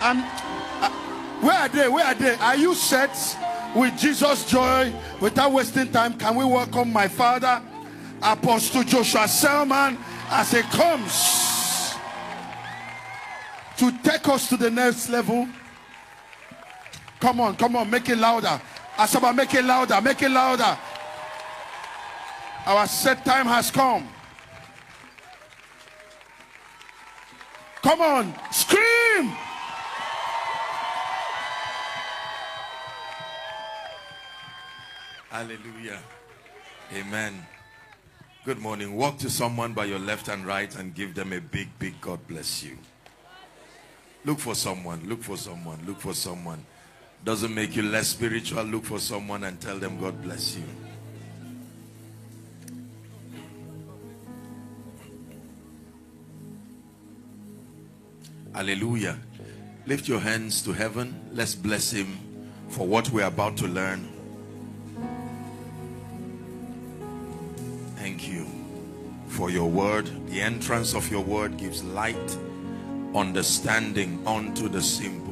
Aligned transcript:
Uh, 0.00 0.90
where 1.40 1.58
are 1.58 1.68
they? 1.68 1.88
Where 1.88 2.04
are 2.06 2.14
they? 2.14 2.34
Are 2.36 2.56
you 2.56 2.74
set 2.74 3.10
with 3.74 3.98
Jesus' 3.98 4.46
joy? 4.46 4.92
Without 5.20 5.52
wasting 5.52 5.92
time, 5.92 6.14
can 6.14 6.36
we 6.36 6.44
welcome 6.44 6.90
my 6.92 7.06
father, 7.06 7.60
Apostle 8.22 8.82
Joshua 8.82 9.28
Selman, 9.28 9.98
as 10.30 10.52
he 10.52 10.62
comes 10.62 11.94
to 13.76 13.92
take 14.02 14.26
us 14.28 14.48
to 14.48 14.56
the 14.56 14.70
next 14.70 15.10
level? 15.10 15.46
Come 17.20 17.40
on, 17.40 17.56
come 17.56 17.76
on, 17.76 17.90
make 17.90 18.08
it 18.08 18.16
louder. 18.16 18.60
Asaba, 18.96 19.34
make 19.34 19.52
it 19.54 19.64
louder, 19.64 20.00
make 20.00 20.22
it 20.22 20.30
louder. 20.30 20.78
Our 22.64 22.86
set 22.86 23.22
time 23.24 23.46
has 23.46 23.70
come. 23.70 24.08
Come 27.82 28.00
on, 28.00 28.34
scream! 28.50 29.32
Hallelujah. 35.30 36.00
Amen. 36.92 37.46
Good 38.44 38.58
morning. 38.58 38.96
Walk 38.96 39.18
to 39.18 39.30
someone 39.30 39.72
by 39.72 39.84
your 39.84 40.00
left 40.00 40.26
and 40.26 40.44
right 40.44 40.74
and 40.74 40.92
give 40.92 41.14
them 41.14 41.32
a 41.32 41.40
big, 41.40 41.68
big 41.78 42.00
God 42.00 42.18
bless 42.26 42.64
you. 42.64 42.76
Look 44.24 44.40
for 44.40 44.56
someone. 44.56 45.08
Look 45.08 45.22
for 45.22 45.36
someone. 45.36 45.78
Look 45.86 46.00
for 46.00 46.14
someone. 46.14 46.66
Doesn't 47.24 47.54
make 47.54 47.76
you 47.76 47.82
less 47.82 48.08
spiritual. 48.08 48.64
Look 48.64 48.84
for 48.84 48.98
someone 48.98 49.44
and 49.44 49.60
tell 49.60 49.78
them 49.78 50.00
God 50.00 50.20
bless 50.20 50.56
you. 50.56 50.64
Hallelujah. 58.52 59.16
Lift 59.86 60.08
your 60.08 60.18
hands 60.18 60.60
to 60.62 60.72
heaven. 60.72 61.30
Let's 61.32 61.54
bless 61.54 61.92
him 61.92 62.18
for 62.68 62.84
what 62.84 63.10
we're 63.10 63.26
about 63.26 63.56
to 63.58 63.68
learn. 63.68 64.09
Thank 68.00 68.26
you 68.26 68.46
for 69.26 69.50
your 69.50 69.68
word. 69.68 70.08
The 70.30 70.40
entrance 70.40 70.94
of 70.94 71.10
your 71.10 71.22
word 71.22 71.58
gives 71.58 71.84
light, 71.84 72.38
understanding 73.14 74.26
unto 74.26 74.70
the 74.70 74.80
simple. 74.80 75.29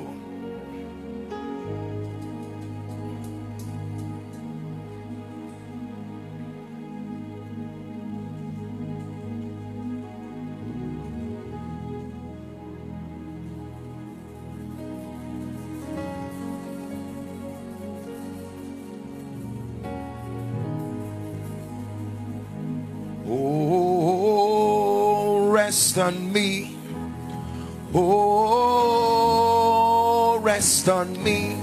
On 30.89 31.23
me. 31.23 31.57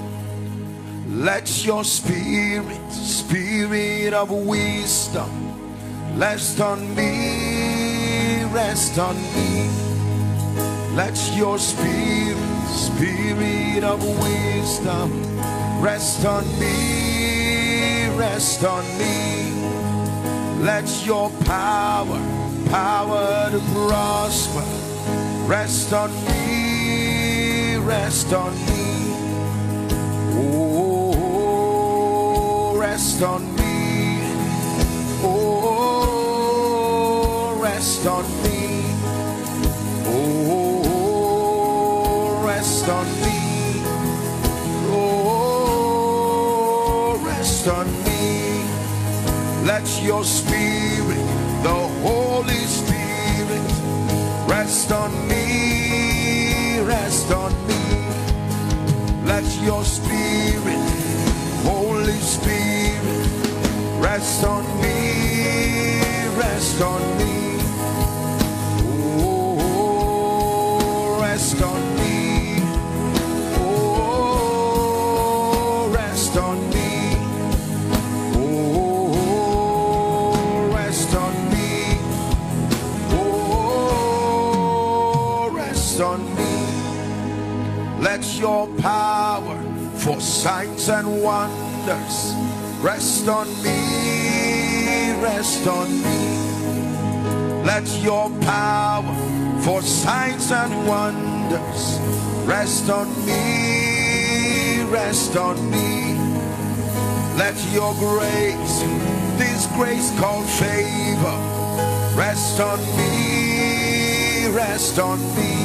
Let 1.08 1.66
your 1.66 1.84
spirit, 1.84 2.92
spirit 2.92 4.14
of 4.14 4.30
wisdom, 4.32 5.30
rest 6.18 6.60
on 6.60 6.96
me, 6.96 8.44
rest 8.54 9.00
on 9.00 9.16
me. 9.16 9.70
Let 10.96 11.18
your 11.36 11.58
spirit, 11.58 12.38
spirit 12.68 13.84
of 13.84 14.04
wisdom, 14.20 15.12
rest 15.82 16.26
on 16.26 16.44
me, 16.60 18.10
rest 18.18 18.64
on 18.64 18.84
me. 18.98 19.52
Let 20.64 20.88
your 21.06 21.30
power, 21.46 22.20
power 22.70 23.50
to 23.52 23.60
prosper, 23.74 24.66
rest 25.48 25.94
on 25.94 26.12
me, 26.26 27.78
rest 27.78 28.34
on 28.34 28.54
me. 28.66 28.75
Oh, 30.38 31.56
rest 32.78 33.22
on 33.24 33.56
me. 33.56 34.20
Oh, 35.24 36.38
rest 37.62 38.06
on 38.06 38.26
me. 38.44 38.84
Oh, 40.08 40.86
rest 42.46 42.90
on 42.90 43.06
me. 43.22 43.82
Oh, 44.92 46.02
rest 47.26 47.68
on 47.68 47.88
me. 48.04 48.66
Let 49.66 49.88
your 50.04 50.24
spirit, 50.26 51.26
the 51.64 51.90
Holy 52.04 52.66
Spirit, 52.66 53.72
rest 54.48 54.92
on 54.92 55.12
me, 55.28 56.80
rest 56.82 57.32
on 57.32 57.52
me. 57.68 57.85
Your 59.66 59.84
spirit, 59.84 60.78
Holy 61.64 62.20
Spirit, 62.20 63.28
rest 64.00 64.44
on 64.44 64.64
me, 64.80 66.02
rest 66.38 66.82
on 66.82 67.18
me. 67.18 67.35
Signs 90.36 90.90
and 90.90 91.24
wonders 91.24 92.34
rest 92.82 93.28
on 93.30 93.48
me, 93.64 95.14
rest 95.24 95.66
on 95.66 95.90
me. 96.04 97.64
Let 97.64 97.88
your 98.04 98.30
power 98.42 99.16
for 99.64 99.82
signs 99.82 100.52
and 100.52 100.88
wonders 100.88 102.00
rest 102.46 102.90
on 102.90 103.08
me, 103.26 104.84
rest 104.92 105.38
on 105.38 105.58
me. 105.72 106.18
Let 107.38 107.56
your 107.72 107.94
grace, 107.94 108.76
this 109.40 109.68
grace 109.78 110.12
called 110.20 110.50
favor, 110.50 111.40
rest 112.16 112.60
on 112.60 112.80
me, 112.98 114.48
rest 114.50 115.00
on 115.00 115.20
me. 115.36 115.65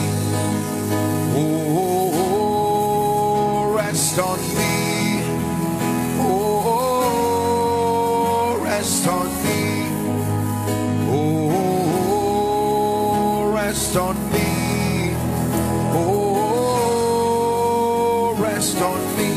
Rest 4.10 4.22
on 4.26 4.40
me. 4.56 5.22
Oh, 6.18 6.62
oh, 8.56 8.64
rest 8.64 9.06
on 9.06 9.28
me. 9.44 9.86
Oh, 11.12 11.92
rest 13.54 13.96
on 13.96 14.16
me. 14.32 15.14
Oh, 15.94 17.14
rest 18.40 18.82
on 18.82 19.00
me. 19.16 19.30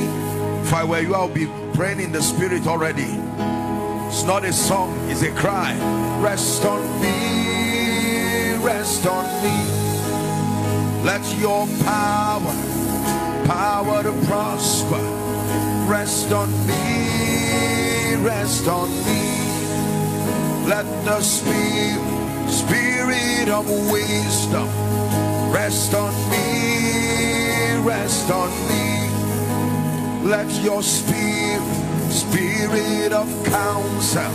If 0.64 0.74
I 0.74 0.84
were 0.84 1.02
you, 1.02 1.14
I'll 1.14 1.28
be 1.28 1.48
praying 1.76 2.00
in 2.00 2.12
the 2.12 2.24
spirit 2.24 2.66
already. 2.66 3.20
It's 4.08 4.24
not 4.24 4.44
a 4.44 4.52
song, 4.52 4.98
it's 5.08 5.22
a 5.22 5.32
cry. 5.34 5.76
Rest 6.20 6.66
on 6.66 6.82
me, 7.00 8.56
rest 8.56 9.06
on 9.06 9.26
me. 9.44 9.54
Let 11.04 11.22
your 11.38 11.68
power, 11.84 12.56
power 13.46 14.04
to 14.04 14.12
prosper, 14.26 15.02
rest 15.90 16.32
on 16.32 16.50
me, 16.68 18.16
rest 18.24 18.68
on 18.68 18.90
me. 19.06 19.24
Let 20.68 20.86
the 21.06 21.22
spirit, 21.22 22.50
spirit 22.50 23.50
of 23.50 23.68
wisdom, 23.92 24.68
rest 25.52 25.94
on 25.94 26.14
me, 26.30 27.78
rest 27.86 28.32
on 28.32 28.50
me. 28.70 28.84
Let 30.30 30.50
your 30.64 30.82
spirit, 30.82 31.62
spirit 32.10 33.12
of 33.12 33.28
counsel, 33.46 34.32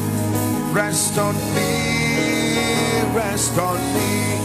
rest 0.74 1.16
on 1.18 1.34
me, 1.54 3.02
rest 3.14 3.56
on 3.58 3.78
me. 3.94 4.38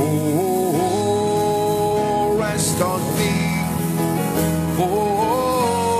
Oh, 0.00 0.57
rest 2.78 2.90
on 2.94 3.02
me. 3.18 3.32
Oh, 4.78 5.98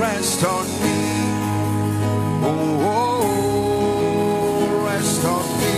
rest 0.00 0.44
on 0.44 0.66
me. 0.80 0.98
Oh, 2.42 3.26
rest 4.86 5.24
on 5.24 5.44
me. 5.60 5.76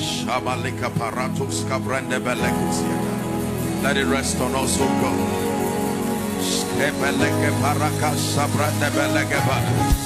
Shabalika 0.00 0.90
paratus 0.96 1.64
kabrande 1.68 2.18
belekusiata. 2.20 3.14
Let 3.82 3.96
it 3.98 4.06
rest 4.06 4.40
on 4.40 4.54
us, 4.54 4.80
O 4.80 4.86
God. 4.86 5.20
Skebeleke 6.40 7.50
parakas 7.60 8.20
sabrande 8.32 8.90
belegeba. 8.96 10.05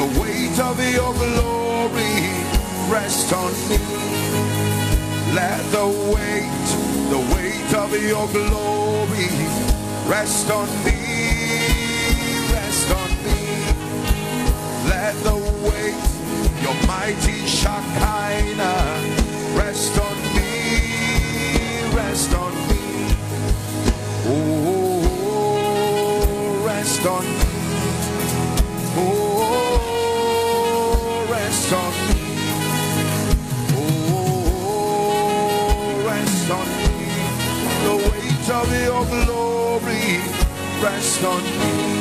The 0.00 0.06
weight 0.18 0.58
of 0.58 0.80
your 0.80 1.12
glory, 1.12 2.16
rest 2.88 3.34
on 3.34 3.52
me. 3.68 3.76
Let 5.34 5.60
the 5.72 5.88
weight, 6.08 6.68
the 7.12 7.20
weight 7.34 7.74
of 7.74 7.92
your 8.02 8.26
glory, 8.28 9.28
rest 10.08 10.50
on 10.50 10.68
me, 10.86 10.96
rest 12.48 12.90
on 13.00 13.10
me. 13.26 13.40
Let 14.88 15.14
the 15.22 15.36
weight, 15.68 16.00
your 16.62 16.78
mighty 16.86 17.46
Shekinah, 17.46 19.04
rest 19.54 19.98
on 19.98 20.09
your 38.70 39.04
glory, 39.06 40.18
rest 40.82 41.24
on 41.24 41.42
me. 41.42 42.00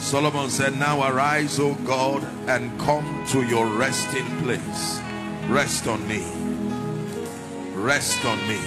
Solomon 0.00 0.50
said, 0.50 0.76
Now 0.78 1.06
arise, 1.08 1.60
O 1.60 1.74
God, 1.86 2.24
and 2.48 2.76
come 2.80 3.24
to 3.28 3.42
your 3.42 3.66
resting 3.66 4.26
place. 4.42 5.00
Rest 5.48 5.86
on 5.86 6.06
me. 6.08 6.24
Rest 7.74 8.24
on 8.24 8.38
me. 8.48 8.58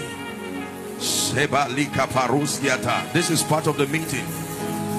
This 3.13 3.29
is 3.29 3.43
part 3.43 3.67
of 3.67 3.77
the 3.77 3.87
meeting. 3.87 4.42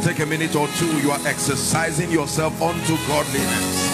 Take 0.04 0.20
a 0.20 0.26
minute 0.26 0.54
or 0.54 0.68
two. 0.76 1.00
You 1.00 1.12
are 1.12 1.26
exercising 1.26 2.10
yourself 2.10 2.60
unto 2.60 2.94
godliness. 3.08 3.88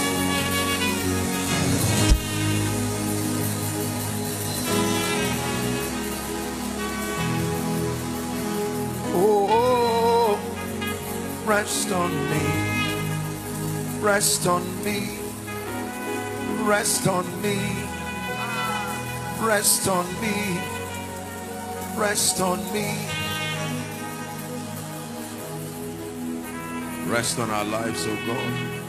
Oh, 9.15 9.47
oh, 9.49 10.41
rest 11.47 11.93
on 11.93 12.13
me, 12.29 14.03
rest 14.03 14.49
on 14.49 14.65
me, 14.83 15.21
rest 16.63 17.07
on 17.07 17.25
me, 17.41 17.57
rest 19.47 19.87
on 19.87 20.07
me, 20.21 20.59
rest 21.97 22.41
on 22.41 22.59
me. 22.73 22.81
Rest 22.91 23.11
on 23.11 23.20
our 27.51 27.65
lives, 27.65 28.07
oh 28.07 28.17
God. 28.27 28.81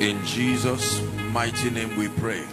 In 0.00 0.24
Jesus' 0.24 1.02
mighty 1.32 1.70
name 1.70 1.96
we 1.98 2.08
pray. 2.08 2.44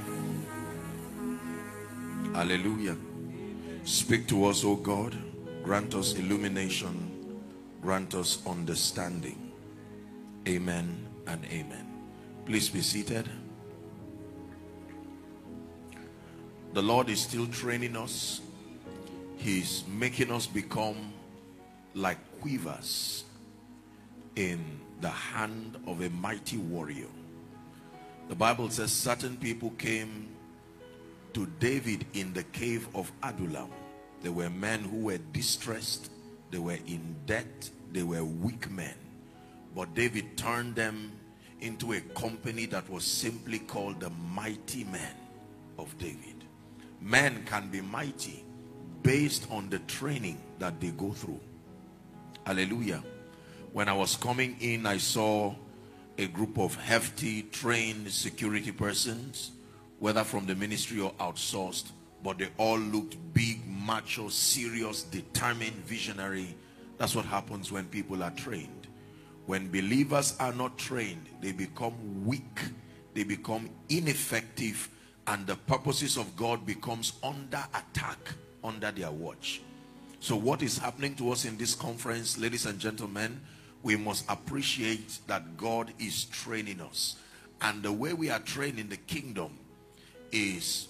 Hallelujah. 2.34 2.98
Speak 3.84 4.28
to 4.30 4.46
us, 4.46 4.66
O 4.66 4.76
God. 4.76 5.16
Grant 5.64 5.94
us 5.94 6.16
illumination. 6.16 7.12
Grant 7.84 8.16
us 8.16 8.42
understanding. 8.48 9.45
Amen 10.48 11.08
and 11.26 11.44
amen. 11.46 11.88
Please 12.46 12.70
be 12.70 12.82
seated. 12.82 13.28
The 16.74 16.82
Lord 16.82 17.10
is 17.10 17.22
still 17.22 17.48
training 17.48 17.96
us. 17.96 18.42
He's 19.38 19.84
making 19.88 20.32
us 20.32 20.46
become 20.46 21.14
like 21.94 22.18
quivers 22.42 23.24
in 24.36 24.64
the 25.02 25.10
hand 25.10 25.78
of 25.88 26.02
a 26.02 26.10
mighty 26.10 26.58
warrior. 26.58 27.08
The 28.28 28.36
Bible 28.36 28.70
says 28.70 28.92
certain 28.92 29.38
people 29.38 29.72
came 29.72 30.28
to 31.34 31.48
David 31.60 32.06
in 32.14 32.34
the 32.34 32.44
cave 32.44 32.88
of 32.94 33.12
Adullam. 33.24 33.70
They 34.22 34.30
were 34.30 34.50
men 34.50 34.84
who 34.84 34.98
were 34.98 35.20
distressed, 35.32 36.12
they 36.52 36.60
were 36.60 36.80
in 36.88 37.16
debt, 37.26 37.70
they 37.92 38.04
were 38.04 38.24
weak 38.24 38.70
men. 38.70 38.96
But 39.76 39.94
David 39.94 40.38
turned 40.38 40.76
them 40.76 41.12
into 41.60 41.94
a 41.94 42.00
company 42.00 42.66
that 42.68 42.90
was 42.90 43.04
simply 43.04 43.60
called 43.60 44.00
the 44.00 44.10
mighty 44.10 44.86
men 44.86 45.16
of 45.78 45.96
David. 45.98 46.46
Men 47.02 47.44
can 47.46 47.70
be 47.70 47.82
mighty 47.82 48.46
based 49.04 49.48
on 49.52 49.70
the 49.70 49.80
training 49.80 50.42
that 50.60 50.80
they 50.80 50.92
go 50.92 51.12
through. 51.12 51.40
Hallelujah. 52.46 53.04
When 53.74 53.90
I 53.90 53.94
was 53.94 54.16
coming 54.16 54.56
in, 54.62 54.86
I 54.86 54.98
saw 54.98 55.54
a 56.18 56.28
group 56.28 56.58
of 56.58 56.76
hefty, 56.76 57.44
trained 57.44 58.10
security 58.10 58.72
persons, 58.72 59.52
whether 60.00 60.24
from 60.24 60.46
the 60.46 60.56
ministry 60.56 61.02
or 61.02 61.12
outsourced, 61.14 61.92
but 62.24 62.38
they 62.38 62.48
all 62.58 62.80
looked 62.80 63.18
big, 63.34 63.62
macho, 63.68 64.30
serious, 64.30 65.04
determined, 65.04 65.76
visionary. 65.86 66.56
That's 66.98 67.14
what 67.16 67.26
happens 67.26 67.72
when 67.72 67.86
people 67.86 68.24
are 68.24 68.32
trained. 68.32 68.70
When 69.46 69.70
believers 69.70 70.36
are 70.40 70.54
not 70.54 70.78
trained, 70.78 71.28
they 71.42 71.52
become 71.52 72.26
weak, 72.26 72.60
they 73.14 73.24
become 73.24 73.70
ineffective, 73.90 74.90
and 75.28 75.46
the 75.46 75.56
purposes 75.56 76.18
of 76.18 76.36
God 76.36 76.66
becomes 76.66 77.14
under 77.24 77.64
attack 77.74 78.18
under 78.64 78.92
their 78.92 79.12
watch. 79.12 79.62
So 80.20 80.36
what 80.36 80.64
is 80.64 80.78
happening 80.78 81.16
to 81.16 81.32
us 81.32 81.46
in 81.46 81.58
this 81.58 81.76
conference, 81.76 82.38
ladies 82.40 82.66
and 82.66 82.80
gentlemen, 82.80 83.40
we 83.84 83.96
must 83.96 84.26
appreciate 84.30 85.20
that 85.28 85.58
God 85.58 85.94
is 86.00 86.26
training 86.26 86.82
us. 86.82 87.18
And 87.62 87.84
the 87.84 87.92
way 87.92 88.14
we 88.14 88.32
are 88.32 88.40
trained 88.40 88.80
in 88.80 88.90
the 88.90 88.98
kingdom 88.98 89.58
is 90.32 90.88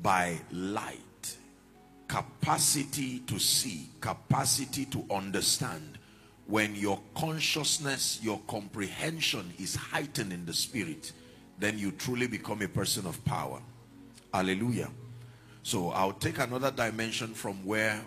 by 0.00 0.38
light, 0.52 1.36
capacity 2.06 3.18
to 3.20 3.40
see, 3.40 3.88
capacity 4.00 4.84
to 4.86 5.04
understand. 5.10 5.97
When 6.48 6.74
your 6.74 6.98
consciousness, 7.14 8.20
your 8.22 8.40
comprehension 8.48 9.52
is 9.58 9.76
heightened 9.76 10.32
in 10.32 10.46
the 10.46 10.54
spirit, 10.54 11.12
then 11.58 11.78
you 11.78 11.92
truly 11.92 12.26
become 12.26 12.62
a 12.62 12.68
person 12.68 13.06
of 13.06 13.22
power. 13.26 13.60
Hallelujah. 14.32 14.88
So 15.62 15.90
I'll 15.90 16.14
take 16.14 16.38
another 16.38 16.70
dimension 16.70 17.34
from 17.34 17.62
where 17.66 18.02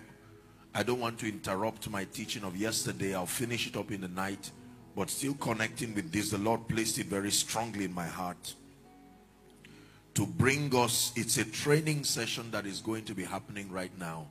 I 0.74 0.82
don't 0.82 0.98
want 0.98 1.20
to 1.20 1.28
interrupt 1.28 1.88
my 1.88 2.04
teaching 2.04 2.42
of 2.42 2.56
yesterday. 2.56 3.14
I'll 3.14 3.26
finish 3.26 3.68
it 3.68 3.76
up 3.76 3.92
in 3.92 4.00
the 4.00 4.08
night. 4.08 4.50
But 4.96 5.08
still 5.08 5.34
connecting 5.34 5.94
with 5.94 6.10
this, 6.10 6.30
the 6.30 6.38
Lord 6.38 6.66
placed 6.66 6.98
it 6.98 7.06
very 7.06 7.30
strongly 7.30 7.84
in 7.84 7.94
my 7.94 8.08
heart 8.08 8.54
to 10.14 10.26
bring 10.26 10.74
us. 10.74 11.12
It's 11.14 11.38
a 11.38 11.44
training 11.44 12.02
session 12.02 12.50
that 12.50 12.66
is 12.66 12.80
going 12.80 13.04
to 13.04 13.14
be 13.14 13.22
happening 13.22 13.70
right 13.70 13.96
now. 14.00 14.26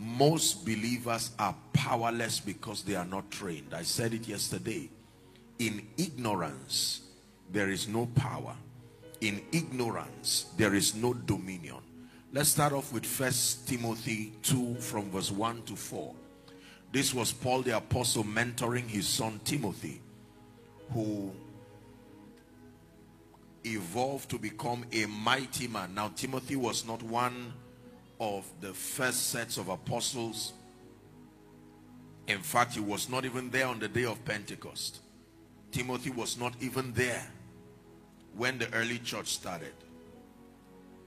Most 0.00 0.64
believers 0.64 1.30
are 1.38 1.54
powerless 1.74 2.40
because 2.40 2.82
they 2.82 2.94
are 2.94 3.04
not 3.04 3.30
trained. 3.30 3.74
I 3.74 3.82
said 3.82 4.14
it 4.14 4.26
yesterday. 4.26 4.88
In 5.58 5.86
ignorance, 5.98 7.02
there 7.52 7.68
is 7.68 7.86
no 7.86 8.06
power. 8.14 8.56
In 9.20 9.42
ignorance, 9.52 10.46
there 10.56 10.74
is 10.74 10.94
no 10.94 11.12
dominion. 11.12 11.76
Let's 12.32 12.48
start 12.48 12.72
off 12.72 12.94
with 12.94 13.04
First 13.04 13.68
Timothy 13.68 14.32
2 14.42 14.76
from 14.76 15.10
verse 15.10 15.30
1 15.30 15.64
to 15.64 15.76
4. 15.76 16.14
This 16.92 17.12
was 17.12 17.30
Paul 17.30 17.60
the 17.60 17.76
apostle 17.76 18.24
mentoring 18.24 18.88
his 18.88 19.06
son 19.06 19.38
Timothy, 19.44 20.00
who 20.94 21.30
evolved 23.64 24.30
to 24.30 24.38
become 24.38 24.86
a 24.92 25.04
mighty 25.04 25.68
man. 25.68 25.94
Now, 25.94 26.08
Timothy 26.16 26.56
was 26.56 26.86
not 26.86 27.02
one 27.02 27.52
of 28.20 28.44
the 28.60 28.72
first 28.72 29.30
sets 29.30 29.56
of 29.56 29.68
apostles. 29.68 30.52
In 32.28 32.38
fact, 32.38 32.74
he 32.74 32.80
was 32.80 33.08
not 33.08 33.24
even 33.24 33.50
there 33.50 33.66
on 33.66 33.80
the 33.80 33.88
day 33.88 34.04
of 34.04 34.22
Pentecost. 34.24 35.00
Timothy 35.72 36.10
was 36.10 36.38
not 36.38 36.54
even 36.60 36.92
there 36.92 37.26
when 38.36 38.58
the 38.58 38.72
early 38.74 38.98
church 38.98 39.28
started. 39.28 39.72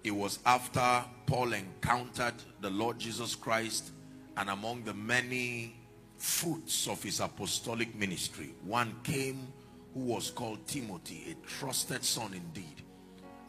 It 0.03 0.11
was 0.11 0.39
after 0.45 1.05
Paul 1.27 1.53
encountered 1.53 2.33
the 2.59 2.69
Lord 2.69 2.99
Jesus 2.99 3.35
Christ 3.35 3.91
and 4.35 4.49
among 4.49 4.83
the 4.83 4.93
many 4.93 5.75
fruits 6.17 6.87
of 6.87 7.01
his 7.03 7.19
apostolic 7.19 7.95
ministry, 7.95 8.53
one 8.63 8.95
came 9.03 9.47
who 9.93 10.01
was 10.01 10.31
called 10.31 10.65
Timothy, 10.67 11.31
a 11.31 11.47
trusted 11.47 12.03
son 12.03 12.33
indeed. 12.33 12.81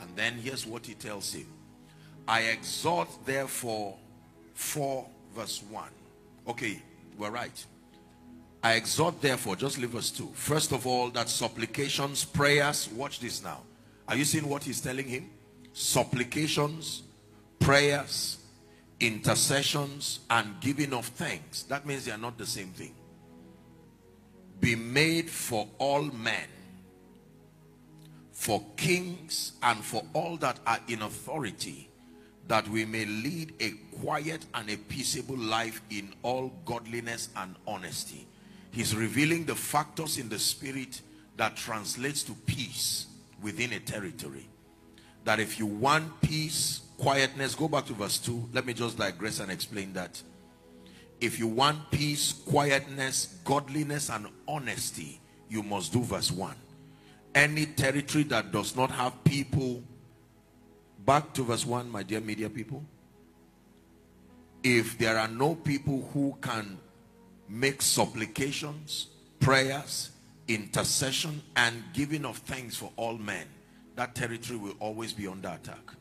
And 0.01 0.15
then 0.15 0.35
here's 0.35 0.67
what 0.67 0.85
he 0.85 0.95
tells 0.95 1.33
him. 1.33 1.47
I 2.27 2.43
exhort 2.43 3.09
therefore 3.25 3.97
4 4.55 5.07
verse 5.35 5.63
1. 5.69 5.85
Okay, 6.49 6.83
we're 7.19 7.31
right. 7.31 7.65
I 8.63 8.75
exhort 8.75 9.21
therefore, 9.21 9.57
just 9.57 9.79
leave 9.79 9.95
us 9.95 10.11
two. 10.11 10.31
First 10.33 10.73
of 10.73 10.87
all, 10.87 11.11
that 11.11 11.29
supplications, 11.29 12.25
prayers, 12.25 12.89
watch 12.95 13.21
this 13.21 13.43
now. 13.45 13.61
Are 14.09 14.17
you 14.17 14.25
seeing 14.25 14.49
what 14.49 14.65
he's 14.65 14.81
telling 14.81 15.07
him? 15.07 15.29
Supplications, 15.75 17.03
prayers, 17.59 18.39
intercessions, 19.01 20.21
and 20.31 20.59
giving 20.61 20.95
of 20.95 21.07
thanks. 21.07 21.65
That 21.65 21.85
means 21.85 22.07
they 22.07 22.13
are 22.13 22.19
not 22.19 22.39
the 22.39 22.47
same 22.47 22.69
thing. 22.69 22.95
Be 24.61 24.75
made 24.75 25.29
for 25.29 25.69
all 25.79 26.03
men, 26.03 26.49
for 28.33 28.65
kings, 28.77 29.53
and 29.63 29.85
for 29.85 30.03
all 30.15 30.37
that 30.39 30.59
are 30.67 30.81
in 30.89 31.03
authority, 31.03 31.91
that 32.49 32.69
we 32.69 32.85
may 32.85 33.05
lead 33.05 33.55
a 33.61 33.71
quiet 34.01 34.45
and 34.55 34.71
a 34.71 34.77
peaceable 34.77 35.39
life 35.39 35.81
in 35.91 36.13
all 36.23 36.53
godliness 36.65 37.31
and 37.37 37.55
honesty 37.67 38.27
He's 38.75 38.93
revealing 38.97 39.45
the 39.45 39.55
factors 39.55 40.19
in 40.19 40.29
the 40.29 40.39
spirit 40.39 41.01
that 41.37 41.57
translates 41.57 42.25
to 42.25 42.33
peace 42.33 43.07
within 43.41 43.73
a 43.73 43.79
territory. 43.79 44.49
That 45.23 45.39
if 45.39 45.61
you 45.61 45.67
want 45.67 46.21
peace, 46.21 46.81
quietness, 46.99 47.55
go 47.55 47.69
back 47.69 47.87
to 47.87 47.93
verse 47.93 48.19
2. 48.19 48.49
Let 48.53 48.67
me 48.67 48.75
just 48.75 48.99
digress 48.99 49.39
and 49.39 49.53
explain 49.53 49.93
that. 49.93 50.21
If 51.21 51.39
you 51.39 51.47
want 51.47 51.89
peace, 51.93 52.33
quietness, 52.33 53.39
godliness, 53.45 54.11
and 54.11 54.27
honesty, 54.49 55.21
you 55.49 55.63
must 55.63 55.93
do 55.93 56.03
verse 56.03 56.33
1. 56.33 56.57
Any 57.37 57.67
territory 57.67 58.25
that 58.25 58.51
does 58.51 58.75
not 58.75 58.91
have 58.91 59.23
people, 59.23 59.85
back 61.05 61.33
to 61.35 61.45
verse 61.45 61.67
1, 61.67 61.91
my 61.91 62.03
dear 62.03 62.21
media 62.21 62.49
people. 62.49 62.83
If 64.63 64.97
there 64.99 65.19
are 65.19 65.29
no 65.29 65.55
people 65.55 66.09
who 66.13 66.37
can 66.41 66.79
make 67.49 67.83
supplications, 67.83 69.09
prayers, 69.41 70.11
intercession, 70.49 71.43
and 71.57 71.83
giving 71.93 72.25
of 72.25 72.39
thanks 72.39 72.77
for 72.77 72.91
all 72.97 73.19
men, 73.19 73.47
that 73.97 74.15
territory 74.15 74.59
will 74.59 74.75
always 74.81 75.13
be 75.13 75.27
under 75.27 75.49
attack. 75.49 75.93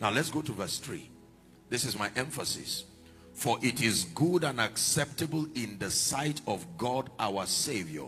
Now 0.00 0.10
let's 0.10 0.30
go 0.30 0.42
to 0.42 0.52
verse 0.52 0.78
3. 0.78 1.08
This 1.68 1.84
is 1.84 1.98
my 1.98 2.10
emphasis. 2.16 2.84
For 3.32 3.58
it 3.62 3.82
is 3.82 4.04
good 4.14 4.44
and 4.44 4.60
acceptable 4.60 5.46
in 5.54 5.78
the 5.78 5.90
sight 5.90 6.42
of 6.46 6.66
God 6.76 7.10
our 7.18 7.46
Savior. 7.46 8.06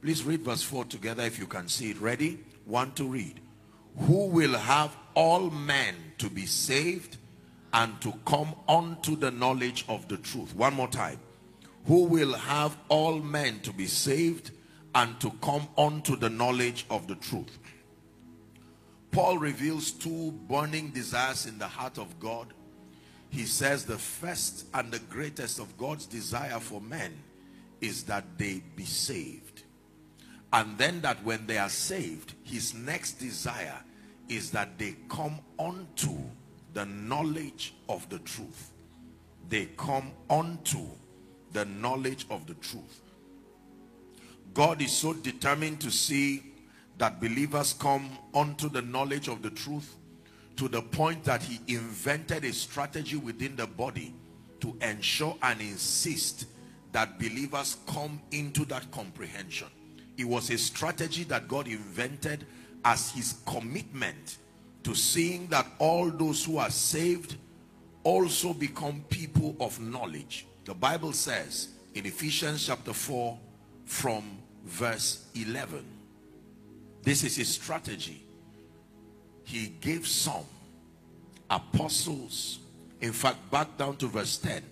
Please 0.00 0.24
read 0.24 0.40
verse 0.40 0.62
4 0.62 0.86
together 0.86 1.22
if 1.22 1.38
you 1.38 1.46
can 1.46 1.68
see 1.68 1.90
it. 1.90 2.00
Ready? 2.00 2.40
One 2.64 2.92
to 2.92 3.04
read. 3.04 3.40
Who 4.00 4.26
will 4.26 4.54
have 4.54 4.96
all 5.14 5.50
men 5.50 5.94
to 6.18 6.28
be 6.28 6.46
saved 6.46 7.16
and 7.72 8.00
to 8.00 8.12
come 8.24 8.54
unto 8.68 9.16
the 9.16 9.30
knowledge 9.30 9.84
of 9.88 10.08
the 10.08 10.16
truth. 10.18 10.54
One 10.54 10.74
more 10.74 10.88
time 10.88 11.18
who 11.86 12.04
will 12.04 12.34
have 12.34 12.76
all 12.88 13.18
men 13.18 13.60
to 13.60 13.72
be 13.72 13.86
saved 13.86 14.52
and 14.94 15.18
to 15.20 15.30
come 15.42 15.66
unto 15.76 16.16
the 16.16 16.30
knowledge 16.30 16.86
of 16.90 17.06
the 17.06 17.14
truth. 17.16 17.58
Paul 19.10 19.38
reveals 19.38 19.90
two 19.90 20.32
burning 20.48 20.90
desires 20.90 21.46
in 21.46 21.58
the 21.58 21.66
heart 21.66 21.98
of 21.98 22.18
God. 22.20 22.52
He 23.30 23.44
says 23.44 23.84
the 23.84 23.98
first 23.98 24.66
and 24.74 24.92
the 24.92 24.98
greatest 25.00 25.58
of 25.58 25.76
God's 25.76 26.06
desire 26.06 26.60
for 26.60 26.80
men 26.80 27.12
is 27.80 28.04
that 28.04 28.38
they 28.38 28.62
be 28.76 28.84
saved. 28.84 29.62
And 30.52 30.76
then 30.78 31.00
that 31.00 31.24
when 31.24 31.46
they 31.46 31.58
are 31.58 31.70
saved, 31.70 32.34
his 32.42 32.74
next 32.74 33.14
desire 33.14 33.82
is 34.28 34.50
that 34.50 34.78
they 34.78 34.96
come 35.08 35.38
unto 35.58 36.16
the 36.74 36.86
knowledge 36.86 37.74
of 37.88 38.08
the 38.08 38.18
truth. 38.20 38.72
They 39.48 39.66
come 39.76 40.12
unto 40.30 40.86
the 41.52 41.64
knowledge 41.64 42.26
of 42.30 42.46
the 42.46 42.54
truth. 42.54 43.00
God 44.54 44.82
is 44.82 44.92
so 44.92 45.12
determined 45.12 45.80
to 45.80 45.90
see 45.90 46.42
that 46.98 47.20
believers 47.20 47.74
come 47.78 48.10
unto 48.34 48.68
the 48.68 48.82
knowledge 48.82 49.28
of 49.28 49.42
the 49.42 49.50
truth 49.50 49.96
to 50.56 50.68
the 50.68 50.82
point 50.82 51.24
that 51.24 51.42
he 51.42 51.60
invented 51.74 52.44
a 52.44 52.52
strategy 52.52 53.16
within 53.16 53.56
the 53.56 53.66
body 53.66 54.14
to 54.60 54.76
ensure 54.82 55.36
and 55.42 55.60
insist 55.60 56.46
that 56.92 57.18
believers 57.18 57.78
come 57.86 58.20
into 58.30 58.64
that 58.66 58.90
comprehension. 58.90 59.68
It 60.18 60.24
was 60.24 60.50
a 60.50 60.58
strategy 60.58 61.24
that 61.24 61.48
God 61.48 61.66
invented 61.66 62.46
as 62.84 63.10
his 63.12 63.36
commitment 63.46 64.38
to 64.82 64.94
seeing 64.94 65.46
that 65.48 65.66
all 65.78 66.10
those 66.10 66.44
who 66.44 66.58
are 66.58 66.70
saved 66.70 67.36
also 68.02 68.52
become 68.52 69.04
people 69.08 69.54
of 69.60 69.78
knowledge. 69.80 70.46
The 70.64 70.74
Bible 70.74 71.12
says 71.12 71.68
in 71.94 72.06
Ephesians 72.06 72.66
chapter 72.66 72.92
4 72.92 73.38
from 73.84 74.24
verse 74.64 75.26
11. 75.34 75.84
This 77.02 77.24
is 77.24 77.36
his 77.36 77.48
strategy. 77.48 78.24
He 79.44 79.68
gave 79.80 80.06
some 80.06 80.44
apostles, 81.50 82.60
in 83.00 83.12
fact, 83.12 83.50
back 83.50 83.76
down 83.76 83.96
to 83.96 84.06
verse 84.06 84.38
10, 84.38 84.62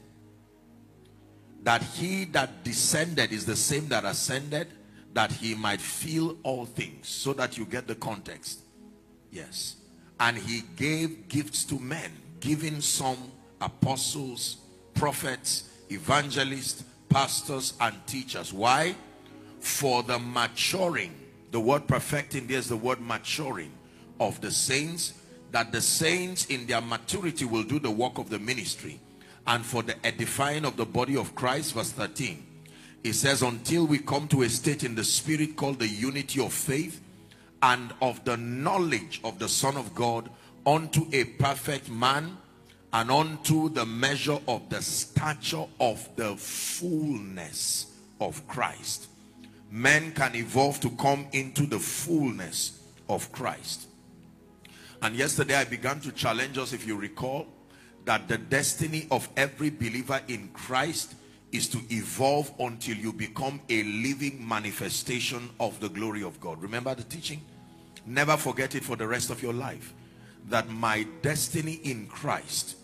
that 1.62 1.82
he 1.82 2.24
that 2.26 2.64
descended 2.64 3.32
is 3.32 3.44
the 3.44 3.56
same 3.56 3.88
that 3.88 4.04
ascended, 4.04 4.68
that 5.12 5.32
he 5.32 5.54
might 5.54 5.80
fill 5.80 6.36
all 6.42 6.66
things, 6.66 7.08
so 7.08 7.32
that 7.32 7.58
you 7.58 7.64
get 7.64 7.86
the 7.86 7.94
context. 7.96 8.60
Yes. 9.30 9.76
And 10.18 10.36
he 10.36 10.62
gave 10.76 11.28
gifts 11.28 11.64
to 11.64 11.78
men, 11.78 12.10
giving 12.40 12.80
some 12.80 13.32
apostles, 13.60 14.58
prophets, 14.94 15.68
evangelists, 15.90 16.84
pastors, 17.08 17.74
and 17.80 17.94
teachers. 18.06 18.52
Why? 18.52 18.94
For 19.60 20.02
the 20.02 20.18
maturing, 20.18 21.14
the 21.50 21.60
word 21.60 21.86
perfecting, 21.86 22.46
there's 22.46 22.68
the 22.68 22.76
word 22.76 23.00
maturing 23.00 23.72
of 24.20 24.40
the 24.40 24.50
saints, 24.50 25.14
that 25.50 25.72
the 25.72 25.80
saints 25.80 26.46
in 26.46 26.66
their 26.66 26.80
maturity 26.80 27.44
will 27.44 27.64
do 27.64 27.78
the 27.78 27.90
work 27.90 28.18
of 28.18 28.30
the 28.30 28.38
ministry. 28.38 29.00
And 29.46 29.64
for 29.64 29.82
the 29.82 29.94
edifying 30.06 30.64
of 30.64 30.76
the 30.76 30.86
body 30.86 31.16
of 31.16 31.34
Christ, 31.34 31.74
verse 31.74 31.90
13, 31.92 32.46
it 33.02 33.14
says, 33.14 33.42
until 33.42 33.86
we 33.86 33.98
come 33.98 34.28
to 34.28 34.42
a 34.42 34.48
state 34.48 34.84
in 34.84 34.94
the 34.94 35.04
spirit 35.04 35.56
called 35.56 35.78
the 35.78 35.88
unity 35.88 36.44
of 36.44 36.52
faith 36.52 37.00
and 37.62 37.92
of 38.02 38.22
the 38.24 38.36
knowledge 38.36 39.20
of 39.24 39.38
the 39.38 39.48
Son 39.48 39.76
of 39.76 39.94
God 39.94 40.30
unto 40.66 41.06
a 41.12 41.24
perfect 41.24 41.88
man 41.90 42.36
and 42.92 43.10
unto 43.10 43.68
the 43.70 43.86
measure 43.86 44.38
of 44.48 44.68
the 44.68 44.82
stature 44.82 45.64
of 45.78 46.08
the 46.16 46.36
fullness 46.36 47.94
of 48.20 48.46
Christ. 48.48 49.08
Men 49.70 50.12
can 50.12 50.34
evolve 50.34 50.80
to 50.80 50.90
come 50.90 51.26
into 51.32 51.66
the 51.66 51.78
fullness 51.78 52.80
of 53.08 53.30
Christ. 53.32 53.86
And 55.00 55.14
yesterday 55.14 55.54
I 55.54 55.64
began 55.64 56.00
to 56.00 56.12
challenge 56.12 56.58
us, 56.58 56.72
if 56.72 56.86
you 56.86 56.96
recall, 56.96 57.46
that 58.04 58.28
the 58.28 58.38
destiny 58.38 59.06
of 59.10 59.28
every 59.36 59.70
believer 59.70 60.20
in 60.28 60.48
Christ 60.52 61.14
is 61.52 61.68
to 61.68 61.78
evolve 61.90 62.52
until 62.60 62.96
you 62.96 63.12
become 63.12 63.60
a 63.68 63.82
living 63.82 64.46
manifestation 64.46 65.50
of 65.58 65.78
the 65.80 65.88
glory 65.88 66.22
of 66.22 66.40
God. 66.40 66.62
Remember 66.62 66.94
the 66.94 67.02
teaching? 67.02 67.42
Never 68.06 68.36
forget 68.36 68.74
it 68.74 68.84
for 68.84 68.96
the 68.96 69.06
rest 69.06 69.30
of 69.30 69.42
your 69.42 69.52
life. 69.52 69.92
That 70.48 70.68
my 70.68 71.06
destiny 71.22 71.80
in 71.84 72.06
Christ 72.06 72.76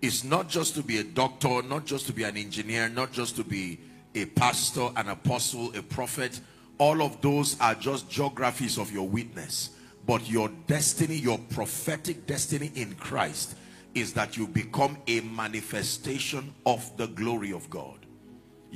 is 0.00 0.24
not 0.24 0.48
just 0.48 0.74
to 0.74 0.82
be 0.82 0.98
a 0.98 1.04
doctor, 1.04 1.62
not 1.62 1.84
just 1.84 2.06
to 2.06 2.12
be 2.12 2.22
an 2.22 2.36
engineer, 2.36 2.88
not 2.88 3.12
just 3.12 3.36
to 3.36 3.44
be 3.44 3.78
a 4.14 4.24
pastor, 4.24 4.88
an 4.96 5.08
apostle, 5.08 5.76
a 5.76 5.82
prophet. 5.82 6.40
All 6.78 7.02
of 7.02 7.20
those 7.20 7.60
are 7.60 7.74
just 7.74 8.08
geographies 8.08 8.78
of 8.78 8.92
your 8.92 9.08
witness. 9.08 9.70
But 10.06 10.28
your 10.30 10.50
destiny, 10.66 11.16
your 11.16 11.38
prophetic 11.50 12.26
destiny 12.26 12.70
in 12.74 12.94
Christ 12.94 13.56
is 13.96 14.12
that 14.12 14.36
you 14.36 14.46
become 14.46 14.96
a 15.06 15.20
manifestation 15.20 16.54
of 16.66 16.96
the 16.96 17.06
glory 17.08 17.52
of 17.52 17.68
God. 17.70 17.98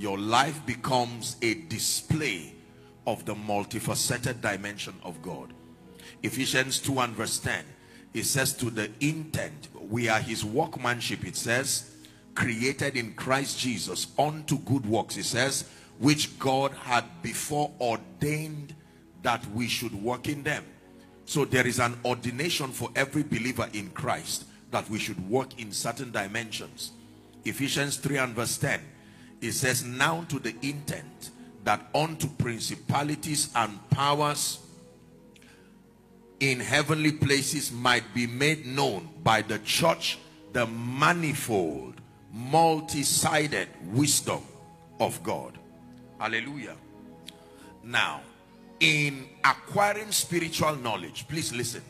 your 0.01 0.19
life 0.19 0.65
becomes 0.65 1.37
a 1.43 1.55
display 1.69 2.55
of 3.07 3.25
the 3.27 3.35
multifaceted 3.35 4.41
dimension 4.41 4.95
of 5.03 5.21
God. 5.21 5.53
Ephesians 6.23 6.79
2 6.79 7.01
and 7.01 7.15
verse 7.15 7.39
10, 7.39 7.65
it 8.15 8.25
says 8.25 8.55
to 8.55 8.71
the 8.71 8.91
intent, 9.01 9.69
we 9.79 10.09
are 10.09 10.21
his 10.21 10.45
workmanship, 10.45 11.27
it 11.27 11.37
says, 11.37 11.95
created 12.35 12.97
in 12.97 13.13
Christ 13.13 13.59
Jesus 13.59 14.07
unto 14.19 14.59
good 14.61 14.87
works, 14.87 15.19
it 15.19 15.25
says, 15.25 15.69
which 15.99 16.39
God 16.39 16.73
had 16.73 17.05
before 17.21 17.71
ordained 17.79 18.75
that 19.23 19.45
we 19.53 19.69
should 19.69 19.95
work 20.03 20.29
in 20.29 20.43
them. 20.43 20.65
So 21.27 21.45
there 21.45 21.67
is 21.67 21.79
an 21.79 21.99
ordination 22.07 22.69
for 22.69 22.89
every 22.97 23.23
believer 23.23 23.69
in 23.75 23.91
Christ 23.91 24.47
that 24.71 24.89
we 24.89 24.99
should 24.99 25.29
work 25.29 25.59
in 25.61 25.73
certain 25.73 26.11
dimensions. 26.11 26.93
Ephesians 27.45 27.97
3 27.97 28.19
and 28.19 28.35
verse 28.35 28.59
10, 28.59 28.81
it 29.41 29.53
says, 29.53 29.85
Now 29.85 30.25
to 30.29 30.39
the 30.39 30.55
intent 30.63 31.31
that 31.65 31.89
unto 31.95 32.29
principalities 32.29 33.51
and 33.55 33.79
powers 33.91 34.61
in 36.41 36.61
heavenly 36.61 37.13
places 37.13 37.71
might 37.71 38.15
be 38.15 38.27
made 38.27 38.67
known 38.67 39.09
by 39.23 39.43
the 39.43 39.59
church 39.61 40.19
the 40.53 40.67
manifold, 40.67 41.95
multi-sided 42.33 43.69
wisdom 43.93 44.43
of 44.99 45.23
God. 45.23 45.59
Hallelujah. 46.19 46.77
Now, 47.85 48.21
in 48.81 49.29
acquiring 49.45 50.13
spiritual 50.13 50.77
knowledge, 50.77 51.27
please 51.29 51.53
listen. 51.53 51.83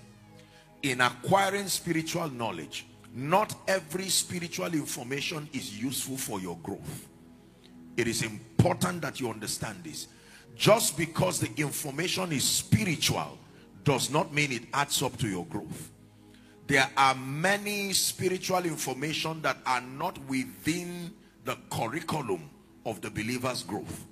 In 0.83 1.01
acquiring 1.01 1.69
spiritual 1.69 2.31
knowledge, 2.31 2.87
not 3.15 3.55
every 3.69 4.09
spiritual 4.09 4.73
information 4.73 5.49
is 5.53 5.81
useful 5.81 6.17
for 6.17 6.41
your 6.41 6.57
growth. 6.63 7.09
It 7.97 8.07
is 8.07 8.23
important 8.23 9.03
that 9.03 9.21
you 9.21 9.29
understand 9.29 9.85
this. 9.85 10.09
Just 10.57 10.97
because 10.97 11.39
the 11.39 11.51
information 11.61 12.33
is 12.33 12.45
spiritual 12.45 13.39
does 13.85 14.11
not 14.11 14.33
mean 14.33 14.53
it 14.53 14.63
adds 14.73 15.03
up 15.03 15.17
to 15.19 15.29
your 15.29 15.45
growth. 15.47 15.91
There 16.67 16.89
are 16.97 17.15
many 17.15 17.93
spiritual 17.93 18.65
information 18.65 19.43
that 19.43 19.59
are 19.67 19.81
not 19.81 20.19
within 20.29 21.13
the 21.45 21.57
curriculum 21.71 22.49
of 22.87 23.01
the 23.01 23.11
believer's 23.11 23.63
growth. 23.65 24.07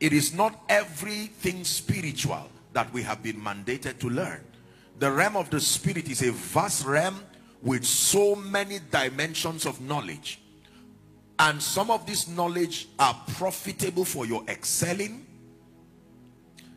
It 0.00 0.12
is 0.12 0.34
not 0.34 0.60
everything 0.68 1.64
spiritual 1.64 2.50
that 2.72 2.92
we 2.92 3.02
have 3.02 3.22
been 3.22 3.40
mandated 3.40 3.98
to 4.00 4.10
learn. 4.10 4.42
The 4.98 5.10
realm 5.10 5.36
of 5.36 5.50
the 5.50 5.60
spirit 5.60 6.08
is 6.08 6.22
a 6.22 6.32
vast 6.32 6.86
realm 6.86 7.20
with 7.62 7.84
so 7.84 8.36
many 8.36 8.78
dimensions 8.90 9.66
of 9.66 9.80
knowledge. 9.80 10.40
And 11.38 11.60
some 11.60 11.90
of 11.90 12.06
this 12.06 12.28
knowledge 12.28 12.88
are 12.98 13.20
profitable 13.36 14.04
for 14.04 14.24
your 14.24 14.44
excelling. 14.46 15.26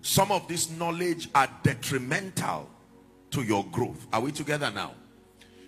Some 0.02 0.32
of 0.32 0.48
this 0.48 0.70
knowledge 0.72 1.30
are 1.36 1.50
detrimental 1.64 2.70
to 3.32 3.44
your 3.44 3.66
growth. 3.66 4.08
Are 4.12 4.22
we 4.22 4.32
together 4.32 4.72
now? 4.74 4.94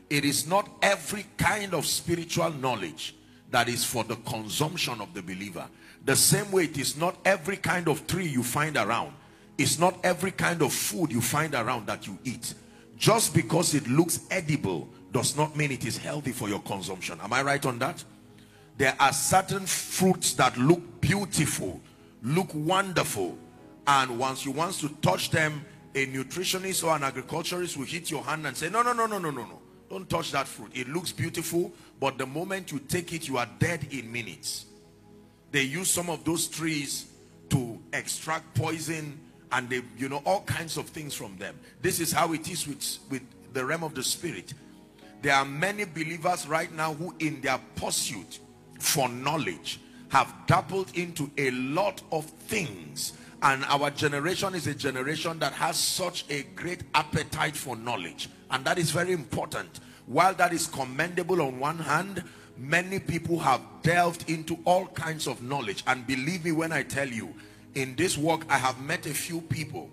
It 0.10 0.25
is 0.25 0.48
not 0.48 0.70
every 0.82 1.25
kind 1.38 1.74
of 1.74 1.86
spiritual 1.86 2.51
knowledge 2.53 3.15
that 3.51 3.70
is 3.70 3.84
for 3.84 4.03
the 4.03 4.15
consumption 4.18 5.01
of 5.01 5.13
the 5.13 5.22
believer. 5.22 5.68
The 6.06 6.15
same 6.15 6.50
way 6.51 6.63
it 6.63 6.77
is 6.77 6.98
not 6.98 7.18
every 7.25 7.58
kind 7.58 7.88
of 7.88 8.08
tree 8.08 8.27
you 8.27 8.41
find 8.41 8.77
around. 8.77 9.13
It's 9.60 9.78
not 9.78 10.00
every 10.06 10.32
kind 10.32 10.62
of 10.62 10.72
food 10.72 11.12
you 11.12 11.20
find 11.20 11.54
around 11.54 11.86
that 11.88 12.08
you 12.08 12.18
eat. 12.24 12.54
Just 12.98 13.36
because 13.36 13.75
it 13.75 13.86
looks 13.89 14.22
edible 14.32 14.88
does 15.12 15.36
not 15.36 15.58
mean 15.58 15.70
it 15.70 15.86
is 15.86 15.98
healthy 15.98 16.32
for 16.32 16.48
your 16.48 16.62
consumption. 16.62 17.20
Am 17.22 17.34
I 17.34 17.42
right 17.42 17.66
on 17.66 17.78
that? 17.80 18.01
There 18.78 18.96
are 19.01 19.12
certain 19.12 19.66
fruits 19.66 20.32
that 20.36 20.58
look 20.58 21.01
beautiful, 21.01 21.82
look 22.24 22.48
wonderful. 22.54 23.38
And 23.86 24.17
once 24.17 24.45
you 24.45 24.52
want 24.52 24.76
to 24.76 24.88
touch 25.02 25.30
them, 25.30 25.65
a 25.93 26.08
nutritionist 26.08 26.86
or 26.86 26.95
an 26.95 27.04
agriculturist 27.04 27.76
will 27.76 27.86
hit 27.86 28.10
your 28.10 28.24
hand 28.24 28.48
and 28.48 28.56
say, 28.56 28.69
no, 28.69 28.82
no, 28.82 28.93
no, 28.93 29.08
no, 29.08 29.19
no, 29.19 29.30
no, 29.30 29.43
no. 29.43 29.60
Don't 29.89 30.10
touch 30.10 30.32
that 30.32 30.48
fruit. 30.48 30.72
It 30.74 30.88
looks 30.88 31.12
beautiful, 31.12 31.74
but 32.00 32.17
the 32.17 32.26
moment 32.26 32.72
you 32.72 32.80
take 32.80 33.12
it, 33.12 33.28
you 33.28 33.38
are 33.38 33.50
dead 33.60 33.88
in 33.91 34.10
minutes. 34.10 34.67
They 35.52 35.63
use 35.63 35.91
some 35.91 36.10
of 36.10 36.24
those 36.24 36.48
trees 36.48 37.08
to 37.50 37.78
extract 37.91 38.54
poison 38.54 39.19
and 39.52 39.70
they, 39.70 39.82
you 39.98 40.10
know, 40.10 40.22
all 40.26 40.42
kinds 40.42 40.78
of 40.78 40.88
things 40.90 41.14
from 41.14 41.38
them. 41.38 41.60
This 41.82 42.00
is 42.00 42.12
how 42.12 42.34
it 42.34 42.50
is 42.50 42.68
with, 42.68 43.00
with 43.10 43.22
the 43.54 43.66
realm 43.66 43.84
of 43.84 43.96
the 43.96 44.04
spirit. 44.04 44.54
There 45.22 45.34
are 45.34 45.46
many 45.46 45.86
believers 45.86 46.48
right 46.48 46.72
now 46.74 46.94
who 46.94 47.14
in 47.20 47.42
their 47.42 47.60
pursuit 47.76 48.40
for 48.80 49.10
knowledge 49.10 49.80
have 50.10 50.34
dabbled 50.48 50.96
into 50.96 51.30
a 51.38 51.52
lot 51.52 52.02
of 52.12 52.26
things 52.26 53.14
and 53.42 53.64
our 53.66 53.90
generation 53.92 54.54
is 54.56 54.68
a 54.68 54.74
generation 54.74 55.40
that 55.40 55.54
has 55.54 55.78
such 55.78 56.26
a 56.30 56.44
great 56.56 56.84
appetite 56.96 57.56
for 57.56 57.76
knowledge 57.76 58.30
and 58.52 58.66
that 58.66 58.78
is 58.78 58.92
very 58.92 59.12
important 59.12 59.80
while 60.08 60.34
that 60.34 60.52
is 60.52 60.68
commendable 60.68 61.42
on 61.42 61.60
one 61.60 61.78
hand 61.78 62.24
many 62.58 63.00
people 63.00 63.40
have 63.40 63.62
delved 63.84 64.30
into 64.30 64.58
all 64.66 64.88
kinds 64.88 65.28
of 65.28 65.42
knowledge 65.42 65.84
and 65.88 66.06
believe 66.08 66.44
me 66.44 66.52
when 66.52 66.72
I 66.72 66.84
tell 66.84 67.08
you 67.08 67.34
in 67.75 67.95
this 67.95 68.17
work 68.17 68.45
I 68.49 68.58
have 68.58 68.82
met 68.82 69.05
a 69.05 69.13
few 69.13 69.41
people 69.41 69.89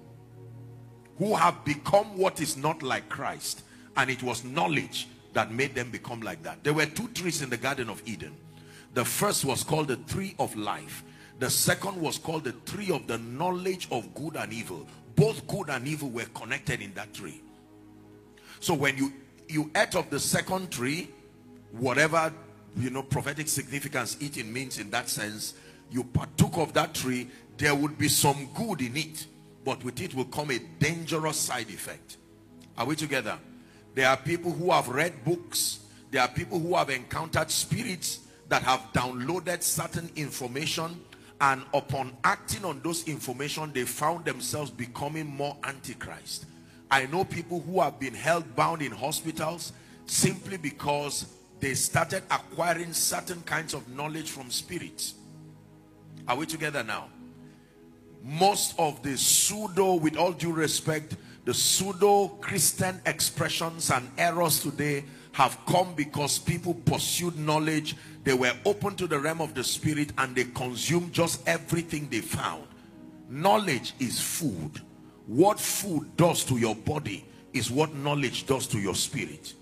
who 1.18 1.34
have 1.34 1.64
become 1.64 2.16
what 2.16 2.40
is 2.40 2.56
not 2.56 2.82
like 2.82 3.08
Christ 3.08 3.62
and 3.96 4.10
it 4.10 4.22
was 4.22 4.44
knowledge 4.44 5.08
that 5.32 5.50
made 5.52 5.74
them 5.74 5.90
become 5.90 6.20
like 6.20 6.42
that. 6.42 6.62
There 6.64 6.72
were 6.72 6.86
two 6.86 7.08
trees 7.08 7.42
in 7.42 7.50
the 7.50 7.56
Garden 7.56 7.88
of 7.90 8.02
Eden. 8.06 8.34
The 8.94 9.04
first 9.04 9.44
was 9.44 9.62
called 9.62 9.88
the 9.88 9.96
tree 9.96 10.34
of 10.38 10.54
life. 10.56 11.04
The 11.38 11.50
second 11.50 12.00
was 12.00 12.18
called 12.18 12.44
the 12.44 12.52
tree 12.52 12.90
of 12.90 13.06
the 13.06 13.18
knowledge 13.18 13.88
of 13.90 14.14
good 14.14 14.36
and 14.36 14.52
evil. 14.52 14.86
Both 15.14 15.46
good 15.46 15.68
and 15.68 15.86
evil 15.86 16.08
were 16.08 16.24
connected 16.34 16.80
in 16.80 16.94
that 16.94 17.12
tree. 17.12 17.42
So 18.60 18.74
when 18.74 18.96
you 18.96 19.12
you 19.48 19.70
ate 19.76 19.94
of 19.94 20.10
the 20.10 20.18
second 20.18 20.70
tree 20.70 21.08
whatever 21.70 22.32
you 22.76 22.90
know 22.90 23.02
prophetic 23.02 23.48
significance 23.48 24.16
eating 24.20 24.52
means 24.52 24.78
in 24.78 24.90
that 24.90 25.08
sense 25.08 25.54
you 25.90 26.02
partook 26.02 26.56
of 26.56 26.72
that 26.72 26.94
tree 26.94 27.28
there 27.58 27.74
would 27.74 27.98
be 27.98 28.08
some 28.08 28.48
good 28.54 28.80
in 28.80 28.96
it 28.96 29.26
but 29.66 29.82
with 29.82 30.00
it 30.00 30.14
will 30.14 30.26
come 30.26 30.52
a 30.52 30.60
dangerous 30.78 31.36
side 31.36 31.68
effect. 31.70 32.18
Are 32.78 32.86
we 32.86 32.94
together? 32.94 33.36
There 33.96 34.08
are 34.08 34.16
people 34.16 34.52
who 34.52 34.70
have 34.70 34.88
read 34.88 35.24
books. 35.24 35.80
There 36.12 36.22
are 36.22 36.28
people 36.28 36.60
who 36.60 36.76
have 36.76 36.88
encountered 36.88 37.50
spirits 37.50 38.20
that 38.48 38.62
have 38.62 38.80
downloaded 38.92 39.64
certain 39.64 40.08
information 40.14 41.00
and 41.40 41.64
upon 41.74 42.16
acting 42.22 42.64
on 42.64 42.80
those 42.82 43.08
information 43.08 43.72
they 43.72 43.82
found 43.82 44.24
themselves 44.24 44.70
becoming 44.70 45.26
more 45.26 45.56
antichrist. 45.64 46.46
I 46.88 47.06
know 47.06 47.24
people 47.24 47.60
who 47.60 47.80
have 47.80 47.98
been 47.98 48.14
held 48.14 48.54
bound 48.54 48.82
in 48.82 48.92
hospitals 48.92 49.72
simply 50.06 50.58
because 50.58 51.26
they 51.58 51.74
started 51.74 52.22
acquiring 52.30 52.92
certain 52.92 53.42
kinds 53.42 53.74
of 53.74 53.88
knowledge 53.88 54.30
from 54.30 54.48
spirits. 54.48 55.14
Are 56.28 56.36
we 56.36 56.46
together 56.46 56.84
now 56.84 57.08
most 58.22 58.74
of 58.78 59.02
the 59.02 59.16
pseudo 59.16 59.94
with 59.94 60.16
all 60.16 60.32
due 60.32 60.52
respect 60.52 61.16
the 61.44 61.54
pseudo 61.54 62.28
christian 62.40 63.00
expressions 63.06 63.90
and 63.90 64.08
errors 64.18 64.60
today 64.60 65.04
have 65.32 65.58
come 65.66 65.94
because 65.94 66.38
people 66.38 66.74
pursued 66.86 67.38
knowledge 67.38 67.94
they 68.26 68.34
were 68.34 68.54
open 68.64 68.96
to 68.96 69.06
the 69.06 69.20
realm 69.20 69.40
of 69.40 69.54
the 69.54 69.62
spirit 69.62 70.12
and 70.18 70.34
they 70.34 70.42
consumed 70.42 71.12
just 71.12 71.46
everything 71.46 72.08
they 72.10 72.20
found. 72.20 72.66
Knowledge 73.28 73.94
is 74.00 74.20
food. 74.20 74.80
What 75.28 75.60
food 75.60 76.16
does 76.16 76.42
to 76.46 76.56
your 76.56 76.74
body 76.74 77.24
is 77.52 77.70
what 77.70 77.94
knowledge 77.94 78.44
does 78.46 78.66
to 78.66 78.80
your 78.80 78.96
spirit. 78.96 79.54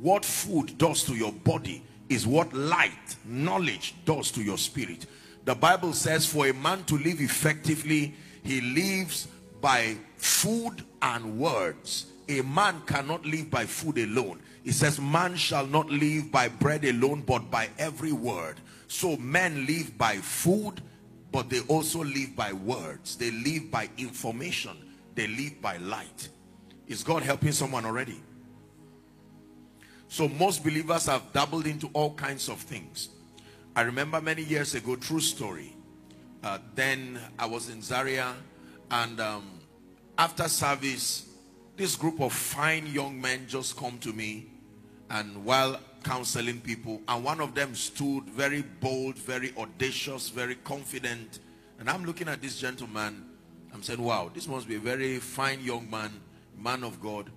What 0.00 0.24
food 0.24 0.76
does 0.76 1.04
to 1.04 1.14
your 1.14 1.30
body 1.30 1.84
is 2.08 2.26
what 2.26 2.52
light 2.52 3.14
knowledge 3.24 3.94
does 4.04 4.32
to 4.32 4.42
your 4.42 4.58
spirit 4.58 5.06
the 5.44 5.54
bible 5.54 5.92
says 5.92 6.26
for 6.26 6.46
a 6.46 6.54
man 6.54 6.84
to 6.84 6.96
live 6.96 7.20
effectively 7.20 8.14
he 8.44 8.60
lives 8.60 9.28
by 9.60 9.96
food 10.18 10.84
and 11.00 11.38
words. 11.38 12.06
A 12.28 12.42
man 12.42 12.82
cannot 12.86 13.24
live 13.24 13.50
by 13.50 13.64
food 13.64 13.96
alone. 13.96 14.40
It 14.62 14.74
says 14.74 15.00
man 15.00 15.36
shall 15.36 15.66
not 15.66 15.88
live 15.88 16.30
by 16.30 16.48
bread 16.48 16.84
alone 16.84 17.22
but 17.22 17.50
by 17.50 17.70
every 17.78 18.12
word. 18.12 18.56
So 18.86 19.16
men 19.16 19.66
live 19.66 19.96
by 19.96 20.16
food 20.16 20.82
but 21.32 21.48
they 21.48 21.60
also 21.60 22.04
live 22.04 22.36
by 22.36 22.52
words. 22.52 23.16
They 23.16 23.30
live 23.30 23.70
by 23.70 23.88
information. 23.96 24.76
They 25.14 25.26
live 25.26 25.62
by 25.62 25.78
light. 25.78 26.28
Is 26.86 27.02
god 27.02 27.22
helping 27.22 27.52
someone 27.52 27.86
already? 27.86 28.20
So 30.08 30.28
most 30.28 30.62
believers 30.62 31.06
have 31.06 31.32
dabbled 31.32 31.66
into 31.66 31.88
all 31.94 32.14
kinds 32.14 32.50
of 32.50 32.58
things. 32.58 33.08
I 33.76 33.82
remember 33.82 34.20
many 34.20 34.42
years 34.42 34.74
ago, 34.74 34.94
true 34.94 35.20
story. 35.20 35.74
Uh, 36.44 36.58
then 36.74 37.18
I 37.38 37.46
was 37.46 37.68
in 37.70 37.82
Zaria 37.82 38.34
and 38.90 39.20
um, 39.20 39.50
after 40.16 40.46
service, 40.48 41.28
this 41.76 41.96
group 41.96 42.20
of 42.20 42.32
fine 42.32 42.86
young 42.86 43.20
men 43.20 43.46
just 43.48 43.76
come 43.76 43.98
to 43.98 44.12
me 44.12 44.46
and 45.10 45.44
while 45.44 45.80
counseling 46.04 46.60
people, 46.60 47.00
and 47.08 47.24
one 47.24 47.40
of 47.40 47.54
them 47.54 47.74
stood 47.74 48.24
very 48.24 48.62
bold, 48.62 49.16
very 49.16 49.52
audacious, 49.56 50.28
very 50.28 50.54
confident. 50.56 51.40
And 51.80 51.90
I'm 51.90 52.04
looking 52.04 52.28
at 52.28 52.40
this 52.40 52.58
gentleman. 52.58 53.24
I'm 53.72 53.82
saying, 53.82 54.00
wow, 54.00 54.30
this 54.32 54.46
must 54.46 54.68
be 54.68 54.76
a 54.76 54.80
very 54.80 55.18
fine 55.18 55.60
young 55.60 55.90
man, 55.90 56.12
man 56.56 56.84
of 56.84 57.00
God. 57.00 57.30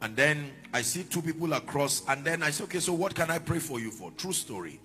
And 0.00 0.14
then 0.14 0.52
I 0.72 0.82
see 0.82 1.04
two 1.04 1.22
people 1.22 1.52
across, 1.54 2.02
and 2.08 2.24
then 2.24 2.42
I 2.42 2.50
say, 2.50 2.64
okay, 2.64 2.80
so 2.80 2.92
what 2.92 3.14
can 3.14 3.30
I 3.30 3.38
pray 3.38 3.58
for 3.58 3.80
you 3.80 3.90
for? 3.90 4.10
True 4.12 4.32
story. 4.32 4.78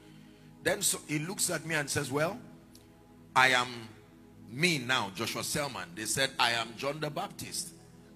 Then 0.64 0.82
so 0.82 1.00
he 1.08 1.20
looks 1.20 1.50
at 1.50 1.66
me 1.66 1.76
and 1.76 1.90
says, 1.90 2.12
well, 2.12 2.40
I 3.36 3.50
am 3.50 3.68
me 4.52 4.80
now, 4.80 5.12
Joshua 5.16 5.44
Selman. 5.44 5.90
They 5.96 6.06
said, 6.06 6.32
I 6.40 6.52
am 6.52 6.70
John 6.78 7.00
the 7.00 7.10
Baptist. 7.10 7.70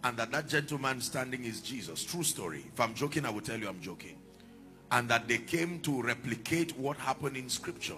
And 0.04 0.18
that 0.18 0.32
that 0.32 0.48
gentleman 0.48 1.00
standing 1.02 1.46
is 1.46 1.62
Jesus. 1.62 2.04
True 2.04 2.24
story. 2.24 2.66
If 2.74 2.80
I'm 2.80 2.94
joking, 2.94 3.26
I 3.26 3.30
will 3.30 3.42
tell 3.42 3.60
you 3.60 3.68
I'm 3.68 3.82
joking. 3.82 4.18
And 4.92 5.08
that 5.10 5.28
they 5.28 5.38
came 5.38 5.80
to 5.82 6.02
replicate 6.02 6.78
what 6.78 6.98
happened 6.98 7.38
in 7.38 7.50
scripture. 7.50 7.98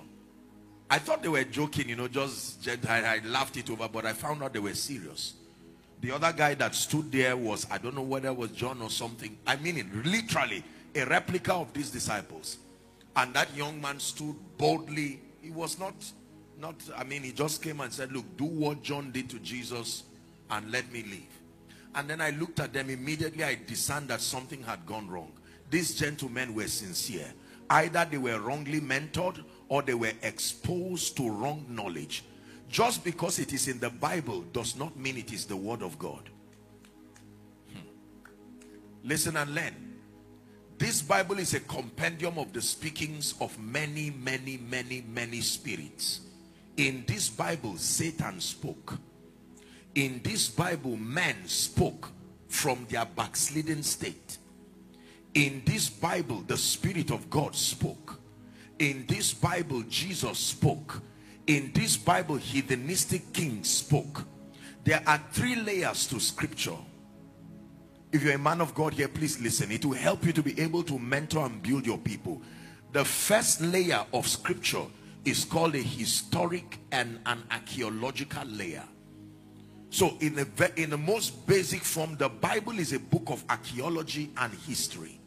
I 0.89 0.99
thought 0.99 1.23
they 1.23 1.29
were 1.29 1.43
joking, 1.43 1.89
you 1.89 1.95
know, 1.95 2.08
just 2.08 2.67
I, 2.88 3.15
I 3.15 3.21
laughed 3.25 3.58
it 3.58 3.69
over, 3.69 3.88
but 3.88 4.06
I 4.06 4.13
found 4.13 4.43
out 4.43 4.53
they 4.53 4.60
were 4.60 4.75
serious. 4.75 5.34
The 6.01 6.12
other 6.12 6.34
guy 6.34 6.53
that 6.56 6.75
stood 6.75 7.12
there 7.12 7.38
was, 7.38 7.65
I 7.71 7.77
don't 7.77 7.95
know 7.95 8.01
whether 8.01 8.27
it 8.27 8.36
was 8.36 8.51
John 8.51 8.82
or 8.82 8.89
something. 8.89 9.38
I 9.47 9.56
mean 9.56 9.77
it, 9.77 10.06
literally 10.06 10.63
a 10.93 11.06
replica 11.06 11.53
of 11.53 11.73
these 11.73 11.89
disciples. 11.89 12.58
And 13.15 13.34
that 13.34 13.56
young 13.56 13.80
man 13.82 13.99
stood 13.99 14.36
boldly. 14.58 15.21
He 15.41 15.52
was 15.52 15.78
not, 15.78 15.93
not, 16.60 16.76
I 16.97 17.04
mean, 17.04 17.23
he 17.23 17.32
just 17.32 17.62
came 17.62 17.80
and 17.80 17.91
said, 17.91 18.12
look, 18.12 18.26
do 18.38 18.45
what 18.45 18.82
John 18.82 19.12
did 19.12 19.30
to 19.30 19.39
Jesus 19.39 20.04
and 20.49 20.71
let 20.71 20.91
me 20.91 21.04
leave. 21.04 21.28
And 21.95 22.10
then 22.10 22.21
I 22.21 22.32
looked 22.32 22.60
at 22.60 22.73
them 22.73 22.89
immediately. 22.89 23.43
I 23.43 23.58
discerned 23.67 24.08
that 24.08 24.21
something 24.21 24.63
had 24.63 24.86
gone 24.86 25.08
wrong. 25.10 25.32
These 25.69 25.95
gentlemen 25.95 26.56
were 26.56 26.67
sincere. 26.67 27.32
Either 27.69 28.08
they 28.10 28.17
were 28.17 28.39
wrongly 28.39 28.82
mentored 28.82 29.43
or 29.69 29.82
they 29.82 29.93
were 29.93 30.12
exposed 30.21 31.15
to 31.17 31.30
wrong 31.30 31.65
knowledge. 31.69 32.23
Just 32.69 33.04
because 33.04 33.38
it 33.39 33.54
is 33.54 33.67
in 33.67 33.80
the 33.80 33.89
Bible 33.89 34.41
does 34.54 34.76
not 34.76 34.97
mean 34.97 35.17
it 35.17 35.32
is 35.32 35.45
the 35.45 35.56
word 35.56 35.84
of 35.84 35.99
God. 35.99 36.30
Hmm. 37.71 37.80
Listen 39.04 39.38
and 39.38 39.54
learn. 39.54 39.83
This 40.77 41.01
Bible 41.01 41.39
is 41.39 41.53
a 41.53 41.59
compendium 41.62 42.38
of 42.38 42.51
the 42.53 42.62
speakings 42.62 43.36
of 43.39 43.57
many, 43.59 44.12
many, 44.12 44.57
many, 44.57 45.03
many 45.07 45.41
spirits. 45.41 46.21
In 46.77 47.03
this 47.07 47.29
Bible, 47.29 47.77
Satan 47.77 48.39
spoke 48.39 48.97
in 49.95 50.21
this 50.23 50.49
Bible, 50.49 50.97
men 50.97 51.36
spoke 51.45 52.09
from 52.47 52.86
their 52.89 53.05
backslidden 53.05 53.83
state. 53.83 54.38
In 55.33 55.62
this 55.65 55.89
Bible, 55.89 56.43
the 56.47 56.57
Spirit 56.57 57.12
of 57.12 57.29
God 57.29 57.55
spoke. 57.55 58.19
In 58.79 59.05
this 59.07 59.33
Bible, 59.33 59.83
Jesus 59.83 60.38
spoke. 60.38 61.01
In 61.45 61.71
this 61.73 61.97
Bible, 61.97 62.38
heathenistic 62.38 63.33
kings 63.33 63.69
spoke. 63.69 64.23
There 64.83 65.01
are 65.05 65.21
three 65.31 65.55
layers 65.55 66.07
to 66.07 66.19
scripture. 66.19 66.77
If 68.13 68.21
you're 68.23 68.36
a 68.36 68.38
man 68.38 68.62
of 68.62 68.76
God 68.76 68.93
here, 68.93 69.08
please 69.08 69.41
listen. 69.41 69.71
It 69.71 69.84
will 69.84 69.97
help 69.97 70.23
you 70.23 70.34
to 70.34 70.43
be 70.43 70.58
able 70.62 70.84
to 70.84 70.99
mentor 70.99 71.47
and 71.47 71.62
build 71.63 71.84
your 71.84 71.97
people. 71.97 72.43
The 72.91 73.04
first 73.04 73.60
layer 73.60 74.06
of 74.13 74.28
scripture 74.28 74.84
is 75.26 75.45
called 75.45 75.73
a 75.73 75.82
historic 75.82 76.78
and 76.91 77.19
an 77.26 77.43
archaeological 77.49 78.45
layer. 78.45 78.84
So 79.89 80.15
in 80.19 80.36
the, 80.36 80.71
in 80.76 80.91
the 80.91 80.97
most 80.97 81.47
basic 81.47 81.82
form, 81.82 82.15
the 82.17 82.30
Bible 82.30 82.78
is 82.78 82.93
a 82.93 82.99
book 82.99 83.23
of 83.32 83.43
archaeology 83.49 84.30
and 84.38 84.54
history. 84.54 85.19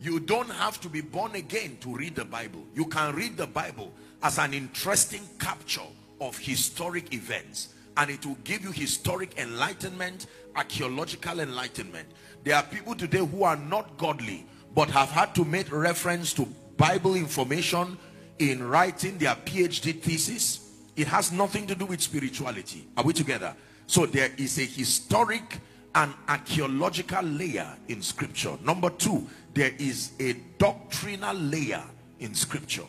You 0.00 0.18
don't 0.18 0.50
have 0.50 0.80
to 0.80 0.88
be 0.88 1.02
born 1.02 1.36
again 1.36 1.78
to 1.82 1.96
read 1.96 2.16
the 2.16 2.24
Bible. 2.24 2.64
You 2.74 2.86
can 2.86 3.14
read 3.14 3.36
the 3.36 3.46
Bible 3.46 3.92
as 4.24 4.38
an 4.38 4.54
interesting 4.54 5.22
capture 5.38 5.82
of 6.20 6.36
historic 6.36 7.14
events. 7.14 7.74
And 7.96 8.10
it 8.10 8.24
will 8.24 8.38
give 8.42 8.64
you 8.64 8.72
historic 8.72 9.38
enlightenment, 9.38 10.26
archaeological 10.56 11.40
enlightenment. 11.40 12.08
There 12.44 12.56
are 12.56 12.62
people 12.62 12.94
today 12.94 13.24
who 13.24 13.44
are 13.44 13.56
not 13.56 13.96
godly, 13.98 14.46
but 14.74 14.90
have 14.90 15.10
had 15.10 15.34
to 15.36 15.44
make 15.44 15.70
reference 15.70 16.32
to 16.34 16.46
Bible 16.76 17.14
information 17.14 17.98
in 18.38 18.62
writing 18.62 19.18
their 19.18 19.34
PhD 19.34 20.00
thesis 20.00 20.62
it 20.96 21.06
has 21.08 21.32
nothing 21.32 21.66
to 21.66 21.74
do 21.74 21.86
with 21.86 22.00
spirituality. 22.00 22.86
Are 22.96 23.04
we 23.04 23.12
together? 23.12 23.54
So 23.86 24.06
there 24.06 24.30
is 24.36 24.58
a 24.58 24.64
historic 24.64 25.58
and 25.94 26.12
archaeological 26.28 27.22
layer 27.22 27.68
in 27.88 28.02
scripture. 28.02 28.56
Number 28.64 28.90
two, 28.90 29.26
there 29.54 29.72
is 29.78 30.12
a 30.20 30.34
doctrinal 30.58 31.34
layer 31.34 31.82
in 32.20 32.34
scripture. 32.34 32.84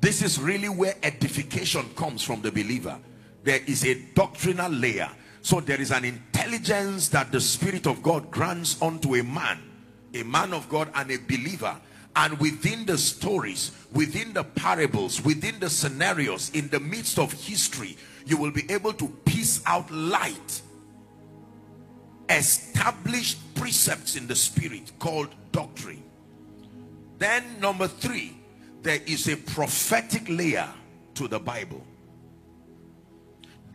This 0.00 0.22
is 0.22 0.38
really 0.38 0.68
where 0.68 0.94
edification 1.02 1.88
comes 1.96 2.22
from 2.22 2.42
the 2.42 2.50
believer. 2.50 2.98
There 3.42 3.60
is 3.66 3.84
a 3.84 3.94
doctrinal 4.14 4.70
layer. 4.70 5.10
So 5.46 5.60
there 5.60 5.80
is 5.80 5.92
an 5.92 6.04
intelligence 6.04 7.08
that 7.10 7.30
the 7.30 7.40
Spirit 7.40 7.86
of 7.86 8.02
God 8.02 8.32
grants 8.32 8.82
unto 8.82 9.14
a 9.14 9.22
man, 9.22 9.62
a 10.12 10.24
man 10.24 10.52
of 10.52 10.68
God 10.68 10.90
and 10.92 11.08
a 11.08 11.18
believer. 11.18 11.76
And 12.16 12.36
within 12.40 12.84
the 12.84 12.98
stories 12.98 13.70
within 13.92 14.32
the 14.32 14.42
parables 14.42 15.24
within 15.24 15.60
the 15.60 15.70
scenarios 15.70 16.50
in 16.50 16.66
the 16.70 16.80
midst 16.80 17.20
of 17.20 17.32
history 17.32 17.96
you 18.24 18.36
will 18.36 18.50
be 18.50 18.68
able 18.72 18.92
to 18.94 19.06
piece 19.24 19.62
out 19.66 19.88
light. 19.92 20.62
Established 22.28 23.38
precepts 23.54 24.16
in 24.16 24.26
the 24.26 24.34
spirit 24.34 24.90
called 24.98 25.28
doctrine. 25.52 26.02
Then 27.18 27.44
number 27.60 27.86
three 27.86 28.36
there 28.82 28.98
is 29.06 29.28
a 29.28 29.36
prophetic 29.36 30.28
layer 30.28 30.68
to 31.14 31.28
the 31.28 31.38
bible 31.38 31.86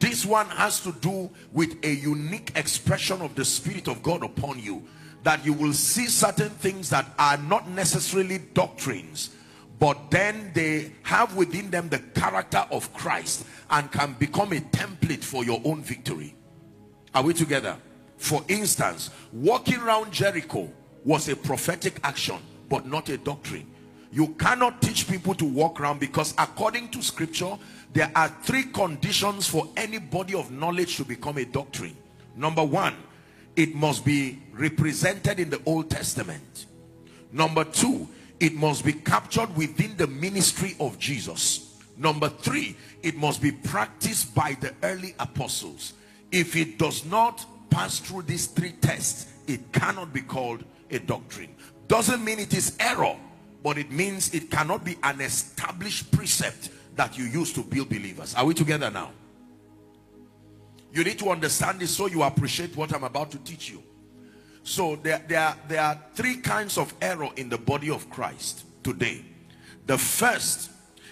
this 0.02 0.26
one 0.26 0.48
has 0.48 0.82
to 0.82 0.92
do 0.94 1.30
with 1.54 1.78
a 1.86 1.94
unique 1.94 2.52
expression 2.56 3.22
of 3.22 3.34
the 3.36 3.46
spirit 3.46 3.88
of 3.88 4.04
god 4.04 4.24
upon 4.24 4.60
you 4.60 4.84
that 5.24 5.46
you 5.46 5.54
will 5.54 5.74
see 5.74 6.08
certain 6.08 6.50
things 6.50 6.90
that 6.90 7.06
are 7.18 7.38
not 7.38 7.70
necessarily 7.70 8.40
doctrines 8.54 9.30
but 9.82 10.12
then 10.12 10.52
they 10.54 10.92
have 11.02 11.36
within 11.36 11.72
them 11.72 11.90
the 11.90 11.98
character 12.14 12.64
of 12.70 12.94
Christ 12.94 13.48
and 13.72 13.92
can 13.92 14.14
become 14.20 14.54
a 14.54 14.60
template 14.60 15.24
for 15.24 15.44
your 15.44 15.60
own 15.66 15.82
victory. 15.82 16.36
Are 17.16 17.24
we 17.24 17.34
together? 17.34 17.76
For 18.18 18.44
instance 18.48 19.10
walking 19.34 19.80
around 19.80 20.12
Jericho 20.12 20.72
was 21.04 21.30
a 21.30 21.36
prophetic 21.36 22.00
action 22.04 22.38
but 22.70 22.86
not 22.86 23.10
a 23.10 23.18
doctrine. 23.18 23.72
You 24.12 24.28
cannot 24.36 24.84
teach 24.84 25.08
people 25.10 25.34
to 25.36 25.46
walk 25.46 25.82
around 25.82 26.00
because 26.00 26.36
according 26.38 26.90
to 26.90 27.02
scripture 27.02 27.58
there 27.94 28.12
are 28.16 28.30
three 28.44 28.64
conditions 28.64 29.48
for 29.48 29.68
any 29.76 29.98
body 29.98 30.34
of 30.34 30.52
knowledge 30.52 30.98
to 30.98 31.06
become 31.06 31.38
a 31.38 31.46
doctrine 31.46 31.96
number 32.36 32.64
one 32.64 32.96
it 33.56 33.76
must 33.76 34.06
be 34.06 34.40
represented 34.54 35.40
in 35.40 35.50
the 35.50 35.62
Old 35.66 35.90
Testament. 35.90 36.66
Number 37.32 37.64
two, 37.64 38.08
it 38.40 38.54
must 38.54 38.86
be 38.86 38.94
captured 38.94 39.56
within 39.56 39.96
the 39.98 40.08
ministry 40.08 40.76
of 40.80 40.98
Jesus. 40.98 41.80
Number 41.98 42.30
three, 42.30 42.76
it 43.04 43.18
must 43.18 43.42
be 43.42 43.52
practiced 43.52 44.34
by 44.34 44.58
the 44.60 44.74
early 44.84 45.14
apostles. 45.20 45.94
If 46.32 46.56
it 46.56 46.78
does 46.78 47.06
not 47.06 47.46
pass 47.70 48.00
through 48.00 48.24
these 48.24 48.48
three 48.48 48.72
tests, 48.82 49.28
it 49.48 49.72
cannot 49.72 50.14
be 50.14 50.22
called 50.22 50.64
a 50.90 51.00
doctrine. 51.00 51.54
Doesn't 51.88 52.24
mean 52.24 52.40
it 52.40 52.54
is 52.54 52.76
error, 52.80 53.16
but 53.64 53.78
it 53.78 53.92
means 53.92 54.34
it 54.34 54.50
cannot 54.50 54.84
be 54.84 54.98
an 55.04 55.22
established 55.22 56.12
precept 56.12 56.70
that 56.96 57.18
you 57.18 57.26
use 57.26 57.54
to 57.54 57.62
build 57.62 57.90
believers. 57.90 58.36
Are 58.36 58.46
we 58.46 58.54
together 58.54 58.90
now? 58.92 59.12
You 60.94 61.04
need 61.04 61.20
to 61.20 61.30
understand 61.30 61.80
this 61.80 61.96
so 61.96 62.08
you 62.08 62.24
appreciate 62.24 62.76
what 62.76 62.94
I'm 62.94 63.04
about 63.04 63.32
to 63.32 63.38
teach 63.40 63.70
you. 63.70 63.82
So 64.64 64.98
there, 64.98 65.24
there, 65.28 65.56
there 65.68 65.82
are 65.82 66.00
three 66.14 66.38
kinds 66.38 66.78
of 66.78 66.94
error 67.02 67.30
in 67.36 67.50
the 67.50 67.58
body 67.58 67.90
of 67.90 68.10
Christ 68.10 68.66
today. 68.84 69.24
The 69.88 69.98
first 69.98 70.70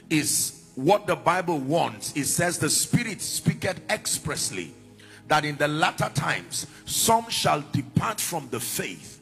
is 0.10 0.70
what 0.76 1.08
the 1.08 1.16
Bible 1.16 1.58
wants. 1.58 2.16
It 2.16 2.26
says 2.26 2.60
the 2.60 2.70
Spirit 2.70 3.22
speaketh 3.22 3.80
expressly 3.90 4.74
that 5.28 5.46
in 5.46 5.58
the 5.58 5.68
latter 5.68 6.10
times 6.14 6.68
some 6.86 7.30
shall 7.30 7.64
depart 7.72 8.20
from 8.20 8.48
the 8.50 8.60
faith 8.60 9.22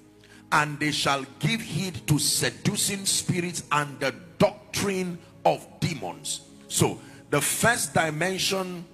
and 0.52 0.80
they 0.80 0.92
shall 0.92 1.26
give 1.40 1.62
heed 1.62 2.08
to 2.08 2.18
seducing 2.18 3.06
spirits 3.06 3.64
and 3.72 4.00
the 4.00 4.14
doctrine 4.38 5.18
of 5.46 5.66
demons. 5.80 6.42
So 6.68 7.00
the 7.30 7.42
first 7.42 7.94
dimension 7.94 8.86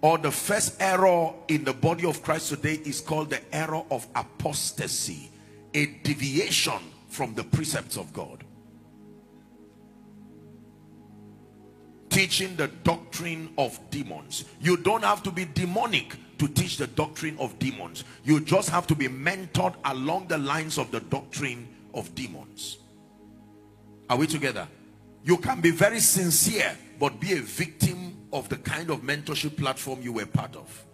or 0.00 0.18
the 0.18 0.30
first 0.30 0.80
error 0.80 1.32
in 1.48 1.64
the 1.64 1.72
body 1.72 2.06
of 2.06 2.22
Christ 2.22 2.50
today 2.50 2.74
is 2.84 3.00
called 3.00 3.30
the 3.30 3.40
error 3.54 3.82
of 3.90 4.06
apostasy 4.14 5.30
a 5.74 5.86
deviation 5.86 6.78
from 7.08 7.34
the 7.34 7.44
precepts 7.44 7.96
of 7.96 8.12
God 8.12 8.44
teaching 12.08 12.56
the 12.56 12.68
doctrine 12.68 13.52
of 13.58 13.78
demons 13.90 14.44
you 14.60 14.76
don't 14.76 15.04
have 15.04 15.22
to 15.22 15.30
be 15.30 15.44
demonic 15.44 16.14
to 16.38 16.48
teach 16.48 16.76
the 16.78 16.86
doctrine 16.86 17.36
of 17.38 17.58
demons 17.58 18.04
you 18.24 18.40
just 18.40 18.70
have 18.70 18.86
to 18.86 18.94
be 18.94 19.08
mentored 19.08 19.74
along 19.84 20.26
the 20.28 20.38
lines 20.38 20.78
of 20.78 20.90
the 20.90 21.00
doctrine 21.00 21.68
of 21.96 22.14
demons. 22.14 22.76
Are 24.08 24.16
we 24.16 24.28
together? 24.28 24.68
You 25.24 25.38
can 25.38 25.60
be 25.60 25.72
very 25.72 25.98
sincere, 25.98 26.76
but 26.98 27.20
be 27.20 27.32
a 27.32 27.40
victim 27.40 28.16
of 28.32 28.48
the 28.48 28.56
kind 28.56 28.90
of 28.90 29.02
mentorship 29.02 29.56
platform 29.56 30.00
you 30.02 30.12
were 30.12 30.26
part 30.26 30.56
of. 30.56 30.84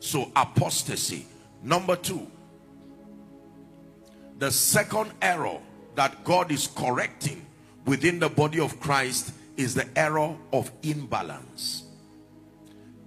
So 0.00 0.30
apostasy. 0.36 1.26
Number 1.62 1.96
two, 1.96 2.26
the 4.38 4.50
second 4.50 5.10
error 5.20 5.58
that 5.96 6.22
God 6.24 6.52
is 6.52 6.68
correcting 6.68 7.44
within 7.84 8.20
the 8.20 8.28
body 8.28 8.60
of 8.60 8.78
Christ 8.78 9.32
is 9.56 9.74
the 9.74 9.86
error 9.98 10.36
of 10.52 10.70
imbalance. 10.82 11.84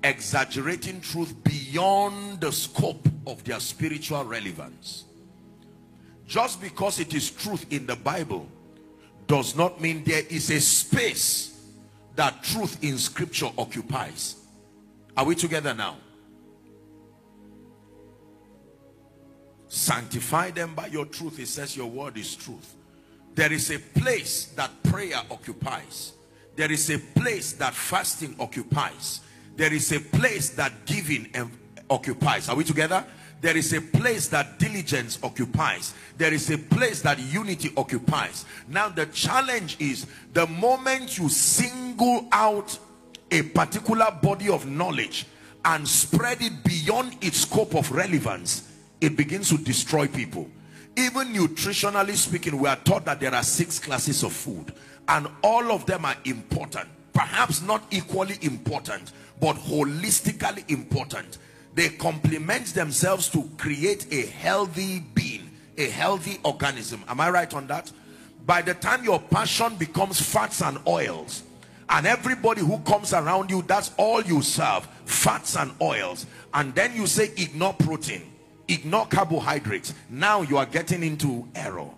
Exaggerating 0.04 1.00
truth 1.00 1.34
beyond 1.44 2.42
the 2.42 2.52
scope 2.52 3.08
of 3.26 3.44
their 3.46 3.60
spiritual 3.60 4.26
relevance. 4.26 5.06
Just 6.28 6.62
because 6.62 7.00
it 7.00 7.14
is 7.14 7.30
truth 7.30 7.66
in 7.72 7.86
the 7.86 7.96
Bible 7.96 8.48
does 9.28 9.56
not 9.56 9.80
mean 9.80 10.04
there 10.04 10.24
is 10.30 10.50
a 10.50 10.60
space 10.60 11.51
that 12.16 12.44
truth 12.44 12.84
in 12.84 12.98
scripture 12.98 13.50
occupies. 13.58 14.36
Are 15.16 15.26
we 15.26 15.36
together 15.36 15.74
now? 15.74 15.98
Sanctify 19.68 20.52
them 20.52 20.76
by 20.76 20.88
your 20.88 21.06
truth. 21.06 21.40
It 21.40 21.48
says 21.48 21.78
your 21.78 21.88
word 21.88 22.18
is 22.18 22.36
truth. 22.36 22.76
There 23.36 23.52
is 23.54 23.72
a 23.72 23.80
place 23.80 24.46
that 24.58 24.72
prayer 24.84 25.22
occupies. 25.30 26.14
There 26.56 26.72
is 26.72 26.90
a 26.90 27.00
place 27.00 27.54
that 27.54 27.74
fasting 27.74 28.36
occupies. 28.40 29.22
There 29.56 29.74
is 29.74 29.92
a 29.94 30.00
place 30.00 30.50
that 30.52 30.86
giving 30.86 31.30
occupies. 31.90 32.50
Are 32.50 32.56
we 32.56 32.66
together? 32.66 33.06
There 33.42 33.58
is 33.58 33.74
a 33.74 33.82
place 33.82 34.28
that 34.28 34.60
diligence 34.60 35.20
occupies. 35.24 35.94
There 36.18 36.34
is 36.34 36.50
a 36.52 36.58
place 36.58 37.02
that 37.02 37.20
unity 37.20 37.72
occupies. 37.76 38.46
Now 38.68 38.90
the 38.90 39.08
challenge 39.08 39.78
is 39.80 40.06
the 40.34 40.48
moment 40.48 41.18
you 41.18 41.28
single 41.28 42.28
out 42.32 42.78
a 43.32 43.42
particular 43.42 44.16
body 44.22 44.50
of 44.50 44.68
knowledge 44.68 45.26
and 45.66 45.88
spread 45.88 46.42
it 46.42 46.64
beyond 46.64 47.18
its 47.22 47.42
scope 47.42 47.76
of 47.76 47.92
relevance, 47.92 48.68
it 49.00 49.16
begins 49.16 49.50
to 49.50 49.58
destroy 49.58 50.08
people 50.08 50.48
even 50.98 51.34
nutritionally 51.34 52.16
speaking 52.16 52.58
we 52.58 52.68
are 52.68 52.76
taught 52.78 53.06
that 53.06 53.20
there 53.20 53.34
are 53.34 53.44
six 53.44 53.80
classes 53.80 54.24
of 54.24 54.34
food 54.34 54.74
and 55.08 55.28
all 55.42 55.72
of 55.72 55.86
them 55.86 56.04
are 56.04 56.16
important 56.26 56.88
perhaps 57.14 57.62
not 57.62 57.84
equally 57.92 58.38
important 58.42 59.12
but 59.40 59.56
holistically 59.56 60.70
important 60.70 61.38
they 61.74 61.90
complement 61.90 62.68
themselves 62.68 63.30
to 63.30 63.50
create 63.58 64.12
a 64.12 64.26
healthy 64.28 65.00
being 65.14 65.52
a 65.78 65.90
healthy 65.90 66.40
organism. 66.44 67.04
Am 67.08 67.20
i 67.20 67.30
right 67.30 67.54
on 67.54 67.68
that? 67.68 67.92
By 68.46 68.62
the 68.62 68.74
time 68.74 69.04
your 69.04 69.20
passion 69.20 69.76
becomes 69.76 70.20
fats 70.20 70.62
and 70.62 70.78
oils 70.88 71.44
and 71.90 72.08
everybody 72.08 72.62
who 72.62 72.80
comes 72.80 73.14
around 73.14 73.50
you 73.50 73.62
that's 73.64 73.92
all 73.98 74.22
you 74.22 74.42
serve 74.42 74.88
fats 75.06 75.56
and 75.56 75.72
oils 75.82 76.26
and 76.54 76.74
then 76.76 76.96
you 76.96 77.06
say 77.06 77.32
ignore 77.38 77.74
protein 77.74 78.32
ignore 78.68 79.06
carbohydrates. 79.08 79.94
Now 80.10 80.42
you 80.42 80.58
are 80.58 80.66
getting 80.66 81.04
into 81.04 81.48
error. 81.56 81.90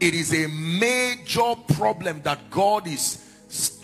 It 0.00 0.14
is 0.14 0.32
a 0.32 0.46
major 0.48 1.54
problem 1.74 2.22
that 2.22 2.50
god 2.50 2.86
is 2.86 3.24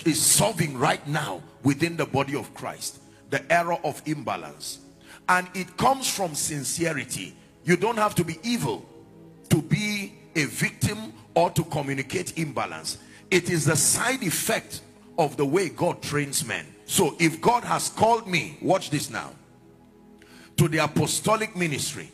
is 0.04 0.20
solving 0.20 0.76
right 0.78 1.06
now 1.08 1.42
within 1.62 1.96
the 1.96 2.04
body 2.04 2.36
of 2.36 2.52
christ 2.52 3.00
the 3.30 3.40
error 3.50 3.78
of 3.84 4.02
imbalance 4.04 4.83
and 5.28 5.48
it 5.54 5.76
comes 5.76 6.08
from 6.08 6.34
sincerity. 6.34 7.34
You 7.64 7.76
don't 7.76 7.96
have 7.96 8.14
to 8.16 8.24
be 8.24 8.38
evil 8.42 8.84
to 9.50 9.62
be 9.62 10.14
a 10.36 10.44
victim 10.44 11.12
or 11.34 11.50
to 11.50 11.64
communicate 11.64 12.38
imbalance. 12.38 12.98
It 13.30 13.50
is 13.50 13.64
the 13.64 13.76
side 13.76 14.22
effect 14.22 14.82
of 15.18 15.36
the 15.36 15.44
way 15.44 15.68
god 15.68 16.02
trains 16.02 16.44
men. 16.44 16.66
So 16.86 17.16
if 17.18 17.40
god 17.40 17.64
has 17.64 17.88
called 17.88 18.26
me 18.26 18.58
watch 18.60 18.90
this 18.90 19.10
now 19.10 19.30
to 20.56 20.68
the 20.68 20.78
apostolic 20.78 21.56
ministry 21.56 22.10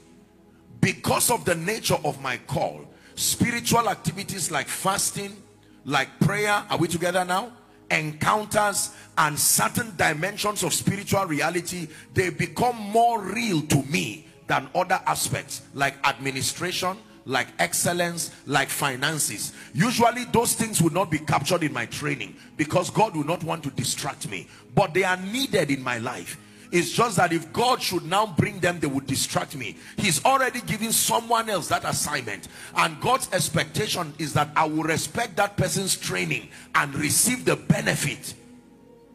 because 0.81 1.31
of 1.31 1.45
the 1.45 1.55
nature 1.55 1.99
of 2.05 2.21
my 2.23 2.37
call 2.47 2.87
spiritual 3.15 3.89
activities 3.89 4.51
like 4.51 4.67
fasting 4.67 5.37
like 5.85 6.09
prayer 6.21 6.65
are 6.71 6.79
we 6.79 6.89
together 6.89 7.25
now 7.25 7.53
encounters 7.91 8.95
and 9.19 9.39
certain 9.39 9.95
dimensions 9.97 10.63
of 10.63 10.73
spiritual 10.73 11.25
reality 11.27 11.89
they 12.15 12.31
become 12.31 12.77
more 12.77 13.21
real 13.21 13.63
to 13.63 13.83
me 13.85 14.27
than 14.47 14.69
other 14.75 15.01
aspects 15.07 15.63
like 15.75 15.95
administration 16.07 16.97
like 17.27 17.49
excellence 17.59 18.31
like 18.47 18.69
finances. 18.69 19.53
Usually 19.75 20.25
those 20.25 20.55
things 20.55 20.81
will 20.81 20.91
not 20.91 21.11
be 21.11 21.19
captured 21.19 21.63
in 21.63 21.73
my 21.73 21.87
training 21.87 22.35
because 22.57 22.91
god 22.91 23.15
will 23.15 23.25
not 23.25 23.45
want 23.45 23.63
to 23.65 23.71
distract 23.71 24.29
me. 24.31 24.49
But 24.75 24.95
they 24.95 25.05
are 25.05 25.19
needed 25.19 25.71
in 25.71 25.83
my 25.83 25.99
life 25.99 26.39
it's 26.73 26.91
just 26.91 27.17
that 27.17 27.33
if 27.33 27.53
God 27.53 27.83
should 27.83 28.05
now 28.05 28.27
bring 28.27 28.61
them, 28.61 28.79
they 28.79 28.87
would 28.87 29.07
distract 29.07 29.57
me. 29.57 29.77
He's 29.97 30.25
already 30.25 30.61
giving 30.61 30.93
someone 30.93 31.51
else 31.51 31.69
that 31.69 31.85
assignment. 31.85 32.49
And 32.77 33.01
God's 33.01 33.29
expectation 33.33 34.15
is 34.19 34.33
that 34.35 34.51
I 34.55 34.67
will 34.67 34.85
respect 34.85 35.37
that 35.37 35.57
person's 35.57 35.97
training 35.97 36.49
and 36.75 36.95
receive 36.95 37.45
the 37.45 37.57
benefit. 37.57 38.35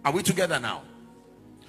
Are 0.04 0.12
we 0.12 0.22
together 0.22 0.60
now? 0.60 0.84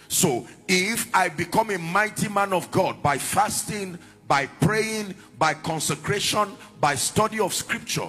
So 0.09 0.47
if 0.69 1.15
I 1.15 1.29
become 1.29 1.71
a 1.71 1.79
mighty 1.79 2.29
man 2.29 2.53
of 2.53 2.71
God 2.71 3.03
by 3.03 3.19
fasting, 3.19 3.99
by 4.29 4.47
praying, 4.47 5.15
by 5.39 5.55
consecration, 5.55 6.53
by 6.81 6.97
study 6.97 7.41
of 7.41 7.55
scripture, 7.55 8.09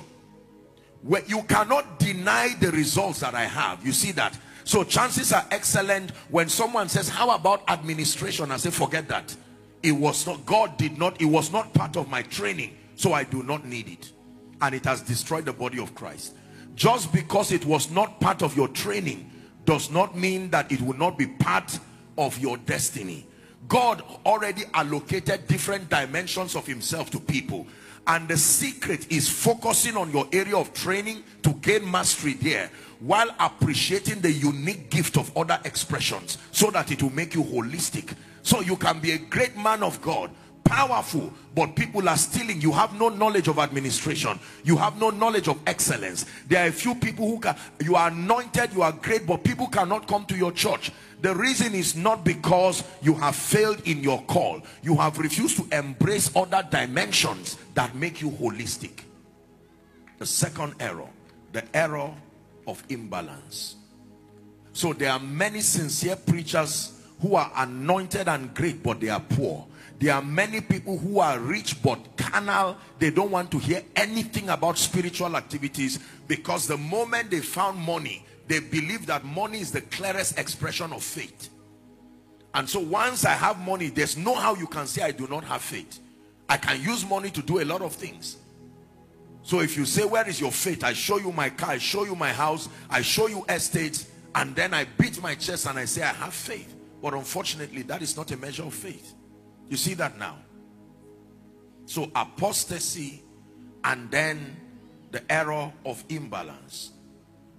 where 1.03 1.23
you 1.25 1.43
cannot 1.43 1.99
deny 1.99 2.55
the 2.59 2.71
results 2.71 3.19
that 3.19 3.35
I 3.35 3.45
have. 3.45 3.85
You 3.85 3.91
see 3.91 4.11
that? 4.13 4.37
So 4.67 4.83
chances 4.83 5.31
are 5.31 5.45
excellent 5.49 6.11
when 6.29 6.49
someone 6.49 6.89
says, 6.89 7.07
how 7.07 7.29
about 7.29 7.63
administration? 7.69 8.51
I 8.51 8.57
say, 8.57 8.69
forget 8.69 9.07
that. 9.07 9.33
It 9.81 9.93
was 9.93 10.27
not, 10.27 10.45
God 10.45 10.75
did 10.77 10.97
not, 10.97 11.21
it 11.21 11.25
was 11.25 11.53
not 11.53 11.73
part 11.73 11.95
of 11.95 12.09
my 12.09 12.21
training. 12.23 12.75
So 12.97 13.13
I 13.13 13.23
do 13.23 13.43
not 13.43 13.63
need 13.63 13.87
it. 13.87 14.11
And 14.59 14.75
it 14.75 14.83
has 14.83 14.99
destroyed 15.01 15.45
the 15.45 15.53
body 15.53 15.79
of 15.79 15.95
Christ. 15.95 16.35
Just 16.75 17.13
because 17.13 17.53
it 17.53 17.65
was 17.65 17.89
not 17.91 18.19
part 18.19 18.43
of 18.43 18.57
your 18.57 18.67
training 18.67 19.31
does 19.63 19.89
not 19.89 20.17
mean 20.17 20.49
that 20.49 20.69
it 20.69 20.81
will 20.81 20.97
not 20.97 21.17
be 21.17 21.27
part 21.27 21.79
of 22.17 22.37
your 22.37 22.57
destiny. 22.57 23.25
God 23.69 24.03
already 24.25 24.63
allocated 24.73 25.47
different 25.47 25.87
dimensions 25.87 26.57
of 26.57 26.67
himself 26.67 27.09
to 27.11 27.21
people 27.21 27.67
and 28.07 28.27
the 28.27 28.37
secret 28.37 29.11
is 29.11 29.29
focusing 29.29 29.97
on 29.97 30.11
your 30.11 30.27
area 30.31 30.55
of 30.55 30.73
training 30.73 31.23
to 31.43 31.53
gain 31.55 31.89
mastery 31.89 32.33
there 32.33 32.71
while 32.99 33.29
appreciating 33.39 34.21
the 34.21 34.31
unique 34.31 34.89
gift 34.89 35.17
of 35.17 35.35
other 35.37 35.59
expressions 35.65 36.37
so 36.51 36.71
that 36.71 36.91
it 36.91 37.01
will 37.03 37.13
make 37.13 37.33
you 37.35 37.43
holistic. 37.43 38.15
So 38.41 38.61
you 38.61 38.75
can 38.77 38.99
be 38.99 39.11
a 39.11 39.17
great 39.17 39.55
man 39.57 39.83
of 39.83 40.01
God 40.01 40.31
powerful 40.67 41.33
but 41.55 41.75
people 41.75 42.07
are 42.07 42.17
stealing. 42.17 42.61
You 42.61 42.71
have 42.71 42.93
no 42.99 43.09
knowledge 43.09 43.47
of 43.47 43.57
administration. 43.57 44.37
You 44.63 44.75
have 44.77 44.99
no 44.99 45.09
knowledge 45.09 45.47
of 45.47 45.59
excellence. 45.65 46.25
There 46.47 46.63
are 46.63 46.67
a 46.67 46.71
few 46.71 46.93
people 46.93 47.27
who 47.27 47.39
can 47.39 47.55
you 47.81 47.95
are 47.95 48.09
anointed 48.09 48.73
you 48.73 48.81
are 48.81 48.91
great 48.91 49.25
but 49.25 49.43
people 49.43 49.67
cannot 49.67 50.07
come 50.07 50.25
to 50.25 50.37
your 50.37 50.51
church. 50.51 50.91
The 51.21 51.33
reason 51.33 51.73
is 51.73 51.95
not 51.95 52.23
because 52.23 52.83
you 53.01 53.15
have 53.15 53.35
failed 53.35 53.81
in 53.85 54.03
your 54.03 54.21
call. 54.23 54.61
You 54.83 54.95
have 54.97 55.17
refused 55.17 55.57
to 55.57 55.77
embrace 55.77 56.29
other 56.35 56.67
dimensions 56.69 57.57
that 57.73 57.95
make 57.95 58.21
you 58.21 58.29
holistic. 58.29 58.99
The 60.19 60.25
second 60.25 60.75
error 60.79 61.07
the 61.53 61.63
error 61.75 62.13
of 62.67 62.83
imbalance. 62.89 63.77
So 64.73 64.93
there 64.93 65.09
are 65.09 65.19
many 65.19 65.61
sincere 65.61 66.15
preachers 66.15 67.01
who 67.21 67.35
are 67.35 67.51
anointed 67.55 68.27
and 68.27 68.53
great, 68.53 68.83
but 68.83 68.99
they 68.99 69.09
are 69.09 69.19
poor. 69.19 69.65
There 69.99 70.13
are 70.13 70.21
many 70.21 70.61
people 70.61 70.97
who 70.99 71.19
are 71.19 71.39
rich 71.39 71.81
but 71.81 72.15
carnal. 72.15 72.77
They 72.99 73.09
don't 73.09 73.31
want 73.31 73.49
to 73.51 73.57
hear 73.57 73.81
anything 73.95 74.49
about 74.49 74.77
spiritual 74.77 75.35
activities 75.35 75.97
because 76.27 76.67
the 76.67 76.77
moment 76.77 77.31
they 77.31 77.39
found 77.39 77.79
money, 77.79 78.23
they 78.47 78.59
believe 78.59 79.07
that 79.07 79.25
money 79.25 79.59
is 79.59 79.71
the 79.71 79.81
clearest 79.81 80.37
expression 80.37 80.93
of 80.93 81.01
faith. 81.01 81.49
And 82.53 82.69
so 82.69 82.79
once 82.79 83.25
I 83.25 83.33
have 83.33 83.59
money, 83.59 83.89
there's 83.89 84.17
no 84.17 84.35
how 84.35 84.55
you 84.55 84.67
can 84.67 84.85
say 84.85 85.01
I 85.01 85.11
do 85.11 85.27
not 85.27 85.43
have 85.45 85.61
faith. 85.61 85.99
I 86.47 86.57
can 86.57 86.81
use 86.81 87.07
money 87.07 87.29
to 87.31 87.41
do 87.41 87.59
a 87.59 87.65
lot 87.65 87.81
of 87.81 87.93
things. 87.93 88.37
So 89.47 89.61
if 89.61 89.77
you 89.77 89.85
say, 89.85 90.03
where 90.03 90.27
is 90.27 90.41
your 90.41 90.51
faith? 90.51 90.83
I 90.83 90.91
show 90.91 91.19
you 91.19 91.31
my 91.31 91.49
car, 91.49 91.69
I 91.69 91.77
show 91.77 92.03
you 92.03 92.15
my 92.15 92.33
house, 92.33 92.67
I 92.89 93.01
show 93.01 93.27
you 93.27 93.45
estates, 93.47 94.11
and 94.35 94.53
then 94.53 94.73
I 94.73 94.83
beat 94.83 95.21
my 95.21 95.35
chest 95.35 95.67
and 95.67 95.79
I 95.79 95.85
say, 95.85 96.01
I 96.01 96.11
have 96.11 96.33
faith. 96.33 96.75
But 97.01 97.13
unfortunately, 97.13 97.83
that 97.83 98.01
is 98.01 98.17
not 98.17 98.29
a 98.31 98.35
measure 98.35 98.63
of 98.63 98.73
faith. 98.73 99.13
You 99.69 99.77
see 99.77 99.93
that 99.93 100.19
now? 100.19 100.35
So 101.85 102.11
apostasy 102.13 103.23
and 103.85 104.11
then 104.11 104.57
the 105.11 105.23
error 105.31 105.71
of 105.85 106.03
imbalance. 106.09 106.91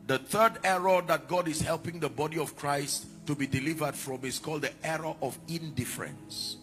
The 0.09 0.19
third 0.19 0.59
error 0.65 1.01
that 1.07 1.27
God 1.27 1.49
is 1.49 1.63
helping 1.63 2.01
the 2.01 2.11
body 2.11 2.39
of 2.39 2.55
Christ 2.55 3.07
to 3.25 3.35
be 3.35 3.47
delivered 3.47 3.95
from 3.95 4.27
is 4.27 4.39
called 4.39 4.61
the 4.61 4.73
error 4.85 5.15
of 5.23 5.39
indifference. 5.49 6.59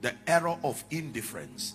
The 0.00 0.12
error 0.26 0.58
of 0.64 0.82
indifference. 0.90 1.74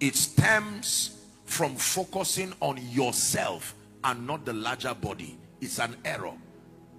It 0.00 0.16
stems 0.16 1.15
from 1.46 1.76
focusing 1.76 2.52
on 2.60 2.78
yourself 2.90 3.74
and 4.04 4.26
not 4.26 4.44
the 4.44 4.52
larger 4.52 4.94
body. 4.94 5.38
It's 5.60 5.78
an 5.78 5.96
error. 6.04 6.32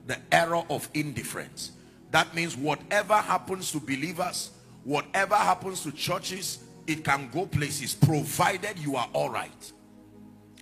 The 0.07 0.17
error 0.31 0.63
of 0.69 0.89
indifference. 0.93 1.73
That 2.12 2.33
means 2.33 2.55
whatever 2.57 3.15
happens 3.15 3.71
to 3.73 3.79
believers, 3.79 4.51
whatever 4.83 5.36
happens 5.36 5.83
to 5.83 5.91
churches, 5.91 6.63
it 6.88 7.03
can 7.03 7.29
go 7.33 7.45
places 7.45 7.93
provided 7.93 8.79
you 8.79 8.95
are 8.95 9.10
all 9.13 9.29
right. 9.29 9.71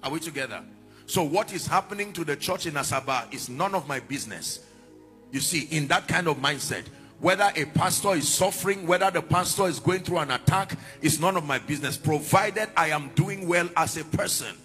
Are 0.03 0.11
we 0.11 0.19
together? 0.19 0.63
So 1.05 1.23
what 1.23 1.53
is 1.53 1.67
happening 1.67 2.11
to 2.13 2.25
the 2.25 2.35
church 2.35 2.65
in 2.65 2.73
Asaba 2.73 3.31
is 3.31 3.47
none 3.47 3.75
of 3.75 3.87
my 3.87 3.99
business. 3.99 4.65
You 5.31 5.39
see, 5.39 5.67
in 5.69 5.87
that 5.87 6.07
kind 6.07 6.27
of 6.27 6.37
mindset, 6.37 6.85
whether 7.19 7.51
a 7.55 7.65
pastor 7.65 8.15
is 8.15 8.27
suffering, 8.27 8.85
whether 8.85 9.09
the 9.09 9.21
pastor 9.21 9.67
is 9.67 9.79
going 9.79 10.01
through 10.01 10.19
an 10.19 10.31
attack, 10.31 10.77
is 11.01 11.19
none 11.19 11.37
of 11.37 11.45
my 11.45 11.59
business. 11.59 11.97
Provided 11.97 12.69
I 12.75 12.89
am 12.89 13.09
doing 13.15 13.47
well 13.47 13.69
as 13.77 13.97
a 13.97 14.03
person, 14.03 14.55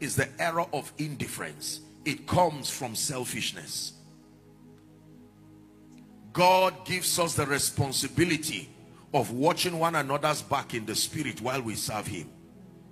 is 0.00 0.14
the 0.14 0.28
error 0.40 0.66
of 0.72 0.92
indifference. 0.98 1.80
It 2.04 2.26
comes 2.26 2.70
from 2.70 2.94
selfishness. 2.94 3.92
God 6.32 6.84
gives 6.84 7.18
us 7.18 7.34
the 7.34 7.46
responsibility 7.46 8.68
of 9.12 9.32
watching 9.32 9.78
one 9.78 9.96
another's 9.96 10.42
back 10.42 10.74
in 10.74 10.86
the 10.86 10.94
spirit 10.94 11.40
while 11.40 11.60
we 11.60 11.74
serve 11.74 12.06
him. 12.06 12.30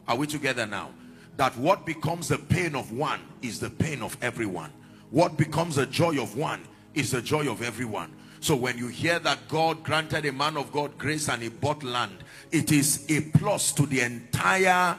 Are 0.08 0.16
we 0.16 0.26
together 0.26 0.66
now? 0.66 0.90
That 1.36 1.56
what 1.56 1.86
becomes 1.86 2.28
the 2.28 2.38
pain 2.38 2.74
of 2.74 2.90
one 2.92 3.20
is 3.42 3.60
the 3.60 3.70
pain 3.70 4.02
of 4.02 4.16
everyone. 4.22 4.72
What 5.10 5.36
becomes 5.36 5.76
the 5.76 5.86
joy 5.86 6.20
of 6.20 6.36
one 6.36 6.62
is 6.94 7.10
the 7.12 7.22
joy 7.22 7.50
of 7.50 7.62
everyone. 7.62 8.12
So 8.46 8.54
when 8.54 8.78
you 8.78 8.86
hear 8.86 9.18
that 9.18 9.48
God 9.48 9.82
granted 9.82 10.24
a 10.24 10.30
man 10.30 10.56
of 10.56 10.70
God 10.70 10.96
grace 10.98 11.28
and 11.28 11.42
he 11.42 11.48
bought 11.48 11.82
land, 11.82 12.18
it 12.52 12.70
is 12.70 13.04
a 13.10 13.20
plus 13.36 13.72
to 13.72 13.86
the 13.86 14.02
entire, 14.02 14.96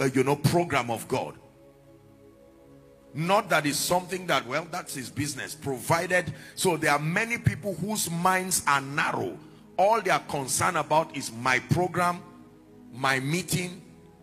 uh, 0.00 0.04
you 0.12 0.24
know, 0.24 0.34
program 0.34 0.90
of 0.90 1.06
God. 1.06 1.38
Not 3.14 3.48
that 3.50 3.64
it's 3.64 3.76
something 3.76 4.26
that, 4.26 4.44
well, 4.48 4.66
that's 4.72 4.92
his 4.96 5.08
business, 5.08 5.54
provided. 5.54 6.34
So 6.56 6.76
there 6.76 6.90
are 6.90 6.98
many 6.98 7.38
people 7.38 7.74
whose 7.74 8.10
minds 8.10 8.64
are 8.66 8.80
narrow. 8.80 9.38
All 9.78 10.00
they 10.00 10.10
are 10.10 10.24
concerned 10.28 10.76
about 10.76 11.16
is 11.16 11.30
my 11.30 11.60
program, 11.60 12.24
my 12.92 13.20
meeting, 13.20 13.82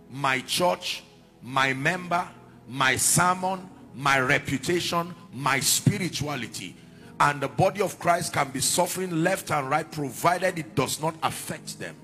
my 0.09 0.41
church, 0.41 1.05
my 1.41 1.71
member, 1.71 2.27
my 2.67 2.97
sermon, 2.97 3.69
my 3.95 4.19
reputation, 4.19 5.15
my 5.31 5.61
spirituality 5.61 6.75
and 7.21 7.39
the 7.39 7.47
body 7.47 7.81
of 7.81 7.99
Christ 7.99 8.33
can 8.33 8.49
be 8.49 8.59
suffering 8.59 9.23
left 9.23 9.51
and 9.51 9.69
right 9.69 9.89
provided 9.89 10.57
it 10.57 10.73
does 10.73 10.99
not 10.99 11.13
affect 11.21 11.77
them. 11.77 11.95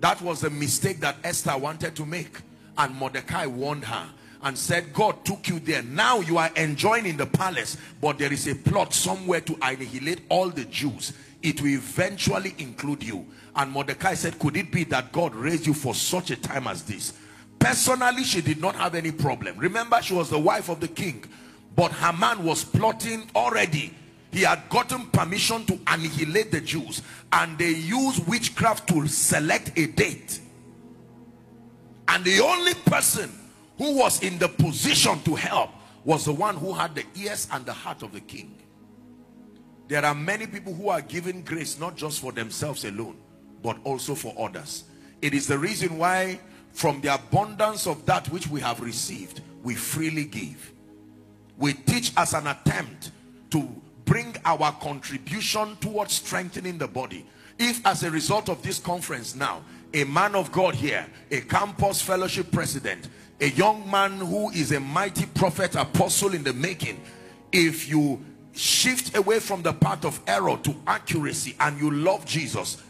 That 0.00 0.20
was 0.20 0.42
the 0.42 0.50
mistake 0.50 1.00
that 1.00 1.16
Esther 1.24 1.56
wanted 1.56 1.96
to 1.96 2.04
make. 2.04 2.42
And 2.76 2.94
Mordecai 2.96 3.46
warned 3.46 3.86
her 3.86 4.06
and 4.42 4.58
said 4.58 4.92
God 4.92 5.24
took 5.24 5.48
you 5.48 5.58
there. 5.58 5.82
Now 5.82 6.20
you 6.20 6.36
are 6.36 6.50
enjoying 6.56 7.06
in 7.06 7.16
the 7.16 7.24
palace 7.24 7.78
but 8.02 8.18
there 8.18 8.30
is 8.30 8.46
a 8.46 8.54
plot 8.54 8.92
somewhere 8.92 9.40
to 9.40 9.56
annihilate 9.62 10.20
all 10.28 10.50
the 10.50 10.66
Jews. 10.66 11.14
It 11.42 11.62
will 11.62 11.68
eventually 11.70 12.54
include 12.58 13.02
you. 13.02 13.26
And 13.56 13.72
Mordecai 13.72 14.12
said 14.12 14.38
could 14.38 14.58
it 14.58 14.70
be 14.70 14.84
that 14.84 15.12
God 15.12 15.34
raised 15.34 15.66
you 15.66 15.72
for 15.72 15.94
such 15.94 16.30
a 16.30 16.36
time 16.36 16.66
as 16.66 16.82
this? 16.82 17.14
Personally 17.58 18.24
she 18.24 18.42
did 18.42 18.60
not 18.60 18.74
have 18.74 18.94
any 18.94 19.12
problem. 19.12 19.56
Remember 19.56 20.02
she 20.02 20.12
was 20.12 20.28
the 20.28 20.38
wife 20.38 20.68
of 20.68 20.78
the 20.78 20.88
king 20.88 21.24
but 21.74 21.90
Haman 21.92 22.44
was 22.44 22.64
plotting 22.64 23.26
already 23.34 23.94
he 24.32 24.42
had 24.42 24.68
gotten 24.68 25.06
permission 25.06 25.64
to 25.66 25.78
annihilate 25.86 26.52
the 26.52 26.60
Jews 26.60 27.02
and 27.32 27.58
they 27.58 27.70
used 27.70 28.26
witchcraft 28.28 28.88
to 28.88 29.06
select 29.08 29.76
a 29.78 29.86
date. 29.86 30.40
And 32.08 32.24
the 32.24 32.40
only 32.40 32.74
person 32.74 33.30
who 33.78 33.96
was 33.96 34.22
in 34.22 34.38
the 34.38 34.48
position 34.48 35.20
to 35.22 35.34
help 35.34 35.70
was 36.04 36.24
the 36.24 36.32
one 36.32 36.56
who 36.56 36.72
had 36.72 36.94
the 36.94 37.04
ears 37.16 37.48
and 37.52 37.64
the 37.66 37.72
heart 37.72 38.02
of 38.02 38.12
the 38.12 38.20
king. 38.20 38.56
There 39.88 40.04
are 40.04 40.14
many 40.14 40.46
people 40.46 40.74
who 40.74 40.88
are 40.88 41.00
given 41.00 41.42
grace 41.42 41.78
not 41.78 41.96
just 41.96 42.20
for 42.20 42.30
themselves 42.30 42.84
alone 42.84 43.16
but 43.62 43.78
also 43.84 44.14
for 44.14 44.34
others. 44.38 44.84
It 45.20 45.34
is 45.34 45.46
the 45.46 45.58
reason 45.58 45.98
why 45.98 46.38
from 46.72 47.00
the 47.00 47.14
abundance 47.14 47.86
of 47.86 48.06
that 48.06 48.28
which 48.28 48.48
we 48.48 48.60
have 48.60 48.80
received 48.80 49.40
we 49.62 49.74
freely 49.74 50.24
give. 50.24 50.72
We 51.58 51.74
teach 51.74 52.12
as 52.16 52.32
an 52.32 52.46
attempt 52.46 53.10
to 53.50 53.68
bring 54.10 54.34
our 54.44 54.72
contribution 54.72 55.76
towards 55.76 56.14
strengthening 56.14 56.76
the 56.76 56.88
body. 56.88 57.24
If 57.60 57.86
as 57.86 58.02
a 58.02 58.10
result 58.10 58.48
of 58.48 58.60
this 58.60 58.80
conference 58.80 59.36
now 59.36 59.62
a 59.94 60.02
man 60.02 60.34
of 60.34 60.50
God 60.50 60.74
here 60.74 61.06
a 61.30 61.40
campus 61.42 62.02
fellowship 62.02 62.50
president 62.50 63.08
a 63.40 63.50
young 63.50 63.88
man 63.88 64.18
who 64.18 64.50
is 64.50 64.72
a 64.72 64.80
mighty 64.80 65.26
prophet 65.26 65.76
apostle 65.76 66.34
in 66.34 66.42
the 66.42 66.52
making 66.52 67.00
if 67.52 67.88
you 67.88 68.20
shift 68.52 69.16
away 69.16 69.38
from 69.38 69.62
the 69.62 69.72
path 69.72 70.04
of 70.04 70.18
error 70.26 70.58
to 70.64 70.74
accuracy 70.88 71.54
and 71.60 71.80
you 71.80 71.92
love 71.92 72.24
Jesus 72.26 72.82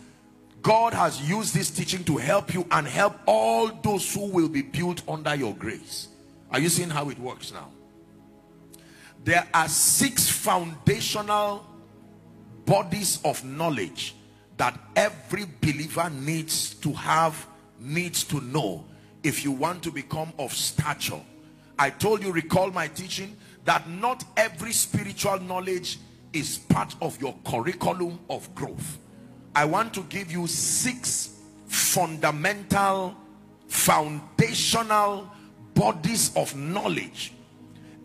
God 0.62 0.94
has 0.94 1.28
used 1.28 1.54
this 1.54 1.68
teaching 1.68 2.02
to 2.04 2.16
help 2.16 2.54
you 2.54 2.66
and 2.70 2.86
help 2.86 3.14
all 3.26 3.68
those 3.68 4.14
who 4.14 4.24
will 4.30 4.48
be 4.48 4.62
built 4.62 5.02
under 5.06 5.34
your 5.34 5.54
grace. 5.54 6.08
Are 6.50 6.60
you 6.60 6.70
seeing 6.70 6.90
how 6.90 7.10
it 7.10 7.18
works 7.18 7.52
now 7.52 7.68
there 9.24 9.46
are 9.52 9.68
six 9.68 10.28
foundational 10.28 11.66
bodies 12.64 13.20
of 13.24 13.44
knowledge 13.44 14.14
that 14.56 14.78
every 14.96 15.46
believer 15.60 16.10
needs 16.10 16.74
to 16.74 16.92
have 16.92 17.46
needs 17.78 18.24
to 18.24 18.40
know 18.42 18.84
if 19.22 19.44
you 19.44 19.52
want 19.52 19.82
to 19.82 19.90
become 19.90 20.32
of 20.38 20.52
stature. 20.52 21.20
I 21.78 21.90
told 21.90 22.22
you 22.22 22.32
recall 22.32 22.70
my 22.70 22.88
teaching 22.88 23.36
that 23.64 23.88
not 23.88 24.24
every 24.36 24.72
spiritual 24.72 25.40
knowledge 25.40 25.98
is 26.32 26.58
part 26.58 26.94
of 27.00 27.20
your 27.20 27.34
curriculum 27.44 28.18
of 28.28 28.54
growth. 28.54 28.98
I 29.54 29.64
want 29.64 29.92
to 29.94 30.02
give 30.02 30.30
you 30.30 30.46
six 30.46 31.40
fundamental 31.66 33.16
foundational 33.66 35.30
bodies 35.74 36.34
of 36.36 36.54
knowledge 36.56 37.32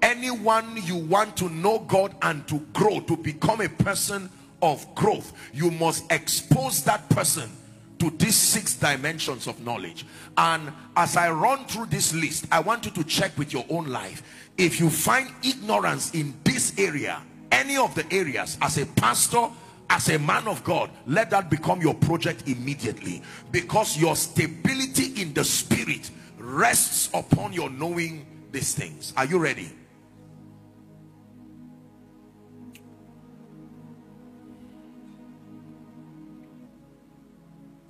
anyone 0.05 0.77
you 0.83 0.95
want 0.95 1.35
to 1.35 1.49
know 1.49 1.79
God 1.79 2.15
and 2.21 2.47
to 2.47 2.59
grow 2.73 2.99
to 3.01 3.17
become 3.17 3.59
a 3.59 3.69
person 3.69 4.29
of 4.61 4.93
growth 4.93 5.33
you 5.51 5.71
must 5.71 6.09
expose 6.11 6.83
that 6.83 7.09
person 7.09 7.49
to 7.97 8.11
these 8.11 8.35
six 8.35 8.75
dimensions 8.75 9.47
of 9.47 9.59
knowledge. 9.61 10.05
And 10.37 10.71
as 10.95 11.17
I 11.17 11.31
run 11.31 11.65
through 11.65 11.87
this 11.87 12.13
list 12.13 12.45
I 12.51 12.59
want 12.59 12.85
you 12.85 12.91
to 12.91 13.03
check 13.03 13.35
with 13.35 13.51
your 13.51 13.65
own 13.67 13.87
life. 13.87 14.21
If 14.59 14.79
you 14.79 14.91
find 14.91 15.27
ignorance 15.43 16.13
in 16.13 16.35
this 16.43 16.77
area 16.77 17.19
any 17.51 17.75
of 17.75 17.95
the 17.95 18.05
areas 18.13 18.59
as 18.61 18.77
a 18.77 18.85
pastor 18.85 19.47
as 19.89 20.09
a 20.09 20.19
man 20.19 20.47
of 20.47 20.63
God 20.63 20.91
let 21.07 21.31
that 21.31 21.49
become 21.49 21.81
your 21.81 21.95
project 21.95 22.47
immediately. 22.47 23.23
Because 23.51 23.97
your 23.97 24.15
stability 24.15 25.19
in 25.19 25.33
the 25.33 25.43
spirit 25.43 26.11
rests 26.37 27.09
upon 27.11 27.53
your 27.53 27.71
knowing 27.71 28.23
these 28.51 28.75
things. 28.75 29.11
Are 29.17 29.25
you 29.25 29.39
ready 29.39 29.71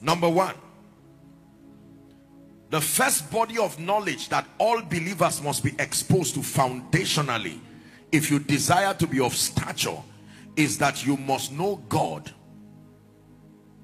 Number 0.05 0.29
one, 0.29 0.53
the 2.69 2.79
first 2.79 3.31
body 3.31 3.57
of 3.57 3.79
knowledge 3.79 4.29
that 4.29 4.45
all 4.59 4.79
believers 4.83 5.41
must 5.41 5.63
be 5.63 5.73
exposed 5.79 6.35
to 6.35 6.41
foundationally 6.41 7.57
if 8.11 8.29
you 8.29 8.37
desire 8.37 8.93
to 8.93 9.07
be 9.07 9.19
of 9.19 9.35
stature 9.35 9.97
is 10.55 10.77
that 10.77 11.03
you 11.03 11.17
must 11.17 11.51
know 11.51 11.77
God. 11.89 12.31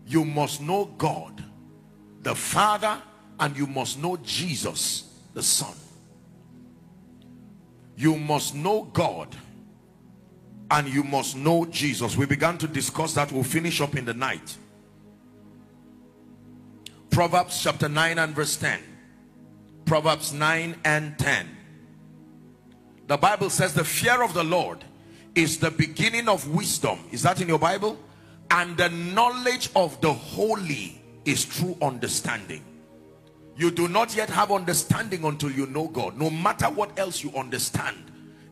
You 0.05 0.23
must 0.23 0.61
know 0.61 0.93
God, 0.99 1.43
the 2.21 2.35
Father, 2.35 3.01
and 3.39 3.57
you 3.57 3.65
must 3.65 3.97
know 3.97 4.15
Jesus, 4.17 5.11
the 5.33 5.41
Son. 5.41 5.73
You 7.95 8.15
must 8.15 8.53
know 8.53 8.83
God 8.93 9.35
and 10.69 10.87
you 10.87 11.03
must 11.03 11.35
know 11.35 11.65
Jesus. 11.65 12.15
We 12.15 12.27
began 12.27 12.59
to 12.59 12.67
discuss 12.67 13.15
that. 13.15 13.31
We'll 13.31 13.43
finish 13.43 13.81
up 13.81 13.95
in 13.95 14.05
the 14.05 14.13
night. 14.13 14.55
Proverbs 17.11 17.61
chapter 17.61 17.89
9 17.89 18.17
and 18.17 18.33
verse 18.33 18.55
10. 18.55 18.79
Proverbs 19.85 20.31
9 20.33 20.75
and 20.85 21.19
10. 21.19 21.57
The 23.07 23.17
Bible 23.17 23.49
says 23.49 23.73
the 23.73 23.83
fear 23.83 24.23
of 24.23 24.33
the 24.33 24.45
Lord 24.45 24.85
is 25.35 25.57
the 25.57 25.71
beginning 25.71 26.29
of 26.29 26.47
wisdom. 26.47 26.99
Is 27.11 27.21
that 27.23 27.41
in 27.41 27.49
your 27.49 27.59
Bible? 27.59 27.99
And 28.49 28.77
the 28.77 28.89
knowledge 28.89 29.69
of 29.75 29.99
the 29.99 30.13
holy 30.13 31.01
is 31.25 31.43
true 31.43 31.77
understanding. 31.81 32.63
You 33.57 33.71
do 33.71 33.89
not 33.89 34.15
yet 34.15 34.29
have 34.29 34.49
understanding 34.49 35.25
until 35.25 35.51
you 35.51 35.67
know 35.67 35.89
God. 35.89 36.17
No 36.17 36.29
matter 36.29 36.67
what 36.67 36.97
else 36.97 37.21
you 37.21 37.31
understand. 37.35 37.97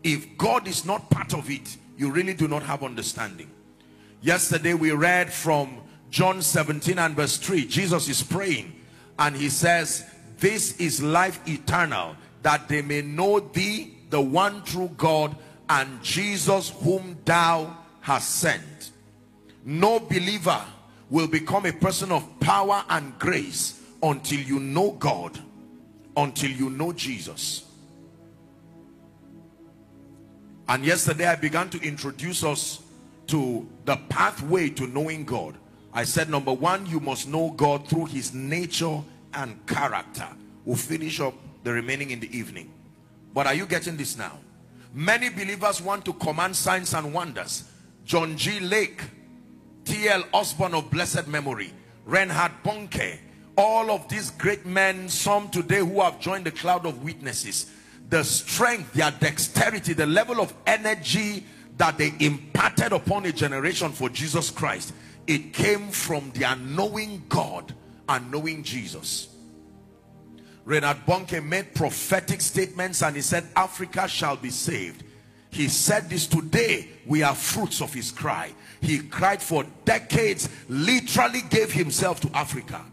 If 0.04 0.38
God 0.38 0.68
is 0.68 0.86
not 0.86 1.10
part 1.10 1.34
of 1.34 1.50
it, 1.50 1.78
you 1.98 2.12
really 2.12 2.34
do 2.34 2.50
not 2.50 2.64
have 2.64 2.84
understanding. 2.84 3.50
Yesterday 4.22 4.74
we 4.74 4.92
read 4.92 5.32
from 5.32 5.82
John 6.10 6.42
17 6.42 6.98
and 6.98 7.16
verse 7.16 7.38
3 7.38 7.66
Jesus 7.66 8.08
is 8.10 8.24
praying 8.24 8.74
and 9.20 9.36
he 9.36 9.50
says 9.50 10.06
This 10.40 10.78
is 10.78 11.04
life 11.04 11.40
eternal, 11.48 12.16
that 12.42 12.68
they 12.68 12.82
may 12.82 13.02
know 13.02 13.40
thee, 13.40 13.96
the 14.10 14.22
one 14.22 14.64
true 14.64 14.90
God, 14.98 15.36
and 15.70 16.02
Jesus 16.02 16.70
whom 16.70 17.18
thou 17.26 17.78
hast 18.02 18.38
sent. 18.38 18.92
No 19.66 20.00
believer 20.00 20.64
will 21.10 21.28
become 21.28 21.66
a 21.66 21.74
person 21.74 22.12
of 22.12 22.40
power 22.40 22.84
and 22.90 23.18
grace 23.20 23.82
until 24.02 24.40
you 24.40 24.60
know 24.60 24.92
God, 24.92 25.38
until 26.16 26.50
you 26.50 26.70
know 26.70 26.94
Jesus. 26.94 27.66
And 30.68 30.86
yesterday 30.86 31.28
I 31.28 31.36
began 31.36 31.70
to 31.72 31.82
introduce 31.82 32.44
us 32.44 32.82
to 33.28 33.68
the 33.86 33.98
pathway 34.08 34.70
to 34.70 34.88
knowing 34.88 35.26
God. 35.26 35.58
I 35.94 36.04
said, 36.04 36.30
number 36.30 36.54
one, 36.54 36.86
you 36.86 37.00
must 37.00 37.28
know 37.28 37.52
God 37.52 37.88
through 37.88 38.06
his 38.06 38.34
nature 38.34 39.02
and 39.34 39.66
character. 39.66 40.28
We'll 40.66 40.78
finish 40.78 41.20
up 41.20 41.34
the 41.64 41.74
remaining 41.74 42.12
in 42.12 42.20
the 42.20 42.36
evening. 42.38 42.72
But 43.34 43.48
are 43.48 43.54
you 43.54 43.66
getting 43.66 43.98
this 43.98 44.18
now? 44.18 44.40
Many 44.94 45.30
believers 45.30 45.82
want 45.82 46.06
to 46.06 46.14
command 46.14 46.56
signs 46.56 46.94
and 46.94 47.14
wonders. 47.14 47.64
John 48.06 48.38
G. 48.38 48.60
Lake, 48.60 49.02
T.L. 49.86 50.24
Osborn 50.34 50.74
of 50.74 50.90
blessed 50.90 51.28
memory, 51.28 51.74
Reinhard 52.06 52.52
Bonnke, 52.64 53.20
all 53.58 53.92
of 53.92 54.08
these 54.08 54.32
great 54.32 54.66
men, 54.66 55.10
some 55.10 55.50
today 55.50 55.80
who 55.80 56.02
have 56.02 56.20
joined 56.20 56.46
the 56.46 56.52
cloud 56.52 56.86
of 56.86 57.04
witnesses, 57.04 57.72
the 58.10 58.24
strength, 58.24 58.94
their 58.94 59.12
dexterity, 59.12 59.94
the 59.94 60.06
level 60.06 60.42
of 60.42 60.54
energy 60.66 61.46
that 61.78 61.98
they 61.98 62.14
imparted 62.20 62.94
upon 62.94 63.26
a 63.26 63.32
generation 63.32 63.92
for 63.92 64.10
Jesus 64.10 64.50
Christ, 64.50 64.94
it 65.28 65.54
came 65.54 65.90
from 65.90 66.32
their 66.32 66.56
knowing 66.56 67.24
God 67.30 67.74
and 68.08 68.32
knowing 68.32 68.64
Jesus. 68.64 69.36
Reinhard 70.66 71.06
Bonnke 71.06 71.44
made 71.44 71.74
prophetic 71.74 72.42
statements 72.42 73.02
and 73.02 73.16
he 73.16 73.22
said, 73.22 73.48
Africa 73.56 74.08
shall 74.08 74.36
be 74.36 74.50
saved. 74.50 75.04
He 75.52 75.68
said 75.68 76.10
this 76.10 76.28
today, 76.28 76.88
we 77.06 77.24
are 77.24 77.34
fruits 77.34 77.82
of 77.82 77.94
his 77.94 78.12
cry. 78.12 78.54
He 78.82 79.00
cried 79.00 79.42
for 79.42 79.66
decades, 79.86 80.48
literally 80.68 81.42
gave 81.50 81.72
himself 81.72 82.20
to 82.22 82.30
Africa. 82.36 82.86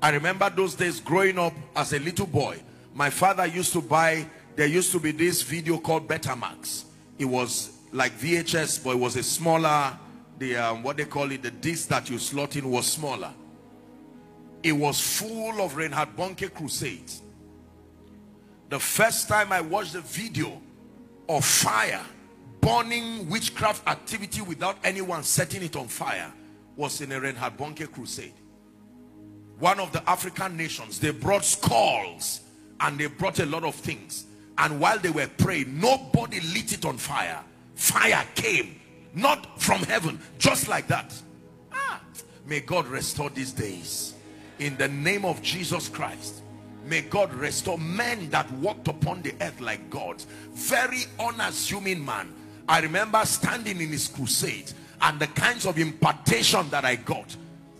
I 0.00 0.10
remember 0.10 0.48
those 0.50 0.74
days 0.74 1.00
growing 1.00 1.38
up 1.38 1.54
as 1.74 1.92
a 1.92 1.98
little 1.98 2.26
boy. 2.26 2.60
My 2.94 3.10
father 3.10 3.46
used 3.46 3.72
to 3.72 3.80
buy, 3.80 4.26
there 4.54 4.66
used 4.66 4.92
to 4.92 5.00
be 5.00 5.10
this 5.10 5.42
video 5.42 5.78
called 5.78 6.06
Betamax. 6.06 6.84
It 7.18 7.24
was 7.24 7.76
like 7.92 8.12
VHS, 8.12 8.84
but 8.84 8.90
it 8.90 8.98
was 8.98 9.16
a 9.16 9.22
smaller, 9.22 9.98
the 10.38 10.56
um, 10.56 10.82
what 10.82 10.96
they 10.96 11.04
call 11.04 11.30
it, 11.30 11.42
the 11.42 11.50
disc 11.50 11.88
that 11.88 12.10
you 12.10 12.18
slot 12.18 12.56
in 12.56 12.70
was 12.70 12.86
smaller. 12.86 13.32
It 14.62 14.72
was 14.72 15.00
full 15.00 15.60
of 15.60 15.76
Reinhard 15.76 16.16
Bonnke 16.16 16.52
crusades. 16.52 17.22
The 18.68 18.78
first 18.80 19.28
time 19.28 19.52
I 19.52 19.60
watched 19.60 19.92
the 19.92 20.00
video 20.00 20.60
of 21.28 21.44
fire 21.44 22.04
burning 22.60 23.28
witchcraft 23.30 23.86
activity 23.88 24.42
without 24.42 24.76
anyone 24.82 25.22
setting 25.22 25.62
it 25.62 25.76
on 25.76 25.86
fire 25.86 26.32
was 26.76 27.00
in 27.00 27.12
a 27.12 27.20
Reinhard 27.20 27.56
Bonnke 27.56 27.90
crusade. 27.90 28.34
One 29.60 29.78
of 29.80 29.92
the 29.92 30.08
African 30.08 30.56
nations, 30.56 30.98
they 30.98 31.12
brought 31.12 31.44
skulls 31.44 32.40
and 32.80 32.98
they 32.98 33.06
brought 33.06 33.38
a 33.38 33.46
lot 33.46 33.64
of 33.64 33.74
things. 33.74 34.26
And 34.58 34.80
while 34.80 34.98
they 34.98 35.10
were 35.10 35.28
praying, 35.38 35.78
nobody 35.78 36.40
lit 36.40 36.72
it 36.72 36.84
on 36.84 36.96
fire. 36.96 37.42
Fire 37.74 38.24
came, 38.34 38.80
not 39.16 39.60
from 39.60 39.82
heaven, 39.82 40.20
just 40.38 40.68
like 40.68 40.86
that. 40.88 41.12
Ah, 41.72 42.00
may 42.46 42.60
God 42.60 42.86
restore 42.86 43.30
these 43.30 43.50
days 43.50 44.14
in 44.58 44.76
the 44.76 44.88
name 44.88 45.24
of 45.24 45.42
Jesus 45.42 45.88
Christ. 45.88 46.42
May 46.84 47.00
God 47.00 47.32
restore 47.34 47.78
men 47.78 48.30
that 48.30 48.48
walked 48.52 48.86
upon 48.86 49.22
the 49.22 49.34
earth 49.40 49.60
like 49.60 49.90
gods. 49.90 50.26
Very 50.52 51.06
unassuming 51.18 52.04
man. 52.04 52.32
I 52.68 52.80
remember 52.80 53.24
standing 53.24 53.80
in 53.80 53.88
his 53.88 54.06
crusade 54.06 54.70
and 55.00 55.18
the 55.18 55.26
kinds 55.28 55.66
of 55.66 55.78
impartation 55.78 56.68
that 56.70 56.84
I 56.84 56.96
got. 56.96 57.34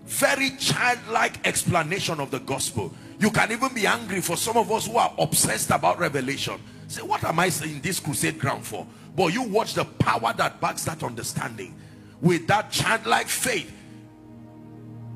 Very 0.07 0.51
childlike 0.51 1.47
explanation 1.47 2.19
of 2.19 2.31
the 2.31 2.41
gospel. 2.41 2.93
You 3.19 3.31
can 3.31 3.53
even 3.53 3.73
be 3.75 3.87
angry 3.87 4.21
for 4.21 4.37
some 4.37 4.57
of 4.57 4.73
us 4.73 4.87
who 4.87 4.97
are 4.97 5.13
obsessed 5.19 5.71
about 5.71 5.99
revelation. 5.99 6.61
Say, 6.89 7.03
what 7.03 7.25
am 7.25 7.39
I 7.41 7.49
saying 7.49 7.81
this 7.81 8.01
crusade 8.01 8.39
ground 8.39 8.65
for? 8.65 8.87
But 9.17 9.33
you 9.33 9.43
watch 9.43 9.73
the 9.75 9.85
power 9.85 10.35
that 10.37 10.61
backs 10.61 10.85
that 10.85 11.03
understanding. 11.03 11.75
With 12.21 12.47
that 12.49 12.71
childlike 12.71 13.29
faith, 13.29 13.73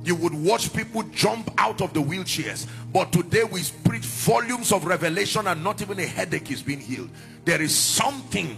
you 0.02 0.14
would 0.14 0.32
watch 0.32 0.72
people 0.72 1.02
jump 1.12 1.50
out 1.58 1.82
of 1.82 1.92
the 1.92 2.00
wheelchairs. 2.00 2.66
But 2.92 3.12
today 3.12 3.44
we 3.44 3.62
preach 3.84 4.04
volumes 4.04 4.72
of 4.72 4.86
revelation 4.86 5.46
and 5.46 5.62
not 5.62 5.82
even 5.82 5.98
a 5.98 6.06
headache 6.06 6.50
is 6.50 6.62
being 6.62 6.80
healed. 6.80 7.10
There 7.44 7.60
is 7.60 7.76
something 7.76 8.56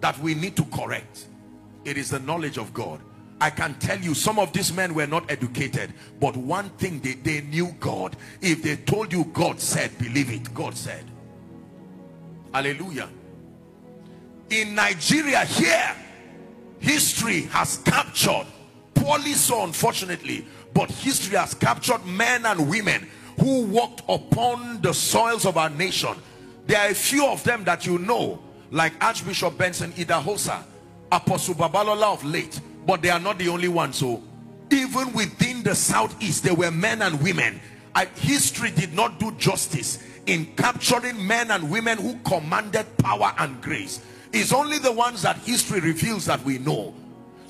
that 0.00 0.18
we 0.18 0.34
need 0.34 0.56
to 0.56 0.64
correct. 0.64 1.26
It 1.84 1.96
is 1.96 2.10
the 2.10 2.18
knowledge 2.18 2.58
of 2.58 2.74
God. 2.74 3.00
I 3.40 3.50
can 3.50 3.74
tell 3.74 3.98
you 3.98 4.14
some 4.14 4.38
of 4.38 4.52
these 4.52 4.72
men 4.72 4.92
were 4.92 5.06
not 5.06 5.30
educated 5.30 5.94
but 6.20 6.36
one 6.36 6.68
thing 6.70 7.00
they, 7.00 7.14
they 7.14 7.40
knew 7.42 7.68
God. 7.80 8.16
If 8.42 8.62
they 8.62 8.76
told 8.76 9.12
you 9.12 9.24
God 9.32 9.60
said 9.60 9.96
believe 9.96 10.30
it 10.30 10.52
God 10.52 10.76
said. 10.76 11.04
Hallelujah 12.52 13.08
in 14.50 14.74
Nigeria 14.74 15.44
here 15.44 15.94
history 16.80 17.42
has 17.42 17.78
captured 17.78 18.46
poorly 18.94 19.32
so 19.32 19.64
unfortunately 19.64 20.44
but 20.74 20.90
history 20.90 21.36
has 21.36 21.54
captured 21.54 22.04
men 22.04 22.44
and 22.46 22.68
women 22.68 23.08
who 23.38 23.64
walked 23.66 24.02
upon 24.08 24.80
the 24.82 24.92
soils 24.92 25.46
of 25.46 25.56
our 25.56 25.70
nation. 25.70 26.14
There 26.66 26.78
are 26.78 26.90
a 26.90 26.94
few 26.94 27.26
of 27.26 27.42
them 27.44 27.64
that 27.64 27.86
you 27.86 27.98
know 27.98 28.40
like 28.70 28.92
Archbishop 29.02 29.56
Benson 29.56 29.92
Idahosa 29.92 30.62
Apostle 31.10 31.54
Babalola 31.54 32.12
of 32.14 32.24
late 32.24 32.60
but 32.86 33.02
they 33.02 33.10
are 33.10 33.20
not 33.20 33.38
the 33.38 33.48
only 33.48 33.68
ones 33.68 33.96
so 33.96 34.22
even 34.70 35.12
within 35.12 35.62
the 35.62 35.74
southeast 35.74 36.42
there 36.44 36.54
were 36.54 36.70
men 36.70 37.02
and 37.02 37.20
women. 37.22 37.60
I, 37.94 38.04
history 38.04 38.70
did 38.70 38.92
not 38.94 39.18
do 39.18 39.32
justice 39.32 39.98
in 40.26 40.46
capturing 40.56 41.26
men 41.26 41.50
and 41.50 41.68
women 41.70 41.98
who 41.98 42.16
commanded 42.24 42.86
power 42.98 43.32
and 43.38 43.60
grace 43.60 44.00
it's 44.32 44.52
only 44.52 44.78
the 44.78 44.92
ones 44.92 45.22
that 45.22 45.36
history 45.38 45.80
reveals 45.80 46.26
that 46.26 46.44
we 46.44 46.58
know 46.58 46.94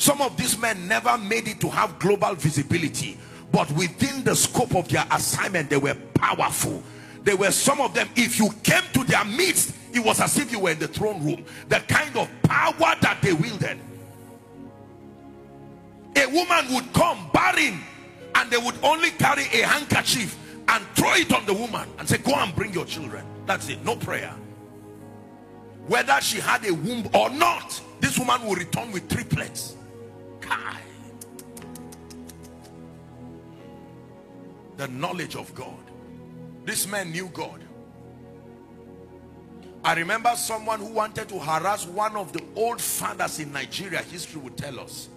some 0.00 0.22
of 0.22 0.34
these 0.38 0.56
men 0.56 0.88
never 0.88 1.18
made 1.18 1.46
it 1.46 1.60
to 1.60 1.68
have 1.68 1.98
global 1.98 2.34
visibility, 2.34 3.18
but 3.52 3.70
within 3.72 4.24
the 4.24 4.34
scope 4.34 4.74
of 4.74 4.88
their 4.88 5.04
assignment, 5.10 5.68
they 5.68 5.76
were 5.76 5.94
powerful. 6.14 6.82
There 7.22 7.36
were 7.36 7.50
some 7.50 7.82
of 7.82 7.92
them, 7.92 8.08
if 8.16 8.38
you 8.38 8.48
came 8.62 8.82
to 8.94 9.04
their 9.04 9.26
midst, 9.26 9.74
it 9.92 10.00
was 10.00 10.18
as 10.18 10.38
if 10.38 10.50
you 10.50 10.60
were 10.60 10.70
in 10.70 10.78
the 10.78 10.88
throne 10.88 11.22
room. 11.22 11.44
The 11.68 11.80
kind 11.80 12.16
of 12.16 12.30
power 12.44 12.94
that 13.02 13.18
they 13.20 13.34
wielded. 13.34 13.78
A 16.16 16.26
woman 16.28 16.74
would 16.74 16.90
come 16.94 17.30
barren 17.34 17.78
and 18.36 18.50
they 18.50 18.56
would 18.56 18.76
only 18.82 19.10
carry 19.10 19.42
a 19.52 19.66
handkerchief 19.66 20.38
and 20.66 20.82
throw 20.94 21.12
it 21.12 21.30
on 21.30 21.44
the 21.44 21.52
woman 21.52 21.86
and 21.98 22.08
say, 22.08 22.16
go 22.16 22.32
and 22.36 22.54
bring 22.56 22.72
your 22.72 22.86
children. 22.86 23.26
That's 23.44 23.68
it, 23.68 23.84
no 23.84 23.96
prayer. 23.96 24.34
Whether 25.90 26.20
she 26.20 26.38
had 26.38 26.64
a 26.66 26.72
womb 26.72 27.10
or 27.12 27.30
not, 27.30 27.80
this 27.98 28.16
woman 28.16 28.46
will 28.46 28.54
return 28.54 28.92
with 28.92 29.08
triplets. 29.08 29.74
The 34.76 34.86
knowledge 34.86 35.34
of 35.34 35.52
God. 35.52 35.82
This 36.64 36.86
man 36.86 37.10
knew 37.10 37.28
God. 37.34 37.64
I 39.82 39.94
remember 39.94 40.30
someone 40.36 40.78
who 40.78 40.92
wanted 40.92 41.28
to 41.30 41.40
harass 41.40 41.86
one 41.86 42.14
of 42.14 42.32
the 42.32 42.44
old 42.54 42.80
fathers 42.80 43.40
in 43.40 43.52
Nigeria, 43.52 43.98
history 43.98 44.40
would 44.42 44.56
tell 44.56 44.78
us. 44.78 45.08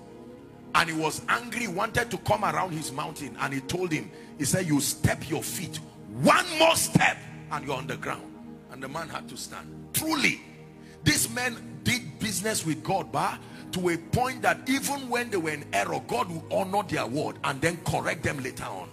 And 0.73 0.89
he 0.89 0.95
was 0.95 1.21
angry, 1.29 1.67
wanted 1.67 2.09
to 2.09 2.17
come 2.17 2.43
around 2.43 2.71
his 2.71 2.91
mountain. 2.91 3.37
And 3.39 3.53
he 3.53 3.59
told 3.59 3.91
him, 3.91 4.09
he 4.39 4.45
said, 4.45 4.65
you 4.65 4.81
step 4.81 5.29
your 5.29 5.43
feet. 5.43 5.79
One 6.23 6.47
more 6.57 6.75
step 6.75 7.19
and 7.51 7.63
you're 7.63 7.77
on 7.77 7.85
the 7.85 7.97
ground. 7.97 8.33
And 8.71 8.81
the 8.81 8.87
man 8.87 9.07
had 9.07 9.29
to 9.29 9.37
stand. 9.37 9.69
Truly, 9.93 10.41
this 11.03 11.29
man 11.29 11.79
did 11.83 12.19
business 12.19 12.65
with 12.65 12.83
God, 12.83 13.11
but 13.11 13.37
to 13.73 13.89
a 13.89 13.97
point 13.97 14.41
that 14.43 14.69
even 14.69 15.09
when 15.09 15.29
they 15.29 15.37
were 15.37 15.51
in 15.51 15.65
error, 15.73 16.01
God 16.07 16.29
will 16.29 16.45
honor 16.51 16.83
their 16.83 17.05
word 17.05 17.37
and 17.43 17.59
then 17.59 17.77
correct 17.85 18.23
them 18.23 18.41
later 18.41 18.65
on. 18.65 18.89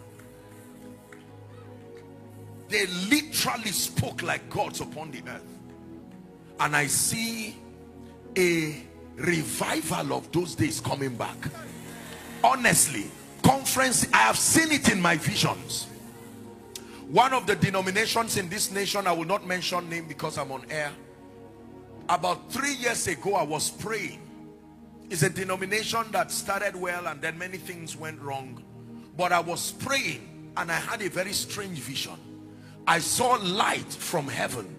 They 2.69 2.87
literally 2.87 3.71
spoke 3.71 4.23
like 4.23 4.49
gods 4.49 4.81
upon 4.81 5.11
the 5.11 5.23
earth. 5.29 5.43
And 6.61 6.77
I 6.77 6.87
see 6.87 7.57
a 8.37 8.83
revival 9.17 10.17
of 10.17 10.31
those 10.33 10.55
days 10.55 10.81
coming 10.81 11.17
back. 11.17 11.37
Honestly, 12.43 13.11
conference, 13.43 14.07
I 14.13 14.19
have 14.19 14.39
seen 14.39 14.73
it 14.73 14.91
in 14.91 15.01
my 15.01 15.17
visions. 15.17 15.89
One 17.09 17.35
of 17.35 17.47
the 17.47 17.57
denominations 17.57 18.37
in 18.37 18.49
this 18.49 18.71
nation, 18.71 19.07
I 19.07 19.13
will 19.13 19.25
not 19.25 19.47
mention 19.47 19.89
name 19.91 20.07
because 20.07 20.39
I'm 20.39 20.53
on 20.53 20.65
air. 20.71 20.93
About 22.11 22.51
three 22.51 22.75
years 22.75 23.07
ago, 23.07 23.37
I 23.37 23.45
was 23.45 23.71
praying 23.71 24.21
it's 25.11 25.23
a 25.23 25.31
denomination 25.31 26.05
that 26.13 26.31
started 26.31 26.77
well 26.77 27.09
and 27.09 27.21
then 27.21 27.37
many 27.37 27.59
things 27.59 27.97
went 27.97 28.21
wrong. 28.21 28.63
But 29.17 29.33
I 29.33 29.41
was 29.41 29.73
praying 29.73 30.53
and 30.57 30.71
I 30.71 30.77
had 30.77 31.03
a 31.03 31.09
very 31.09 31.33
strange 31.33 31.79
vision. 31.81 32.15
I 32.87 33.01
saw 33.01 33.35
light 33.43 33.93
from 33.93 34.29
heaven 34.29 34.77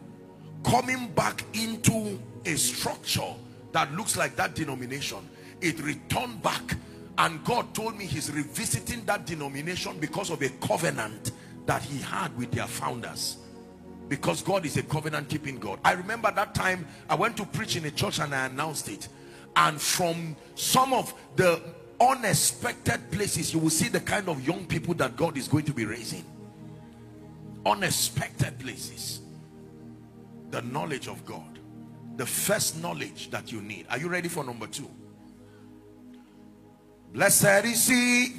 coming 0.64 1.10
back 1.10 1.44
into 1.54 2.18
a 2.46 2.56
structure 2.56 3.34
that 3.74 3.94
looks 3.94 4.16
like 4.16 4.38
that 4.38 4.56
denomination. 4.56 5.20
It 5.60 5.82
returned 5.82 6.42
back 6.42 6.78
and 7.18 7.44
God 7.44 7.74
told 7.74 7.98
me 7.98 8.06
he's 8.06 8.32
revisiting 8.32 9.04
that 9.06 9.26
denomination 9.26 10.00
because 10.00 10.30
of 10.30 10.42
a 10.42 10.50
covenant 10.66 11.32
that 11.66 11.82
he 11.82 11.98
had 12.02 12.36
with 12.38 12.52
their 12.52 12.68
founders 12.68 13.38
because 14.12 14.42
God 14.42 14.66
is 14.66 14.76
a 14.76 14.84
covenant 14.84 15.30
keeping 15.30 15.58
God. 15.58 15.80
I 15.86 15.94
remember 15.94 16.30
that 16.36 16.54
time 16.54 16.86
I 17.08 17.16
went 17.16 17.38
to 17.38 17.46
preach 17.46 17.78
in 17.78 17.86
a 17.86 17.92
church 17.92 18.20
and 18.20 18.36
I 18.36 18.48
announced 18.48 18.90
it. 18.90 19.08
And 19.56 19.80
from 19.80 20.36
some 20.54 20.92
of 20.92 21.14
the 21.38 21.62
unexpected 21.98 23.10
places, 23.10 23.54
you 23.54 23.62
will 23.62 23.70
see 23.70 23.88
the 23.88 24.02
kind 24.02 24.28
of 24.28 24.46
young 24.46 24.66
people 24.66 24.94
that 24.96 25.16
God 25.16 25.38
is 25.38 25.48
going 25.48 25.64
to 25.64 25.72
be 25.72 25.86
raising. 25.86 26.26
Unexpected 27.66 28.60
places. 28.60 29.22
The 30.50 30.62
knowledge 30.62 31.08
of 31.08 31.26
God. 31.26 31.60
The 32.18 32.26
first 32.26 32.82
knowledge 32.82 33.32
that 33.32 33.50
you 33.50 33.62
need. 33.62 33.86
Are 33.90 33.98
you 33.98 34.10
ready 34.10 34.28
for 34.28 34.44
number 34.44 34.68
two? 34.68 34.92
Blessed 37.14 37.64
is 37.64 37.88
he 37.88 38.34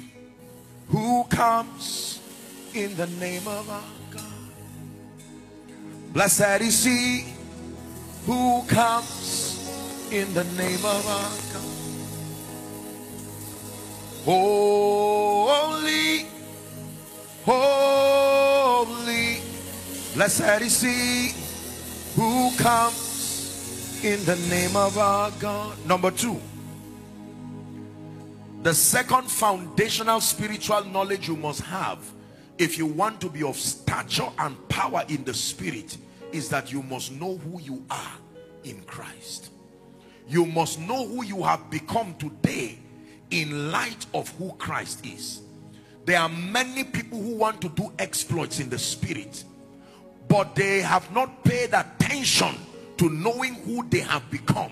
who 0.89 1.23
comes 1.23 2.19
in 2.75 2.95
the 2.95 3.07
name 3.07 3.47
of 3.47 3.67
our 3.71 4.02
Blessed 6.13 6.61
is 6.61 6.85
he 6.85 7.25
who 8.27 8.61
comes 8.67 9.67
in 10.11 10.31
the 10.35 10.43
name 10.43 10.85
of 10.85 11.07
our 11.07 11.31
God. 11.51 11.63
Holy, 14.23 16.27
holy, 17.43 19.41
blessed 20.13 20.61
is 20.61 20.81
he 20.81 21.33
who 22.15 22.55
comes 22.57 23.99
in 24.03 24.23
the 24.25 24.35
name 24.51 24.75
of 24.75 24.95
our 24.99 25.31
God. 25.39 25.83
Number 25.87 26.11
two, 26.11 26.39
the 28.61 28.75
second 28.75 29.31
foundational 29.31 30.21
spiritual 30.21 30.83
knowledge 30.85 31.27
you 31.27 31.35
must 31.35 31.61
have 31.61 31.97
if 32.57 32.77
you 32.77 32.85
want 32.85 33.19
to 33.21 33.29
be 33.29 33.43
of 33.43 33.55
stature 33.55 34.29
and 34.39 34.69
power 34.69 35.03
in 35.07 35.23
the 35.23 35.33
spirit 35.33 35.97
is 36.31 36.49
that 36.49 36.71
you 36.71 36.83
must 36.83 37.11
know 37.11 37.37
who 37.37 37.59
you 37.61 37.83
are 37.89 38.11
in 38.63 38.81
Christ. 38.83 39.51
You 40.27 40.45
must 40.45 40.79
know 40.79 41.07
who 41.07 41.23
you 41.23 41.43
have 41.43 41.69
become 41.69 42.15
today 42.15 42.79
in 43.31 43.71
light 43.71 44.05
of 44.13 44.29
who 44.37 44.51
Christ 44.53 45.05
is. 45.05 45.41
There 46.05 46.19
are 46.19 46.29
many 46.29 46.83
people 46.83 47.21
who 47.21 47.35
want 47.35 47.61
to 47.61 47.69
do 47.69 47.91
exploits 47.99 48.59
in 48.59 48.69
the 48.69 48.79
spirit 48.79 49.43
but 50.33 50.55
they 50.55 50.81
have 50.81 51.11
not 51.13 51.43
paid 51.43 51.73
attention 51.73 52.55
to 52.97 53.07
knowing 53.09 53.53
who 53.53 53.87
they 53.89 53.99
have 53.99 54.27
become. 54.31 54.71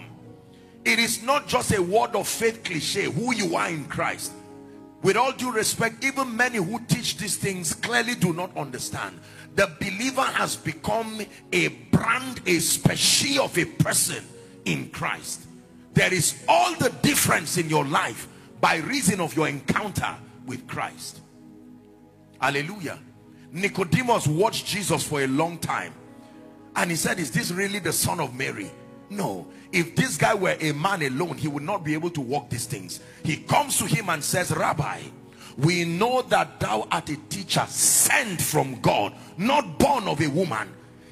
It 0.83 0.97
is 0.97 1.21
not 1.21 1.47
just 1.47 1.71
a 1.71 1.79
word 1.79 2.15
of 2.15 2.27
faith 2.27 2.63
cliche 2.63 3.03
who 3.03 3.31
you 3.35 3.55
are 3.55 3.69
in 3.69 3.85
Christ 3.85 4.31
with 5.01 5.17
all 5.17 5.31
due 5.31 5.51
respect 5.51 6.03
even 6.03 6.35
many 6.35 6.57
who 6.57 6.79
teach 6.87 7.17
these 7.17 7.35
things 7.35 7.73
clearly 7.73 8.15
do 8.15 8.33
not 8.33 8.55
understand. 8.55 9.19
The 9.55 9.69
believer 9.79 10.21
has 10.21 10.55
become 10.55 11.21
a 11.51 11.67
brand 11.67 12.41
a 12.45 12.59
species 12.59 13.39
of 13.39 13.57
a 13.57 13.65
person 13.65 14.23
in 14.65 14.89
Christ. 14.89 15.47
There 15.93 16.13
is 16.13 16.43
all 16.47 16.73
the 16.75 16.89
difference 17.01 17.57
in 17.57 17.69
your 17.69 17.85
life 17.85 18.27
by 18.61 18.77
reason 18.77 19.19
of 19.19 19.35
your 19.35 19.47
encounter 19.47 20.15
with 20.45 20.67
Christ. 20.67 21.19
Hallelujah. 22.39 22.99
Nicodemus 23.51 24.27
watched 24.27 24.65
Jesus 24.65 25.03
for 25.03 25.21
a 25.21 25.27
long 25.27 25.57
time. 25.57 25.93
And 26.75 26.89
he 26.89 26.95
said 26.95 27.19
is 27.19 27.31
this 27.31 27.51
really 27.51 27.79
the 27.79 27.91
son 27.91 28.19
of 28.19 28.33
Mary 28.33 28.71
no. 29.11 29.47
If 29.71 29.95
this 29.95 30.17
guy 30.17 30.33
were 30.33 30.57
a 30.59 30.71
man 30.73 31.01
alone 31.03 31.37
he 31.37 31.47
would 31.47 31.63
not 31.63 31.83
be 31.83 31.93
able 31.93 32.09
to 32.11 32.21
walk 32.21 32.49
these 32.49 32.65
things. 32.65 32.99
He 33.23 33.37
comes 33.37 33.77
to 33.77 33.85
him 33.85 34.09
and 34.09 34.23
says 34.23 34.51
rabbi 34.51 35.01
we 35.57 35.85
know 35.85 36.21
that 36.23 36.59
thou 36.59 36.87
art 36.91 37.09
a 37.09 37.17
teacher 37.29 37.65
sent 37.67 38.41
from 38.41 38.79
God 38.81 39.13
not 39.37 39.77
born 39.77 40.07
of 40.07 40.21
a 40.21 40.27
woman. 40.27 40.69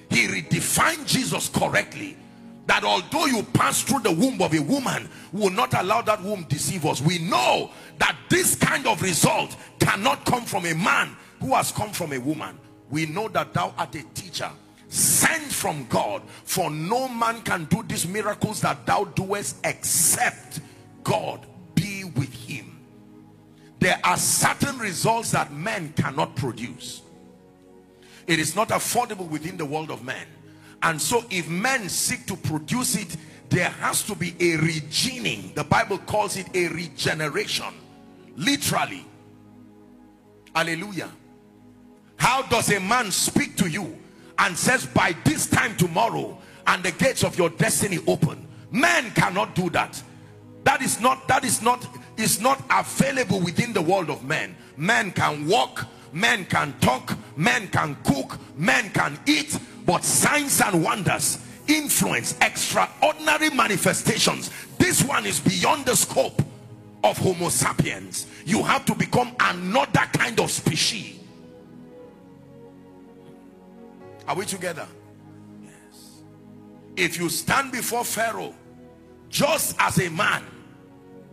He 0.10 0.28
redefined 0.28 1.06
Jesus 1.06 1.50
correctly 1.50 2.18
that 2.66 2.84
although 2.84 3.26
you 3.26 3.44
pass 3.44 3.82
through 3.82 4.00
the 4.00 4.12
womb 4.12 4.42
of 4.42 4.54
a 4.54 4.60
woman 4.60 5.10
will 5.32 5.50
not 5.50 5.74
allow 5.74 6.02
that 6.04 6.22
womb 6.24 6.46
deceive 6.48 6.86
us. 6.86 7.02
We 7.02 7.20
know 7.20 7.72
that 7.98 8.16
this 8.30 8.56
kind 8.56 8.88
of 8.88 9.02
result 9.02 9.56
cannot 9.80 10.26
come 10.26 10.46
from 10.46 10.66
a 10.66 10.74
man 10.74 11.16
who 11.42 11.54
has 11.56 11.72
come 11.72 11.92
from 11.92 12.14
a 12.14 12.20
woman. 12.20 12.58
We 12.90 13.06
know 13.08 13.28
that 13.30 13.54
thou 13.54 13.74
art 13.78 13.96
a 13.96 14.04
teacher 14.14 14.50
sent 14.90 15.44
from 15.44 15.86
God 15.88 16.22
for 16.44 16.70
no 16.70 17.08
man 17.08 17.42
can 17.42 17.66
do 17.66 17.84
these 17.88 18.08
miracles 18.08 18.62
that 18.62 18.86
thou 18.86 19.06
doest 19.06 19.58
except 19.64 20.60
God 21.04 21.46
be 21.76 22.04
with 22.04 22.34
him. 22.34 22.80
There 23.80 24.00
are 24.04 24.18
certain 24.18 24.78
results 24.80 25.32
that 25.32 25.54
men 25.54 25.94
cannot 25.96 26.36
produce. 26.36 27.04
It 28.28 28.40
is 28.40 28.56
not 28.56 28.70
affordable 28.70 29.30
within 29.30 29.58
the 29.58 29.66
world 29.66 29.90
of 29.90 30.04
men. 30.04 30.28
And 30.84 31.02
so 31.02 31.24
if 31.30 31.48
men 31.48 31.88
seek 31.90 32.26
to 32.28 32.36
produce 32.36 32.96
it 32.96 33.16
there 33.50 33.70
has 33.70 34.04
to 34.04 34.14
be 34.14 34.30
a 34.40 34.58
regening 34.58 35.54
the 35.56 35.64
bible 35.64 35.98
calls 36.00 36.38
it 36.38 36.48
a 36.54 36.68
regeneration. 36.68 37.74
Literally. 38.36 39.06
Hallelujah. 40.56 41.10
How 42.16 42.44
does 42.44 42.72
a 42.72 42.80
man 42.80 43.12
speak 43.12 43.56
to 43.58 43.68
you 43.68 43.98
and 44.40 44.58
says 44.58 44.86
by 44.88 45.16
this 45.26 45.48
time 45.48 45.76
tomorrow 45.78 46.38
and 46.68 46.84
the 46.84 46.92
gates 46.92 47.24
of 47.24 47.38
your 47.38 47.50
destiny 47.50 48.00
open. 48.08 48.48
Man 48.72 49.12
cannot 49.12 49.56
do 49.56 49.70
that. 49.72 50.02
That 50.64 50.82
is 50.82 51.00
not 51.00 51.28
that 51.28 51.44
is 51.44 51.62
not 51.62 51.86
is 52.18 52.42
not 52.42 52.62
available 52.70 53.40
within 53.40 53.74
the 53.74 53.82
world 53.82 54.10
of 54.10 54.24
men. 54.24 54.56
Men 54.78 55.12
can 55.12 55.48
walk 55.48 55.86
men 56.12 56.46
can 56.46 56.74
talk 56.80 57.18
men 57.36 57.68
can 57.68 57.96
cook 58.04 58.38
men 58.58 58.90
can 58.92 59.20
eat 59.28 59.58
but 59.86 60.04
signs 60.04 60.62
and 60.62 60.84
wonders 60.84 61.40
influence 61.68 62.36
extraordinary 62.42 63.50
manifestations. 63.52 64.50
This 64.78 65.04
one 65.04 65.26
is 65.26 65.40
beyond 65.40 65.86
the 65.86 65.96
scope 65.96 66.42
of 67.04 67.18
homo 67.18 67.50
sapiens. 67.50 68.28
You 68.46 68.64
have 68.64 68.86
to 68.86 68.96
become 68.96 69.36
another 69.40 70.06
kind 70.14 70.40
of 70.40 70.50
species 70.50 71.19
are 74.30 74.36
we 74.36 74.46
together? 74.46 74.88
Yes. 75.64 76.22
If 76.96 77.20
you 77.20 77.30
stand 77.30 77.72
before 77.72 78.06
Pharaoh 78.06 78.54
just 79.28 79.76
as 79.80 79.98
a 80.00 80.10
man, 80.12 80.46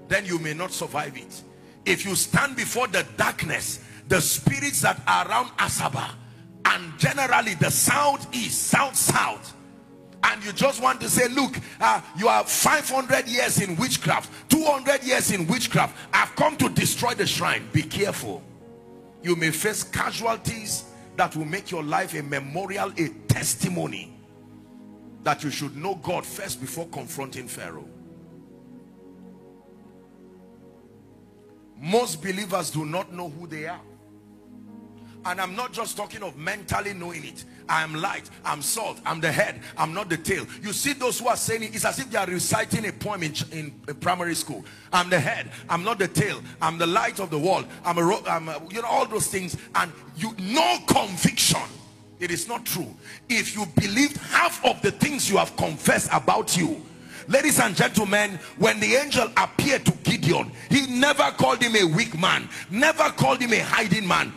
then 0.09 0.25
you 0.25 0.39
may 0.39 0.55
not 0.55 0.73
survive 0.73 1.15
it. 1.15 1.43
If 1.85 2.07
you 2.07 2.15
stand 2.15 2.57
before 2.57 2.89
the 2.89 3.07
darkness, 3.19 3.85
the 4.09 4.19
spirits 4.23 4.81
that 4.81 4.99
are 5.07 5.29
around 5.29 5.51
Asaba, 5.59 6.09
and 6.65 6.99
generally 6.99 7.53
the 7.55 7.71
southeast, 7.71 8.63
south-south, 8.69 9.55
and 10.25 10.43
you 10.43 10.53
just 10.55 10.83
want 10.83 10.99
to 11.03 11.11
say, 11.11 11.29
look, 11.29 11.55
uh, 11.79 12.01
you 12.17 12.29
are 12.29 12.45
500 12.45 13.29
years 13.29 13.61
in 13.61 13.77
witchcraft, 13.77 14.33
200 14.49 15.05
years 15.05 15.33
in 15.33 15.47
witchcraft. 15.47 15.95
I've 16.15 16.35
come 16.35 16.57
to 16.57 16.71
destroy 16.71 17.13
the 17.13 17.27
shrine. 17.27 17.69
Be 17.73 17.83
careful. 17.83 18.43
You 19.23 19.37
may 19.37 19.51
face 19.51 19.85
casualties 19.85 20.85
that 21.17 21.35
will 21.35 21.45
make 21.45 21.71
your 21.71 21.83
life 21.83 22.15
a 22.15 22.23
memorial, 22.23 22.93
a 22.97 23.09
testimony 23.29 24.13
that 25.23 25.43
you 25.43 25.51
should 25.51 25.77
know 25.77 25.97
God 25.97 26.25
first 26.25 26.61
before 26.61 26.87
confronting 26.89 27.49
Pharaoh. 27.49 27.89
Most 31.79 32.23
believers 32.23 32.71
do 32.71 32.85
not 32.85 33.13
know 33.13 33.29
who 33.29 33.47
they 33.47 33.67
are. 33.67 33.81
And 35.25 35.41
I'm 35.41 35.57
not 35.57 35.73
just 35.73 35.97
talking 35.97 36.23
of 36.23 36.37
mentally 36.37 36.95
knowing 36.95 37.25
it. 37.25 37.45
I 37.69 37.83
am 37.83 37.95
light, 37.95 38.31
I'm 38.45 38.63
salt, 38.63 39.01
I'm 39.05 39.21
the 39.21 39.31
head, 39.31 39.61
I'm 39.77 39.93
not 39.93 40.09
the 40.09 40.17
tail. 40.17 40.47
You 40.63 40.73
see 40.73 40.93
those 40.93 41.19
who 41.19 41.29
are 41.29 41.37
saying 41.37 41.63
it, 41.63 41.75
it's 41.75 41.85
as 41.85 41.99
if 41.99 42.11
they 42.11 42.19
are 42.19 42.27
reciting 42.27 42.87
a 42.87 42.93
poem 42.93 43.23
in, 43.23 43.35
in, 43.53 43.75
in 43.89 43.95
primary 43.97 44.35
school. 44.35 44.65
I'm 44.93 45.11
the 45.11 45.21
head, 45.21 45.51
I'm 45.69 45.85
not 45.85 45.99
the 45.99 46.09
tail, 46.09 46.41
I'm 46.61 46.79
the 46.79 46.87
light 46.87 47.21
of 47.21 47.31
the 47.31 47.39
world, 47.39 47.67
I'm 47.85 47.99
a, 47.99 48.21
I'm 48.27 48.49
a, 48.49 48.61
you 48.71 48.83
know, 48.83 48.89
all 48.89 49.07
those 49.07 49.29
things. 49.29 49.57
And 49.75 49.93
you, 50.17 50.35
no 50.39 50.79
conviction. 50.87 51.61
It 52.19 52.31
is 52.31 52.49
not 52.49 52.65
true. 52.65 52.95
If 53.29 53.55
you 53.55 53.67
believed 53.77 54.17
half 54.17 54.65
of 54.65 54.81
the 54.81 54.91
things 54.91 55.29
you 55.29 55.37
have 55.37 55.55
confessed 55.57 56.09
about 56.13 56.57
you, 56.57 56.83
ladies 57.29 57.59
and 57.61 57.75
gentlemen 57.77 58.39
when 58.59 58.79
the 58.81 58.95
angel 58.95 59.29
appeared 59.37 59.85
to 59.85 59.93
gideon 60.05 60.51
he 60.71 60.87
never 60.87 61.25
called 61.33 61.61
him 61.61 61.75
a 61.75 61.85
weak 61.85 62.17
man 62.19 62.49
never 62.71 63.11
called 63.11 63.41
him 63.41 63.53
a 63.53 63.59
hiding 63.59 64.07
man 64.07 64.33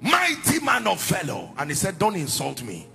mighty 0.00 0.60
man 0.60 0.86
of 0.86 1.00
fellow 1.00 1.50
and 1.58 1.70
he 1.70 1.76
said 1.76 1.98
don't 1.98 2.16
insult 2.16 2.62
me 2.62 2.86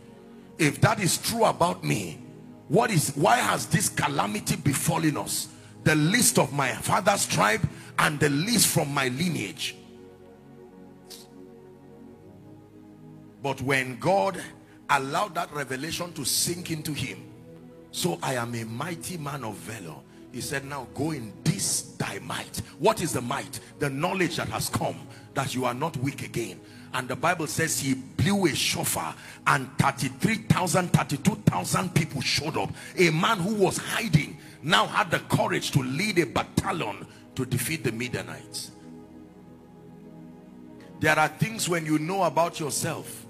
if 0.58 0.80
that 0.82 1.00
is 1.00 1.18
true 1.18 1.46
about 1.46 1.84
me 1.84 2.20
what 2.68 2.92
is 2.92 3.12
why 3.16 3.38
has 3.38 3.66
this 3.66 3.90
calamity 3.90 4.56
befallen 4.56 5.18
us 5.18 5.50
the 5.84 5.96
least 5.96 6.38
of 6.38 6.54
my 6.54 6.70
father's 6.72 7.26
tribe 7.26 7.62
and 8.00 8.20
the 8.20 8.30
least 8.30 8.68
from 8.68 8.94
my 8.94 9.08
lineage 9.10 9.76
But 13.42 13.62
when 13.62 13.98
God 14.00 14.42
allowed 14.90 15.36
that 15.36 15.52
revelation 15.52 16.14
to 16.14 16.26
sink 16.26 16.72
into 16.72 16.94
him, 16.94 17.24
so 17.92 18.20
I 18.22 18.36
am 18.36 18.54
a 18.56 18.64
mighty 18.64 19.18
man 19.18 19.44
of 19.44 19.56
valor. 19.56 19.96
He 20.32 20.42
said, 20.42 20.64
now 20.64 20.88
go 20.94 21.12
in 21.12 21.34
this 21.44 21.94
thy 21.98 22.20
might. 22.20 22.62
What 22.80 23.02
is 23.02 23.14
the 23.14 23.22
might? 23.22 23.60
The 23.80 23.90
knowledge 23.90 24.38
that 24.38 24.48
has 24.50 24.70
come 24.70 24.96
that 25.34 25.54
you 25.56 25.66
are 25.66 25.74
not 25.74 25.98
weak 25.98 26.24
again. 26.24 26.62
And 26.94 27.08
the 27.08 27.16
Bible 27.16 27.48
says 27.48 27.80
he 27.80 27.94
blew 27.94 28.48
a 28.48 28.56
shofar 28.56 29.16
and 29.48 29.70
33,000, 29.78 30.92
32,000 30.92 31.96
people 31.96 32.22
showed 32.22 32.58
up. 32.58 32.70
A 32.98 33.10
man 33.12 33.38
who 33.40 33.56
was 33.56 33.78
hiding 33.78 34.38
now 34.62 34.86
had 34.88 35.10
the 35.10 35.20
courage 35.20 35.72
to 35.72 35.80
lead 35.80 36.20
a 36.20 36.26
battalion 36.26 37.08
to 37.36 37.46
defeat 37.46 37.84
the 37.84 37.92
Midianites. 37.92 38.72
There 41.00 41.18
are 41.18 41.30
things 41.30 41.68
when 41.68 41.86
you 41.86 41.98
know 41.98 42.24
about 42.24 42.60
yourself, 42.60 43.26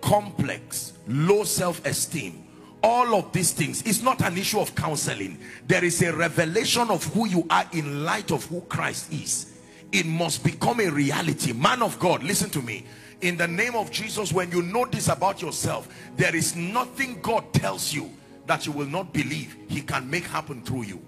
complex, 0.00 0.94
low 1.06 1.44
self-esteem, 1.44 2.44
all 2.82 3.14
of 3.14 3.32
these 3.32 3.52
things 3.52 3.82
it's 3.82 4.02
not 4.02 4.22
an 4.22 4.38
issue 4.38 4.58
of 4.58 4.74
counseling 4.74 5.38
there 5.66 5.84
is 5.84 6.00
a 6.02 6.12
revelation 6.14 6.88
of 6.90 7.04
who 7.12 7.28
you 7.28 7.46
are 7.50 7.66
in 7.72 8.04
light 8.04 8.30
of 8.30 8.44
who 8.46 8.60
christ 8.62 9.12
is 9.12 9.49
it 9.92 10.06
must 10.06 10.44
become 10.44 10.80
a 10.80 10.88
reality. 10.88 11.52
Man 11.52 11.82
of 11.82 11.98
god 11.98 12.22
listen 12.22 12.50
to 12.50 12.62
me. 12.62 12.84
In 13.20 13.36
the 13.36 13.48
name 13.48 13.74
of 13.74 13.90
jesus 13.90 14.32
when 14.32 14.50
you 14.50 14.62
know 14.62 14.86
this 14.86 15.08
about 15.08 15.42
yourself 15.42 15.88
there 16.16 16.34
is 16.34 16.56
nothing 16.56 17.20
god 17.20 17.52
tells 17.52 17.92
you 17.92 18.10
that 18.46 18.66
you 18.66 18.72
will 18.72 18.86
not 18.86 19.12
believe. 19.12 19.56
He 19.68 19.80
can 19.80 20.10
make 20.10 20.24
happen 20.24 20.62
through 20.62 20.82
you. 20.82 21.00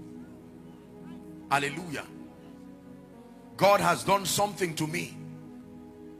Hallelujah. 1.50 2.04
God 3.56 3.80
has 3.80 4.04
done 4.04 4.24
something 4.26 4.74
to 4.76 4.86
me. 4.86 5.16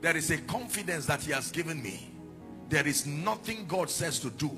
There 0.00 0.16
is 0.16 0.30
a 0.30 0.38
confidence 0.38 1.06
that 1.06 1.22
he 1.22 1.32
has 1.32 1.50
given 1.50 1.82
me. 1.82 2.10
There 2.68 2.86
is 2.86 3.06
nothing 3.06 3.66
god 3.66 3.88
says 3.88 4.18
to 4.20 4.30
do 4.30 4.50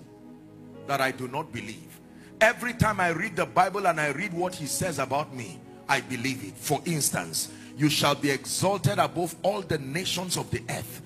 that 0.87 1.01
I 1.01 1.11
do 1.11 1.29
not 1.29 1.53
believe. 1.53 2.01
Every 2.41 2.73
time 2.75 2.99
I 2.99 3.09
read 3.09 3.37
the 3.37 3.47
Bible 3.47 3.87
and 3.87 4.01
I 4.01 4.09
read 4.09 4.33
what 4.33 4.55
he 4.55 4.67
says 4.67 4.99
about 4.99 5.35
me, 5.35 5.61
I 5.89 6.01
believe 6.01 6.45
it. 6.45 6.55
For 6.57 6.81
instance, 6.87 7.51
you 7.77 7.89
shall 7.89 8.15
be 8.15 8.31
exalted 8.31 8.99
above 8.99 9.35
all 9.43 9.61
the 9.63 9.79
nations 9.79 10.37
of 10.37 10.51
the 10.51 10.63
earth 10.71 11.03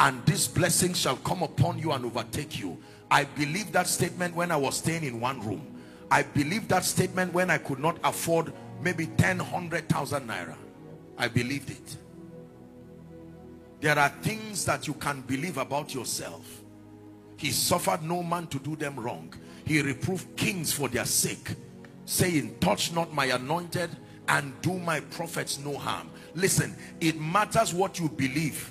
and 0.00 0.24
this 0.26 0.46
blessing 0.46 0.94
shall 0.94 1.16
come 1.16 1.42
upon 1.42 1.78
you 1.78 1.92
and 1.92 2.04
overtake 2.04 2.58
you. 2.58 2.78
I 3.10 3.24
believe 3.24 3.72
that 3.72 3.86
statement 3.86 4.34
when 4.34 4.50
I 4.50 4.56
was 4.56 4.76
staying 4.76 5.04
in 5.04 5.20
one 5.20 5.44
room. 5.44 5.66
I 6.10 6.22
believe 6.22 6.68
that 6.68 6.84
statement 6.84 7.32
when 7.32 7.50
I 7.50 7.58
could 7.58 7.78
not 7.78 7.98
afford 8.04 8.52
maybe 8.82 9.06
10, 9.06 9.38
100,000 9.38 10.28
naira. 10.28 10.56
I 11.18 11.28
believed 11.28 11.70
it. 11.70 11.96
There 13.80 13.98
are 13.98 14.08
things 14.08 14.64
that 14.64 14.86
you 14.86 14.94
can 14.94 15.22
believe 15.22 15.58
about 15.58 15.94
yourself 15.94 16.60
he 17.40 17.52
suffered 17.52 18.02
no 18.02 18.22
man 18.22 18.46
to 18.48 18.58
do 18.58 18.76
them 18.76 19.00
wrong. 19.00 19.32
He 19.64 19.80
reproved 19.80 20.36
kings 20.36 20.74
for 20.74 20.88
their 20.90 21.06
sake, 21.06 21.54
saying, 22.04 22.56
touch 22.60 22.92
not 22.92 23.14
my 23.14 23.26
anointed 23.26 23.88
and 24.30 24.58
do 24.62 24.78
my 24.78 25.00
prophets 25.00 25.58
no 25.58 25.76
harm. 25.76 26.08
Listen, 26.34 26.74
it 27.00 27.20
matters 27.20 27.74
what 27.74 27.98
you 27.98 28.08
believe 28.08 28.70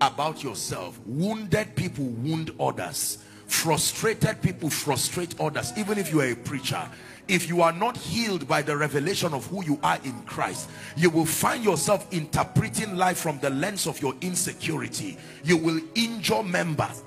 about 0.00 0.42
yourself. 0.42 0.98
Wounded 1.06 1.76
people 1.76 2.06
wound 2.06 2.50
others. 2.58 3.18
Frustrated 3.46 4.40
people 4.40 4.70
frustrate 4.70 5.38
others. 5.38 5.72
Even 5.76 5.98
if 5.98 6.10
you 6.10 6.22
are 6.22 6.30
a 6.30 6.34
preacher, 6.34 6.80
if 7.28 7.46
you 7.46 7.60
are 7.60 7.72
not 7.72 7.96
healed 7.96 8.48
by 8.48 8.62
the 8.62 8.74
revelation 8.74 9.34
of 9.34 9.46
who 9.46 9.62
you 9.64 9.78
are 9.82 9.98
in 10.02 10.18
Christ, 10.22 10.70
you 10.96 11.10
will 11.10 11.26
find 11.26 11.62
yourself 11.62 12.10
interpreting 12.10 12.96
life 12.96 13.18
from 13.18 13.38
the 13.40 13.50
lens 13.50 13.86
of 13.86 14.00
your 14.00 14.14
insecurity. 14.22 15.18
You 15.44 15.58
will 15.58 15.80
injure 15.94 16.42
members 16.42 17.02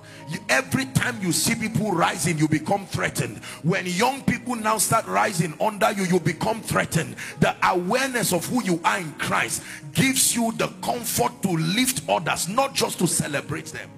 every 0.50 0.86
time 0.86 1.20
you 1.22 1.32
see 1.32 1.56
people 1.56 1.92
rising 1.92 2.38
you 2.38 2.48
become 2.48 2.86
threatened. 2.86 3.38
When 3.64 3.86
young 3.86 4.22
people 4.24 4.56
now 4.56 4.78
start 4.78 5.06
rising 5.08 5.54
under 5.62 5.92
you 5.92 6.04
you 6.04 6.20
become 6.20 6.62
threatened. 6.62 7.16
The 7.40 7.56
awareness 7.64 8.34
of 8.34 8.46
who 8.46 8.64
you 8.64 8.80
are 8.84 9.00
in 9.00 9.12
christ 9.14 9.64
gives 9.94 10.36
you 10.36 10.52
the 10.54 10.68
comfort 10.82 11.42
to 11.44 11.50
lift 11.50 12.08
others 12.10 12.48
not 12.48 12.74
just 12.74 13.00
to 13.00 13.08
celebrate 13.08 13.68
them. 13.68 13.90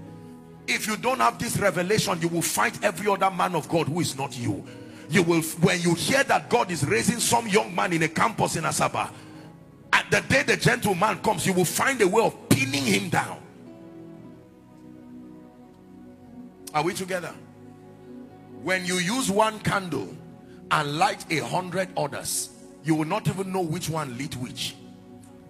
If 0.68 0.88
you 0.88 0.98
don't 0.98 1.20
have 1.20 1.40
this 1.40 1.58
revelation 1.58 2.22
you 2.22 2.28
will 2.28 2.42
fight 2.42 2.84
every 2.84 3.12
other 3.12 3.32
man 3.32 3.56
of 3.56 3.68
god 3.70 3.88
who 3.88 4.00
is 4.00 4.18
not 4.18 4.38
you. 4.38 4.64
You 5.10 5.24
will 5.24 5.42
when 5.42 5.82
you 5.82 5.96
hear 5.96 6.24
that 6.24 6.50
god 6.50 6.72
is 6.72 6.86
raising 6.86 7.20
some 7.20 7.48
young 7.48 7.74
man 7.74 7.94
in 7.94 8.04
a 8.04 8.08
campus 8.08 8.56
in 8.56 8.64
asaba 8.64 9.10
at 9.92 10.10
the 10.12 10.22
day 10.22 10.44
the 10.44 10.58
gentleman 10.58 11.18
comes 11.20 11.46
you 11.46 11.54
will 11.54 11.66
find 11.66 12.00
a 12.02 12.08
way 12.08 12.24
of 12.24 12.50
pinning 12.50 12.86
him 12.86 13.10
down 13.10 13.40
Are 16.74 16.84
we 16.84 16.94
together? 16.94 17.34
When 18.62 18.86
you 18.86 18.96
use 18.96 19.32
one 19.32 19.60
candle 19.60 20.16
and 20.70 20.98
light 20.98 21.26
a 21.32 21.40
hundred 21.40 21.90
others, 21.98 22.50
you 22.84 22.94
will 22.96 23.06
not 23.06 23.28
even 23.28 23.52
know 23.52 23.62
which 23.62 23.90
one 23.90 24.18
lit 24.18 24.36
which. 24.36 24.76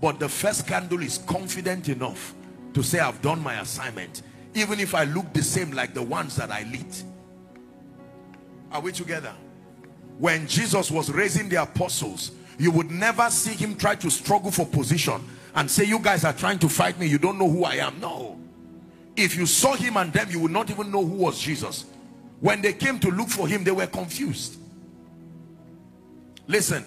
But 0.02 0.20
the 0.20 0.30
first 0.30 0.66
candle 0.68 1.02
is 1.02 1.18
confident 1.20 1.90
enough 1.90 2.34
to 2.74 2.82
say, 2.82 3.00
I've 3.00 3.22
done 3.22 3.42
my 3.42 3.60
assignment. 3.60 4.22
Even 4.54 4.80
if 4.80 4.96
I 4.96 5.04
look 5.04 5.34
the 5.34 5.44
same 5.44 5.72
like 5.72 5.94
the 5.94 6.04
ones 6.04 6.36
that 6.38 6.52
I 6.52 6.64
lit. 6.72 7.04
Are 8.72 8.82
we 8.82 8.92
together? 8.92 9.34
When 10.18 10.48
Jesus 10.48 10.90
was 10.90 11.12
raising 11.12 11.50
the 11.50 11.62
apostles, 11.62 12.32
you 12.58 12.72
would 12.72 12.92
never 12.92 13.30
see 13.30 13.54
him 13.54 13.76
try 13.76 13.96
to 13.96 14.10
struggle 14.10 14.52
for 14.52 14.66
position 14.66 15.22
and 15.56 15.70
say, 15.70 15.84
you 15.84 16.00
guys 16.00 16.24
are 16.24 16.34
trying 16.34 16.60
to 16.60 16.70
fight 16.70 17.00
me. 17.00 17.08
You 17.08 17.18
don't 17.18 17.38
know 17.38 17.50
who 17.50 17.66
I 17.66 17.76
am. 17.76 18.00
No 18.00 18.40
if 19.24 19.36
you 19.36 19.46
saw 19.46 19.76
him 19.76 19.98
and 19.98 20.12
them 20.14 20.30
you 20.30 20.40
would 20.40 20.52
not 20.52 20.70
even 20.70 20.92
know 20.92 21.06
who 21.06 21.16
was 21.16 21.40
Jesus. 21.40 21.86
When 22.40 22.62
they 22.62 22.74
came 22.74 23.00
to 23.00 23.10
look 23.10 23.30
for 23.30 23.48
him 23.48 23.64
they 23.64 23.72
were 23.72 23.88
confused. 23.88 24.58
Listen 26.48 26.86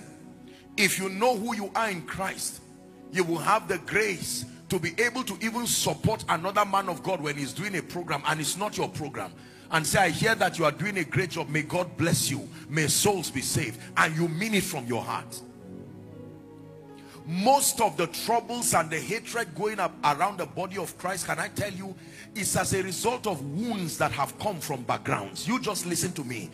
if 0.76 0.98
you 0.98 1.08
know 1.10 1.36
who 1.36 1.54
you 1.54 1.70
are 1.74 1.90
in 1.90 2.02
Christ 2.02 2.62
you 3.12 3.24
will 3.24 3.38
have 3.38 3.68
the 3.68 3.78
grace 3.78 4.46
to 4.70 4.78
be 4.78 4.94
able 4.98 5.22
to 5.24 5.36
even 5.44 5.66
support 5.66 6.24
another 6.30 6.64
man 6.64 6.88
of 6.88 7.02
God 7.02 7.20
when 7.20 7.36
he's 7.36 7.52
doing 7.52 7.76
a 7.76 7.82
program 7.82 8.22
and 8.26 8.40
it's 8.40 8.56
not 8.56 8.78
your 8.78 8.88
program. 8.88 9.32
And 9.70 9.86
say 9.86 10.00
I 10.00 10.08
hear 10.08 10.34
that 10.34 10.58
you 10.58 10.64
are 10.64 10.72
doing 10.72 10.98
a 10.98 11.04
great 11.04 11.30
job. 11.30 11.48
May 11.50 11.62
God 11.62 11.96
bless 11.96 12.30
you. 12.30 12.48
May 12.68 12.86
souls 12.86 13.30
be 13.30 13.42
saved. 13.42 13.78
And 13.96 14.16
you 14.16 14.28
mean 14.28 14.54
it 14.54 14.62
from 14.62 14.86
your 14.86 15.02
heart 15.02 15.40
most 17.26 17.80
of 17.80 17.96
the 17.96 18.06
troubles 18.08 18.74
and 18.74 18.90
the 18.90 18.98
hatred 18.98 19.54
going 19.54 19.78
up 19.78 19.94
around 20.04 20.38
the 20.38 20.46
body 20.46 20.78
of 20.78 20.96
Christ 20.98 21.26
can 21.26 21.38
I 21.38 21.48
tell 21.48 21.72
you 21.72 21.94
is 22.34 22.56
as 22.56 22.72
a 22.74 22.82
result 22.82 23.26
of 23.26 23.42
wounds 23.42 23.98
that 23.98 24.12
have 24.12 24.38
come 24.38 24.58
from 24.60 24.82
backgrounds. 24.82 25.46
You 25.46 25.60
just 25.60 25.86
listen 25.86 26.12
to 26.12 26.24
me. 26.24 26.50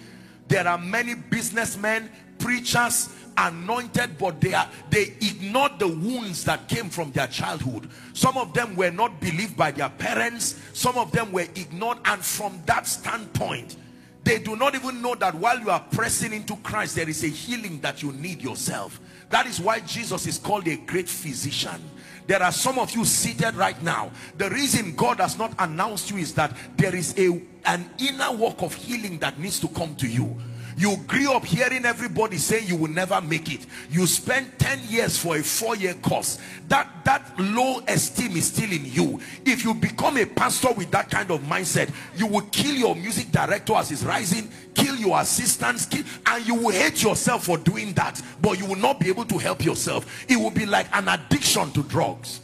There 0.49 0.67
are 0.67 0.79
many 0.79 1.15
businessmen 1.15 2.11
preachers 2.39 3.11
anointed 3.37 4.19
but 4.19 4.41
they 4.41 4.53
are 4.55 4.69
they 4.91 5.15
ignored 5.21 5.79
the 5.79 5.87
wounds 5.87 6.45
that 6.45 6.69
came 6.69 6.91
from 6.91 7.13
their 7.13 7.27
childhood. 7.27 7.89
Some 8.13 8.37
of 8.37 8.53
them 8.53 8.75
were 8.75 8.91
not 8.91 9.21
believed 9.21 9.57
by 9.57 9.71
their 9.71 9.91
parents. 9.91 10.61
Some 10.73 10.97
of 10.99 11.13
them 11.13 11.33
were 11.33 11.47
ignored. 11.55 11.99
And 12.05 12.23
from 12.23 12.61
that 12.67 12.87
standpoint 12.87 13.77
they 14.25 14.39
do 14.39 14.57
not 14.57 14.75
even 14.75 15.01
know 15.01 15.15
that 15.15 15.35
while 15.35 15.59
you 15.59 15.71
are 15.71 15.85
pressing 15.93 16.33
into 16.33 16.57
Christ 16.57 16.97
there 16.97 17.09
is 17.09 17.25
a 17.25 17.29
healing 17.29 17.81
that 17.81 18.03
you 18.03 18.13
need 18.13 18.43
yourself 18.43 19.01
that 19.31 19.47
is 19.47 19.61
why 19.61 19.81
Jesus 19.81 20.27
is 20.27 20.39
called 20.39 20.67
a 20.69 20.77
great 20.77 21.09
physician 21.09 21.83
there 22.29 22.43
are 22.43 22.53
some 22.53 22.79
of 22.79 22.95
you 22.95 23.07
seated 23.07 23.55
right 23.55 23.83
now. 23.83 24.11
The 24.37 24.51
reason 24.51 24.95
God 24.95 25.19
has 25.19 25.39
not 25.39 25.55
announced 25.59 26.11
you 26.11 26.19
is 26.19 26.35
that 26.35 26.55
there 26.77 26.95
is 26.95 27.19
a 27.19 27.41
an 27.65 27.91
inner 27.99 28.31
work 28.33 28.61
of 28.63 28.75
healing 28.75 29.19
that 29.21 29.39
needs 29.39 29.59
to 29.61 29.69
come 29.69 29.97
to 29.97 30.07
you. 30.07 30.37
You 30.79 30.97
grew 31.09 31.33
up 31.33 31.45
hearing 31.45 31.85
everybody 31.85 32.39
say 32.39 32.65
you 32.65 32.77
will 32.77 32.91
never 32.91 33.21
make 33.21 33.53
it. 33.53 33.67
You 33.91 34.07
spent 34.07 34.61
10 34.61 34.79
years 34.89 35.19
for 35.19 35.37
a 35.37 35.43
four-year 35.43 35.95
course. 35.95 36.39
That, 36.69 37.05
that 37.05 37.33
low 37.37 37.81
esteem 37.89 38.37
is 38.37 38.47
still 38.47 38.71
in 38.71 38.85
you. 38.85 39.21
If 39.45 39.65
you 39.65 39.75
become 39.75 40.19
a 40.19 40.25
pastor 40.25 40.73
with 40.73 40.93
that 40.93 41.11
kind 41.11 41.33
of 41.33 41.41
mindset, 41.41 41.93
you 42.17 42.29
will 42.29 42.43
kill 42.53 42.77
your 42.77 42.95
music 42.95 43.33
director 43.33 43.75
as 43.75 43.89
he's 43.89 44.05
rising, 44.05 44.49
kill 44.75 44.95
your 44.95 45.21
assistants, 45.21 45.85
kill, 45.85 46.05
and 46.27 46.47
you 46.47 46.55
will 46.55 46.71
hate 46.71 47.03
yourself 47.03 47.47
for 47.47 47.59
doing 47.59 47.93
that. 47.95 48.23
But 48.41 48.61
you 48.61 48.67
will 48.67 48.77
not 48.77 49.01
be 49.01 49.09
able 49.09 49.25
to 49.25 49.39
help 49.39 49.65
yourself. 49.65 50.25
It 50.31 50.37
will 50.37 50.53
be 50.53 50.65
like 50.65 50.87
an 50.93 51.09
addiction 51.09 51.73
to 51.73 51.83
drugs. 51.83 52.41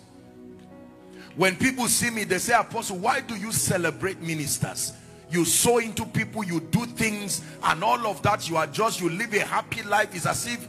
When 1.36 1.54
people 1.54 1.86
see 1.86 2.10
me, 2.10 2.24
they 2.24 2.38
say, 2.38 2.54
Apostle, 2.54 2.98
why 2.98 3.20
do 3.20 3.36
you 3.36 3.52
celebrate 3.52 4.20
ministers? 4.20 4.92
You 5.30 5.44
sow 5.44 5.78
into 5.78 6.04
people 6.06 6.44
you 6.44 6.60
do 6.60 6.86
things 6.86 7.42
and 7.64 7.82
all 7.82 8.06
of 8.06 8.22
that 8.22 8.48
you 8.48 8.56
are 8.56 8.66
just 8.66 9.00
you 9.00 9.08
live 9.10 9.32
a 9.34 9.40
happy 9.40 9.82
life. 9.82 10.14
Is 10.14 10.26
as 10.26 10.46
if 10.46 10.68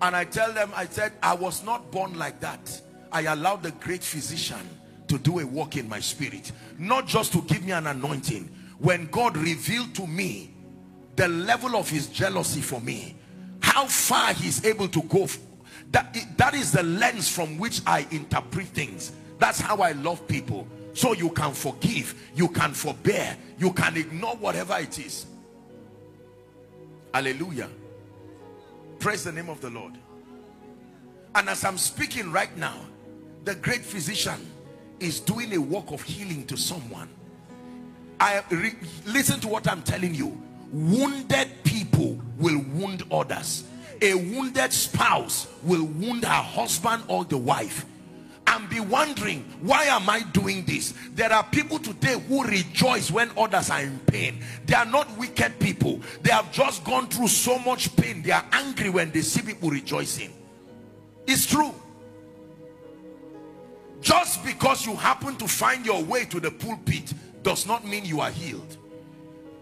and 0.00 0.14
I 0.14 0.24
tell 0.24 0.52
them 0.52 0.70
I 0.74 0.86
said 0.86 1.12
I 1.22 1.34
was 1.34 1.64
not 1.64 1.90
born 1.90 2.18
like 2.18 2.40
that. 2.40 2.80
I 3.10 3.22
allowed 3.22 3.62
the 3.62 3.72
great 3.72 4.02
physician 4.02 4.68
to 5.08 5.18
do 5.18 5.40
a 5.40 5.46
work 5.46 5.76
in 5.76 5.88
my 5.88 6.00
spirit. 6.00 6.52
Not 6.78 7.06
just 7.06 7.32
to 7.32 7.42
give 7.42 7.64
me 7.64 7.72
an 7.72 7.86
anointing. 7.86 8.48
When 8.78 9.06
God 9.06 9.36
revealed 9.36 9.94
to 9.96 10.06
me 10.06 10.54
the 11.16 11.28
level 11.28 11.76
of 11.76 11.88
his 11.88 12.08
jealousy 12.08 12.60
for 12.60 12.80
me 12.80 13.16
how 13.60 13.86
far 13.86 14.32
he's 14.34 14.64
able 14.64 14.88
to 14.88 15.02
go 15.02 15.26
that 15.92 16.16
that 16.36 16.54
is 16.54 16.72
the 16.72 16.82
lens 16.82 17.28
from 17.28 17.58
which 17.58 17.80
I 17.86 18.06
interpret 18.10 18.66
things. 18.68 19.12
That's 19.38 19.60
how 19.60 19.78
I 19.78 19.92
love 19.92 20.26
people 20.26 20.66
So 20.94 21.14
you 21.14 21.30
can 21.30 21.52
forgive, 21.52 22.14
you 22.34 22.48
can 22.48 22.72
forbear, 22.72 23.36
you 23.58 23.72
can 23.72 23.96
ignore 23.96 24.36
whatever 24.36 24.76
it 24.78 24.98
is. 24.98 25.26
Hallelujah. 27.14 27.68
Praise 28.98 29.24
the 29.24 29.32
name 29.32 29.48
of 29.48 29.60
the 29.60 29.70
Lord. 29.70 29.94
And 31.34 31.48
as 31.48 31.64
I'm 31.64 31.78
speaking 31.78 32.30
right 32.30 32.54
now, 32.56 32.76
the 33.44 33.54
great 33.54 33.80
physician 33.82 34.46
is 35.00 35.18
doing 35.18 35.52
a 35.54 35.58
work 35.58 35.90
of 35.90 36.02
healing 36.02 36.46
to 36.46 36.56
someone. 36.56 37.08
I 38.20 38.42
listen 39.06 39.40
to 39.40 39.48
what 39.48 39.66
I'm 39.68 39.82
telling 39.82 40.14
you. 40.14 40.40
Wounded 40.72 41.48
people 41.64 42.20
will 42.38 42.64
wound 42.74 43.02
others. 43.10 43.64
A 44.00 44.14
wounded 44.14 44.72
spouse 44.72 45.48
will 45.62 45.84
wound 45.84 46.24
her 46.24 46.30
husband 46.30 47.02
or 47.08 47.24
the 47.24 47.38
wife 47.38 47.84
and 48.52 48.68
be 48.68 48.80
wondering 48.80 49.44
why 49.62 49.84
am 49.84 50.08
i 50.10 50.20
doing 50.32 50.64
this? 50.64 50.94
There 51.14 51.32
are 51.32 51.44
people 51.44 51.78
today 51.78 52.20
who 52.28 52.44
rejoice 52.44 53.10
when 53.10 53.30
others 53.36 53.70
are 53.70 53.82
in 53.82 53.98
pain. 54.00 54.40
They 54.66 54.74
are 54.74 54.84
not 54.84 55.16
wicked 55.16 55.58
people. 55.58 56.00
They 56.22 56.30
have 56.30 56.52
just 56.52 56.84
gone 56.84 57.08
through 57.08 57.28
so 57.28 57.58
much 57.60 57.94
pain. 57.96 58.22
They 58.22 58.32
are 58.32 58.44
angry 58.52 58.90
when 58.90 59.10
they 59.10 59.22
see 59.22 59.42
people 59.42 59.70
rejoicing. 59.70 60.32
It's 61.26 61.46
true. 61.46 61.74
Just 64.00 64.44
because 64.44 64.84
you 64.84 64.96
happen 64.96 65.36
to 65.36 65.46
find 65.46 65.86
your 65.86 66.02
way 66.02 66.24
to 66.26 66.40
the 66.40 66.50
pulpit 66.50 67.14
does 67.42 67.66
not 67.66 67.86
mean 67.86 68.04
you 68.04 68.20
are 68.20 68.30
healed. 68.30 68.76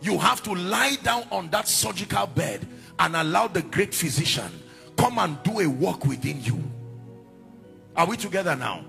You 0.00 0.18
have 0.18 0.42
to 0.44 0.54
lie 0.54 0.96
down 1.02 1.24
on 1.30 1.50
that 1.50 1.68
surgical 1.68 2.26
bed 2.26 2.66
and 2.98 3.14
allow 3.14 3.48
the 3.48 3.62
great 3.62 3.94
physician 3.94 4.50
come 4.96 5.18
and 5.18 5.42
do 5.42 5.60
a 5.60 5.66
work 5.66 6.06
within 6.06 6.42
you 6.42 6.62
are 7.96 8.06
we 8.06 8.16
together 8.16 8.56
now? 8.56 8.84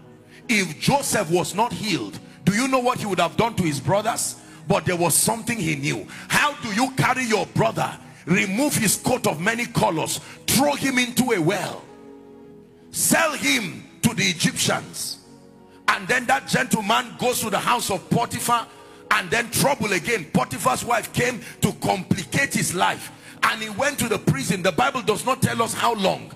If 0.48 0.80
joseph 0.80 1.30
was 1.30 1.56
not 1.56 1.72
healed 1.74 2.20
do 2.44 2.54
you 2.54 2.68
know 2.68 2.80
what 2.80 3.00
he 3.00 3.06
would 3.06 3.20
have 3.20 3.38
done 3.38 3.56
to 3.56 3.64
his 3.64 3.80
brothers? 3.80 4.36
But 4.68 4.86
there 4.86 4.96
was 4.96 5.14
something 5.14 5.58
he 5.58 5.76
knew. 5.76 6.08
How 6.28 6.54
do 6.62 6.74
you 6.74 6.92
carry 6.92 7.24
your 7.26 7.46
brother 7.48 7.92
remove 8.26 8.76
his 8.76 8.96
coat 8.98 9.26
of 9.28 9.42
many 9.42 9.66
colors 9.66 10.20
throw 10.46 10.74
him 10.76 11.00
into 11.00 11.32
a 11.32 11.40
well 11.40 11.84
sell 12.92 13.34
him 13.34 13.84
to 14.04 14.14
the 14.14 14.22
egyptians 14.24 15.18
and 15.88 16.08
then 16.08 16.24
that 16.28 16.48
gentleman 16.48 17.16
goes 17.18 17.40
to 17.40 17.50
the 17.50 17.58
house 17.58 17.90
of 17.90 18.08
potiphar 18.12 18.68
and 19.12 19.30
then 19.30 19.50
trouble 19.50 19.92
again? 19.94 20.26
Potiphar's 20.34 20.86
wife 20.86 21.12
came 21.14 21.42
to 21.62 21.74
complicate 21.74 22.54
his 22.54 22.74
life 22.74 23.12
and 23.44 23.62
he 23.62 23.70
went 23.70 24.00
to 24.00 24.08
the 24.08 24.18
prison. 24.20 24.62
The 24.62 24.72
bible 24.72 25.02
does 25.02 25.26
not 25.26 25.42
tell 25.42 25.62
us 25.62 25.74
how 25.74 25.96
long 25.96 26.32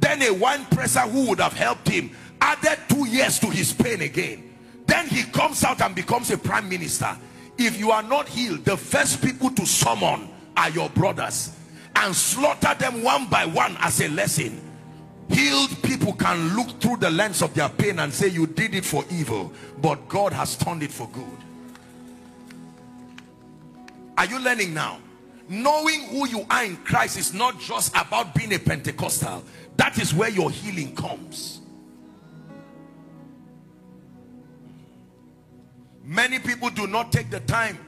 then 0.00 0.22
a 0.22 0.30
wine 0.32 0.64
presser 0.66 1.00
who 1.00 1.28
would 1.28 1.40
have 1.40 1.54
helped 1.54 1.88
him 1.88 2.10
added 2.40 2.78
two 2.88 3.06
years 3.06 3.38
to 3.40 3.46
his 3.46 3.72
pain 3.72 4.00
again. 4.02 4.54
Then 4.86 5.06
he 5.08 5.24
comes 5.24 5.64
out 5.64 5.80
and 5.82 5.94
becomes 5.94 6.30
a 6.30 6.38
prime 6.38 6.68
minister. 6.68 7.16
If 7.58 7.78
you 7.78 7.90
are 7.90 8.02
not 8.02 8.28
healed 8.28 8.64
the 8.64 8.76
first 8.76 9.22
people 9.22 9.50
to 9.50 9.66
summon 9.66 10.28
are 10.56 10.70
your 10.70 10.88
brothers 10.90 11.56
and 11.96 12.14
slaughter 12.14 12.74
them 12.78 13.02
one 13.02 13.26
by 13.28 13.44
one 13.46 13.76
as 13.80 14.00
a 14.00 14.08
lesson. 14.08 14.60
Healed 15.28 15.82
people 15.82 16.14
can 16.14 16.56
look 16.56 16.80
through 16.80 16.98
the 16.98 17.10
lens 17.10 17.42
of 17.42 17.52
their 17.54 17.68
pain 17.68 17.98
and 17.98 18.12
say 18.12 18.28
you 18.28 18.46
did 18.46 18.74
it 18.74 18.84
for 18.84 19.04
evil 19.10 19.52
but 19.82 20.08
God 20.08 20.32
has 20.32 20.56
turned 20.56 20.82
it 20.82 20.92
for 20.92 21.08
good. 21.08 21.24
Are 24.16 24.26
you 24.26 24.38
learning 24.38 24.74
now? 24.74 24.98
Knowing 25.48 26.08
who 26.08 26.28
you 26.28 26.44
are 26.50 26.64
in 26.64 26.76
Christ 26.78 27.18
is 27.18 27.32
not 27.32 27.58
just 27.60 27.94
about 27.96 28.34
being 28.34 28.52
a 28.52 28.58
Pentecostal 28.58 29.42
that 29.78 29.98
is 29.98 30.12
where 30.12 30.28
your 30.28 30.50
healing 30.50 30.94
comes. 30.94 31.60
Many 36.04 36.40
people 36.40 36.68
do 36.68 36.86
not 36.86 37.12
take 37.12 37.30
the 37.30 37.40
time 37.40 37.78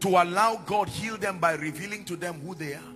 to 0.00 0.08
allow 0.08 0.62
God 0.64 0.88
heal 0.88 1.16
them 1.16 1.38
by 1.38 1.54
revealing 1.54 2.04
to 2.04 2.16
them 2.16 2.40
who 2.40 2.54
they 2.54 2.74
are. 2.74 2.94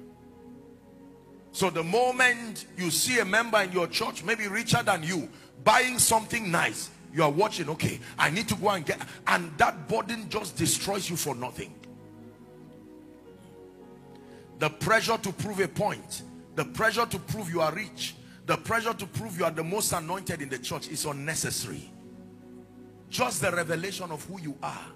So 1.50 1.68
the 1.68 1.82
moment 1.82 2.66
you 2.78 2.90
see 2.90 3.18
a 3.18 3.24
member 3.24 3.60
in 3.60 3.72
your 3.72 3.88
church, 3.88 4.24
maybe 4.24 4.46
richer 4.46 4.82
than 4.82 5.02
you, 5.02 5.28
buying 5.64 5.98
something 5.98 6.50
nice, 6.50 6.90
you 7.12 7.22
are 7.24 7.30
watching, 7.30 7.68
okay, 7.70 7.98
I 8.18 8.30
need 8.30 8.48
to 8.48 8.54
go 8.54 8.70
and 8.70 8.86
get, 8.86 9.00
and 9.26 9.50
that 9.58 9.88
burden 9.88 10.28
just 10.28 10.56
destroys 10.56 11.10
you 11.10 11.16
for 11.16 11.34
nothing. 11.34 11.74
The 14.60 14.70
pressure 14.70 15.18
to 15.18 15.32
prove 15.32 15.58
a 15.58 15.68
point 15.68 16.22
the 16.54 16.64
pressure 16.64 17.06
to 17.06 17.18
prove 17.18 17.50
you 17.50 17.60
are 17.60 17.72
rich, 17.72 18.14
the 18.46 18.56
pressure 18.56 18.92
to 18.92 19.06
prove 19.06 19.38
you 19.38 19.44
are 19.44 19.50
the 19.50 19.64
most 19.64 19.92
anointed 19.92 20.42
in 20.42 20.48
the 20.48 20.58
church 20.58 20.88
is 20.88 21.04
unnecessary. 21.04 21.90
Just 23.08 23.42
the 23.42 23.50
revelation 23.52 24.10
of 24.10 24.24
who 24.24 24.40
you 24.40 24.56
are. 24.62 24.86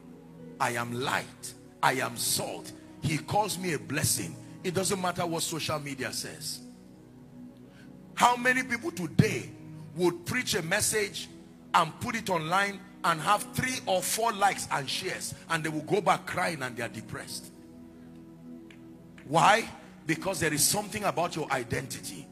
I 0.59 0.73
am 0.73 0.93
light. 0.93 1.55
I 1.83 1.95
am 1.95 2.17
salt. 2.17 2.73
He 3.03 3.19
calls 3.19 3.59
me 3.59 3.75
a 3.75 3.79
blessing. 3.79 4.35
It 4.65 4.75
doesn't 4.75 5.01
matter 5.01 5.25
what 5.27 5.43
social 5.43 5.79
media 5.79 6.13
says. 6.13 6.61
How 8.15 8.37
many 8.37 8.63
people 8.63 8.91
today 8.91 9.51
would 9.97 10.25
preach 10.27 10.55
a 10.55 10.63
message 10.63 11.29
and 11.75 12.01
put 12.01 12.17
it 12.17 12.31
online 12.31 12.81
and 13.05 13.21
have 13.21 13.43
three 13.55 13.79
or 13.87 14.03
four 14.03 14.33
likes 14.33 14.67
and 14.73 14.89
shares 14.89 15.35
and 15.51 15.63
they 15.63 15.69
will 15.69 15.83
go 15.83 16.01
back 16.01 16.27
crying 16.27 16.63
and 16.63 16.77
they 16.77 16.83
are 16.83 16.89
depressed. 16.89 17.53
Why? 19.29 19.69
Because 20.07 20.41
there 20.41 20.53
is 20.53 20.67
something 20.67 21.05
about 21.05 21.37
your 21.37 21.51
identity. 21.53 22.27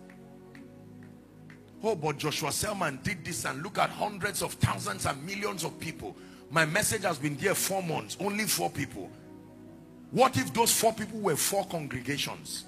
Oh 1.82 1.94
but 1.94 2.16
joshua 2.16 2.50
selman 2.50 2.98
did 3.02 3.24
this 3.24 3.44
and 3.44 3.62
look 3.62 3.78
at 3.78 3.90
hundreds 3.90 4.42
of 4.42 4.54
thousands 4.54 5.06
and 5.06 5.24
millions 5.24 5.64
of 5.64 5.78
people. 5.78 6.16
My 6.50 6.64
message 6.64 7.02
has 7.02 7.18
been 7.18 7.36
there 7.36 7.54
four 7.54 7.82
months 7.82 8.16
only 8.20 8.44
four 8.44 8.70
people. 8.70 9.10
What 10.10 10.36
if 10.36 10.52
those 10.54 10.72
four 10.72 10.92
people 10.92 11.20
were 11.20 11.36
four 11.36 11.66
congregations 11.66 12.64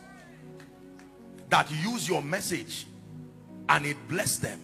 that 1.48 1.70
use 1.70 2.09
your 2.09 2.22
message 2.22 2.86
and 3.68 3.86
it 3.86 3.96
blessed 4.09 4.42
them? 4.42 4.61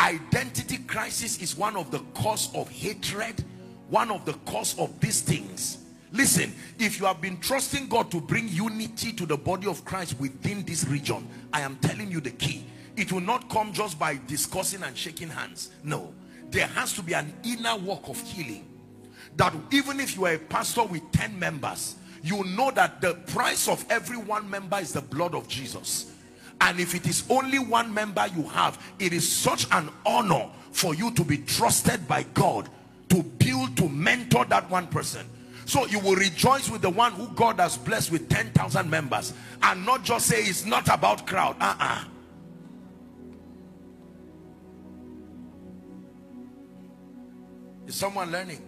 Identity 0.00 0.78
crisis 0.78 1.40
is 1.40 1.56
one 1.56 1.76
of 1.76 1.90
the 1.90 2.00
cause 2.14 2.54
of 2.54 2.68
hatred 2.68 3.44
one 3.88 4.10
of 4.10 4.24
the 4.24 4.32
cause 4.50 4.78
of 4.78 4.98
these 5.00 5.20
things 5.20 5.83
Listen, 6.14 6.54
if 6.78 7.00
you 7.00 7.06
have 7.06 7.20
been 7.20 7.38
trusting 7.38 7.88
God 7.88 8.08
to 8.12 8.20
bring 8.20 8.48
unity 8.48 9.12
to 9.14 9.26
the 9.26 9.36
body 9.36 9.66
of 9.66 9.84
Christ 9.84 10.14
within 10.20 10.64
this 10.64 10.86
region, 10.86 11.26
I 11.52 11.60
am 11.62 11.74
telling 11.78 12.08
you 12.08 12.20
the 12.20 12.30
key. 12.30 12.64
It 12.96 13.10
will 13.10 13.20
not 13.20 13.50
come 13.50 13.72
just 13.72 13.98
by 13.98 14.20
discussing 14.28 14.84
and 14.84 14.96
shaking 14.96 15.28
hands. 15.28 15.70
No, 15.82 16.14
there 16.50 16.68
has 16.68 16.92
to 16.92 17.02
be 17.02 17.14
an 17.14 17.34
inner 17.42 17.76
work 17.76 18.08
of 18.08 18.20
healing. 18.20 18.64
That 19.36 19.52
even 19.72 19.98
if 19.98 20.14
you 20.14 20.26
are 20.26 20.34
a 20.34 20.38
pastor 20.38 20.84
with 20.84 21.02
10 21.10 21.36
members, 21.36 21.96
you 22.22 22.44
know 22.44 22.70
that 22.70 23.00
the 23.00 23.14
price 23.14 23.66
of 23.66 23.84
every 23.90 24.16
one 24.16 24.48
member 24.48 24.78
is 24.78 24.92
the 24.92 25.02
blood 25.02 25.34
of 25.34 25.48
Jesus. 25.48 26.12
And 26.60 26.78
if 26.78 26.94
it 26.94 27.08
is 27.08 27.24
only 27.28 27.58
one 27.58 27.92
member 27.92 28.24
you 28.36 28.44
have, 28.44 28.80
it 29.00 29.12
is 29.12 29.28
such 29.28 29.66
an 29.72 29.90
honor 30.06 30.48
for 30.70 30.94
you 30.94 31.10
to 31.10 31.24
be 31.24 31.38
trusted 31.38 32.06
by 32.06 32.22
God 32.34 32.68
to 33.08 33.20
build, 33.20 33.76
to 33.78 33.88
mentor 33.88 34.44
that 34.44 34.70
one 34.70 34.86
person. 34.86 35.28
So 35.66 35.86
you 35.86 35.98
will 35.98 36.16
rejoice 36.16 36.70
with 36.70 36.82
the 36.82 36.90
one 36.90 37.12
who 37.12 37.28
God 37.28 37.58
has 37.58 37.76
blessed 37.76 38.12
with 38.12 38.28
10,000 38.28 38.88
members 38.88 39.32
and 39.62 39.84
not 39.86 40.04
just 40.04 40.26
say 40.26 40.42
it's 40.42 40.64
not 40.64 40.88
about 40.88 41.26
crowd. 41.26 41.56
Uh-uh. 41.60 42.04
Is 47.86 47.94
someone 47.94 48.30
learning? 48.30 48.60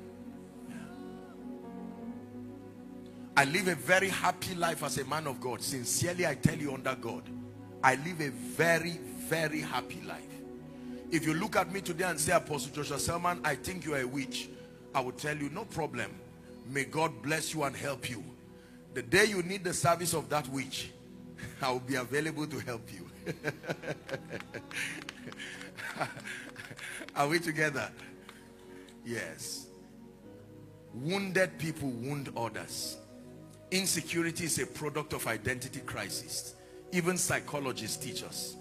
I 3.36 3.44
live 3.44 3.68
a 3.68 3.74
very 3.74 4.08
happy 4.08 4.54
life 4.54 4.82
as 4.82 4.96
a 4.98 5.04
man 5.04 5.26
of 5.26 5.40
God. 5.40 5.60
Sincerely, 5.60 6.26
I 6.26 6.34
tell 6.34 6.56
you 6.56 6.72
under 6.72 6.94
God. 6.94 7.22
I 7.82 7.96
live 7.96 8.20
a 8.20 8.30
very, 8.30 8.98
very 9.28 9.60
happy 9.60 10.00
life. 10.06 10.22
If 11.10 11.26
you 11.26 11.34
look 11.34 11.56
at 11.56 11.70
me 11.72 11.82
today 11.82 12.04
and 12.04 12.18
say, 12.18 12.32
Apostle 12.32 12.72
Joshua 12.72 12.98
Selman, 12.98 13.40
I 13.44 13.54
think 13.54 13.84
you 13.84 13.94
are 13.94 14.00
a 14.00 14.06
witch. 14.06 14.48
I 14.94 15.00
will 15.00 15.12
tell 15.12 15.36
you, 15.36 15.50
no 15.50 15.64
problem. 15.66 16.10
May 16.68 16.84
God 16.84 17.22
bless 17.22 17.54
you 17.54 17.62
and 17.62 17.76
help 17.76 18.10
you. 18.10 18.24
The 18.94 19.02
day 19.02 19.26
you 19.26 19.42
need 19.42 19.64
the 19.64 19.74
service 19.74 20.14
of 20.14 20.28
that 20.30 20.48
witch, 20.48 20.90
I 21.62 21.70
will 21.70 21.80
be 21.80 21.96
available 21.96 22.46
to 22.46 22.58
help 22.60 22.90
you. 22.92 23.06
Are 27.14 27.28
we 27.28 27.38
together? 27.38 27.90
Yes. 29.04 29.66
Wounded 30.94 31.58
people 31.58 31.88
wound 31.88 32.30
others. 32.36 32.96
Insecurity 33.70 34.44
is 34.44 34.58
a 34.58 34.66
product 34.66 35.12
of 35.12 35.26
identity 35.26 35.80
crisis. 35.80 36.54
Even 36.92 37.18
psychologists 37.18 37.96
teach 37.96 38.22
us. 38.22 38.56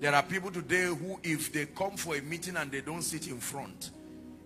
There 0.00 0.14
are 0.14 0.22
people 0.22 0.50
today 0.50 0.86
who, 0.86 1.20
if 1.22 1.52
they 1.52 1.66
come 1.66 1.96
for 1.96 2.16
a 2.16 2.22
meeting 2.22 2.56
and 2.56 2.72
they 2.72 2.80
don't 2.80 3.02
sit 3.02 3.28
in 3.28 3.38
front, 3.38 3.90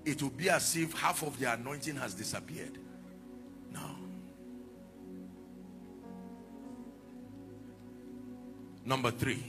it 0.06 0.22
will 0.22 0.30
be 0.30 0.48
as 0.48 0.76
if 0.76 0.92
half 0.94 1.22
of 1.22 1.38
the 1.40 1.52
anointing 1.52 1.96
has 1.96 2.14
disappeared. 2.14 2.78
No. 3.74 3.80
Number 8.84 9.10
three. 9.10 9.42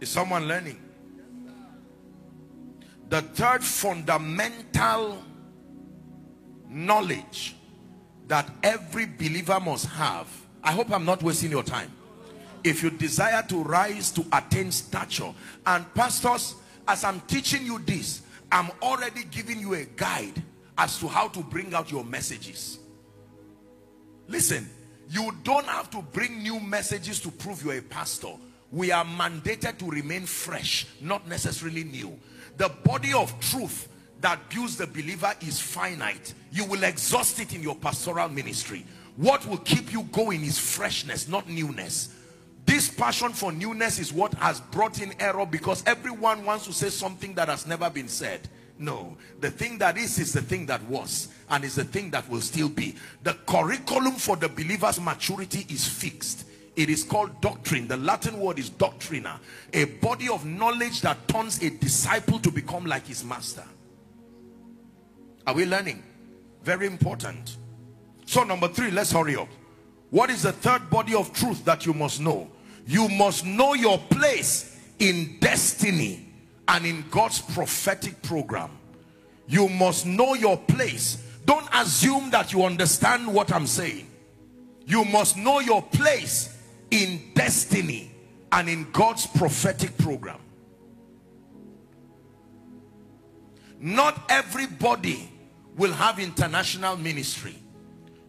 Is 0.00 0.08
someone 0.08 0.46
learning? 0.46 0.80
The 3.08 3.22
third 3.22 3.64
fundamental 3.64 5.18
knowledge 6.68 7.56
that 8.28 8.48
every 8.62 9.06
believer 9.06 9.58
must 9.58 9.86
have. 9.86 10.28
I 10.62 10.70
hope 10.72 10.92
I'm 10.92 11.04
not 11.04 11.22
wasting 11.24 11.50
your 11.50 11.62
time. 11.64 11.90
If 12.62 12.84
you 12.84 12.90
desire 12.90 13.42
to 13.48 13.62
rise 13.62 14.12
to 14.12 14.24
attain 14.32 14.70
stature 14.70 15.32
and 15.66 15.94
pastors, 15.94 16.56
as 16.88 17.04
I'm 17.04 17.20
teaching 17.20 17.64
you 17.64 17.78
this, 17.80 18.22
I'm 18.50 18.70
already 18.82 19.24
giving 19.24 19.60
you 19.60 19.74
a 19.74 19.84
guide 19.84 20.42
as 20.78 20.98
to 21.00 21.08
how 21.08 21.28
to 21.28 21.40
bring 21.40 21.74
out 21.74 21.90
your 21.90 22.04
messages. 22.04 22.78
Listen, 24.28 24.68
you 25.08 25.32
don't 25.42 25.66
have 25.66 25.90
to 25.90 26.02
bring 26.02 26.42
new 26.42 26.60
messages 26.60 27.20
to 27.20 27.30
prove 27.30 27.64
you're 27.64 27.78
a 27.78 27.82
pastor. 27.82 28.32
We 28.72 28.90
are 28.90 29.04
mandated 29.04 29.78
to 29.78 29.86
remain 29.86 30.26
fresh, 30.26 30.86
not 31.00 31.28
necessarily 31.28 31.84
new. 31.84 32.18
The 32.56 32.68
body 32.84 33.12
of 33.12 33.38
truth 33.40 33.88
that 34.20 34.48
builds 34.50 34.76
the 34.76 34.86
believer 34.86 35.32
is 35.40 35.60
finite. 35.60 36.34
You 36.50 36.64
will 36.64 36.82
exhaust 36.82 37.38
it 37.40 37.54
in 37.54 37.62
your 37.62 37.76
pastoral 37.76 38.28
ministry. 38.28 38.84
What 39.16 39.46
will 39.46 39.58
keep 39.58 39.92
you 39.92 40.02
going 40.04 40.42
is 40.42 40.58
freshness, 40.58 41.28
not 41.28 41.48
newness. 41.48 42.14
This 42.66 42.90
passion 42.90 43.32
for 43.32 43.52
newness 43.52 44.00
is 44.00 44.12
what 44.12 44.34
has 44.34 44.60
brought 44.60 45.00
in 45.00 45.14
error 45.20 45.46
because 45.46 45.84
everyone 45.86 46.44
wants 46.44 46.66
to 46.66 46.72
say 46.72 46.88
something 46.88 47.32
that 47.34 47.48
has 47.48 47.66
never 47.66 47.88
been 47.88 48.08
said. 48.08 48.48
No, 48.78 49.16
the 49.40 49.50
thing 49.50 49.78
that 49.78 49.96
is 49.96 50.18
is 50.18 50.32
the 50.32 50.42
thing 50.42 50.66
that 50.66 50.82
was 50.82 51.28
and 51.48 51.64
is 51.64 51.76
the 51.76 51.84
thing 51.84 52.10
that 52.10 52.28
will 52.28 52.40
still 52.40 52.68
be. 52.68 52.96
The 53.22 53.34
curriculum 53.46 54.14
for 54.14 54.36
the 54.36 54.48
believer's 54.48 55.00
maturity 55.00 55.64
is 55.72 55.86
fixed. 55.86 56.44
It 56.74 56.90
is 56.90 57.04
called 57.04 57.40
doctrine. 57.40 57.88
The 57.88 57.96
Latin 57.96 58.38
word 58.38 58.58
is 58.58 58.68
doctrina. 58.68 59.38
A 59.72 59.84
body 59.84 60.28
of 60.28 60.44
knowledge 60.44 61.00
that 61.02 61.26
turns 61.28 61.62
a 61.62 61.70
disciple 61.70 62.38
to 62.40 62.50
become 62.50 62.84
like 62.84 63.06
his 63.06 63.24
master. 63.24 63.64
Are 65.46 65.54
we 65.54 65.64
learning? 65.64 66.02
Very 66.64 66.86
important. 66.86 67.56
So 68.26 68.42
number 68.42 68.68
three, 68.68 68.90
let's 68.90 69.12
hurry 69.12 69.36
up. 69.36 69.48
What 70.10 70.30
is 70.30 70.42
the 70.42 70.52
third 70.52 70.90
body 70.90 71.14
of 71.14 71.32
truth 71.32 71.64
that 71.64 71.86
you 71.86 71.94
must 71.94 72.20
know? 72.20 72.50
You 72.86 73.08
must 73.08 73.44
know 73.44 73.74
your 73.74 73.98
place 73.98 74.80
in 74.98 75.38
destiny 75.40 76.26
and 76.68 76.86
in 76.86 77.04
God's 77.10 77.40
prophetic 77.40 78.22
program. 78.22 78.70
You 79.48 79.68
must 79.68 80.06
know 80.06 80.34
your 80.34 80.56
place. 80.56 81.22
Don't 81.44 81.68
assume 81.72 82.30
that 82.30 82.52
you 82.52 82.64
understand 82.64 83.32
what 83.32 83.52
I'm 83.52 83.66
saying. 83.66 84.06
You 84.86 85.04
must 85.04 85.36
know 85.36 85.60
your 85.60 85.82
place 85.82 86.56
in 86.90 87.20
destiny 87.34 88.12
and 88.52 88.68
in 88.68 88.90
God's 88.92 89.26
prophetic 89.26 89.96
program. 89.98 90.38
Not 93.80 94.20
everybody 94.28 95.30
will 95.76 95.92
have 95.92 96.18
international 96.18 96.96
ministry. 96.96 97.56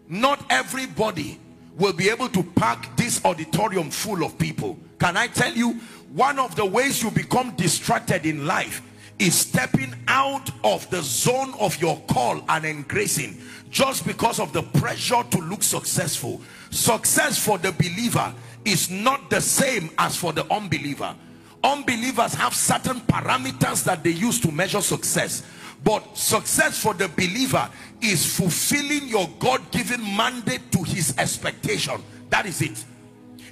Not 0.08 0.44
everybody 0.50 1.40
will 1.78 1.94
be 1.94 2.10
able 2.10 2.30
to 2.30 2.44
pack 2.44 2.96
this 2.98 3.24
auditorium 3.24 3.90
full 3.90 4.24
of 4.24 4.38
people. 4.38 4.78
Can 5.00 5.16
I 5.16 5.28
tell 5.28 5.54
you, 5.54 5.74
one 6.14 6.40
of 6.40 6.56
the 6.56 6.66
ways 6.66 7.04
you 7.04 7.12
become 7.12 7.56
distracted 7.56 8.26
in 8.26 8.48
life 8.48 8.82
is 9.20 9.36
stepping 9.36 9.94
out 10.08 10.50
of 10.64 10.90
the 10.90 11.02
zone 11.02 11.54
of 11.60 11.80
your 11.82 12.00
call 12.08 12.42
and 12.50 12.66
engracing 12.66 13.38
just 13.70 14.06
because 14.06 14.40
of 14.40 14.54
the 14.54 14.62
pressure 14.62 15.24
to 15.32 15.40
look 15.40 15.64
successful. 15.64 16.42
Success 16.70 17.44
for 17.44 17.58
the 17.58 17.72
believer 17.74 18.34
is 18.66 18.90
not 18.90 19.30
the 19.30 19.42
same 19.42 19.90
as 19.98 20.16
for 20.16 20.34
the 20.34 20.52
unbeliever. 20.52 21.16
Unbelievers 21.64 22.34
have 22.36 22.54
certain 22.54 23.02
parameters 23.02 23.84
that 23.84 24.04
they 24.04 24.12
use 24.12 24.40
to 24.40 24.52
measure 24.52 24.82
success. 24.82 25.44
But 25.84 26.18
success 26.18 26.82
for 26.82 26.94
the 26.94 27.08
believer 27.08 27.70
is 28.02 28.38
fulfilling 28.38 29.08
your 29.08 29.28
God-given 29.40 30.02
mandate 30.16 30.72
to 30.72 30.84
his 30.84 31.18
expectation. 31.18 32.02
That 32.30 32.46
is 32.46 32.62
it. 32.62 32.86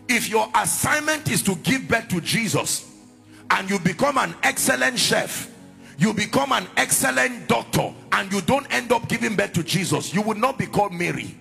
If 0.08 0.30
your 0.30 0.48
assignment 0.54 1.32
is 1.32 1.42
to 1.44 1.56
give 1.56 1.88
birth 1.88 2.08
to 2.10 2.22
Jesus 2.22 2.92
and 3.50 3.70
you 3.70 3.80
become 3.80 4.18
an 4.18 4.36
excellent 4.44 5.00
chef, 5.00 5.52
you 5.98 6.14
become 6.14 6.52
an 6.52 6.68
excellent 6.78 7.48
doctor 7.48 7.94
and 8.12 8.32
you 8.32 8.42
don't 8.42 8.72
end 8.72 8.92
up 8.92 9.08
giving 9.08 9.36
birth 9.36 9.54
to 9.54 9.64
Jesus, 9.64 10.14
you 10.14 10.22
would 10.22 10.38
not 10.38 10.58
be 10.58 10.66
called 10.66 10.94
Mary. 10.94 11.36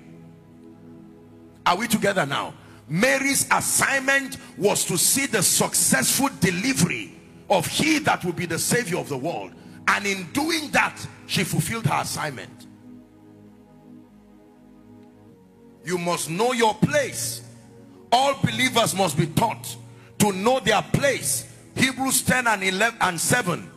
Are 1.66 1.76
we 1.76 1.88
together 1.88 2.24
now? 2.24 2.54
Mary's 2.88 3.46
assignment 3.50 4.36
was 4.58 4.84
to 4.84 4.96
see 4.98 5.26
the 5.26 5.42
successful 5.42 6.28
delivery 6.40 7.12
of 7.50 7.66
he 7.66 7.98
that 8.00 8.24
will 8.24 8.32
be 8.32 8.46
the 8.46 8.58
savior 8.58 8.98
of 8.98 9.08
the 9.08 9.16
world. 9.16 9.52
And 9.88 10.06
in 10.06 10.30
doing 10.32 10.70
that, 10.70 10.98
she 11.26 11.44
fulfilled 11.44 11.86
her 11.86 12.02
assignment. 12.02 12.63
You 15.84 15.98
must 15.98 16.30
know 16.30 16.52
your 16.52 16.74
place. 16.74 17.42
All 18.10 18.34
believers 18.42 18.94
must 18.94 19.16
be 19.16 19.26
taught 19.26 19.76
to 20.18 20.32
know 20.32 20.60
their 20.60 20.82
place. 20.82 21.52
Hebrews 21.76 22.22
10 22.22 22.46
and 22.46 22.62
11 22.62 22.98
and 23.00 23.20
7. 23.20 23.70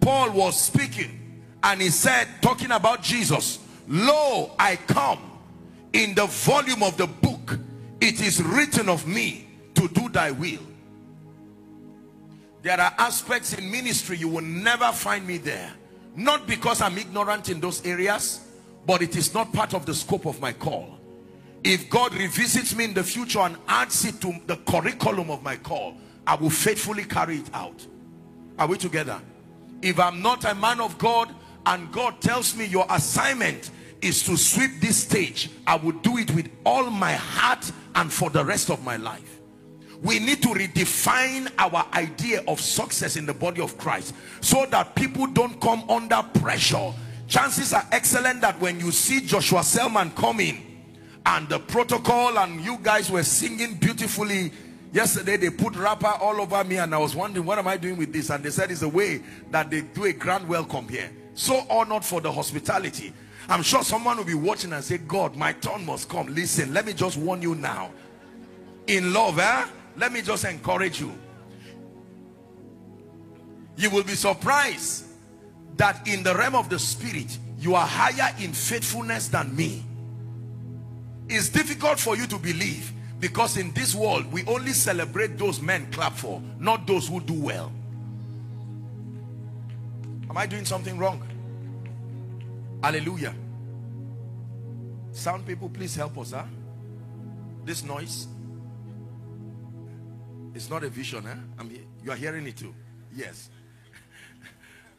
Paul 0.00 0.30
was 0.30 0.60
speaking 0.60 1.42
and 1.62 1.82
he 1.82 1.90
said, 1.90 2.26
talking 2.40 2.70
about 2.70 3.02
Jesus, 3.02 3.58
Lo, 3.86 4.52
I 4.58 4.76
come 4.76 5.18
in 5.92 6.14
the 6.14 6.26
volume 6.26 6.82
of 6.82 6.96
the 6.96 7.06
book 7.06 7.58
it 8.00 8.20
is 8.20 8.42
written 8.42 8.88
of 8.88 9.06
me 9.06 9.46
to 9.74 9.88
do 9.88 10.08
thy 10.08 10.30
will 10.30 10.60
there 12.62 12.78
are 12.80 12.94
aspects 12.98 13.54
in 13.54 13.70
ministry 13.70 14.16
you 14.16 14.28
will 14.28 14.42
never 14.42 14.92
find 14.92 15.26
me 15.26 15.38
there 15.38 15.72
not 16.14 16.46
because 16.46 16.80
i'm 16.80 16.96
ignorant 16.98 17.48
in 17.48 17.60
those 17.60 17.84
areas 17.84 18.46
but 18.86 19.02
it 19.02 19.16
is 19.16 19.34
not 19.34 19.52
part 19.52 19.74
of 19.74 19.84
the 19.86 19.94
scope 19.94 20.26
of 20.26 20.40
my 20.40 20.52
call 20.52 20.99
if 21.62 21.90
god 21.90 22.14
revisits 22.14 22.74
me 22.74 22.84
in 22.84 22.94
the 22.94 23.02
future 23.02 23.40
and 23.40 23.56
adds 23.68 24.04
it 24.04 24.20
to 24.20 24.34
the 24.46 24.56
curriculum 24.56 25.30
of 25.30 25.42
my 25.42 25.56
call 25.56 25.94
i 26.26 26.34
will 26.34 26.50
faithfully 26.50 27.04
carry 27.04 27.36
it 27.38 27.50
out. 27.54 27.86
Are 28.58 28.66
we 28.66 28.76
together? 28.76 29.20
If 29.82 29.98
i'm 29.98 30.22
not 30.22 30.44
a 30.44 30.54
man 30.54 30.80
of 30.80 30.98
god 30.98 31.34
and 31.66 31.90
god 31.92 32.20
tells 32.20 32.56
me 32.56 32.64
your 32.66 32.86
assignment 32.90 33.70
is 34.00 34.22
to 34.22 34.36
sweep 34.36 34.80
this 34.80 34.96
stage 34.96 35.50
i 35.66 35.76
will 35.76 35.92
do 35.92 36.16
it 36.18 36.30
with 36.32 36.48
all 36.64 36.88
my 36.90 37.12
heart 37.12 37.70
and 37.94 38.12
for 38.12 38.30
the 38.30 38.44
rest 38.44 38.70
of 38.70 38.84
my 38.84 38.96
life. 38.96 39.40
We 40.02 40.18
need 40.18 40.42
to 40.42 40.48
redefine 40.48 41.52
our 41.58 41.86
idea 41.92 42.42
of 42.48 42.60
success 42.60 43.16
in 43.16 43.26
the 43.26 43.34
body 43.34 43.60
of 43.60 43.76
Christ 43.76 44.14
so 44.40 44.64
that 44.70 44.94
people 44.94 45.26
don't 45.26 45.60
come 45.60 45.88
under 45.90 46.22
pressure. 46.40 46.92
Chances 47.28 47.74
are 47.74 47.86
excellent 47.92 48.40
that 48.40 48.58
when 48.60 48.80
you 48.80 48.92
see 48.92 49.20
Joshua 49.20 49.62
Selman 49.62 50.10
coming 50.12 50.69
and 51.26 51.48
the 51.48 51.58
protocol 51.58 52.38
and 52.38 52.60
you 52.60 52.78
guys 52.82 53.10
were 53.10 53.22
singing 53.22 53.74
beautifully 53.74 54.52
yesterday 54.92 55.36
they 55.36 55.50
put 55.50 55.76
wrapper 55.76 56.14
all 56.20 56.40
over 56.40 56.64
me 56.64 56.78
and 56.78 56.94
I 56.94 56.98
was 56.98 57.14
wondering 57.14 57.46
what 57.46 57.58
am 57.58 57.68
I 57.68 57.76
doing 57.76 57.96
with 57.96 58.12
this 58.12 58.30
and 58.30 58.42
they 58.42 58.50
said 58.50 58.70
it's 58.70 58.82
a 58.82 58.88
way 58.88 59.22
that 59.50 59.70
they 59.70 59.82
do 59.82 60.04
a 60.04 60.12
grand 60.12 60.48
welcome 60.48 60.88
here 60.88 61.10
so 61.34 61.64
honored 61.70 62.04
for 62.04 62.20
the 62.20 62.32
hospitality 62.32 63.12
I'm 63.50 63.64
sure 63.64 63.82
someone 63.82 64.16
will 64.16 64.24
be 64.24 64.34
watching 64.34 64.72
and 64.72 64.82
say, 64.82 64.98
God, 64.98 65.34
my 65.34 65.52
turn 65.54 65.84
must 65.84 66.08
come. 66.08 66.28
Listen, 66.28 66.72
let 66.72 66.86
me 66.86 66.92
just 66.92 67.16
warn 67.16 67.42
you 67.42 67.56
now. 67.56 67.90
In 68.86 69.12
love, 69.12 69.40
eh? 69.40 69.66
Let 69.96 70.12
me 70.12 70.22
just 70.22 70.44
encourage 70.44 71.00
you. 71.00 71.12
You 73.76 73.90
will 73.90 74.04
be 74.04 74.14
surprised 74.14 75.06
that 75.76 76.06
in 76.06 76.22
the 76.22 76.32
realm 76.32 76.54
of 76.54 76.68
the 76.68 76.78
spirit, 76.78 77.38
you 77.58 77.74
are 77.74 77.86
higher 77.86 78.32
in 78.38 78.52
faithfulness 78.52 79.26
than 79.26 79.54
me. 79.56 79.84
It's 81.32 81.48
difficult 81.48 82.00
for 82.00 82.16
you 82.16 82.26
to 82.26 82.38
believe 82.38 82.92
because 83.20 83.56
in 83.56 83.70
this 83.72 83.94
world, 83.94 84.30
we 84.32 84.44
only 84.46 84.72
celebrate 84.72 85.38
those 85.38 85.62
men 85.62 85.88
clap 85.92 86.14
for, 86.14 86.42
not 86.58 86.88
those 86.88 87.06
who 87.06 87.20
do 87.20 87.34
well. 87.34 87.70
Am 90.28 90.36
I 90.36 90.46
doing 90.46 90.64
something 90.64 90.98
wrong? 90.98 91.22
Hallelujah. 92.82 93.32
Sound 95.12 95.46
people, 95.46 95.68
please 95.68 95.94
help 95.94 96.18
us, 96.18 96.32
huh? 96.32 96.44
This 97.64 97.84
noise. 97.84 98.26
It's 100.52 100.68
not 100.68 100.82
a 100.82 100.88
vision, 100.88 101.22
huh? 101.22 101.34
I'm 101.60 101.70
you 102.02 102.10
are 102.10 102.16
hearing 102.16 102.44
it 102.48 102.56
too. 102.56 102.74
Yes. 103.14 103.50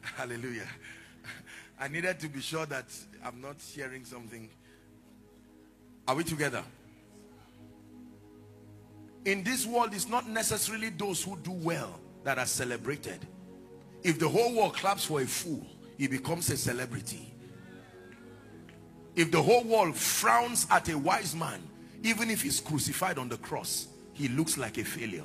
Hallelujah. 0.16 0.68
I 1.78 1.88
needed 1.88 2.20
to 2.20 2.28
be 2.28 2.40
sure 2.40 2.64
that 2.66 2.86
I'm 3.22 3.40
not 3.42 3.56
hearing 3.60 4.06
something. 4.06 4.48
Are 6.06 6.14
we 6.14 6.24
together? 6.24 6.62
In 9.24 9.44
this 9.44 9.66
world, 9.66 9.94
it's 9.94 10.08
not 10.08 10.28
necessarily 10.28 10.90
those 10.90 11.22
who 11.22 11.36
do 11.36 11.52
well 11.52 12.00
that 12.24 12.38
are 12.38 12.46
celebrated. 12.46 13.26
If 14.02 14.18
the 14.18 14.28
whole 14.28 14.54
world 14.54 14.74
claps 14.74 15.04
for 15.04 15.20
a 15.20 15.26
fool, 15.26 15.64
he 15.96 16.08
becomes 16.08 16.50
a 16.50 16.56
celebrity. 16.56 17.32
If 19.14 19.30
the 19.30 19.40
whole 19.40 19.62
world 19.62 19.94
frowns 19.94 20.66
at 20.70 20.88
a 20.88 20.98
wise 20.98 21.36
man, 21.36 21.62
even 22.02 22.30
if 22.30 22.42
he's 22.42 22.60
crucified 22.60 23.18
on 23.18 23.28
the 23.28 23.36
cross, 23.36 23.86
he 24.12 24.28
looks 24.28 24.58
like 24.58 24.78
a 24.78 24.84
failure. 24.84 25.24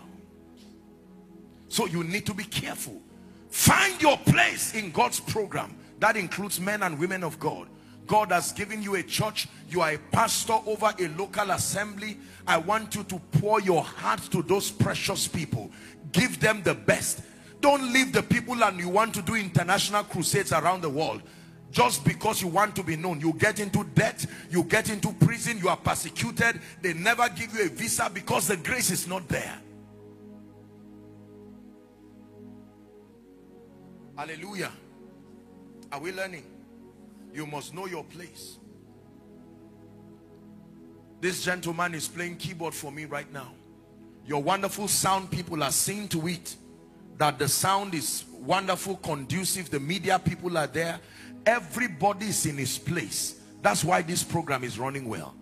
So 1.69 1.87
you 1.87 2.03
need 2.03 2.25
to 2.27 2.33
be 2.33 2.43
careful. 2.43 3.01
Find 3.49 3.99
your 4.01 4.17
place 4.17 4.75
in 4.75 4.91
God's 4.91 5.19
program. 5.19 5.75
That 5.99 6.15
includes 6.15 6.59
men 6.59 6.83
and 6.83 6.99
women 6.99 7.23
of 7.23 7.39
God. 7.39 7.67
God 8.07 8.31
has 8.31 8.51
given 8.53 8.81
you 8.81 8.95
a 8.95 9.03
church. 9.03 9.47
You 9.69 9.81
are 9.81 9.91
a 9.91 9.97
pastor 9.97 10.57
over 10.65 10.93
a 10.97 11.07
local 11.09 11.51
assembly. 11.51 12.17
I 12.47 12.57
want 12.57 12.95
you 12.95 13.03
to 13.03 13.19
pour 13.33 13.59
your 13.61 13.83
heart 13.83 14.21
to 14.31 14.41
those 14.41 14.71
precious 14.71 15.27
people. 15.27 15.69
Give 16.13 16.39
them 16.39 16.63
the 16.63 16.73
best. 16.73 17.21
Don't 17.59 17.91
leave 17.91 18.13
the 18.13 18.23
people 18.23 18.63
and 18.63 18.79
you 18.79 18.87
want 18.87 19.13
to 19.15 19.21
do 19.21 19.35
international 19.35 20.03
crusades 20.05 20.53
around 20.53 20.81
the 20.81 20.89
world. 20.89 21.21
Just 21.69 22.05
because 22.05 22.41
you 22.41 22.47
want 22.47 22.75
to 22.77 22.83
be 22.83 22.95
known. 22.95 23.19
You 23.19 23.33
get 23.33 23.59
into 23.59 23.83
debt. 23.83 24.25
You 24.49 24.63
get 24.63 24.89
into 24.89 25.11
prison. 25.13 25.57
You 25.57 25.67
are 25.67 25.77
persecuted. 25.77 26.61
They 26.81 26.93
never 26.93 27.27
give 27.29 27.53
you 27.53 27.65
a 27.65 27.69
visa 27.69 28.09
because 28.13 28.47
the 28.47 28.57
grace 28.57 28.89
is 28.89 29.05
not 29.05 29.27
there. 29.27 29.59
Hallelujah. 34.15 34.71
Are 35.91 35.99
we 35.99 36.11
learning? 36.11 36.56
You 37.37 37.45
must 37.45 37.71
know 37.71 37.85
your 37.85 38.03
place. 38.03 38.57
This 41.21 41.45
gentleman 41.45 41.93
is 41.93 42.07
playing 42.07 42.37
keyboard 42.37 42.73
for 42.73 42.91
me 42.91 43.05
right 43.05 43.31
now. 43.31 43.51
Your 44.25 44.41
wonderful 44.41 44.87
sound 44.87 45.29
people 45.29 45.61
are 45.61 45.71
seeing 45.71 46.07
to 46.07 46.27
it 46.27 46.55
that 47.19 47.37
the 47.37 47.47
sound 47.47 47.93
is 47.93 48.25
wonderful, 48.39 48.95
conducive. 48.95 49.69
The 49.69 49.79
media 49.79 50.17
people 50.17 50.57
are 50.57 50.65
there. 50.65 50.99
Everybody 51.45 52.25
is 52.25 52.47
in 52.47 52.57
his 52.57 52.79
place. 52.79 53.39
That's 53.61 53.83
why 53.83 54.01
this 54.01 54.23
program 54.23 54.63
is 54.63 54.79
running 54.79 55.07
well. 55.07 55.35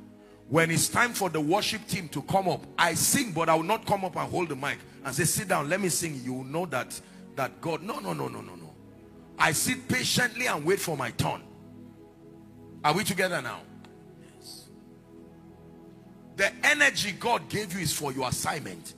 When 0.50 0.72
it's 0.72 0.90
time 0.90 1.14
for 1.14 1.30
the 1.30 1.40
worship 1.40 1.88
team 1.88 2.10
to 2.10 2.22
come 2.24 2.50
up, 2.50 2.66
I 2.78 2.96
sing, 2.96 3.32
but 3.32 3.48
I 3.48 3.56
will 3.56 3.64
not 3.64 3.86
come 3.86 4.04
up 4.04 4.18
and 4.18 4.30
hold 4.30 4.50
the 4.50 4.58
mic 4.58 4.80
and 5.06 5.16
say, 5.16 5.24
sit 5.24 5.48
down, 5.48 5.70
let 5.70 5.80
me 5.80 5.88
sing. 5.88 6.20
You 6.26 6.44
know 6.44 6.66
that, 6.66 7.00
that 7.38 7.62
God, 7.62 7.84
no, 7.84 8.00
no, 8.00 8.12
no, 8.12 8.28
no, 8.28 8.42
no, 8.42 8.56
no. 8.56 8.74
I 9.40 9.54
sit 9.54 9.88
patiently 9.88 10.48
and 10.48 10.66
wait 10.66 10.82
for 10.82 10.98
my 10.98 11.12
turn. 11.12 11.42
Are 12.86 12.94
we 12.94 13.04
together 13.04 13.42
now? 13.42 13.62
Yes. 14.38 14.66
The 16.36 16.52
energy 16.64 17.14
God 17.14 17.50
gave 17.50 17.74
you 17.74 17.80
is 17.80 17.92
for 17.92 18.14
your 18.14 18.30
assignment. 18.30 18.94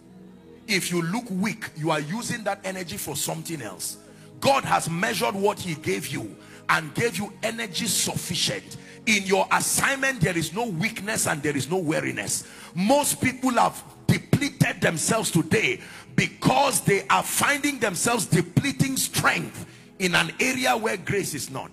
If 0.68 0.92
you 0.92 1.02
look 1.02 1.24
weak, 1.32 1.70
you 1.78 1.92
are 1.92 2.02
using 2.02 2.44
that 2.44 2.60
energy 2.66 2.98
for 2.98 3.16
something 3.16 3.62
else. 3.62 3.96
God 4.42 4.66
has 4.66 4.90
measured 4.90 5.36
what 5.36 5.58
he 5.58 5.76
gave 5.76 6.08
you 6.08 6.36
and 6.68 6.94
gave 6.96 7.18
you 7.18 7.32
energy 7.44 7.86
sufficient. 7.86 8.76
In 9.06 9.24
your 9.24 9.48
assignment, 9.54 10.20
there 10.20 10.38
is 10.38 10.54
no 10.54 10.66
weakness 10.66 11.26
and 11.26 11.42
there 11.42 11.56
is 11.56 11.72
no 11.72 11.78
weariness. 11.78 12.44
Most 12.76 13.22
people 13.22 13.52
have 13.52 13.82
depleted 14.06 14.82
themselves 14.82 15.32
today 15.32 15.80
because 16.18 16.82
they 16.82 17.08
are 17.08 17.24
finding 17.24 17.80
themselves 17.80 18.26
depleting 18.26 18.98
strength 18.98 19.66
in 20.00 20.14
an 20.14 20.34
area 20.42 20.76
where 20.76 20.98
grace 20.98 21.34
is 21.34 21.50
not. 21.50 21.72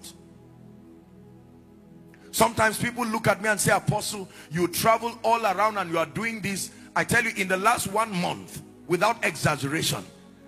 Sometimes 2.34 2.76
people 2.76 3.06
look 3.06 3.28
at 3.28 3.40
me 3.40 3.48
and 3.48 3.60
say, 3.60 3.70
Apostle, 3.70 4.28
you 4.50 4.66
travel 4.66 5.16
all 5.22 5.46
around 5.46 5.78
and 5.78 5.88
you 5.88 6.00
are 6.00 6.06
doing 6.06 6.40
this. 6.40 6.72
I 6.96 7.04
tell 7.04 7.22
you, 7.22 7.30
in 7.36 7.46
the 7.46 7.56
last 7.56 7.86
one 7.86 8.10
month, 8.10 8.60
without 8.88 9.24
exaggeration, 9.24 10.04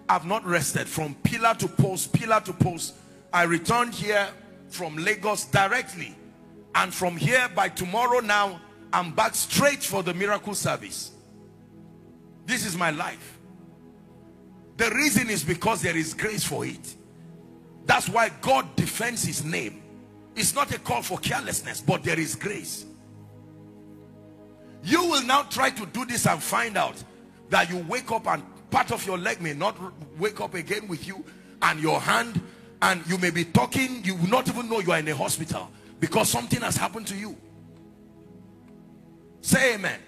I've 0.08 0.26
not 0.26 0.44
rested 0.44 0.88
from 0.88 1.14
pillar 1.22 1.54
to 1.54 1.68
post, 1.68 2.12
pillar 2.12 2.40
to 2.40 2.52
post. 2.52 2.94
I 3.32 3.44
returned 3.44 3.94
here 3.94 4.26
from 4.68 4.96
Lagos 4.96 5.44
directly. 5.44 6.16
And 6.74 6.92
from 6.92 7.16
here, 7.16 7.48
by 7.54 7.68
tomorrow 7.68 8.18
now, 8.18 8.60
I'm 8.92 9.12
back 9.12 9.36
straight 9.36 9.84
for 9.84 10.02
the 10.02 10.12
miracle 10.12 10.54
service. 10.54 11.12
This 12.46 12.66
is 12.66 12.76
my 12.76 12.90
life. 12.90 13.38
The 14.76 14.90
reason 14.90 15.30
is 15.30 15.44
because 15.44 15.82
there 15.82 15.96
is 15.96 16.14
grace 16.14 16.42
for 16.42 16.66
it. 16.66 16.96
That's 17.84 18.08
why 18.08 18.30
God 18.40 18.74
defends 18.74 19.22
his 19.22 19.44
name. 19.44 19.84
It's 20.36 20.54
not 20.54 20.70
a 20.72 20.78
call 20.78 21.00
for 21.02 21.18
carelessness, 21.18 21.80
but 21.80 22.04
there 22.04 22.20
is 22.20 22.34
grace. 22.34 22.84
You 24.84 25.02
will 25.02 25.22
now 25.22 25.42
try 25.44 25.70
to 25.70 25.86
do 25.86 26.04
this 26.04 26.26
and 26.26 26.40
find 26.40 26.76
out 26.76 27.02
that 27.48 27.70
you 27.70 27.78
wake 27.88 28.12
up 28.12 28.26
and 28.28 28.42
part 28.70 28.92
of 28.92 29.04
your 29.06 29.16
leg 29.16 29.40
may 29.40 29.54
not 29.54 29.76
wake 30.18 30.40
up 30.40 30.54
again 30.54 30.86
with 30.88 31.08
you 31.08 31.24
and 31.62 31.80
your 31.80 31.98
hand 32.00 32.40
and 32.82 33.04
you 33.06 33.16
may 33.18 33.30
be 33.30 33.44
talking, 33.44 34.04
you 34.04 34.14
will 34.14 34.28
not 34.28 34.46
even 34.48 34.68
know 34.68 34.80
you 34.80 34.92
are 34.92 34.98
in 34.98 35.08
a 35.08 35.16
hospital 35.16 35.70
because 35.98 36.28
something 36.28 36.60
has 36.60 36.76
happened 36.76 37.06
to 37.06 37.16
you. 37.16 37.34
Say 39.40 39.74
amen. 39.74 39.98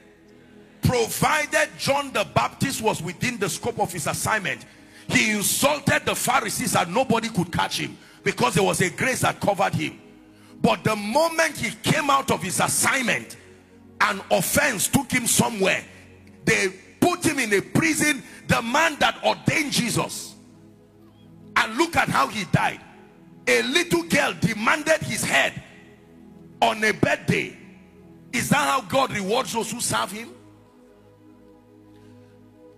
Provided 0.83 1.71
John 1.79 2.13
the 2.13 2.27
Baptist 2.35 2.83
was 2.83 3.03
within 3.03 3.39
the 3.39 3.49
scope 3.49 3.81
of 3.81 3.93
his 3.93 4.07
assignment, 4.07 4.67
he 5.09 5.31
insulted 5.31 6.05
the 6.05 6.15
Pharisees 6.15 6.77
and 6.77 6.95
nobody 6.95 7.31
could 7.31 7.51
catch 7.51 7.81
him 7.81 7.97
because 8.23 8.55
there 8.55 8.63
was 8.65 8.83
a 8.83 8.91
grace 8.91 9.21
that 9.21 9.41
covered 9.41 9.75
him. 9.75 9.99
But 10.61 10.85
the 10.85 10.97
moment 10.97 11.57
he 11.57 11.71
came 11.83 12.11
out 12.11 12.31
of 12.31 12.43
his 12.43 12.61
assignment, 12.61 13.37
an 14.01 14.21
offense 14.31 14.89
took 14.89 15.11
him 15.11 15.27
somewhere. 15.27 15.85
They 16.45 16.69
put 17.01 17.25
him 17.25 17.39
in 17.39 17.53
a 17.53 17.61
prison. 17.61 18.23
The 18.47 18.63
man 18.63 18.97
that 18.99 19.23
ordained 19.25 19.73
Jesus. 19.73 20.35
And 21.57 21.77
look 21.77 21.97
at 21.97 22.09
how 22.09 22.29
he 22.29 22.45
died. 22.47 22.81
A 23.47 23.63
little 23.63 24.03
girl 24.03 24.35
demanded 24.41 25.01
his 25.01 25.25
head 25.25 25.63
on 26.61 26.83
a 26.85 26.93
birthday. 26.93 27.57
Is 28.33 28.51
that 28.51 28.57
how 28.57 28.83
God 28.83 29.13
rewards 29.13 29.53
those 29.53 29.71
who 29.71 29.81
serve 29.81 30.13
him? 30.13 30.31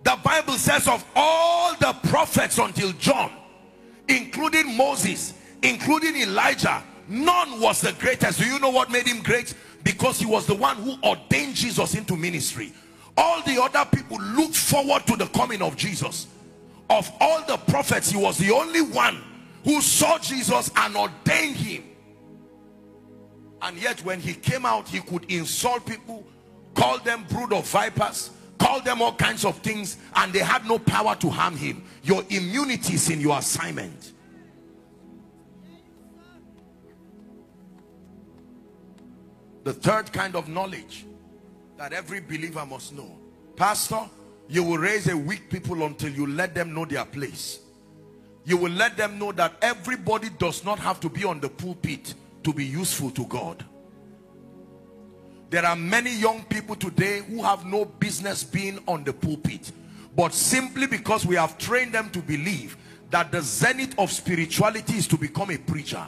The 0.03 0.17
Bible 0.23 0.53
says 0.53 0.87
of 0.87 1.05
all 1.15 1.75
the 1.75 1.93
prophets 2.09 2.57
until 2.57 2.91
John, 2.93 3.31
including 4.07 4.75
Moses, 4.75 5.33
including 5.61 6.15
Elijah, 6.15 6.81
none 7.11 7.59
was 7.59 7.81
the 7.81 7.93
greatest. 7.99 8.39
Do 8.39 8.45
you 8.45 8.59
know 8.59 8.69
what 8.69 8.89
made 8.89 9.07
him 9.07 9.21
great? 9.21 9.53
Because 9.83 10.19
he 10.19 10.25
was 10.25 10.45
the 10.45 10.55
one 10.55 10.77
who 10.77 10.95
ordained 11.03 11.55
Jesus 11.55 11.95
into 11.95 12.15
ministry. 12.15 12.71
All 13.17 13.41
the 13.43 13.61
other 13.61 13.85
people 13.91 14.17
looked 14.19 14.55
forward 14.55 15.05
to 15.07 15.15
the 15.15 15.27
coming 15.27 15.61
of 15.61 15.75
Jesus. 15.75 16.27
Of 16.89 17.11
all 17.19 17.43
the 17.45 17.57
prophets, 17.57 18.11
he 18.11 18.17
was 18.17 18.37
the 18.37 18.51
only 18.51 18.81
one 18.81 19.21
who 19.63 19.81
saw 19.81 20.17
Jesus 20.17 20.71
and 20.75 20.95
ordained 20.95 21.55
him. 21.55 21.83
And 23.61 23.77
yet 23.77 24.03
when 24.03 24.19
he 24.19 24.33
came 24.33 24.65
out, 24.65 24.87
he 24.87 24.99
could 25.01 25.25
insult 25.31 25.85
people, 25.85 26.25
call 26.73 26.97
them 26.99 27.25
brood 27.29 27.53
of 27.53 27.67
vipers, 27.67 28.31
call 28.57 28.81
them 28.81 29.01
all 29.01 29.13
kinds 29.13 29.45
of 29.45 29.57
things, 29.57 29.97
and 30.15 30.33
they 30.33 30.39
had 30.39 30.65
no 30.65 30.79
power 30.79 31.15
to 31.17 31.29
harm 31.29 31.55
him. 31.55 31.83
Your 32.03 32.23
immunity 32.29 32.95
is 32.95 33.09
in 33.09 33.21
your 33.21 33.37
assignment. 33.37 34.13
The 39.63 39.73
third 39.73 40.11
kind 40.11 40.35
of 40.35 40.47
knowledge 40.47 41.05
that 41.77 41.93
every 41.93 42.19
believer 42.19 42.65
must 42.65 42.93
know. 42.93 43.17
Pastor, 43.55 44.09
you 44.47 44.63
will 44.63 44.77
raise 44.77 45.07
a 45.07 45.15
weak 45.15 45.49
people 45.49 45.83
until 45.83 46.11
you 46.11 46.27
let 46.27 46.53
them 46.55 46.73
know 46.73 46.85
their 46.85 47.05
place. 47.05 47.59
You 48.43 48.57
will 48.57 48.71
let 48.71 48.97
them 48.97 49.19
know 49.19 49.31
that 49.33 49.53
everybody 49.61 50.29
does 50.29 50.65
not 50.65 50.79
have 50.79 50.99
to 51.01 51.09
be 51.09 51.23
on 51.23 51.39
the 51.39 51.49
pulpit 51.49 52.15
to 52.43 52.53
be 52.53 52.65
useful 52.65 53.11
to 53.11 53.25
God. 53.25 53.63
There 55.51 55.65
are 55.65 55.75
many 55.75 56.15
young 56.15 56.43
people 56.45 56.75
today 56.75 57.19
who 57.19 57.43
have 57.43 57.65
no 57.65 57.85
business 57.85 58.43
being 58.43 58.79
on 58.87 59.03
the 59.03 59.13
pulpit. 59.13 59.71
But 60.15 60.33
simply 60.33 60.87
because 60.87 61.25
we 61.25 61.35
have 61.35 61.57
trained 61.57 61.93
them 61.93 62.09
to 62.11 62.19
believe 62.19 62.77
that 63.09 63.31
the 63.31 63.41
zenith 63.41 63.97
of 63.99 64.11
spirituality 64.11 64.93
is 64.93 65.07
to 65.07 65.17
become 65.17 65.51
a 65.51 65.57
preacher. 65.57 66.05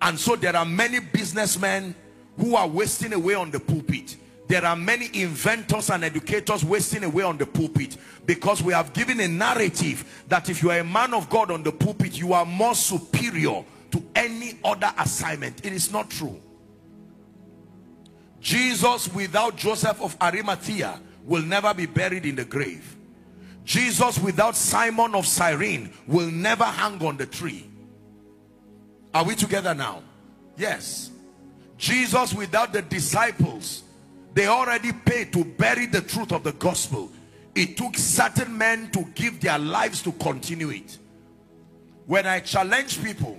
And 0.00 0.18
so 0.18 0.36
there 0.36 0.56
are 0.56 0.64
many 0.64 1.00
businessmen 1.00 1.94
who 2.38 2.56
are 2.56 2.68
wasting 2.68 3.12
away 3.12 3.34
on 3.34 3.50
the 3.50 3.60
pulpit. 3.60 4.16
There 4.48 4.64
are 4.64 4.76
many 4.76 5.08
inventors 5.14 5.90
and 5.90 6.04
educators 6.04 6.64
wasting 6.64 7.04
away 7.04 7.22
on 7.24 7.38
the 7.38 7.46
pulpit 7.46 7.96
because 8.26 8.62
we 8.62 8.72
have 8.72 8.92
given 8.92 9.20
a 9.20 9.28
narrative 9.28 10.24
that 10.28 10.50
if 10.50 10.62
you 10.62 10.70
are 10.70 10.78
a 10.78 10.84
man 10.84 11.14
of 11.14 11.30
God 11.30 11.50
on 11.50 11.62
the 11.62 11.72
pulpit, 11.72 12.18
you 12.18 12.32
are 12.32 12.44
more 12.44 12.74
superior 12.74 13.64
to 13.92 14.04
any 14.14 14.58
other 14.64 14.92
assignment. 14.98 15.64
It 15.64 15.72
is 15.72 15.92
not 15.92 16.10
true. 16.10 16.40
Jesus 18.40 19.12
without 19.14 19.56
Joseph 19.56 20.02
of 20.02 20.16
Arimathea 20.20 21.00
will 21.24 21.42
never 21.42 21.72
be 21.72 21.86
buried 21.86 22.26
in 22.26 22.34
the 22.34 22.44
grave. 22.44 22.96
Jesus 23.64 24.18
without 24.18 24.56
Simon 24.56 25.14
of 25.14 25.26
Cyrene 25.26 25.92
will 26.08 26.30
never 26.30 26.64
hang 26.64 27.00
on 27.06 27.16
the 27.16 27.26
tree. 27.26 27.70
Are 29.14 29.24
we 29.24 29.36
together 29.36 29.74
now? 29.74 30.02
Yes. 30.56 31.11
Jesus 31.82 32.32
without 32.32 32.72
the 32.72 32.80
disciples, 32.80 33.82
they 34.34 34.46
already 34.46 34.92
paid 34.92 35.32
to 35.32 35.44
bury 35.44 35.86
the 35.86 36.00
truth 36.00 36.30
of 36.30 36.44
the 36.44 36.52
gospel. 36.52 37.10
It 37.56 37.76
took 37.76 37.98
certain 37.98 38.56
men 38.56 38.88
to 38.92 39.02
give 39.16 39.40
their 39.40 39.58
lives 39.58 40.00
to 40.02 40.12
continue 40.12 40.70
it. 40.70 40.96
When 42.06 42.24
I 42.24 42.38
challenge 42.38 43.02
people, 43.02 43.36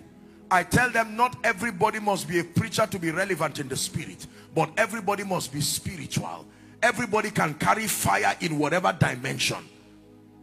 I 0.52 0.64
tell 0.64 0.89
them 0.89 1.16
not 1.16 1.38
everybody 1.46 2.02
must 2.02 2.28
be 2.28 2.39
a 2.39 2.44
preacher 2.44 2.86
to 2.86 3.00
be 3.00 3.12
relevant 3.12 3.60
in 3.60 3.70
the 3.70 3.78
spirit, 3.78 4.28
but 4.54 4.70
everybody 4.76 5.24
must 5.24 5.54
be 5.54 5.62
spiritual. 5.62 6.46
Everybody 6.82 7.32
can 7.32 7.54
carry 7.54 7.88
fire 7.88 8.36
in 8.41 8.60
whatever 8.60 8.91
dimension. 8.91 9.70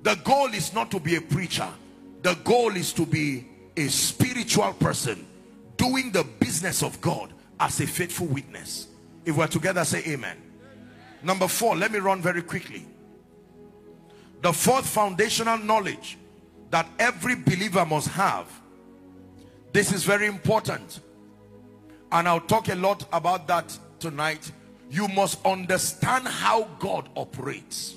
The 0.04 0.14
goal 0.24 0.54
is 0.54 0.72
not 0.72 0.90
to 0.92 1.00
be 1.00 1.16
a 1.16 1.20
preacher. 1.20 1.68
The 2.22 2.32
goal 2.44 2.76
is 2.76 2.94
to 2.94 3.04
be 3.04 3.46
a 3.76 3.88
spiritual 3.88 4.72
person 4.72 5.26
doing 5.76 6.12
the 6.12 6.24
business 6.38 6.82
of 6.82 6.98
God 7.02 7.34
as 7.60 7.78
a 7.80 7.86
faithful 7.86 8.26
witness. 8.26 8.88
If 9.24 9.36
we're 9.36 9.46
together, 9.46 9.84
say 9.84 10.02
amen. 10.06 10.36
Number 11.22 11.46
four, 11.46 11.76
let 11.76 11.92
me 11.92 11.98
run 11.98 12.22
very 12.22 12.42
quickly. 12.42 12.86
The 14.40 14.52
fourth 14.52 14.86
foundational 14.86 15.58
knowledge 15.58 16.16
that 16.70 16.88
every 16.98 17.34
believer 17.34 17.84
must 17.84 18.08
have. 18.08 18.46
This 19.72 19.92
is 19.92 20.04
very 20.04 20.26
important. 20.26 21.00
And 22.10 22.26
I'll 22.26 22.40
talk 22.40 22.68
a 22.68 22.74
lot 22.74 23.06
about 23.12 23.46
that 23.48 23.76
tonight. 23.98 24.50
You 24.90 25.06
must 25.08 25.44
understand 25.44 26.26
how 26.26 26.64
God 26.78 27.08
operates. 27.14 27.96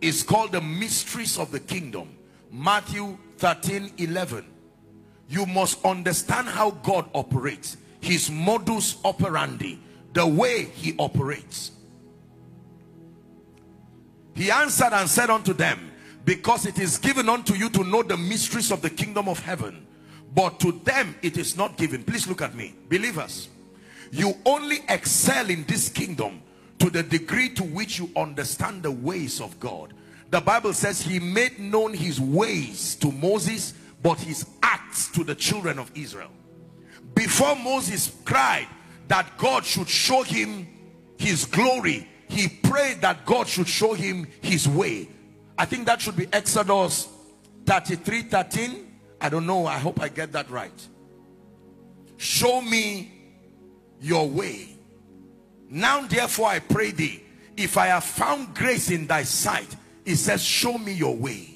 It's 0.00 0.22
called 0.22 0.52
the 0.52 0.60
mysteries 0.60 1.38
of 1.38 1.50
the 1.50 1.60
kingdom. 1.60 2.16
Matthew 2.50 3.18
13, 3.38 3.94
11. 3.98 4.44
You 5.28 5.46
must 5.46 5.84
understand 5.84 6.48
how 6.48 6.70
God 6.70 7.08
operates. 7.14 7.76
His 8.04 8.30
modus 8.30 8.98
operandi. 9.04 9.80
The 10.12 10.26
way 10.26 10.66
he 10.66 10.94
operates. 10.98 11.72
He 14.34 14.50
answered 14.50 14.92
and 14.92 15.08
said 15.08 15.30
unto 15.30 15.52
them, 15.52 15.92
because 16.24 16.66
it 16.66 16.78
is 16.78 16.98
given 16.98 17.28
unto 17.28 17.54
you 17.54 17.68
to 17.70 17.84
know 17.84 18.02
the 18.02 18.16
mysteries 18.16 18.70
of 18.70 18.82
the 18.82 18.90
kingdom 18.90 19.28
of 19.28 19.38
heaven 19.40 19.86
but 20.34 20.58
to 20.60 20.72
them 20.84 21.14
it 21.22 21.36
is 21.36 21.56
not 21.56 21.76
given 21.76 22.02
please 22.02 22.26
look 22.26 22.42
at 22.42 22.54
me 22.54 22.74
believers 22.88 23.48
you 24.10 24.34
only 24.46 24.78
excel 24.88 25.48
in 25.50 25.64
this 25.64 25.88
kingdom 25.88 26.42
to 26.78 26.90
the 26.90 27.02
degree 27.02 27.48
to 27.48 27.62
which 27.62 27.98
you 27.98 28.10
understand 28.16 28.82
the 28.82 28.90
ways 28.90 29.40
of 29.40 29.58
God 29.60 29.92
the 30.30 30.40
Bible 30.40 30.72
says 30.72 31.00
he 31.00 31.20
made 31.20 31.58
known 31.58 31.94
his 31.94 32.20
ways 32.20 32.94
to 32.96 33.12
Moses 33.12 33.74
but 34.02 34.18
his 34.18 34.46
acts 34.62 35.08
to 35.12 35.24
the 35.24 35.34
children 35.34 35.78
of 35.78 35.90
Israel 35.94 36.30
before 37.14 37.56
Moses 37.56 38.14
cried 38.24 38.68
that 39.08 39.36
God 39.38 39.64
should 39.64 39.88
show 39.88 40.22
him 40.22 40.66
his 41.16 41.44
glory 41.44 42.08
he 42.28 42.48
prayed 42.48 43.00
that 43.02 43.24
God 43.24 43.46
should 43.46 43.68
show 43.68 43.94
him 43.94 44.26
his 44.40 44.68
way. 44.68 45.08
I 45.56 45.64
think 45.66 45.86
that 45.86 46.00
should 46.00 46.16
be 46.16 46.26
Exodus 46.32 47.08
33 47.66 48.22
13 48.22 48.90
I 49.20 49.28
don't 49.28 49.46
know. 49.46 49.66
I 49.66 49.78
hope 49.78 50.02
I 50.02 50.08
get 50.08 50.32
that 50.32 50.50
right. 50.50 50.88
Show 52.16 52.60
me 52.60 53.12
your 54.00 54.28
way. 54.28 54.76
Now 55.70 56.06
therefore 56.06 56.48
I 56.48 56.58
pray 56.58 56.90
thee 56.90 57.22
if 57.56 57.78
I 57.78 57.86
have 57.86 58.04
found 58.04 58.54
grace 58.54 58.90
in 58.90 59.06
thy 59.06 59.22
sight 59.22 59.76
he 60.04 60.14
says 60.14 60.42
show 60.42 60.76
me 60.76 60.92
your 60.92 61.16
way. 61.16 61.50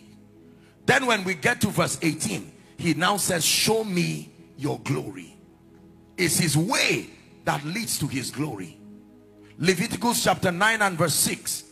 Then 0.86 1.06
when 1.06 1.24
we 1.24 1.34
get 1.34 1.60
to 1.62 1.68
verse 1.68 1.98
18 2.00 2.52
he 2.76 2.94
now 2.94 3.16
says 3.16 3.44
show 3.44 3.84
me 3.84 4.32
your 4.56 4.78
glory 4.80 5.37
it's 6.18 6.38
his 6.38 6.56
way 6.56 7.08
that 7.44 7.64
leads 7.64 7.98
to 7.98 8.06
his 8.06 8.30
glory 8.30 8.78
Leviticus 9.58 10.24
chapter 10.24 10.52
9 10.52 10.82
and 10.82 10.98
verse 10.98 11.14
6 11.14 11.64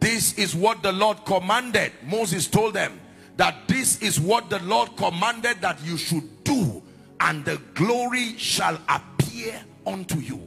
this 0.00 0.38
is 0.38 0.54
what 0.54 0.82
the 0.82 0.92
Lord 0.92 1.24
commanded. 1.24 1.92
Moses 2.04 2.46
told 2.46 2.74
them 2.74 3.00
that 3.36 3.66
this 3.66 4.00
is 4.00 4.20
what 4.20 4.50
the 4.50 4.58
Lord 4.60 4.96
commanded 4.96 5.60
that 5.60 5.82
you 5.84 5.96
should 5.96 6.44
do 6.44 6.82
and 7.20 7.44
the 7.44 7.60
glory 7.74 8.36
shall 8.36 8.78
appear 8.88 9.60
unto 9.86 10.18
you. 10.18 10.40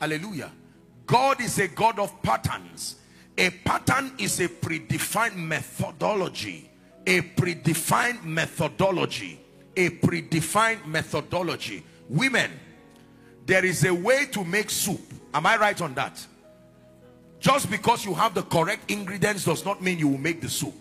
Hallelujah. 0.00 0.52
God 1.06 1.40
is 1.40 1.58
a 1.58 1.68
God 1.68 1.98
of 1.98 2.22
patterns. 2.22 2.96
A 3.36 3.50
pattern 3.50 4.12
is 4.18 4.40
a 4.40 4.48
predefined 4.48 5.36
methodology. 5.36 6.70
A 7.06 7.22
predefined 7.22 8.24
methodology. 8.24 9.40
A 9.76 9.90
predefined 9.90 10.86
methodology. 10.86 11.84
Women, 12.08 12.50
there 13.46 13.64
is 13.64 13.84
a 13.84 13.94
way 13.94 14.26
to 14.26 14.44
make 14.44 14.70
soup 14.70 15.00
Am 15.34 15.46
I 15.46 15.56
right 15.56 15.80
on 15.80 15.94
that? 15.94 16.26
Just 17.38 17.70
because 17.70 18.04
you 18.04 18.14
have 18.14 18.34
the 18.34 18.42
correct 18.42 18.90
ingredients 18.90 19.44
does 19.44 19.64
not 19.64 19.82
mean 19.82 19.98
you 19.98 20.08
will 20.08 20.18
make 20.18 20.40
the 20.40 20.48
soup. 20.48 20.74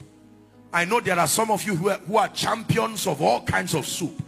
I 0.74 0.86
know 0.86 1.00
there 1.00 1.20
are 1.20 1.28
some 1.28 1.52
of 1.52 1.64
you 1.64 1.76
who 1.76 1.90
are, 1.90 1.98
who 2.00 2.18
are 2.18 2.28
champions 2.30 3.08
of 3.08 3.22
all 3.22 3.44
kinds 3.44 3.74
of 3.74 3.86
soup. 3.86 4.24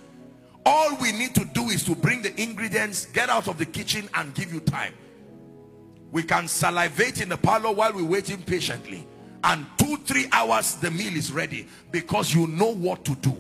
All 0.65 0.95
we 0.97 1.11
need 1.11 1.33
to 1.35 1.45
do 1.45 1.69
is 1.69 1.83
to 1.85 1.95
bring 1.95 2.21
the 2.21 2.39
ingredients, 2.39 3.05
get 3.07 3.29
out 3.29 3.47
of 3.47 3.57
the 3.57 3.65
kitchen 3.65 4.07
and 4.13 4.33
give 4.35 4.53
you 4.53 4.59
time. 4.59 4.93
We 6.11 6.23
can 6.23 6.47
salivate 6.47 7.21
in 7.21 7.29
the 7.29 7.37
parlor 7.37 7.71
while 7.71 7.93
we're 7.93 8.03
waiting 8.03 8.41
patiently. 8.41 9.07
And 9.43 9.65
two, 9.77 9.97
three 9.97 10.27
hours 10.31 10.75
the 10.75 10.91
meal 10.91 11.15
is 11.15 11.31
ready 11.31 11.67
because 11.91 12.33
you 12.35 12.47
know 12.47 12.73
what 12.73 13.05
to 13.05 13.15
do. 13.15 13.35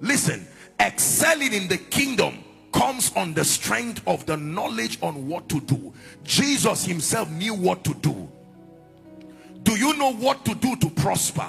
Listen, 0.00 0.46
excelling 0.80 1.52
in 1.52 1.68
the 1.68 1.78
kingdom 1.78 2.44
comes 2.72 3.14
on 3.16 3.32
the 3.34 3.44
strength 3.44 4.02
of 4.06 4.26
the 4.26 4.36
knowledge 4.36 4.98
on 5.02 5.26
what 5.26 5.48
to 5.48 5.60
do. 5.60 5.92
Jesus 6.24 6.84
himself 6.84 7.30
knew 7.30 7.54
what 7.54 7.84
to 7.84 7.94
do. 7.94 8.28
Do 9.62 9.76
you 9.76 9.96
know 9.96 10.12
what 10.12 10.44
to 10.44 10.54
do 10.54 10.76
to 10.76 10.90
prosper? 10.90 11.48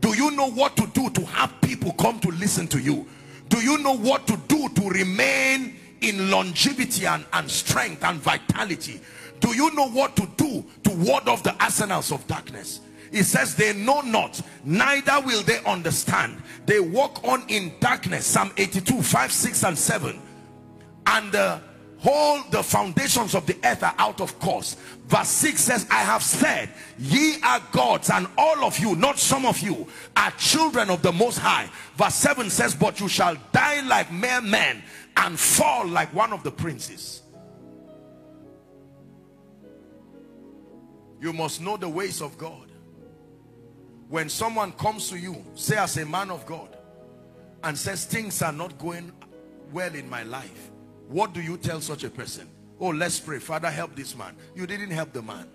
Do 0.00 0.14
you 0.14 0.32
know 0.32 0.50
what 0.50 0.76
to 0.76 0.86
do 0.88 1.08
to 1.10 1.24
have 1.26 1.60
people 1.60 1.92
come 1.92 2.20
to 2.20 2.28
listen 2.28 2.66
to 2.68 2.78
you? 2.78 3.06
Do 3.48 3.58
you 3.60 3.78
know 3.78 3.96
what 3.96 4.26
to 4.26 4.36
do 4.48 4.68
to 4.68 4.88
remain 4.90 5.76
in 6.00 6.30
longevity 6.30 7.06
and, 7.06 7.24
and 7.32 7.50
strength 7.50 8.04
and 8.04 8.18
vitality? 8.20 9.00
Do 9.40 9.54
you 9.54 9.72
know 9.74 9.88
what 9.88 10.16
to 10.16 10.26
do 10.36 10.64
to 10.84 10.90
ward 10.90 11.28
off 11.28 11.42
the 11.42 11.54
arsenals 11.62 12.12
of 12.12 12.26
darkness? 12.26 12.80
It 13.12 13.24
says 13.24 13.54
they 13.54 13.72
know 13.72 14.00
not, 14.00 14.40
neither 14.64 15.20
will 15.20 15.42
they 15.42 15.62
understand. 15.64 16.42
They 16.66 16.80
walk 16.80 17.22
on 17.24 17.44
in 17.48 17.72
darkness. 17.80 18.26
Psalm 18.26 18.50
82, 18.56 19.02
5, 19.02 19.32
6 19.32 19.64
and 19.64 19.78
7 19.78 20.20
and 21.06 21.34
uh, 21.34 21.58
the 21.58 21.60
whole 22.10 22.42
the 22.50 22.62
foundations 22.62 23.34
of 23.34 23.46
the 23.46 23.56
earth 23.64 23.82
are 23.82 23.94
out 23.98 24.20
of 24.20 24.38
course. 24.38 24.76
Verse 25.06 25.28
6 25.28 25.60
says 25.60 25.86
i 25.90 26.02
have 26.02 26.22
said 26.22 26.68
ye 26.98 27.36
are 27.42 27.60
gods 27.72 28.10
and 28.10 28.26
all 28.36 28.64
of 28.64 28.78
you 28.78 28.94
not 28.96 29.18
some 29.18 29.46
of 29.46 29.58
you 29.60 29.86
are 30.16 30.30
children 30.32 30.90
of 30.90 31.02
the 31.02 31.12
most 31.12 31.38
high. 31.38 31.68
Verse 31.96 32.14
7 32.14 32.50
says 32.50 32.74
but 32.74 33.00
you 33.00 33.08
shall 33.08 33.36
die 33.52 33.80
like 33.86 34.12
mere 34.12 34.40
men 34.40 34.82
and 35.16 35.38
fall 35.38 35.86
like 35.86 36.12
one 36.14 36.32
of 36.32 36.42
the 36.42 36.50
princes. 36.50 37.22
You 41.20 41.32
must 41.32 41.62
know 41.62 41.76
the 41.78 41.88
ways 41.88 42.20
of 42.20 42.36
god 42.36 42.63
when 44.14 44.28
someone 44.28 44.70
comes 44.72 45.10
to 45.10 45.18
you 45.18 45.36
say 45.54 45.76
as 45.76 45.96
a 45.96 46.06
man 46.06 46.30
of 46.30 46.46
god 46.46 46.76
and 47.64 47.76
says 47.76 48.04
things 48.04 48.42
are 48.42 48.52
not 48.52 48.78
going 48.78 49.10
well 49.72 49.94
in 49.94 50.08
my 50.08 50.22
life 50.22 50.70
what 51.08 51.32
do 51.32 51.42
you 51.42 51.56
tell 51.56 51.80
such 51.80 52.04
a 52.04 52.10
person? 52.10 52.48
Oh, 52.80 52.88
let's 52.88 53.20
pray. 53.20 53.38
Father, 53.38 53.70
help 53.70 53.94
this 53.94 54.16
man. 54.16 54.34
You 54.54 54.66
didn't 54.66 54.90
help 54.90 55.12
the 55.12 55.22
man. 55.22 55.46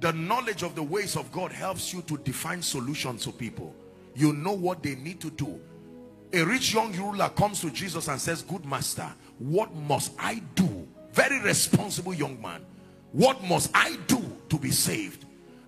The 0.00 0.12
knowledge 0.12 0.62
of 0.62 0.74
the 0.74 0.82
ways 0.82 1.16
of 1.16 1.30
God 1.32 1.52
helps 1.52 1.92
you 1.92 2.02
to 2.02 2.16
define 2.18 2.62
solutions 2.62 3.24
to 3.24 3.32
people. 3.32 3.74
You 4.14 4.32
know 4.32 4.52
what 4.52 4.82
they 4.82 4.94
need 4.94 5.20
to 5.20 5.30
do. 5.30 5.60
A 6.32 6.44
rich 6.44 6.72
young 6.72 6.92
ruler 6.92 7.28
comes 7.30 7.60
to 7.62 7.70
Jesus 7.70 8.08
and 8.08 8.20
says, 8.20 8.42
good 8.42 8.64
master, 8.64 9.10
what 9.38 9.74
must 9.74 10.12
I 10.18 10.42
do? 10.54 10.86
Very 11.12 11.40
responsible 11.40 12.14
young 12.14 12.40
man. 12.40 12.64
What 13.12 13.42
must 13.42 13.70
I 13.74 13.96
do 14.06 14.22
to 14.48 14.58
be 14.58 14.70
saved? 14.70 15.24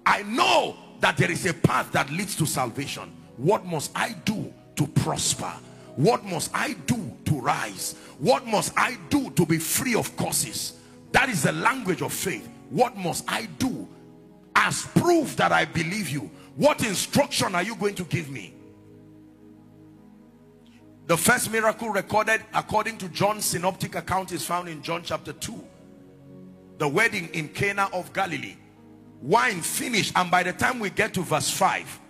I 0.06 0.22
know 0.22 0.76
that 1.02 1.16
there 1.16 1.30
is 1.30 1.44
a 1.46 1.52
path 1.52 1.90
that 1.90 2.08
leads 2.10 2.36
to 2.36 2.46
salvation. 2.46 3.12
What 3.36 3.66
must 3.66 3.90
I 3.94 4.12
do 4.24 4.54
to 4.76 4.86
prosper? 4.86 5.52
What 5.96 6.24
must 6.24 6.50
I 6.54 6.74
do 6.86 7.12
to 7.24 7.40
rise? 7.40 7.96
What 8.18 8.46
must 8.46 8.72
I 8.78 8.96
do 9.10 9.28
to 9.30 9.44
be 9.44 9.58
free 9.58 9.96
of 9.96 10.16
causes? 10.16 10.78
That 11.10 11.28
is 11.28 11.42
the 11.42 11.52
language 11.52 12.02
of 12.02 12.12
faith. 12.12 12.48
What 12.70 12.96
must 12.96 13.24
I 13.28 13.46
do 13.58 13.88
as 14.54 14.86
proof 14.94 15.34
that 15.36 15.50
I 15.50 15.64
believe 15.64 16.08
you? 16.08 16.30
What 16.54 16.84
instruction 16.86 17.56
are 17.56 17.64
you 17.64 17.74
going 17.74 17.96
to 17.96 18.04
give 18.04 18.30
me? 18.30 18.54
The 21.08 21.16
first 21.16 21.50
miracle 21.50 21.90
recorded 21.90 22.42
according 22.54 22.98
to 22.98 23.08
John's 23.08 23.44
synoptic 23.44 23.96
account 23.96 24.30
is 24.30 24.46
found 24.46 24.68
in 24.68 24.82
John 24.82 25.02
chapter 25.02 25.32
2. 25.32 25.64
The 26.78 26.86
wedding 26.86 27.28
in 27.32 27.48
Cana 27.48 27.88
of 27.92 28.12
Galilee. 28.12 28.54
Wine 29.22 29.60
finished 29.62 30.12
and 30.16 30.30
by 30.30 30.42
the 30.42 30.52
time 30.52 30.80
we 30.80 30.90
get 30.90 31.14
to 31.14 31.22
verse 31.22 31.48
5, 31.50 32.00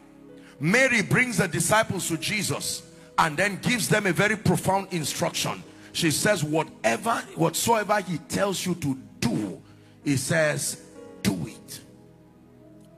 Mary 0.59 1.02
brings 1.02 1.36
the 1.36 1.47
disciples 1.47 2.09
to 2.09 2.16
Jesus 2.16 2.82
and 3.18 3.36
then 3.36 3.59
gives 3.60 3.89
them 3.89 4.06
a 4.06 4.12
very 4.12 4.36
profound 4.36 4.89
instruction. 4.93 5.62
She 5.93 6.10
says 6.10 6.43
whatever 6.43 7.22
whatsoever 7.36 8.01
he 8.01 8.16
tells 8.18 8.64
you 8.64 8.74
to 8.76 8.98
do 9.20 9.62
he 10.05 10.16
says 10.16 10.82
do 11.22 11.47
it. 11.47 11.80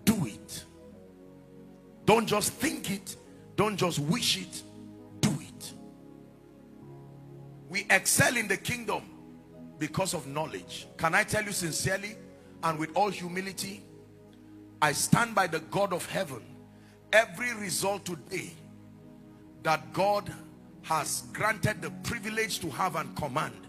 Do 0.05 0.27
it. 0.27 0.65
Don't 2.07 2.27
just 2.27 2.53
think 2.53 2.91
it. 2.91 3.16
Don't 3.57 3.77
just 3.77 3.99
wish 3.99 4.39
it. 4.39 4.62
Do 5.20 5.31
it. 5.41 5.73
We 7.69 7.86
excel 7.91 8.36
in 8.36 8.49
the 8.49 8.57
kingdom 8.57 9.03
because 9.78 10.15
of 10.15 10.27
knowledge. 10.27 10.86
Can 10.97 11.15
i 11.15 11.24
tell 11.24 11.45
you 11.45 11.53
sincerely 11.53 12.16
and 12.62 12.78
with 12.78 12.91
all 12.95 13.11
humility 13.11 13.82
I 14.85 14.93
stand 14.93 15.35
by 15.35 15.47
the 15.47 15.61
God 15.61 15.94
of 15.94 16.05
heaven. 16.05 16.43
Every 17.11 17.55
result 17.55 18.05
today 18.05 18.52
that 19.62 19.94
God 19.94 20.31
has 20.82 21.23
granted 21.32 21.81
the 21.81 21.90
privilege 22.02 22.59
to 22.59 22.69
have 22.69 22.94
and 22.97 23.16
command 23.16 23.66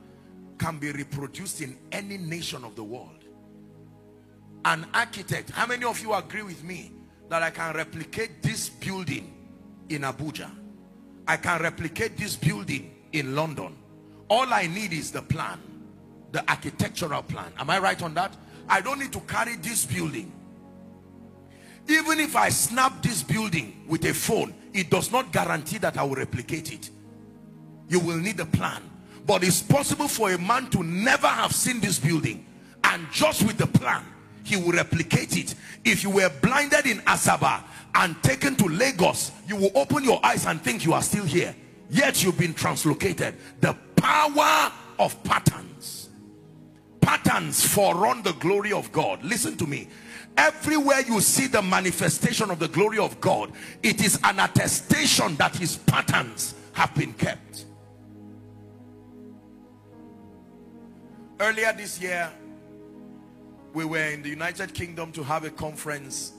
can 0.57 0.77
be 0.77 0.91
reproduced 0.91 1.61
in 1.61 1.77
any 1.93 2.17
nation 2.17 2.65
of 2.65 2.75
the 2.75 2.83
world. 2.83 3.23
An 4.65 4.85
architect, 4.93 5.51
how 5.51 5.65
many 5.65 5.85
of 5.85 6.01
you 6.01 6.13
agree 6.13 6.41
with 6.41 6.65
me 6.65 6.91
that 7.29 7.41
I 7.41 7.49
can 7.49 7.73
replicate 7.73 8.43
this 8.43 8.67
building 8.67 9.33
in 9.87 10.01
Abuja? 10.01 10.51
I 11.29 11.37
can 11.37 11.61
replicate 11.61 12.17
this 12.17 12.35
building 12.35 12.93
in 13.13 13.37
London. 13.37 13.73
All 14.29 14.53
I 14.53 14.67
need 14.67 14.91
is 14.91 15.11
the 15.13 15.21
plan, 15.21 15.61
the 16.33 16.41
architectural 16.51 17.23
plan. 17.23 17.53
Am 17.57 17.69
I 17.69 17.79
right 17.79 18.03
on 18.03 18.13
that? 18.15 18.35
I 18.67 18.81
don't 18.81 18.99
need 18.99 19.13
to 19.13 19.21
carry 19.21 19.55
this 19.55 19.85
building. 19.85 20.33
Even 21.87 22.19
if 22.19 22.35
I 22.35 22.49
snap 22.49 23.01
this 23.01 23.21
building 23.21 23.83
with 23.87 24.05
a 24.05 24.13
phone, 24.13 24.53
it 24.73 24.89
does 24.89 25.11
not 25.11 25.31
guarantee 25.31 25.77
that 25.79 25.97
I 25.97 26.03
will 26.03 26.15
replicate 26.15 26.73
it. 26.73 26.89
You 27.87 27.99
will 27.99 28.17
need 28.17 28.39
a 28.39 28.45
plan. 28.45 28.81
But 29.25 29.43
it's 29.43 29.61
possible 29.61 30.07
for 30.07 30.31
a 30.31 30.37
man 30.37 30.69
to 30.71 30.83
never 30.83 31.27
have 31.27 31.53
seen 31.53 31.79
this 31.79 31.99
building 31.99 32.45
and 32.83 33.11
just 33.11 33.43
with 33.43 33.57
the 33.57 33.67
plan, 33.67 34.03
he 34.43 34.55
will 34.55 34.71
replicate 34.71 35.35
it. 35.37 35.55
If 35.83 36.03
you 36.03 36.09
were 36.09 36.29
blinded 36.41 36.85
in 36.85 36.99
Asaba 36.99 37.63
and 37.95 38.21
taken 38.23 38.55
to 38.57 38.65
Lagos, 38.65 39.31
you 39.47 39.55
will 39.55 39.71
open 39.75 40.03
your 40.03 40.23
eyes 40.23 40.45
and 40.45 40.61
think 40.61 40.85
you 40.85 40.93
are 40.93 41.01
still 41.01 41.25
here. 41.25 41.55
Yet 41.89 42.23
you've 42.23 42.37
been 42.37 42.53
translocated. 42.53 43.35
The 43.61 43.75
power 43.95 44.71
of 44.99 45.21
patterns. 45.23 46.09
Patterns 47.01 47.65
forerun 47.65 48.23
the 48.23 48.33
glory 48.33 48.71
of 48.71 48.91
God. 48.91 49.23
Listen 49.23 49.57
to 49.57 49.67
me. 49.67 49.87
Everywhere 50.37 51.01
you 51.01 51.21
see 51.21 51.47
the 51.47 51.61
manifestation 51.61 52.51
of 52.51 52.59
the 52.59 52.67
glory 52.67 52.97
of 52.97 53.19
God, 53.21 53.51
it 53.81 54.03
is 54.03 54.19
an 54.23 54.39
attestation 54.39 55.35
that 55.37 55.55
his 55.55 55.77
patterns 55.77 56.55
have 56.73 56.93
been 56.93 57.13
kept. 57.13 57.65
Earlier 61.39 61.73
this 61.73 62.01
year, 62.01 62.31
we 63.73 63.85
were 63.85 64.05
in 64.05 64.21
the 64.21 64.29
United 64.29 64.73
Kingdom 64.73 65.11
to 65.13 65.23
have 65.23 65.43
a 65.43 65.49
conference 65.49 66.33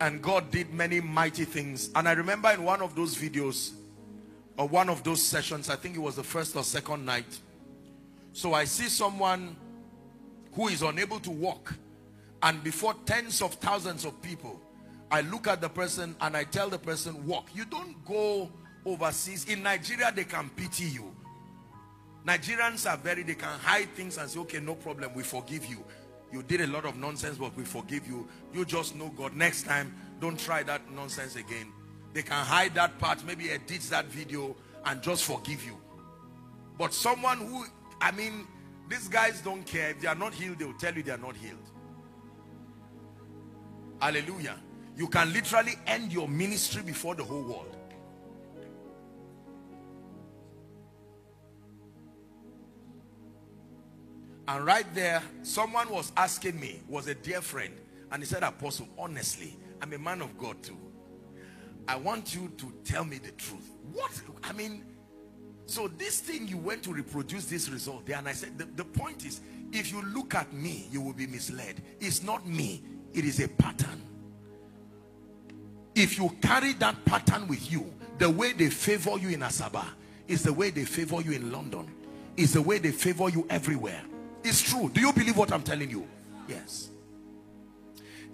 and 0.00 0.20
God 0.20 0.50
did 0.50 0.72
many 0.72 1.00
mighty 1.00 1.44
things. 1.44 1.90
And 1.94 2.08
I 2.08 2.12
remember 2.12 2.50
in 2.50 2.62
one 2.62 2.82
of 2.82 2.94
those 2.94 3.16
videos 3.16 3.72
or 4.58 4.68
one 4.68 4.88
of 4.88 5.02
those 5.02 5.22
sessions, 5.22 5.70
I 5.70 5.76
think 5.76 5.96
it 5.96 6.00
was 6.00 6.16
the 6.16 6.24
first 6.24 6.54
or 6.56 6.64
second 6.64 7.04
night. 7.04 7.38
So 8.32 8.52
I 8.52 8.64
see 8.64 8.88
someone 8.88 9.56
who 10.52 10.68
is 10.68 10.82
unable 10.82 11.18
to 11.20 11.30
walk 11.30 11.74
and 12.42 12.62
before 12.62 12.94
tens 13.06 13.42
of 13.42 13.54
thousands 13.54 14.04
of 14.04 14.20
people, 14.22 14.60
I 15.10 15.20
look 15.22 15.46
at 15.46 15.60
the 15.60 15.68
person 15.68 16.16
and 16.20 16.36
I 16.36 16.44
tell 16.44 16.68
the 16.68 16.78
person, 16.78 17.26
walk. 17.26 17.48
You 17.54 17.64
don't 17.64 18.04
go 18.04 18.50
overseas. 18.84 19.48
In 19.48 19.62
Nigeria, 19.62 20.12
they 20.14 20.24
can 20.24 20.50
pity 20.50 20.84
you. 20.84 21.14
Nigerians 22.26 22.90
are 22.90 22.96
very, 22.96 23.22
they 23.22 23.36
can 23.36 23.58
hide 23.60 23.88
things 23.94 24.18
and 24.18 24.28
say, 24.28 24.40
okay, 24.40 24.58
no 24.58 24.74
problem, 24.74 25.12
we 25.14 25.22
forgive 25.22 25.64
you. 25.66 25.84
You 26.32 26.42
did 26.42 26.60
a 26.60 26.66
lot 26.66 26.84
of 26.84 26.96
nonsense, 26.96 27.38
but 27.38 27.56
we 27.56 27.64
forgive 27.64 28.06
you. 28.06 28.26
You 28.52 28.64
just 28.64 28.96
know 28.96 29.12
God. 29.16 29.34
Next 29.34 29.62
time, 29.62 29.94
don't 30.20 30.38
try 30.38 30.64
that 30.64 30.82
nonsense 30.92 31.36
again. 31.36 31.72
They 32.12 32.22
can 32.22 32.44
hide 32.44 32.74
that 32.74 32.98
part, 32.98 33.24
maybe 33.24 33.50
edit 33.50 33.82
that 33.90 34.06
video 34.06 34.56
and 34.84 35.02
just 35.02 35.24
forgive 35.24 35.64
you. 35.64 35.76
But 36.78 36.92
someone 36.92 37.38
who, 37.38 37.64
I 38.00 38.10
mean, 38.10 38.46
these 38.88 39.08
guys 39.08 39.40
don't 39.40 39.64
care. 39.64 39.90
If 39.90 40.00
they 40.00 40.08
are 40.08 40.14
not 40.14 40.34
healed, 40.34 40.58
they 40.58 40.64
will 40.64 40.74
tell 40.74 40.94
you 40.94 41.02
they 41.02 41.12
are 41.12 41.18
not 41.18 41.36
healed. 41.36 41.58
Hallelujah. 44.00 44.56
You 44.96 45.08
can 45.08 45.32
literally 45.32 45.74
end 45.86 46.12
your 46.12 46.28
ministry 46.28 46.82
before 46.82 47.14
the 47.14 47.24
whole 47.24 47.42
world. 47.42 47.76
And 54.48 54.64
right 54.64 54.86
there, 54.94 55.22
someone 55.42 55.90
was 55.90 56.12
asking 56.16 56.58
me, 56.60 56.80
was 56.88 57.08
a 57.08 57.14
dear 57.14 57.40
friend, 57.40 57.74
and 58.12 58.22
he 58.22 58.26
said, 58.26 58.44
Apostle, 58.44 58.88
honestly, 58.96 59.56
I'm 59.82 59.92
a 59.92 59.98
man 59.98 60.22
of 60.22 60.38
God 60.38 60.62
too. 60.62 60.78
I 61.88 61.96
want 61.96 62.34
you 62.34 62.52
to 62.56 62.72
tell 62.84 63.04
me 63.04 63.18
the 63.18 63.32
truth. 63.32 63.70
What? 63.92 64.12
I 64.44 64.52
mean, 64.52 64.84
so 65.66 65.88
this 65.88 66.20
thing 66.20 66.46
you 66.46 66.58
went 66.58 66.84
to 66.84 66.92
reproduce 66.92 67.46
this 67.46 67.68
result 67.68 68.06
there, 68.06 68.18
and 68.18 68.28
I 68.28 68.32
said, 68.32 68.56
the, 68.56 68.66
the 68.66 68.84
point 68.84 69.26
is, 69.26 69.40
if 69.72 69.90
you 69.92 70.00
look 70.14 70.34
at 70.36 70.52
me, 70.52 70.86
you 70.92 71.00
will 71.00 71.12
be 71.12 71.26
misled. 71.26 71.82
It's 71.98 72.22
not 72.22 72.46
me, 72.46 72.82
it 73.16 73.24
is 73.24 73.40
a 73.40 73.48
pattern. 73.48 74.02
If 75.94 76.18
you 76.18 76.30
carry 76.42 76.74
that 76.74 77.04
pattern 77.06 77.48
with 77.48 77.72
you, 77.72 77.92
the 78.18 78.28
way 78.28 78.52
they 78.52 78.68
favor 78.68 79.18
you 79.18 79.30
in 79.30 79.40
Asaba 79.40 79.84
is 80.28 80.42
the 80.42 80.52
way 80.52 80.70
they 80.70 80.84
favor 80.84 81.20
you 81.22 81.32
in 81.32 81.50
London, 81.50 81.90
is 82.36 82.52
the 82.52 82.62
way 82.62 82.78
they 82.78 82.92
favor 82.92 83.28
you 83.30 83.46
everywhere. 83.48 84.02
It's 84.44 84.60
true. 84.62 84.90
Do 84.92 85.00
you 85.00 85.12
believe 85.12 85.36
what 85.36 85.52
I'm 85.52 85.62
telling 85.62 85.90
you? 85.90 86.06
Yes. 86.46 86.90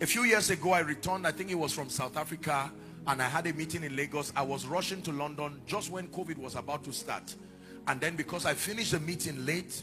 A 0.01 0.07
few 0.07 0.25
years 0.25 0.51
ago, 0.51 0.73
I 0.73 0.81
returned, 0.81 1.27
I 1.27 1.31
think 1.31 1.51
it 1.51 1.55
was 1.55 1.73
from 1.73 1.89
South 1.89 2.17
Africa, 2.17 2.73
and 3.07 3.23
I 3.23 3.29
had 3.29 3.47
a 3.47 3.53
meeting 3.53 3.85
in 3.85 3.95
Lagos. 3.95 4.33
I 4.35 4.43
was 4.43 4.67
rushing 4.67 5.01
to 5.03 5.13
London 5.13 5.61
just 5.67 5.91
when 5.91 6.09
COVID 6.09 6.39
was 6.39 6.57
about 6.57 6.83
to 6.85 6.93
start. 6.93 7.35
And 7.87 8.01
then 8.01 8.17
because 8.17 8.47
I 8.47 8.55
finished 8.55 8.93
the 8.93 9.01
meeting 9.01 9.47
late, 9.47 9.83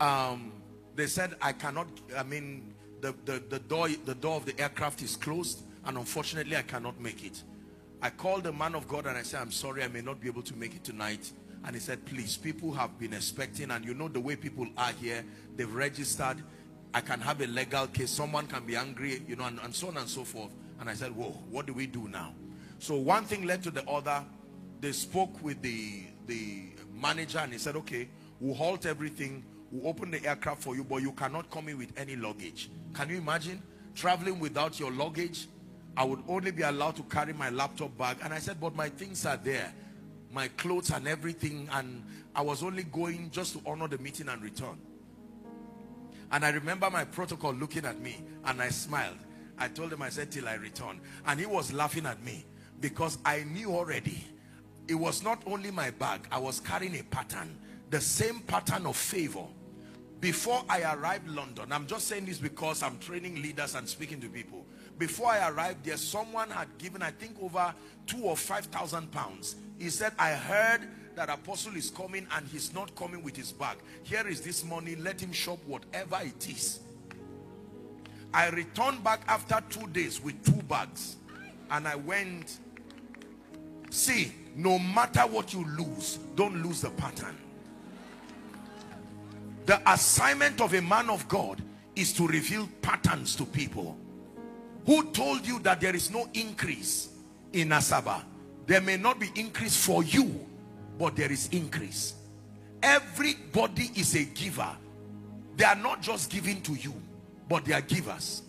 um, 0.00 0.52
they 0.94 1.06
said 1.06 1.34
I 1.40 1.52
cannot, 1.52 1.88
I 2.16 2.22
mean, 2.22 2.71
the, 3.02 3.14
the, 3.24 3.42
the, 3.50 3.58
door, 3.58 3.88
the 4.06 4.14
door 4.14 4.36
of 4.36 4.46
the 4.46 4.58
aircraft 4.58 5.02
is 5.02 5.16
closed, 5.16 5.62
and 5.84 5.98
unfortunately, 5.98 6.56
I 6.56 6.62
cannot 6.62 6.98
make 7.00 7.24
it. 7.24 7.42
I 8.00 8.10
called 8.10 8.44
the 8.44 8.52
man 8.52 8.74
of 8.74 8.88
God 8.88 9.06
and 9.06 9.18
I 9.18 9.22
said, 9.22 9.40
I'm 9.42 9.50
sorry, 9.50 9.82
I 9.82 9.88
may 9.88 10.00
not 10.00 10.20
be 10.20 10.28
able 10.28 10.42
to 10.42 10.56
make 10.56 10.74
it 10.74 10.82
tonight. 10.82 11.30
And 11.64 11.74
he 11.74 11.80
said, 11.80 12.04
please, 12.06 12.36
people 12.36 12.72
have 12.72 12.98
been 12.98 13.12
expecting, 13.12 13.70
and 13.70 13.84
you 13.84 13.94
know 13.94 14.08
the 14.08 14.20
way 14.20 14.36
people 14.36 14.66
are 14.76 14.92
here, 15.00 15.24
they've 15.56 15.72
registered. 15.72 16.38
I 16.94 17.00
can 17.00 17.20
have 17.20 17.40
a 17.40 17.46
legal 17.46 17.86
case. 17.88 18.10
Someone 18.10 18.46
can 18.46 18.64
be 18.64 18.76
angry, 18.76 19.22
you 19.26 19.36
know, 19.36 19.44
and, 19.44 19.58
and 19.60 19.74
so 19.74 19.88
on 19.88 19.96
and 19.96 20.08
so 20.08 20.24
forth. 20.24 20.50
And 20.80 20.88
I 20.88 20.94
said, 20.94 21.14
whoa, 21.14 21.30
what 21.50 21.66
do 21.66 21.72
we 21.72 21.86
do 21.86 22.08
now? 22.08 22.34
So 22.78 22.96
one 22.96 23.24
thing 23.24 23.46
led 23.46 23.62
to 23.64 23.70
the 23.70 23.88
other. 23.88 24.24
They 24.80 24.92
spoke 24.92 25.42
with 25.42 25.62
the, 25.62 26.04
the 26.26 26.64
manager 26.92 27.38
and 27.38 27.52
he 27.52 27.58
said, 27.58 27.76
okay, 27.76 28.08
we'll 28.40 28.54
halt 28.54 28.84
everything. 28.84 29.44
We'll 29.72 29.88
open 29.88 30.10
the 30.10 30.24
aircraft 30.24 30.62
for 30.62 30.76
you, 30.76 30.84
but 30.84 31.02
you 31.02 31.12
cannot 31.12 31.50
come 31.50 31.68
in 31.68 31.78
with 31.78 31.92
any 31.96 32.14
luggage. 32.14 32.70
Can 32.94 33.08
you 33.08 33.16
imagine 33.16 33.60
traveling 33.94 34.38
without 34.38 34.78
your 34.78 34.92
luggage? 34.92 35.48
I 35.96 36.04
would 36.04 36.22
only 36.28 36.50
be 36.50 36.62
allowed 36.62 36.96
to 36.96 37.02
carry 37.04 37.32
my 37.32 37.50
laptop 37.50 37.96
bag. 37.98 38.18
And 38.22 38.32
I 38.32 38.38
said, 38.38 38.60
but 38.60 38.74
my 38.76 38.88
things 38.88 39.26
are 39.26 39.36
there 39.36 39.72
my 40.32 40.48
clothes 40.48 40.90
and 40.90 41.06
everything 41.06 41.68
and 41.72 42.02
I 42.34 42.40
was 42.40 42.62
only 42.62 42.84
going 42.84 43.30
just 43.30 43.52
to 43.52 43.60
honor 43.66 43.86
the 43.86 43.98
meeting 43.98 44.28
and 44.28 44.42
return 44.42 44.78
and 46.30 46.44
I 46.44 46.48
remember 46.50 46.88
my 46.90 47.04
protocol 47.04 47.52
looking 47.52 47.84
at 47.84 48.00
me 48.00 48.16
and 48.46 48.60
I 48.62 48.70
smiled 48.70 49.18
I 49.58 49.68
told 49.68 49.92
him 49.92 50.00
I 50.00 50.08
said 50.08 50.30
till 50.30 50.48
I 50.48 50.54
return 50.54 51.00
and 51.26 51.38
he 51.38 51.46
was 51.46 51.72
laughing 51.72 52.06
at 52.06 52.22
me 52.24 52.44
because 52.80 53.18
I 53.24 53.44
knew 53.44 53.74
already 53.76 54.24
it 54.88 54.94
was 54.94 55.22
not 55.22 55.42
only 55.46 55.70
my 55.70 55.90
bag 55.90 56.26
I 56.32 56.38
was 56.38 56.60
carrying 56.60 56.98
a 56.98 57.02
pattern 57.04 57.58
the 57.90 58.00
same 58.00 58.40
pattern 58.40 58.86
of 58.86 58.96
favor 58.96 59.44
before 60.22 60.62
I 60.70 60.94
arrived 60.94 61.28
London 61.28 61.70
I'm 61.70 61.86
just 61.86 62.08
saying 62.08 62.24
this 62.24 62.38
because 62.38 62.82
I'm 62.82 62.98
training 62.98 63.42
leaders 63.42 63.74
and 63.74 63.86
speaking 63.86 64.22
to 64.22 64.28
people 64.28 64.64
before 64.96 65.26
I 65.26 65.50
arrived 65.50 65.84
there 65.84 65.98
someone 65.98 66.48
had 66.48 66.68
given 66.78 67.02
I 67.02 67.10
think 67.10 67.36
over 67.42 67.74
two 68.06 68.22
or 68.22 68.38
five 68.38 68.64
thousand 68.66 69.10
pounds 69.12 69.56
he 69.82 69.90
said, 69.90 70.12
I 70.16 70.30
heard 70.30 70.82
that 71.16 71.28
apostle 71.28 71.74
is 71.74 71.90
coming 71.90 72.24
and 72.36 72.46
he's 72.46 72.72
not 72.72 72.94
coming 72.94 73.20
with 73.24 73.34
his 73.34 73.50
bag. 73.50 73.78
Here 74.04 74.24
is 74.28 74.40
this 74.40 74.64
money. 74.64 74.94
Let 74.94 75.20
him 75.20 75.32
shop 75.32 75.58
whatever 75.66 76.20
it 76.22 76.48
is. 76.48 76.78
I 78.32 78.48
returned 78.50 79.02
back 79.02 79.22
after 79.26 79.60
two 79.70 79.88
days 79.88 80.22
with 80.22 80.40
two 80.44 80.62
bags. 80.68 81.16
And 81.68 81.88
I 81.88 81.96
went, 81.96 82.58
see, 83.90 84.32
no 84.54 84.78
matter 84.78 85.22
what 85.22 85.52
you 85.52 85.66
lose, 85.76 86.20
don't 86.36 86.62
lose 86.62 86.82
the 86.82 86.90
pattern. 86.90 87.36
The 89.66 89.80
assignment 89.90 90.60
of 90.60 90.74
a 90.74 90.82
man 90.82 91.08
of 91.08 91.28
God 91.28 91.62
is 91.94 92.12
to 92.14 92.26
reveal 92.26 92.68
patterns 92.80 93.36
to 93.36 93.44
people. 93.44 93.96
Who 94.86 95.10
told 95.12 95.46
you 95.46 95.60
that 95.60 95.80
there 95.80 95.94
is 95.94 96.10
no 96.10 96.28
increase 96.34 97.10
in 97.52 97.68
Asaba? 97.68 98.22
There 98.66 98.80
may 98.80 98.96
not 98.96 99.20
be 99.20 99.30
increase 99.36 99.76
for 99.84 100.02
you, 100.02 100.46
but 100.98 101.14
there 101.14 101.30
is 101.30 101.48
increase. 101.48 102.14
Everybody 102.82 103.90
is 103.94 104.16
a 104.16 104.24
giver. 104.24 104.70
They 105.56 105.64
are 105.64 105.76
not 105.76 106.02
just 106.02 106.30
giving 106.30 106.60
to 106.62 106.72
you, 106.72 106.94
but 107.48 107.64
they 107.64 107.74
are 107.74 107.80
givers. 107.80 108.42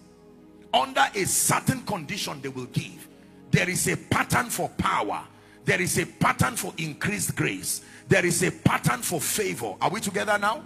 Under 0.74 1.06
a 1.14 1.26
certain 1.26 1.82
condition, 1.82 2.42
they 2.42 2.50
will 2.50 2.66
give. 2.66 3.08
There 3.52 3.70
is 3.70 3.88
a 3.88 3.96
pattern 3.96 4.50
for 4.50 4.70
power. 4.70 5.24
There 5.66 5.80
is 5.80 6.00
a 6.00 6.06
pattern 6.06 6.56
for 6.56 6.74
increased 6.78 7.36
grace. 7.36 7.82
There 8.08 8.26
is 8.26 8.42
a 8.42 8.52
pattern 8.52 9.02
for 9.02 9.22
favor. 9.22 9.76
Are 9.80 9.90
we 9.92 10.00
together 10.00 10.38
now? 10.40 10.64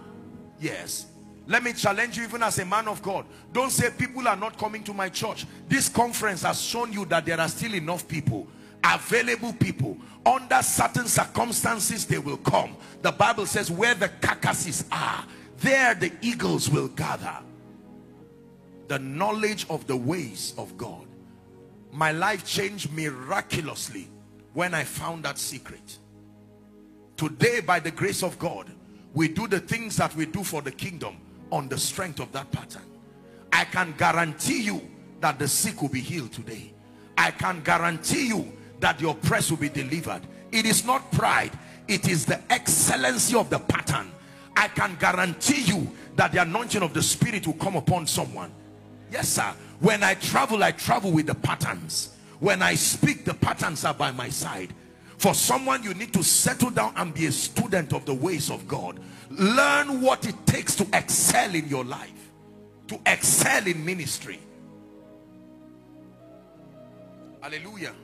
Yes. 0.60 1.06
Let 1.46 1.62
me 1.62 1.72
challenge 1.72 2.18
you 2.18 2.24
even 2.24 2.42
as 2.42 2.58
a 2.58 2.64
man 2.66 2.88
of 2.88 3.00
God. 3.02 3.24
Don't 3.52 3.70
say 3.70 3.90
people 3.90 4.28
are 4.28 4.36
not 4.36 4.58
coming 4.58 4.84
to 4.84 4.92
my 4.92 5.08
church. 5.08 5.46
This 5.66 5.88
conference 5.88 6.42
has 6.42 6.60
shown 6.60 6.92
you 6.92 7.06
that 7.06 7.24
there 7.24 7.40
are 7.40 7.48
still 7.48 7.74
enough 7.74 8.06
people, 8.06 8.46
available 8.84 9.54
people. 9.54 9.96
Under 10.26 10.60
certain 10.62 11.06
circumstances, 11.06 12.04
they 12.04 12.18
will 12.18 12.36
come. 12.36 12.76
The 13.00 13.12
Bible 13.12 13.46
says 13.46 13.70
where 13.70 13.94
the 13.94 14.10
carcasses 14.20 14.84
are, 14.92 15.24
there 15.60 15.94
the 15.94 16.12
eagles 16.20 16.68
will 16.68 16.88
gather. 16.88 17.38
The 18.88 18.98
knowledge 18.98 19.66
of 19.70 19.86
the 19.86 19.96
ways 19.96 20.52
of 20.58 20.76
God. 20.76 21.06
My 21.92 22.12
life 22.12 22.44
changed 22.44 22.92
miraculously 22.92 24.08
when 24.52 24.74
I 24.74 24.84
found 24.84 25.24
that 25.24 25.38
secret. 25.38 25.98
Today, 27.16 27.60
by 27.60 27.80
the 27.80 27.90
grace 27.90 28.22
of 28.22 28.38
God, 28.38 28.70
we 29.14 29.28
do 29.28 29.46
the 29.46 29.60
things 29.60 29.96
that 29.96 30.14
we 30.14 30.26
do 30.26 30.44
for 30.44 30.62
the 30.62 30.70
kingdom 30.70 31.16
on 31.50 31.68
the 31.68 31.78
strength 31.78 32.20
of 32.20 32.30
that 32.32 32.50
pattern. 32.52 32.82
I 33.52 33.64
can 33.64 33.94
guarantee 33.96 34.62
you 34.62 34.82
that 35.20 35.38
the 35.38 35.48
sick 35.48 35.80
will 35.82 35.88
be 35.88 36.00
healed 36.00 36.32
today. 36.32 36.72
I 37.16 37.30
can 37.30 37.62
guarantee 37.62 38.28
you 38.28 38.52
that 38.80 38.98
the 38.98 39.08
oppressed 39.08 39.50
will 39.50 39.58
be 39.58 39.68
delivered. 39.68 40.22
It 40.52 40.66
is 40.66 40.84
not 40.84 41.10
pride. 41.12 41.52
It 41.88 42.08
is 42.08 42.24
the 42.24 42.40
excellency 42.52 43.36
of 43.36 43.50
the 43.50 43.58
pattern. 43.58 44.12
I 44.56 44.68
can 44.68 44.96
guarantee 45.00 45.62
you 45.62 45.90
that 46.16 46.32
the 46.32 46.42
anointing 46.42 46.82
of 46.82 46.92
the 46.94 47.02
spirit 47.02 47.46
will 47.46 47.54
come 47.54 47.76
upon 47.76 48.06
someone. 48.06 48.52
Yes, 49.10 49.28
sir. 49.28 49.54
When 49.80 50.02
I 50.02 50.14
travel, 50.14 50.62
I 50.62 50.72
travel 50.72 51.12
with 51.12 51.26
the 51.26 51.34
patterns. 51.34 52.14
When 52.40 52.62
I 52.62 52.74
speak, 52.74 53.24
the 53.24 53.34
patterns 53.34 53.84
are 53.84 53.94
by 53.94 54.10
my 54.12 54.28
side. 54.28 54.74
For 55.18 55.34
someone, 55.34 55.82
you 55.82 55.94
need 55.94 56.12
to 56.14 56.22
settle 56.22 56.70
down 56.70 56.92
and 56.96 57.12
be 57.12 57.26
a 57.26 57.32
student 57.32 57.92
of 57.92 58.06
the 58.06 58.14
ways 58.14 58.50
of 58.50 58.66
God. 58.68 59.00
Learn 59.30 60.00
what 60.00 60.26
it 60.26 60.34
takes 60.46 60.76
to 60.76 60.86
excel 60.92 61.54
in 61.54 61.68
your 61.68 61.84
life, 61.84 62.30
to 62.86 63.00
excel 63.04 63.66
in 63.66 63.84
ministry. 63.84 64.38
Hallelujah. 67.40 67.94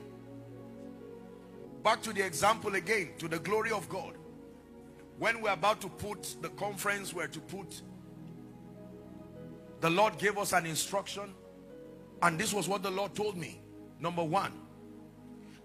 Back 1.83 2.01
to 2.03 2.13
the 2.13 2.25
example 2.25 2.75
again, 2.75 3.09
to 3.19 3.27
the 3.27 3.39
glory 3.39 3.71
of 3.71 3.87
God. 3.87 4.15
When 5.17 5.41
we're 5.41 5.51
about 5.51 5.79
to 5.81 5.87
put 5.87 6.35
the 6.41 6.49
conference, 6.49 7.13
we're 7.13 7.27
to 7.27 7.39
put, 7.39 7.81
the 9.79 9.89
Lord 9.89 10.17
gave 10.17 10.37
us 10.37 10.51
an 10.51 10.65
instruction. 10.65 11.33
And 12.21 12.39
this 12.39 12.53
was 12.53 12.67
what 12.67 12.83
the 12.83 12.91
Lord 12.91 13.13
told 13.13 13.37
me. 13.37 13.61
Number 13.99 14.23
one, 14.23 14.51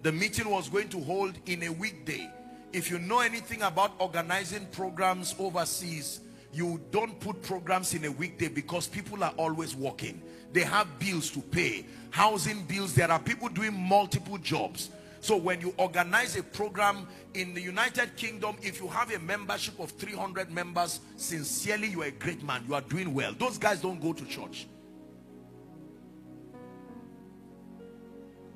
the 0.03 0.13
meeting 0.13 0.49
was 0.49 0.69
going 0.69 0.89
to 0.89 1.01
hold 1.01 1.35
in 1.47 1.63
a 1.65 1.69
weekday. 1.71 2.31
If 2.73 2.91
you 2.91 2.99
know 2.99 3.21
anything 3.21 3.63
about 3.63 3.93
organizing 3.99 4.67
programs 4.67 5.35
overseas 5.39 6.21
you 6.53 6.81
don't 6.91 7.19
put 7.21 7.43
programs 7.43 7.95
in 7.95 8.05
a 8.05 8.11
weekday 8.11 8.49
because 8.49 8.89
people 8.89 9.23
are 9.23 9.33
always 9.37 9.77
working. 9.77 10.21
They 10.53 10.63
have 10.63 10.99
bills 10.99 11.31
to 11.31 11.41
pay 11.41 11.87
housing 12.11 12.65
bills. 12.65 12.95
There 12.95 13.11
are 13.11 13.21
people 13.21 13.49
doing 13.49 13.73
multiple 13.73 14.37
jobs. 14.39 14.91
So 15.21 15.37
when 15.37 15.61
you 15.61 15.75
organize 15.77 16.37
a 16.37 16.43
program 16.43 17.07
in 17.35 17.55
the 17.55 17.61
United 17.61 18.17
Kingdom 18.17 18.57
if 18.63 18.81
you 18.81 18.89
have 18.89 19.13
a 19.15 19.19
membership 19.19 19.79
of 19.79 19.91
300 19.93 20.51
members 20.51 21.01
sincerely 21.17 21.89
you 21.89 22.03
are 22.03 22.07
a 22.07 22.11
great 22.11 22.43
man. 22.43 22.65
You 22.67 22.75
are 22.75 22.81
doing 22.81 23.15
well. 23.15 23.33
Those 23.39 23.59
guys 23.59 23.81
don't 23.81 24.01
go 24.01 24.13
to 24.13 24.25
church 24.25 24.67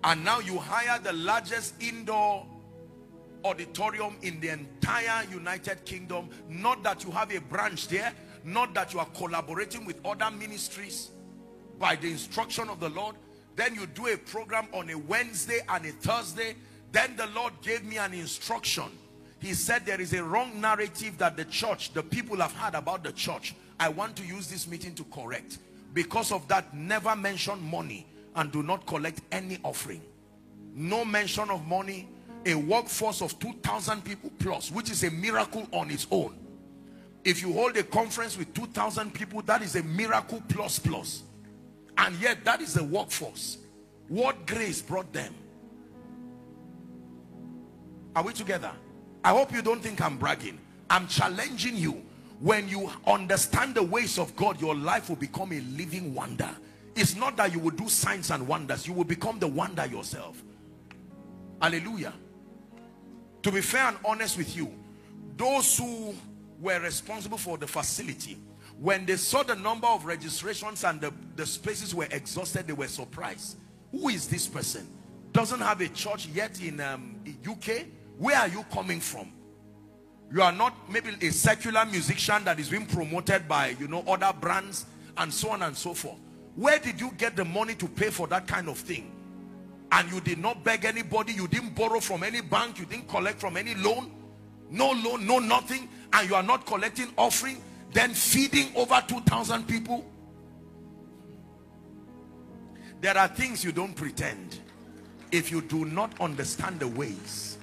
and 0.05 0.22
now 0.22 0.39
you 0.39 0.59
hire 0.59 0.98
the 0.98 1.12
largest 1.14 1.82
indoor 1.82 2.47
auditorium 3.43 4.16
in 4.22 4.39
the 4.39 4.51
entire 4.51 5.24
United 5.31 5.85
Kingdom. 5.86 6.28
Not 6.48 6.82
that 6.82 7.05
you 7.05 7.10
have 7.10 7.35
a 7.35 7.40
branch 7.40 7.89
there, 7.89 8.12
not 8.44 8.74
that 8.74 8.93
you 8.93 9.01
are 9.01 9.09
collaborating 9.14 9.86
with 9.86 9.97
other 10.05 10.31
ministries 10.31 11.10
by 11.78 11.97
the 11.97 12.10
instruction 12.10 12.68
of 12.68 12.81
the 12.81 12.90
Lord. 12.90 13.16
Then 13.56 13.74
you 13.74 13.86
do 13.86 14.09
a 14.09 14.16
program 14.18 14.68
on 14.74 14.90
a 14.90 14.98
Wednesday 14.98 15.60
and 15.68 15.86
a 15.86 15.93
Thursday. 15.93 16.55
Then 16.93 17.16
the 17.16 17.26
Lord 17.28 17.55
gave 17.62 17.85
me 17.85 17.97
an 17.97 18.12
instruction. 18.12 18.90
He 19.39 19.55
said 19.55 19.86
there 19.86 20.01
is 20.01 20.12
a 20.12 20.22
wrong 20.22 20.60
narrative 20.60 21.16
that 21.18 21.36
the 21.36 21.44
church, 21.47 21.94
the 21.94 22.02
people 22.02 22.36
have 22.39 22.52
had 22.52 22.74
about 22.74 23.05
the 23.05 23.12
church. 23.12 23.55
I 23.81 23.89
want 23.89 24.16
to 24.16 24.26
use 24.26 24.48
this 24.48 24.66
meeting 24.66 24.94
to 24.97 25.05
correct. 25.05 25.59
Because 25.94 26.31
of 26.31 26.47
that, 26.48 26.74
never 26.74 27.16
mention 27.16 27.62
money 27.62 28.06
and 28.36 28.51
do 28.52 28.62
not 28.62 28.86
collect 28.86 29.20
any 29.32 29.59
offering. 29.62 30.02
No 30.74 31.05
mention 31.05 31.51
of 31.51 31.66
money, 31.66 32.09
a 32.47 32.55
workforce 32.55 33.23
of 33.23 33.39
2,000 33.39 34.05
people 34.05 34.31
plus, 34.39 34.70
which 34.70 34.90
is 34.90 35.05
a 35.05 35.11
miracle 35.11 35.66
on 35.73 35.90
its 35.90 36.06
own. 36.11 36.36
If 37.24 37.40
you 37.40 37.52
hold 37.52 37.77
a 37.77 37.82
conference 37.82 38.36
with 38.36 38.52
2,000 38.55 39.15
people, 39.15 39.40
that 39.43 39.62
is 39.62 39.77
a 39.77 39.82
miracle 39.82 40.43
plus 40.48 40.78
plus. 40.78 41.23
And 41.97 42.15
yet 42.20 42.44
that 42.44 42.61
is 42.61 42.77
a 42.77 42.85
workforce. 42.85 43.59
What 44.09 44.47
grace 44.47 44.82
brought 44.82 45.12
them? 45.12 45.35
Are 48.15 48.23
we 48.23 48.32
together? 48.32 48.73
I 49.24 49.31
hope 49.31 49.52
you 49.52 49.62
don't 49.62 49.81
think 49.81 50.02
I'm 50.02 50.19
bragging. 50.19 50.59
I'm 50.90 51.09
challenging 51.09 51.77
you. 51.77 52.02
When 52.40 52.69
you 52.69 52.90
understand 53.06 53.74
the 53.74 53.82
ways 53.82 54.19
of 54.19 54.36
God, 54.36 54.61
your 54.61 54.74
life 54.74 55.09
will 55.09 55.16
become 55.16 55.52
a 55.52 55.61
living 55.61 56.15
wonder. 56.15 56.51
It's 56.96 57.16
not 57.16 57.36
that 57.36 57.52
you 57.52 57.58
will 57.58 57.70
do 57.70 57.88
signs 57.88 58.30
and 58.30 58.46
wonders. 58.46 58.86
You 58.86 58.92
will 58.92 59.04
become 59.04 59.38
the 59.38 59.48
wonder 59.48 59.84
yourself. 59.86 60.40
Hallelujah. 61.60 62.12
To 63.42 63.50
be 63.52 63.60
fair 63.60 63.88
and 63.88 63.96
honest 64.04 64.38
with 64.38 64.56
you 64.56 64.72
those 65.36 65.76
who 65.76 66.14
were 66.60 66.78
responsible 66.80 67.38
for 67.38 67.58
the 67.58 67.66
facility 67.66 68.38
when 68.78 69.04
they 69.04 69.16
saw 69.16 69.42
the 69.42 69.56
number 69.56 69.86
of 69.86 70.04
registrations 70.04 70.84
and 70.84 71.00
the, 71.00 71.12
the 71.36 71.44
spaces 71.44 71.94
were 71.94 72.06
exhausted 72.10 72.66
they 72.66 72.72
were 72.72 72.86
surprised. 72.86 73.56
Who 73.90 74.08
is 74.08 74.28
this 74.28 74.46
person? 74.46 74.88
Doesn't 75.32 75.60
have 75.60 75.80
a 75.80 75.88
church 75.88 76.28
yet 76.28 76.62
in 76.62 76.80
um, 76.80 77.16
UK 77.46 77.86
where 78.18 78.38
are 78.38 78.48
you 78.48 78.64
coming 78.72 79.00
from? 79.00 79.32
You 80.32 80.42
are 80.42 80.52
not 80.52 80.74
maybe 80.90 81.10
a 81.20 81.30
secular 81.30 81.84
musician 81.84 82.44
that 82.44 82.58
is 82.60 82.68
being 82.68 82.86
promoted 82.86 83.48
by 83.48 83.76
you 83.80 83.88
know 83.88 84.04
other 84.06 84.32
brands 84.38 84.86
and 85.16 85.32
so 85.32 85.50
on 85.50 85.62
and 85.62 85.76
so 85.76 85.94
forth 85.94 86.18
where 86.56 86.78
did 86.78 87.01
you 87.01 87.10
get 87.16 87.36
the 87.36 87.44
money 87.44 87.74
to 87.74 87.89
pay 87.89 88.10
for 88.10 88.26
that 88.28 88.47
kind 88.47 88.68
of 88.68 88.78
thing? 88.78 89.10
And 89.90 90.10
you 90.10 90.20
did 90.20 90.39
not 90.39 90.64
beg 90.64 90.85
anybody 90.85 91.32
you 91.32 91.48
didn't 91.48 91.74
borrow 91.74 92.01
from 92.01 92.22
any 92.22 92.40
bank 92.40 92.78
you 92.78 92.86
didn't 92.86 93.09
collect 93.09 93.40
from 93.40 93.56
any 93.56 93.74
loan? 93.74 94.12
No 94.70 94.93
loan 94.93 95.26
no 95.26 95.39
nothing 95.39 95.89
and 96.12 96.28
you 96.28 96.35
are 96.35 96.43
not 96.43 96.66
collecting 96.66 97.09
offering 97.16 97.60
then 97.93 98.10
feeding 98.12 98.68
over 98.74 99.02
2,000 99.06 99.68
people? 99.68 100.05
There 103.01 103.16
are 103.16 103.28
things 103.28 103.62
you 103.64 103.70
don't 103.70 103.94
pretend 103.94 104.59
if 105.31 105.51
you 105.51 105.60
do 105.60 105.85
not 105.85 106.12
understand 106.20 106.81
the 106.81 106.89
ways. 106.89 107.59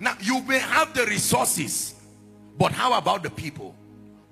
Now 0.00 0.16
you 0.20 0.42
may 0.42 0.58
have 0.58 0.94
the 0.94 1.04
resources 1.06 1.94
but 2.58 2.72
how 2.72 2.96
about 2.96 3.22
the 3.22 3.30
people 3.30 3.74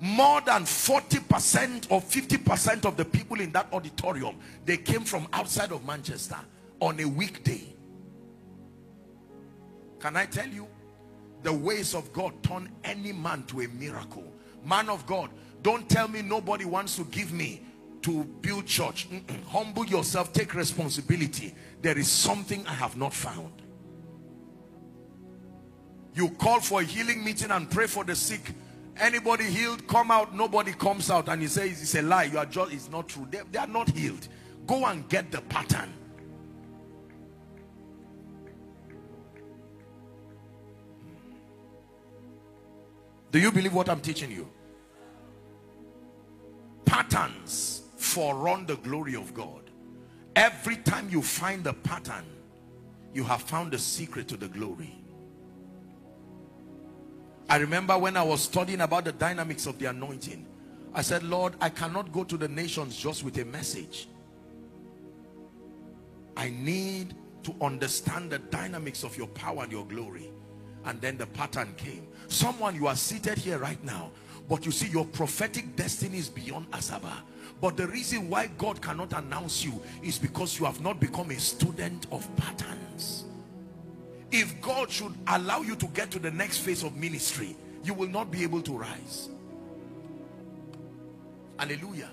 more 0.04 0.42
than 0.42 0.64
40% 0.64 1.90
or 1.90 1.98
50% 1.98 2.84
of 2.84 2.94
the 2.98 3.06
people 3.06 3.40
in 3.40 3.50
that 3.52 3.66
auditorium 3.72 4.36
they 4.66 4.76
came 4.76 5.00
from 5.00 5.26
outside 5.32 5.72
of 5.72 5.82
Manchester 5.86 6.36
on 6.78 7.00
a 7.00 7.06
weekday. 7.06 7.74
Can 9.98 10.14
I 10.14 10.26
tell 10.26 10.46
you? 10.46 10.68
The 11.42 11.54
ways 11.54 11.94
of 11.94 12.12
God 12.12 12.34
turn 12.42 12.68
any 12.84 13.12
man 13.12 13.44
to 13.44 13.62
a 13.62 13.68
miracle. 13.68 14.30
Man 14.62 14.90
of 14.90 15.06
God, 15.06 15.30
don't 15.62 15.88
tell 15.88 16.06
me 16.06 16.20
nobody 16.20 16.66
wants 16.66 16.96
to 16.96 17.04
give 17.04 17.32
me 17.32 17.62
to 18.02 18.24
build 18.42 18.66
church. 18.66 19.08
Humble 19.48 19.86
yourself, 19.86 20.34
take 20.34 20.54
responsibility. 20.54 21.54
There 21.80 21.96
is 21.96 22.08
something 22.08 22.66
I 22.66 22.74
have 22.74 22.98
not 22.98 23.14
found. 23.14 23.62
You 26.14 26.28
call 26.28 26.60
for 26.60 26.82
a 26.82 26.84
healing 26.84 27.24
meeting 27.24 27.50
and 27.50 27.70
pray 27.70 27.86
for 27.86 28.04
the 28.04 28.14
sick. 28.14 28.52
Anybody 28.96 29.44
healed, 29.44 29.86
come 29.88 30.10
out. 30.10 30.34
Nobody 30.34 30.72
comes 30.72 31.10
out 31.10 31.28
and 31.28 31.42
he 31.42 31.48
says 31.48 31.82
it's 31.82 31.94
a 31.94 32.02
lie. 32.02 32.24
You 32.24 32.38
are 32.38 32.46
just, 32.46 32.72
it's 32.72 32.90
not 32.90 33.08
true. 33.08 33.26
They, 33.30 33.40
they 33.50 33.58
are 33.58 33.66
not 33.66 33.90
healed. 33.90 34.28
Go 34.66 34.86
and 34.86 35.08
get 35.08 35.30
the 35.30 35.40
pattern. 35.42 35.92
Do 43.32 43.40
you 43.40 43.50
believe 43.50 43.74
what 43.74 43.88
I'm 43.88 44.00
teaching 44.00 44.30
you? 44.30 44.48
Patterns 46.84 47.82
forerun 47.98 48.64
the 48.66 48.76
glory 48.76 49.16
of 49.16 49.34
God. 49.34 49.70
Every 50.36 50.76
time 50.76 51.08
you 51.10 51.20
find 51.20 51.64
the 51.64 51.72
pattern, 51.72 52.24
you 53.12 53.24
have 53.24 53.42
found 53.42 53.72
the 53.72 53.78
secret 53.78 54.28
to 54.28 54.36
the 54.36 54.46
glory. 54.46 55.03
I 57.48 57.56
remember 57.56 57.98
when 57.98 58.16
I 58.16 58.22
was 58.22 58.42
studying 58.42 58.80
about 58.80 59.04
the 59.04 59.12
dynamics 59.12 59.66
of 59.66 59.78
the 59.78 59.86
anointing, 59.86 60.46
I 60.94 61.02
said, 61.02 61.22
Lord, 61.22 61.54
I 61.60 61.68
cannot 61.68 62.12
go 62.12 62.24
to 62.24 62.36
the 62.36 62.48
nations 62.48 62.96
just 62.96 63.24
with 63.24 63.36
a 63.38 63.44
message. 63.44 64.08
I 66.36 66.50
need 66.50 67.14
to 67.42 67.54
understand 67.60 68.30
the 68.30 68.38
dynamics 68.38 69.02
of 69.04 69.16
your 69.16 69.26
power 69.28 69.64
and 69.64 69.72
your 69.72 69.84
glory. 69.84 70.30
And 70.84 71.00
then 71.00 71.16
the 71.16 71.26
pattern 71.26 71.74
came. 71.76 72.06
Someone, 72.28 72.74
you 72.74 72.86
are 72.86 72.96
seated 72.96 73.38
here 73.38 73.58
right 73.58 73.82
now. 73.84 74.10
But 74.48 74.66
you 74.66 74.72
see, 74.72 74.88
your 74.88 75.04
prophetic 75.06 75.74
destiny 75.76 76.18
is 76.18 76.28
beyond 76.28 76.70
Asaba. 76.70 77.12
But 77.60 77.76
the 77.76 77.86
reason 77.86 78.28
why 78.28 78.48
God 78.58 78.80
cannot 78.82 79.12
announce 79.12 79.64
you 79.64 79.80
is 80.02 80.18
because 80.18 80.58
you 80.58 80.66
have 80.66 80.80
not 80.80 81.00
become 81.00 81.30
a 81.30 81.38
student 81.38 82.06
of 82.12 82.28
patterns. 82.36 83.24
If 84.36 84.60
God 84.60 84.90
should 84.90 85.14
allow 85.28 85.60
you 85.60 85.76
to 85.76 85.86
get 85.86 86.10
to 86.10 86.18
the 86.18 86.32
next 86.32 86.58
phase 86.58 86.82
of 86.82 86.96
ministry, 86.96 87.56
you 87.84 87.94
will 87.94 88.08
not 88.08 88.32
be 88.32 88.42
able 88.42 88.62
to 88.62 88.76
rise. 88.76 89.28
Hallelujah. 91.56 92.10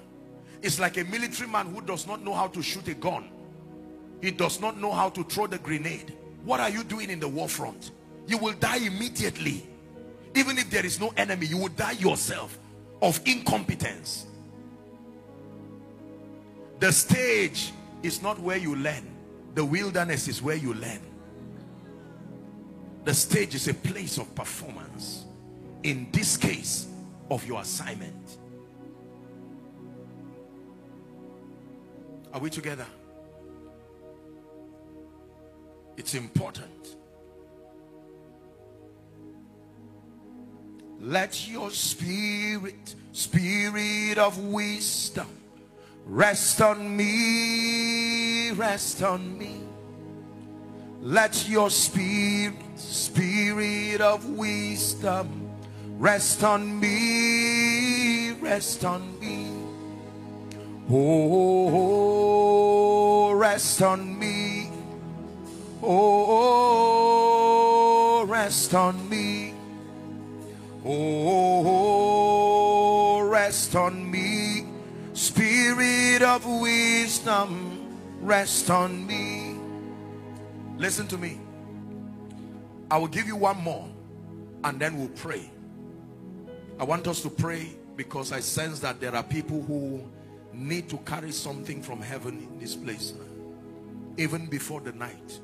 It's 0.62 0.80
like 0.80 0.98
a 0.98 1.04
military 1.06 1.50
man 1.50 1.74
who 1.74 1.82
does 1.82 2.06
not 2.06 2.24
know 2.24 2.36
how 2.36 2.48
to 2.50 2.62
shoot 2.62 2.88
a 2.90 2.94
gun. 2.94 3.28
He 4.22 4.30
does 4.30 4.62
not 4.62 4.80
know 4.80 4.92
how 4.92 5.10
to 5.10 5.24
throw 5.24 5.48
the 5.48 5.58
grenade. 5.58 6.16
What 6.46 6.60
are 6.60 6.70
you 6.70 6.84
doing 6.84 7.10
in 7.10 7.20
the 7.20 7.28
war 7.28 7.50
front? 7.50 7.90
You 8.28 8.38
will 8.38 8.54
die 8.54 8.86
immediately. 8.86 9.68
Even 10.36 10.60
if 10.60 10.70
there 10.70 10.86
is 10.86 11.00
no 11.00 11.12
enemy, 11.18 11.48
you 11.48 11.58
will 11.58 11.70
die 11.70 11.94
yourself 11.94 12.60
of 13.02 13.20
incompetence. 13.26 14.28
The 16.80 16.92
stage 16.92 17.74
is 18.04 18.22
not 18.22 18.38
where 18.38 18.58
you 18.58 18.76
learn. 18.76 19.10
The 19.56 19.66
wilderness 19.66 20.28
is 20.28 20.40
where 20.40 20.56
you 20.56 20.76
learn. 20.76 21.02
The 23.04 23.14
stage 23.14 23.56
is 23.56 23.68
a 23.68 23.74
place 23.74 24.18
of 24.18 24.34
performance. 24.36 25.26
In 25.84 26.08
this 26.12 26.38
case, 26.38 26.88
of 27.32 27.48
your 27.48 27.62
assignment. 27.62 28.38
Are 32.34 32.40
we 32.42 32.50
together? 32.50 32.86
It's 35.96 36.14
important. 36.14 36.98
Let 41.00 41.48
your 41.48 41.72
spirit, 41.72 42.96
spirit 43.14 44.18
of 44.18 44.38
wisdom, 44.38 45.28
rest 46.06 46.62
on 46.62 46.96
me, 46.96 48.52
rest 48.52 49.02
on 49.02 49.38
me. 49.38 49.71
Let 51.04 51.50
your 51.50 51.72
spirit, 51.72 52.54
spirit 52.76 54.02
of 54.02 54.24
wisdom, 54.30 55.50
rest 55.98 56.44
on 56.44 56.80
me, 56.80 58.34
rest 58.34 58.86
on 58.86 59.20
me. 59.20 59.48
Oh, 60.92 62.12
rest 63.34 63.82
on 63.82 64.20
me. 64.20 64.70
Oh, 65.82 67.04
rest 68.28 68.76
on 68.76 69.10
me. 69.10 69.56
Oh, 70.86 72.02
rest 73.22 73.76
on 73.76 74.12
me. 74.12 74.68
Spirit 75.14 76.22
of 76.22 76.46
wisdom, 76.46 77.98
rest 78.22 78.70
on 78.70 79.08
me. 79.08 79.61
Listen 80.82 81.06
to 81.10 81.18
me. 81.20 81.40
I 82.90 82.98
will 82.98 83.08
give 83.08 83.28
you 83.28 83.36
one 83.36 83.58
more 83.58 83.88
and 84.64 84.80
then 84.80 84.98
we'll 84.98 85.10
pray. 85.10 85.48
I 86.80 86.84
want 86.84 87.08
us 87.08 87.22
to 87.22 87.30
pray 87.30 87.68
because 87.96 88.32
I 88.32 88.40
sense 88.40 88.80
that 88.80 89.00
there 89.00 89.16
are 89.16 89.22
people 89.22 89.62
who 89.62 90.04
need 90.52 90.90
to 90.90 90.98
carry 90.98 91.32
something 91.32 91.84
from 91.84 92.02
heaven 92.02 92.40
in 92.52 92.60
this 92.60 92.76
place 92.76 93.14
even 94.18 94.48
before 94.48 94.82
the 94.82 94.92
night. 94.94 95.40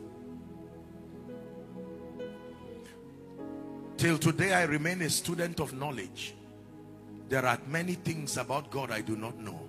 Till 3.98 4.18
today 4.18 4.56
I 4.56 4.64
remain 4.64 5.04
a 5.04 5.10
student 5.12 5.60
of 5.60 5.72
knowledge. 5.72 6.34
There 7.30 7.46
are 7.46 7.60
many 7.68 7.94
things 7.94 8.38
about 8.38 8.72
God 8.72 8.90
I 8.90 9.02
do 9.02 9.16
not 9.16 9.38
know. 9.38 9.60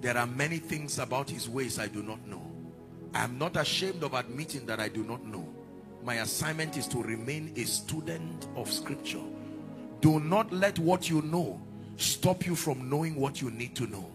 There 0.00 0.16
are 0.16 0.28
many 0.28 0.58
things 0.58 1.00
about 1.00 1.28
his 1.28 1.48
ways 1.48 1.80
I 1.80 1.88
do 1.88 2.00
not 2.00 2.24
know 2.28 2.53
I 3.14 3.24
am 3.24 3.38
not 3.38 3.56
ashamed 3.56 4.02
of 4.02 4.14
admitting 4.14 4.66
that 4.66 4.80
I 4.80 4.88
do 4.88 5.04
not 5.04 5.24
know 5.24 5.46
my 6.02 6.16
assignment 6.16 6.76
is 6.76 6.86
to 6.88 7.02
remain 7.02 7.52
a 7.56 7.64
student 7.64 8.48
of 8.56 8.70
scripture 8.70 9.22
do 10.00 10.20
not 10.20 10.52
let 10.52 10.78
what 10.78 11.08
you 11.08 11.22
know 11.22 11.60
stop 11.96 12.46
you 12.46 12.54
from 12.54 12.90
knowing 12.90 13.14
what 13.14 13.40
you 13.40 13.50
need 13.50 13.74
to 13.76 13.86
know 13.86 14.10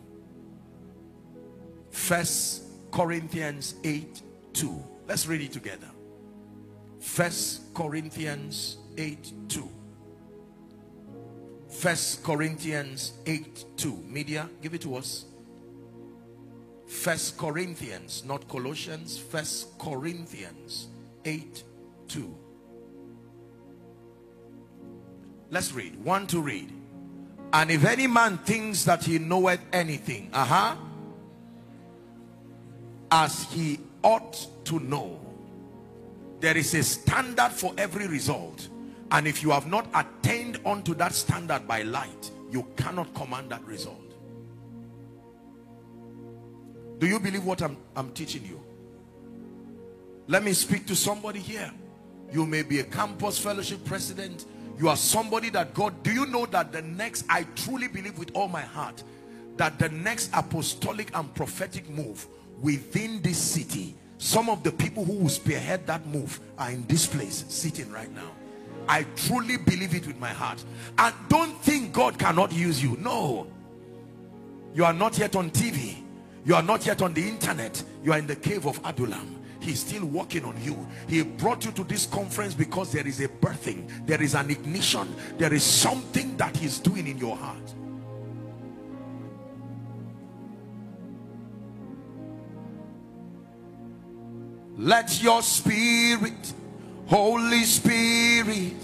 First 1.92 2.64
Corinthians 2.92 3.76
8 3.84 4.22
2. 4.54 4.84
Let's 5.08 5.28
read 5.28 5.42
it 5.42 5.52
together. 5.52 5.88
First 7.00 7.74
Corinthians 7.74 8.78
8 8.98 9.34
2. 9.48 9.70
First 11.70 12.24
Corinthians 12.24 13.14
8 13.26 13.66
2. 13.78 14.04
Media, 14.08 14.50
give 14.62 14.74
it 14.74 14.82
to 14.82 14.96
us. 14.96 15.26
First 16.90 17.38
Corinthians, 17.38 18.24
not 18.26 18.48
Colossians. 18.50 19.18
First 19.18 19.78
Corinthians 19.80 20.88
8 21.24 21.64
2. 22.08 22.36
Let's 25.52 25.72
read. 25.72 26.04
One 26.04 26.28
to 26.28 26.42
read. 26.42 26.72
And 27.54 27.72
if 27.72 27.86
any 27.86 28.08
man 28.08 28.38
thinks 28.40 28.84
that 28.84 29.04
he 29.04 29.18
knoweth 29.18 29.62
anything, 29.72 30.30
uh-huh 30.34 30.76
as 33.12 33.44
he 33.52 33.80
ought 34.04 34.48
to 34.66 34.80
know 34.80 35.20
there 36.40 36.56
is 36.56 36.74
a 36.74 36.84
standard 36.84 37.52
for 37.52 37.74
every 37.78 38.08
result 38.08 38.70
and 39.12 39.28
if 39.28 39.42
you 39.42 39.50
have 39.50 39.68
not 39.68 39.88
attained 39.94 40.60
unto 40.66 40.94
that 40.94 41.14
standard 41.14 41.68
by 41.68 41.82
light 41.82 42.32
you 42.52 42.66
cannot 42.78 43.14
command 43.14 43.50
that 43.50 43.64
result 43.66 44.09
do 47.00 47.08
you 47.08 47.20
believe 47.20 47.46
what 47.46 47.62
I'm, 47.62 47.78
I'm 47.96 48.12
teaching 48.12 48.44
you? 48.46 48.62
Let 50.28 50.44
me 50.44 50.54
speak 50.54 50.86
to 50.88 50.96
somebody 50.96 51.40
here. 51.40 51.72
You 52.32 52.46
may 52.46 52.62
be 52.62 52.82
a 52.82 52.84
campus 52.84 53.40
fellowship 53.40 53.84
president. 53.86 54.46
You 54.78 54.90
are 54.90 54.98
somebody 54.98 55.50
that 55.50 55.74
God 55.74 56.04
do 56.04 56.12
you 56.12 56.26
know 56.28 56.46
that 56.48 56.72
the 56.72 56.82
next 56.82 57.26
I 57.30 57.44
truly 57.56 57.88
believe 57.88 58.20
with 58.20 58.32
all 58.36 58.48
my 58.48 58.62
heart 58.62 59.04
that 59.58 59.78
the 59.80 59.90
next 59.90 60.30
apostolic 60.34 61.10
and 61.18 61.34
prophetic 61.34 61.90
move 61.90 62.28
within 62.62 63.22
this 63.22 63.38
city 63.38 63.96
some 64.20 64.50
of 64.50 64.64
the 64.64 64.72
people 64.72 65.04
who 65.04 65.14
will 65.14 65.30
spearhead 65.30 65.88
that 65.88 66.06
move 66.06 66.40
are 66.58 66.70
in 66.72 66.86
this 66.88 67.08
place 67.08 67.46
sitting 67.48 67.90
right 67.90 68.14
now. 68.14 68.32
I 68.88 69.04
truly 69.16 69.56
believe 69.58 69.96
it 69.96 70.06
with 70.06 70.20
my 70.20 70.30
heart. 70.30 70.64
And 70.98 71.16
don't 71.30 71.58
think 71.62 71.94
God 71.94 72.20
cannot 72.20 72.52
use 72.52 72.84
you. 72.84 72.98
No. 72.98 73.48
You 74.74 74.84
are 74.84 74.94
not 74.94 75.18
yet 75.18 75.38
on 75.38 75.52
TV 75.52 76.04
you 76.46 76.56
are 76.56 76.64
not 76.64 76.86
yet 76.86 77.02
on 77.02 77.14
the 77.14 77.28
internet. 77.28 77.84
You 78.04 78.14
are 78.14 78.20
in 78.20 78.28
the 78.28 78.36
cave 78.36 78.66
of 78.66 78.80
Adullam 78.86 79.40
he's 79.62 79.80
still 79.82 80.06
working 80.06 80.44
on 80.46 80.56
you. 80.64 80.88
He 81.08 81.22
brought 81.22 81.66
you 81.66 81.72
to 81.74 81.84
this 81.84 82.06
conference 82.06 82.54
because 82.54 82.92
there 82.92 83.08
is 83.08 83.20
a 83.20 83.28
birthing. 83.28 84.06
There 84.06 84.22
is 84.22 84.36
an 84.36 84.50
ignition. 84.50 85.14
There 85.38 85.54
is 85.54 85.64
something 85.64 86.36
that 86.38 86.56
he's 86.58 86.80
doing 86.80 87.08
in 87.08 87.18
your 87.18 87.36
heart. 87.36 87.58
Let 94.78 95.22
your 95.22 95.42
spirit, 95.42 96.54
Holy 97.08 97.64
Spirit, 97.66 98.78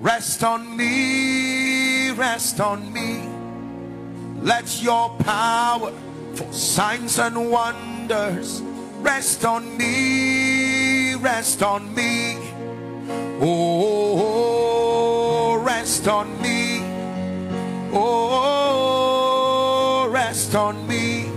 rest 0.00 0.42
on 0.42 0.76
me, 0.76 2.10
rest 2.10 2.60
on 2.60 2.92
me. 2.92 3.28
Let 4.42 4.82
your 4.82 5.16
power 5.20 5.92
for 6.36 6.52
signs 6.52 7.18
and 7.18 7.50
wonders 7.50 8.62
rest 9.00 9.44
on 9.44 9.76
me, 9.76 11.14
rest 11.14 11.62
on 11.62 11.94
me. 11.94 12.36
Oh, 13.40 15.62
rest 15.64 16.08
on 16.08 16.40
me. 16.42 16.80
Oh, 17.92 20.08
rest 20.10 20.54
on 20.54 20.86
me. 20.86 21.30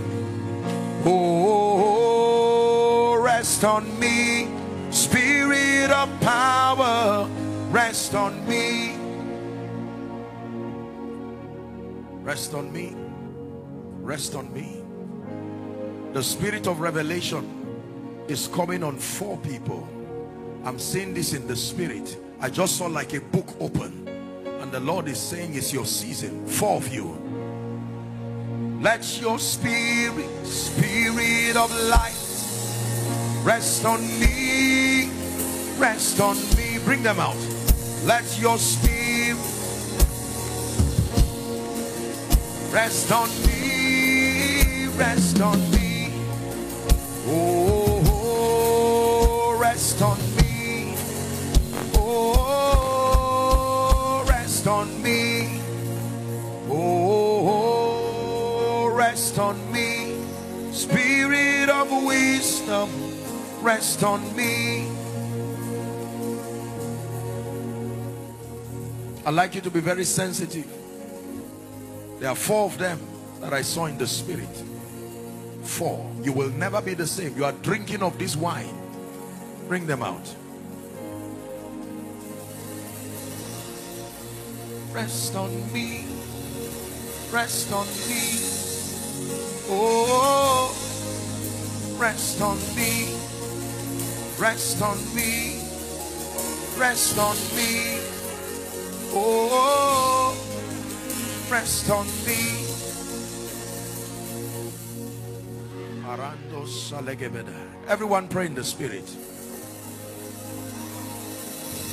Oh, 1.04 3.20
rest 3.22 3.64
on 3.64 3.98
me 3.98 4.48
spirit 4.90 5.90
of 5.90 6.08
power 6.20 7.28
rest 7.70 8.14
on 8.14 8.46
me 8.46 8.96
rest 12.22 12.54
on 12.54 12.72
me 12.72 12.94
rest 14.02 14.34
on 14.34 14.52
me 14.52 14.79
the 16.12 16.22
spirit 16.22 16.66
of 16.66 16.80
revelation 16.80 18.24
is 18.28 18.48
coming 18.48 18.82
on 18.82 18.96
four 18.96 19.36
people. 19.38 19.88
I'm 20.64 20.78
seeing 20.78 21.14
this 21.14 21.32
in 21.32 21.46
the 21.46 21.56
spirit. 21.56 22.18
I 22.40 22.50
just 22.50 22.76
saw 22.76 22.86
like 22.86 23.14
a 23.14 23.20
book 23.20 23.48
open 23.60 24.08
and 24.60 24.72
the 24.72 24.80
lord 24.80 25.08
is 25.08 25.18
saying 25.18 25.54
it's 25.54 25.72
your 25.72 25.86
season. 25.86 26.46
Four 26.46 26.76
of 26.76 26.92
you. 26.92 27.16
Let 28.80 29.20
your 29.20 29.38
spirit 29.38 30.46
spirit 30.46 31.56
of 31.56 31.70
light 31.88 32.14
rest 33.44 33.84
on 33.84 34.00
me. 34.20 35.10
Rest 35.78 36.20
on 36.20 36.36
me. 36.56 36.78
Bring 36.84 37.02
them 37.02 37.20
out. 37.20 37.36
Let 38.04 38.38
your 38.40 38.58
spirit 38.58 39.36
Rest 42.72 43.10
on 43.10 43.28
me, 43.44 44.86
rest 44.96 45.40
on 45.40 45.58
me. 45.72 45.79
Oh, 47.32 48.36
rest 49.60 50.02
on 50.02 50.18
me. 50.36 50.94
Oh, 51.94 53.44
rest 54.28 54.66
on 54.66 55.00
me. 55.02 55.60
Oh, 56.68 57.66
rest 58.92 59.38
on 59.38 59.72
me. 59.72 60.16
Spirit 60.72 61.68
of 61.68 61.90
wisdom, 62.04 62.90
rest 63.62 64.02
on 64.02 64.34
me. 64.34 64.88
I'd 69.24 69.34
like 69.34 69.54
you 69.54 69.60
to 69.60 69.70
be 69.70 69.80
very 69.80 70.04
sensitive. 70.04 70.66
There 72.18 72.28
are 72.28 72.34
four 72.34 72.64
of 72.64 72.76
them 72.78 72.98
that 73.40 73.52
I 73.52 73.62
saw 73.62 73.86
in 73.86 73.96
the 73.98 74.06
spirit. 74.06 74.48
Four. 75.62 76.10
You 76.22 76.32
will 76.32 76.50
never 76.50 76.80
be 76.80 76.94
the 76.94 77.06
same. 77.06 77.36
You 77.36 77.44
are 77.44 77.52
drinking 77.52 78.02
of 78.02 78.18
this 78.18 78.36
wine. 78.36 78.74
Bring 79.68 79.86
them 79.86 80.02
out. 80.02 80.34
Rest 84.92 85.36
on 85.36 85.72
me. 85.72 86.04
Rest 87.30 87.72
on 87.72 87.86
me. 88.08 88.60
Oh, 89.72 90.74
rest 91.96 92.40
on 92.42 92.58
me. 92.74 93.14
Rest 94.38 94.82
on 94.82 94.98
me. 95.14 95.60
Rest 96.76 97.18
on 97.18 97.36
me. 97.54 98.00
Oh, 99.12 100.34
rest 101.48 101.90
on 101.90 102.06
me. 102.26 102.69
Everyone 107.86 108.26
pray 108.26 108.46
in 108.46 108.54
the 108.54 108.64
spirit. 108.64 109.04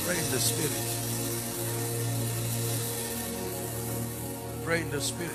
Pray 0.06 0.18
in 0.18 0.32
the 0.32 0.40
spirit. 0.40 0.72
Pray 4.66 4.82
in 4.82 4.90
the 4.90 5.02
spirit. 5.02 5.32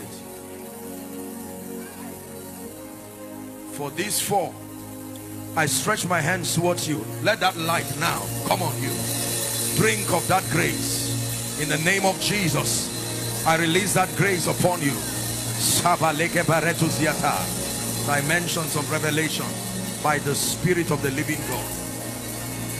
For 3.72 3.90
these 3.90 4.20
four, 4.20 4.52
I 5.56 5.66
stretch 5.66 6.06
my 6.06 6.20
hands 6.20 6.54
towards 6.54 6.88
you. 6.88 7.04
Let 7.22 7.40
that 7.40 7.56
light 7.56 7.86
now 8.00 8.22
come 8.46 8.62
on 8.62 8.74
you. 8.82 8.90
Drink 9.76 10.12
of 10.12 10.26
that 10.28 10.44
grace. 10.50 11.60
In 11.60 11.68
the 11.68 11.78
name 11.78 12.04
of 12.04 12.20
Jesus, 12.20 13.46
I 13.46 13.56
release 13.58 13.94
that 13.94 14.08
grace 14.16 14.46
upon 14.48 14.82
you. 14.82 14.92
Dimensions 18.06 18.76
of 18.76 18.90
revelation 18.90 19.46
by 20.02 20.18
the 20.18 20.34
Spirit 20.34 20.90
of 20.90 21.00
the 21.02 21.10
living 21.12 21.38
God. 21.48 21.64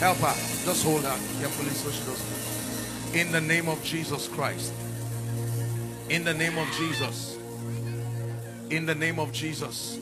Help 0.01 0.19
her. 0.19 0.35
Just 0.65 0.85
hold 0.85 1.05
her 1.05 1.19
carefully 1.39 1.71
so 1.71 1.91
she 1.91 2.05
doesn't. 2.05 3.17
In 3.17 3.31
the 3.31 3.41
name 3.41 3.69
of 3.69 3.83
Jesus 3.85 4.27
Christ. 4.29 4.73
In 6.09 6.25
the 6.25 6.35
name 6.35 6.59
of 6.59 6.69
Jesus. 6.73 7.39
In 8.71 8.85
the 8.85 8.95
name 8.95 9.19
of 9.19 9.33
Jesus. 9.33 9.99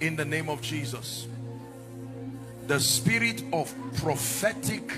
In 0.00 0.16
the 0.16 0.24
name 0.24 0.48
of 0.48 0.62
Jesus. 0.62 1.26
The 2.66 2.80
spirit 2.80 3.42
of 3.52 3.74
prophetic 3.98 4.92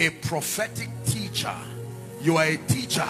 a 0.00 0.08
prophetic 0.08 0.88
teacher 1.04 1.54
you 2.22 2.38
are 2.38 2.46
a 2.46 2.56
teacher 2.56 3.06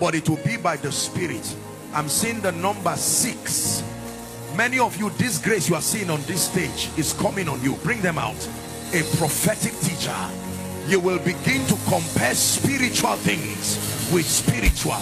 but 0.00 0.14
it 0.14 0.26
will 0.26 0.38
be 0.38 0.56
by 0.56 0.76
the 0.76 0.90
spirit 0.90 1.56
i'm 1.94 2.08
seeing 2.08 2.40
the 2.40 2.52
number 2.52 2.96
six. 2.96 3.82
Many 4.56 4.78
of 4.78 4.96
you 4.96 5.10
this 5.10 5.38
grace 5.38 5.68
you 5.68 5.74
are 5.74 5.82
seeing 5.82 6.10
on 6.10 6.20
this 6.22 6.42
stage 6.42 6.90
is 6.98 7.12
coming 7.14 7.48
on 7.48 7.62
you. 7.62 7.74
Bring 7.76 8.02
them 8.02 8.18
out. 8.18 8.36
A 8.92 9.02
prophetic 9.16 9.72
teacher. 9.80 10.14
You 10.86 11.00
will 11.00 11.18
begin 11.18 11.66
to 11.66 11.76
compare 11.88 12.34
spiritual 12.34 13.16
things 13.16 13.78
with 14.12 14.26
spiritual. 14.26 15.00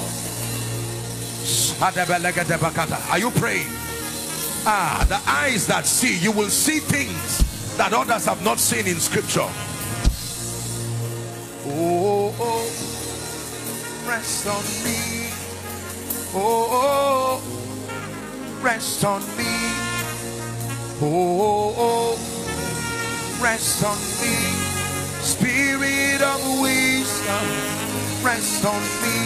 Are 3.10 3.18
you 3.18 3.30
praying? 3.30 3.66
Ah 4.66 5.04
the 5.08 5.20
eyes 5.26 5.66
that 5.66 5.86
see 5.86 6.18
you 6.18 6.32
will 6.32 6.50
see 6.50 6.78
things 6.78 7.76
that 7.76 7.92
others 7.92 8.26
have 8.26 8.44
not 8.44 8.58
seen 8.58 8.86
in 8.86 8.96
scripture. 8.96 9.48
Oh, 11.72 12.34
oh, 12.38 12.64
rest 14.06 14.46
on 14.46 14.62
me. 14.84 15.19
Oh, 16.32 17.40
oh, 17.42 18.60
rest 18.62 19.04
on 19.04 19.20
me. 19.36 19.44
Oh, 21.02 21.74
oh, 21.76 22.16
rest 23.42 23.84
on 23.84 23.98
me. 24.20 24.36
Spirit 25.22 26.22
of 26.22 26.60
wisdom, 26.60 27.46
rest 28.24 28.64
on 28.64 28.82
me. 29.02 29.18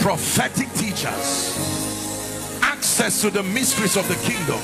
Prophetic 0.00 0.72
teachers, 0.74 1.58
access 2.62 3.20
to 3.22 3.30
the 3.30 3.42
mysteries 3.42 3.96
of 3.96 4.06
the 4.08 4.16
kingdom 4.30 4.60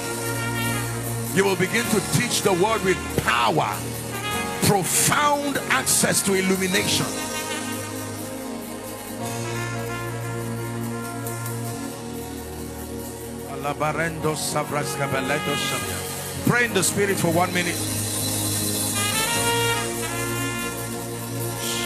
you 1.34 1.44
will 1.44 1.56
begin 1.56 1.84
to 1.86 2.00
teach 2.12 2.42
the 2.42 2.52
word 2.52 2.82
with 2.84 2.98
power 3.24 3.74
profound 4.62 5.58
access 5.70 6.22
to 6.22 6.34
illumination. 6.34 7.06
Pray 16.46 16.64
in 16.64 16.74
the 16.74 16.82
spirit 16.82 17.16
for 17.16 17.30
one 17.32 17.52
minute. 17.54 17.78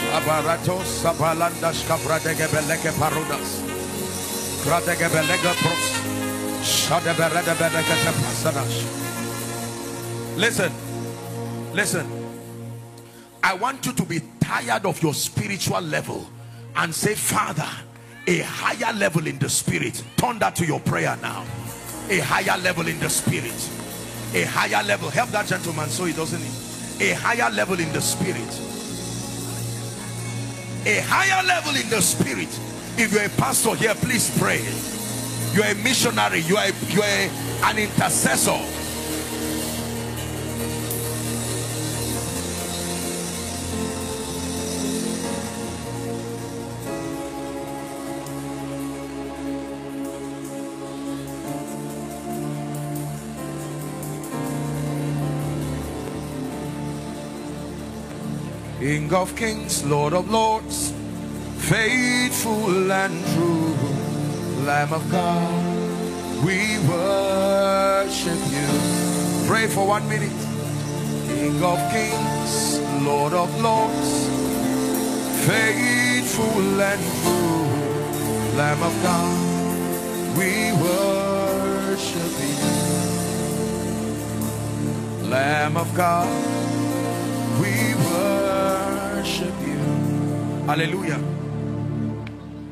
Shabarato 0.07 0.81
Sabalanda 0.81 1.71
Skabradegabeleke 1.71 2.91
Parudas 2.97 3.61
Gradegabelega 4.63 5.53
Pros. 5.61 5.85
Shadebereda 6.63 7.53
Bedekata 7.55 8.63
Listen, 10.37 10.71
listen. 11.73 12.16
I 13.43 13.53
want 13.53 13.85
you 13.85 13.93
to 13.93 14.03
be 14.03 14.21
tired 14.39 14.85
of 14.85 15.01
your 15.01 15.13
spiritual 15.13 15.81
level 15.81 16.27
and 16.75 16.93
say, 16.93 17.15
Father, 17.15 17.67
a 18.27 18.39
higher 18.39 18.93
level 18.93 19.25
in 19.25 19.39
the 19.39 19.49
spirit. 19.49 20.03
Turn 20.17 20.39
that 20.39 20.55
to 20.57 20.65
your 20.65 20.79
prayer 20.81 21.17
now. 21.21 21.45
A 22.09 22.19
higher 22.19 22.57
level 22.59 22.87
in 22.87 22.99
the 22.99 23.09
spirit. 23.09 23.69
A 24.33 24.43
higher 24.43 24.83
level. 24.83 25.09
Help 25.09 25.29
that 25.29 25.47
gentleman 25.47 25.89
so 25.89 26.05
he 26.05 26.13
doesn't. 26.13 26.41
A 27.01 27.13
higher 27.13 27.49
level 27.51 27.79
in 27.79 27.91
the 27.93 28.01
spirit. 28.01 28.61
A 30.85 31.01
higher 31.01 31.45
level 31.45 31.75
in 31.75 31.89
the 31.89 32.01
spirit. 32.01 32.49
If 32.97 33.13
you're 33.13 33.25
a 33.25 33.29
pastor 33.29 33.75
here, 33.75 33.95
please 33.95 34.37
pray. 34.39 34.61
You're 35.53 35.65
a 35.65 35.75
missionary. 35.83 36.39
You 36.41 36.57
are, 36.57 36.69
you 36.89 37.01
are 37.01 37.29
an 37.69 37.77
intercessor 37.77 38.57
King 58.87 59.13
of 59.13 59.35
kings, 59.35 59.83
Lord 59.83 60.13
of 60.13 60.31
lords, 60.31 60.93
faithful 61.57 62.89
and 62.89 63.13
true, 63.33 63.75
Lamb 64.63 64.93
of 64.93 65.03
God, 65.11 66.45
we 66.45 66.79
worship 66.87 68.39
you. 68.49 68.65
Pray 69.45 69.67
for 69.67 69.85
one 69.85 70.07
minute. 70.07 70.31
King 71.27 71.61
of 71.61 71.77
kings, 71.91 72.79
Lord 73.03 73.33
of 73.33 73.49
lords, 73.59 74.29
faithful 75.45 76.81
and 76.81 77.01
true, 77.23 77.67
Lamb 78.55 78.81
of 78.81 78.93
God, 79.03 79.37
we 80.37 80.71
worship 80.87 82.33
you. 82.39 82.55
Lamb 85.29 85.75
of 85.75 85.93
God, 85.93 86.29
we 87.59 87.93
worship 87.95 88.66
worship 89.17 89.53
you. 89.61 89.77
Hallelujah. 90.67 91.19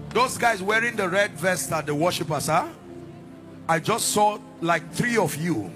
Those 0.09 0.37
guys 0.37 0.61
wearing 0.61 0.95
the 0.95 1.09
red 1.09 1.31
vest 1.31 1.71
are 1.71 1.81
the 1.81 1.95
worshippers, 1.95 2.47
huh? 2.47 2.67
I 3.67 3.79
just 3.79 4.09
saw 4.09 4.37
like 4.61 4.91
three 4.93 5.17
of 5.17 5.35
you. 5.37 5.71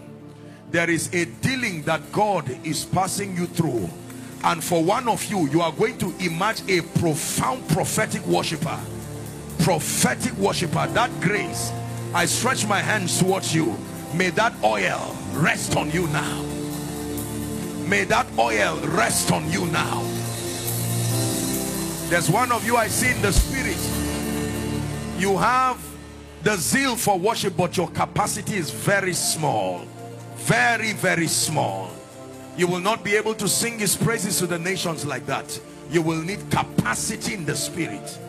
There 0.69 0.87
is 0.87 1.11
a 1.13 1.25
dealing 1.25 1.81
that 1.83 2.11
God 2.11 2.47
is 2.63 2.85
passing 2.85 3.35
you 3.35 3.47
through 3.47 3.89
and 4.43 4.63
for 4.63 4.83
one 4.83 5.09
of 5.09 5.25
you 5.25 5.49
you 5.49 5.61
are 5.61 5.71
going 5.71 5.97
to 5.97 6.13
emerge 6.19 6.61
a 6.69 6.81
profound 6.99 7.67
prophetic 7.67 8.25
worshiper 8.25 8.79
prophetic 9.59 10.31
worshiper 10.37 10.87
that 10.93 11.11
grace 11.19 11.73
I 12.13 12.25
stretch 12.25 12.65
my 12.65 12.79
hands 12.79 13.19
towards 13.19 13.53
you 13.53 13.75
may 14.13 14.29
that 14.29 14.53
oil 14.63 15.13
rest 15.33 15.75
on 15.75 15.91
you 15.91 16.07
now 16.07 16.41
may 17.89 18.05
that 18.05 18.27
oil 18.37 18.79
rest 18.85 19.33
on 19.33 19.51
you 19.51 19.65
now 19.65 20.18
there's 22.09 22.29
one 22.29 22.51
of 22.51 22.65
you 22.65 22.75
I 22.75 22.87
see 22.87 23.11
in 23.11 23.21
the 23.21 23.31
spirit. 23.31 23.77
You 25.19 25.37
have 25.37 25.79
the 26.43 26.55
zeal 26.55 26.95
for 26.95 27.19
worship 27.19 27.55
but 27.55 27.77
your 27.77 27.89
capacity 27.89 28.55
is 28.55 28.71
very 28.71 29.13
small. 29.13 29.85
Very 30.37 30.93
very 30.93 31.27
small. 31.27 31.91
You 32.57 32.67
will 32.67 32.79
not 32.79 33.03
be 33.03 33.15
able 33.15 33.35
to 33.35 33.47
sing 33.47 33.77
his 33.79 33.95
praises 33.95 34.39
to 34.39 34.47
the 34.47 34.57
nations 34.57 35.05
like 35.05 35.25
that. 35.27 35.59
You 35.91 36.01
will 36.01 36.21
need 36.21 36.49
capacity 36.49 37.35
in 37.35 37.45
the 37.45 37.55
spirit. 37.55 38.19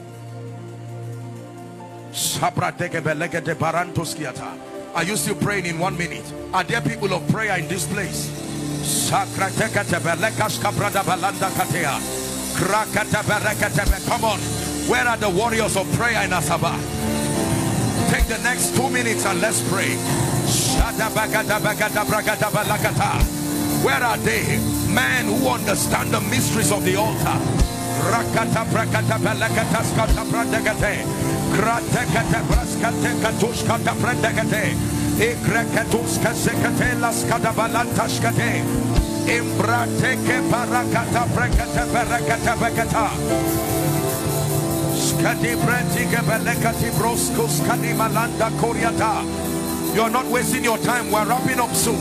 Are 4.95 5.05
you 5.05 5.17
still 5.17 5.37
praying 5.37 5.67
in 5.67 5.79
one 5.79 5.97
minute? 5.97 6.33
Are 6.53 6.65
there 6.65 6.81
people 6.81 7.15
of 7.15 7.27
prayer 7.29 7.57
in 7.59 7.69
this 7.69 7.87
place 7.87 8.29
come 14.07 14.25
on. 14.25 14.39
Where 14.89 15.07
are 15.07 15.17
the 15.17 15.31
warriors 15.31 15.77
of 15.77 15.91
prayer 15.93 16.23
in 16.25 16.31
Asaba? 16.31 16.75
Take 18.11 18.27
the 18.27 18.39
next 18.43 18.75
two 18.77 18.89
minutes 18.91 19.25
and 19.27 19.41
let's 19.41 19.61
pray. 19.69 19.97
Where 23.85 24.03
are 24.03 24.19
they? 24.19 24.59
Men 24.93 25.27
who 25.27 25.49
understand 25.49 26.11
the 26.11 26.21
mysteries 26.21 26.73
of 26.73 26.85
the 26.85 26.97
altar 26.97 27.39
imbrateke 39.27 40.41
parakata 40.51 41.25
brantike 45.57 46.21
belekati 46.27 46.91
broskus 46.99 47.61
kani 47.67 47.93
malanda 47.95 48.51
koryata 48.61 49.25
you're 49.95 50.11
not 50.11 50.27
wasting 50.27 50.65
your 50.65 50.79
time 50.79 51.11
we're 51.11 51.25
wrapping 51.27 51.59
up 51.59 51.75
soon. 51.75 51.99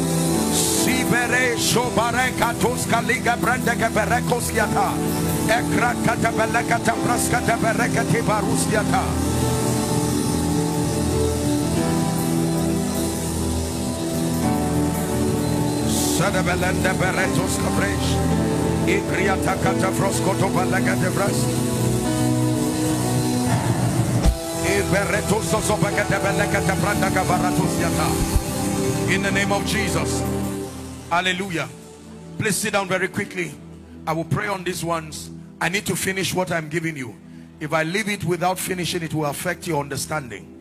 Sibere 0.54 1.58
shobare 1.58 2.32
katos 2.38 2.86
kaliga 2.86 3.36
brande 3.38 3.74
geberekos 3.74 4.52
yata. 4.54 4.94
Ekra 5.50 5.94
kata 6.06 6.32
belekata 6.32 6.94
praskata 7.04 7.58
berekati 7.58 8.22
barus 8.22 8.66
Beretos 16.20 17.60
belega 20.54 20.96
de. 20.96 21.10
Iberetos 24.68 25.54
osobekate 25.54 26.20
belekate 26.20 26.76
branda 26.82 27.10
yata. 27.80 28.08
In 29.10 29.22
the 29.24 29.32
name 29.32 29.52
of 29.54 29.66
Jesus. 29.66 30.22
Hallelujah. 31.10 31.70
Please 32.38 32.58
sit 32.58 32.74
down 32.74 32.90
very 32.90 33.08
quickly. 33.08 33.52
I 34.06 34.12
will 34.12 34.26
pray 34.26 34.48
on 34.48 34.66
these 34.66 34.84
ones. 34.84 35.30
I 35.62 35.70
need 35.70 35.86
to 35.86 35.96
finish 35.96 36.34
what 36.34 36.52
I'm 36.52 36.68
giving 36.68 36.98
you. 36.98 37.16
If 37.62 37.72
I 37.72 37.84
leave 37.84 38.10
it 38.10 38.26
without 38.26 38.60
finishing, 38.60 39.04
it 39.04 39.14
will 39.14 39.26
affect 39.26 39.68
your 39.68 39.80
understanding. 39.80 40.60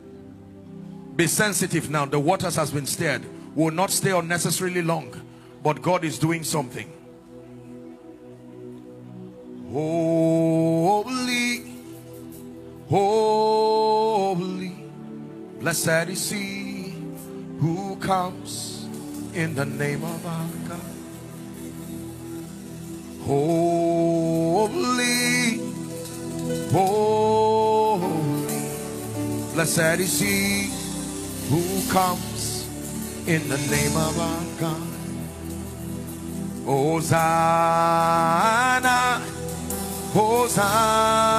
Be 1.17 1.27
sensitive 1.27 1.91
now. 1.91 2.07
The 2.07 2.21
waters 2.21 2.55
has 2.55 2.71
been 2.71 2.87
stirred. 2.87 3.23
Will 3.57 3.73
not 3.73 3.91
stay 3.91 4.13
unnecessarily 4.13 4.83
long. 4.83 5.21
But 5.63 5.83
God 5.83 6.05
is 6.05 6.19
doing 6.19 6.45
something. 6.45 6.93
Holy, 9.73 11.65
holy, 12.89 14.73
blessed 15.61 16.09
is 16.09 16.31
he 16.31 16.95
who 17.59 17.97
comes 17.97 18.87
in 19.35 19.55
the 19.55 19.67
name 19.67 20.03
of 20.05 20.27
our 20.27 20.49
God. 20.69 20.81
Holy, 23.27 24.69
holy, 26.73 28.39
blessed 29.53 30.01
is 30.01 30.19
he 30.21 30.71
who 31.51 31.93
comes 31.93 32.67
in 33.27 33.47
the 33.49 33.59
name 33.59 33.97
of 33.97 34.19
our 34.19 34.45
God. 34.59 34.98
Hosanna, 36.69 37.23
Hosanna, 40.13 41.31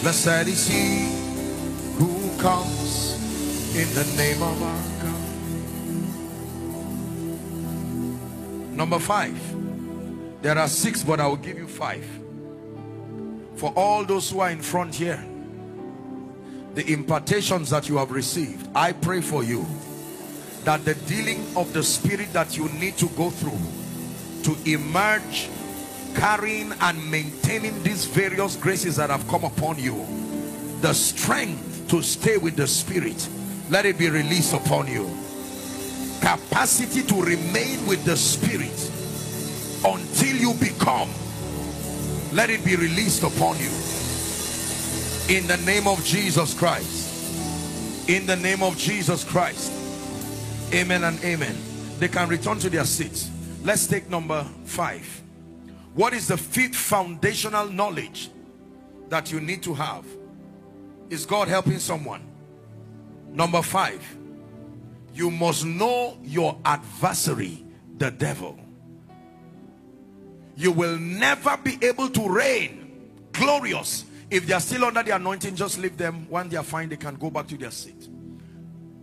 blessed 0.00 0.48
is 0.48 0.66
he 0.66 1.12
who 1.98 2.08
comes 2.40 3.18
in 3.76 3.86
the 3.92 4.04
name 4.16 4.42
of 4.42 4.62
our 4.62 4.82
God. 5.02 5.14
Number 8.74 8.98
five. 8.98 9.38
There 10.40 10.56
are 10.56 10.68
six, 10.68 11.02
but 11.02 11.20
I 11.20 11.26
will 11.26 11.36
give 11.36 11.58
you 11.58 11.66
five. 11.66 12.06
For 13.56 13.74
all 13.76 14.06
those 14.06 14.30
who 14.30 14.40
are 14.40 14.50
in 14.50 14.62
front 14.62 14.94
here, 14.94 15.22
the 16.74 16.90
impartations 16.90 17.68
that 17.68 17.90
you 17.90 17.98
have 17.98 18.10
received, 18.10 18.66
I 18.74 18.92
pray 18.92 19.20
for 19.20 19.44
you 19.44 19.66
that 20.64 20.84
the 20.84 20.94
dealing 20.94 21.44
of 21.56 21.72
the 21.72 21.82
spirit 21.82 22.32
that 22.32 22.56
you 22.56 22.68
need 22.70 22.96
to 22.96 23.08
go 23.10 23.30
through 23.30 23.58
to 24.42 24.70
emerge 24.70 25.48
carrying 26.14 26.72
and 26.80 27.10
maintaining 27.10 27.82
these 27.82 28.04
various 28.04 28.56
graces 28.56 28.96
that 28.96 29.10
have 29.10 29.26
come 29.28 29.44
upon 29.44 29.78
you 29.78 30.06
the 30.80 30.92
strength 30.92 31.88
to 31.88 32.02
stay 32.02 32.36
with 32.36 32.56
the 32.56 32.66
spirit 32.66 33.28
let 33.70 33.84
it 33.84 33.98
be 33.98 34.08
released 34.08 34.54
upon 34.54 34.86
you. 34.86 35.06
Capacity 36.20 37.02
to 37.02 37.22
remain 37.22 37.84
with 37.86 38.02
the 38.04 38.16
spirit 38.16 38.90
until 39.84 40.36
you 40.36 40.54
become 40.54 41.08
let 42.32 42.50
it 42.50 42.64
be 42.64 42.76
released 42.76 43.22
upon 43.22 43.58
you. 43.58 43.70
In 45.34 45.46
the 45.46 45.58
name 45.64 45.86
of 45.86 46.02
Jesus 46.04 46.54
Christ. 46.54 48.08
In 48.08 48.26
the 48.26 48.36
name 48.36 48.62
of 48.62 48.76
Jesus 48.78 49.22
Christ 49.22 49.72
amen 50.72 51.04
and 51.04 51.22
amen. 51.24 51.56
They 51.98 52.08
can 52.08 52.28
return 52.28 52.58
to 52.60 52.70
their 52.70 52.84
seats. 52.84 53.30
Let's 53.62 53.86
take 53.86 54.08
number 54.08 54.44
five. 54.64 55.22
What 55.94 56.12
is 56.12 56.28
the 56.28 56.36
fifth 56.36 56.76
foundational 56.76 57.68
knowledge 57.68 58.30
that 59.08 59.32
you 59.32 59.40
need 59.40 59.62
to 59.64 59.74
have? 59.74 60.04
Is 61.10 61.26
God 61.26 61.48
helping 61.48 61.78
someone? 61.78 62.22
Number 63.32 63.62
five. 63.62 64.02
You 65.14 65.30
must 65.30 65.64
know 65.64 66.18
your 66.22 66.56
adversary 66.64 67.64
the 67.96 68.10
devil. 68.10 68.58
You 70.54 70.72
will 70.72 70.96
never 70.98 71.56
be 71.56 71.78
able 71.82 72.08
to 72.10 72.28
reign 72.28 73.10
glorious 73.32 74.04
if 74.30 74.46
they 74.46 74.52
are 74.52 74.60
still 74.60 74.84
under 74.84 75.02
the 75.02 75.16
anointing. 75.16 75.56
Just 75.56 75.78
leave 75.78 75.96
them. 75.96 76.26
When 76.28 76.48
they 76.48 76.56
are 76.56 76.62
fine 76.62 76.88
they 76.88 76.96
can 76.96 77.16
go 77.16 77.30
back 77.30 77.48
to 77.48 77.56
their 77.56 77.70
seat. 77.70 78.08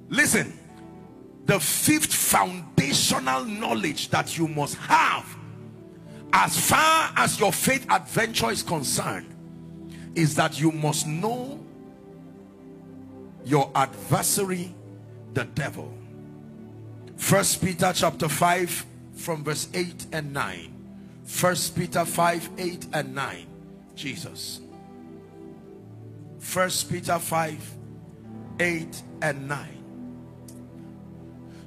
Listen 0.07 0.57
the 1.45 1.59
fifth 1.59 2.13
foundational 2.13 3.45
knowledge 3.45 4.09
that 4.09 4.37
you 4.37 4.47
must 4.47 4.75
have 4.77 5.25
as 6.33 6.69
far 6.69 7.11
as 7.15 7.39
your 7.39 7.53
faith 7.53 7.85
adventure 7.89 8.51
is 8.51 8.63
concerned 8.63 9.33
is 10.15 10.35
that 10.35 10.59
you 10.59 10.71
must 10.71 11.07
know 11.07 11.59
your 13.43 13.69
adversary 13.75 14.73
the 15.33 15.43
devil 15.43 15.93
first 17.15 17.61
peter 17.63 17.91
chapter 17.93 18.27
5 18.27 18.85
from 19.13 19.43
verse 19.43 19.67
8 19.73 20.07
and 20.11 20.33
9 20.33 20.75
First 21.25 21.75
Peter 21.75 22.05
5, 22.05 22.49
8 22.57 22.87
and 22.93 23.15
9. 23.15 23.45
Jesus. 23.95 24.61
First 26.39 26.89
Peter 26.89 27.17
5, 27.17 27.75
8 28.59 29.01
and 29.23 29.47
9. 29.47 29.74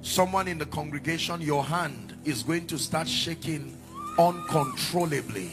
Someone 0.09 0.49
in 0.49 0.57
the 0.57 0.65
congregation, 0.65 1.43
your 1.43 1.63
hand 1.63 2.15
is 2.25 2.43
going 2.43 2.67
to 2.69 2.79
start 2.79 3.07
shaking 3.07 3.77
uncontrollably. 4.19 5.53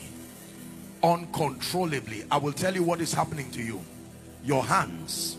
Uncontrollably. 1.04 2.24
I 2.32 2.38
will 2.38 2.54
tell 2.54 2.74
you 2.74 2.82
what 2.82 3.02
is 3.02 3.14
happening 3.14 3.52
to 3.52 3.62
you. 3.62 3.82
Your 4.46 4.64
hands. 4.64 5.36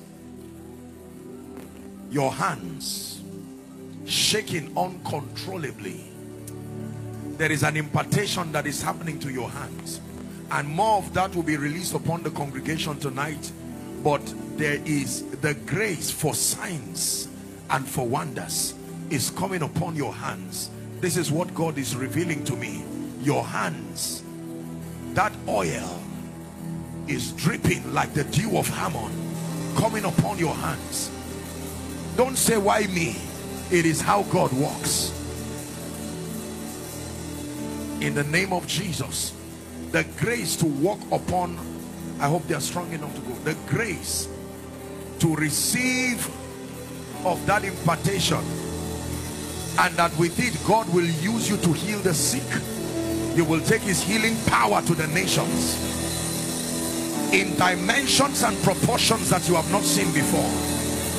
Your 2.11 2.31
hands 2.31 3.23
shaking 4.05 4.77
uncontrollably 4.77 6.05
there 7.39 7.51
is 7.51 7.65
an 7.65 7.77
impartation 7.77 8.53
that 8.53 8.67
is 8.67 8.81
happening 8.81 9.19
to 9.19 9.33
your 9.33 9.51
hands 9.51 10.01
and 10.53 10.69
more 10.69 10.99
of 10.99 11.13
that 11.13 11.35
will 11.35 11.43
be 11.43 11.57
released 11.57 11.93
upon 11.93 12.23
the 12.23 12.31
congregation 12.31 12.97
tonight 13.01 13.51
but 14.05 14.23
there 14.57 14.81
is 14.85 15.25
the 15.41 15.55
grace 15.67 16.09
for 16.09 16.35
signs 16.35 17.27
and 17.71 17.85
for 17.87 18.07
wonders 18.07 18.76
is 19.11 19.31
coming 19.31 19.63
upon 19.63 19.97
your 19.97 20.13
hands. 20.13 20.71
This 21.01 21.17
is 21.17 21.31
what 21.31 21.55
God 21.55 21.79
is 21.79 21.95
revealing 21.95 22.45
to 22.45 22.57
me. 22.57 22.85
Your 23.23 23.45
hands 23.45 24.23
that 25.15 25.33
oil 25.49 26.01
is 27.09 27.33
dripping 27.33 27.95
like 27.95 28.13
the 28.13 28.25
dew 28.25 28.59
of 28.59 28.69
Hermon 28.69 29.11
coming 29.77 30.05
upon 30.05 30.39
your 30.39 30.55
hands. 30.55 31.11
Don't 32.17 32.37
say 32.37 32.57
why 32.57 32.87
me? 32.87 33.17
It 33.71 33.87
is 33.87 34.01
how 34.01 34.23
God 34.25 34.53
walks 34.53 35.13
in 38.01 38.15
the 38.15 38.25
name 38.25 38.53
of 38.53 38.67
Jesus 38.67 39.33
the 39.91 40.05
grace 40.19 40.55
to 40.57 40.67
walk 40.67 41.01
upon 41.11 41.59
I 42.19 42.29
hope 42.29 42.47
they 42.47 42.55
are 42.55 42.61
strong 42.61 42.91
enough 42.93 43.15
to 43.15 43.21
go. 43.21 43.35
The 43.45 43.55
grace 43.69 44.29
to 45.19 45.37
receive 45.37 46.27
of 47.27 47.45
that 47.47 47.65
impartation 47.65 48.43
and 49.79 49.95
that 49.97 50.17
with 50.19 50.39
it 50.41 50.57
God 50.67 50.89
will 50.93 51.05
use 51.05 51.49
you 51.51 51.57
to 51.59 51.73
heal 51.73 51.99
the 52.01 52.15
sick. 52.15 52.47
You 53.37 53.45
will 53.45 53.61
take 53.61 53.83
his 53.83 54.03
healing 54.03 54.37
power 54.47 54.81
to 54.83 54.95
the 54.95 55.07
nations. 55.09 55.77
In 57.33 57.55
dimensions 57.57 58.43
and 58.43 58.57
proportions 58.63 59.29
that 59.31 59.47
you 59.49 59.55
have 59.57 59.71
not 59.71 59.83
seen 59.83 60.13
before. 60.13 60.49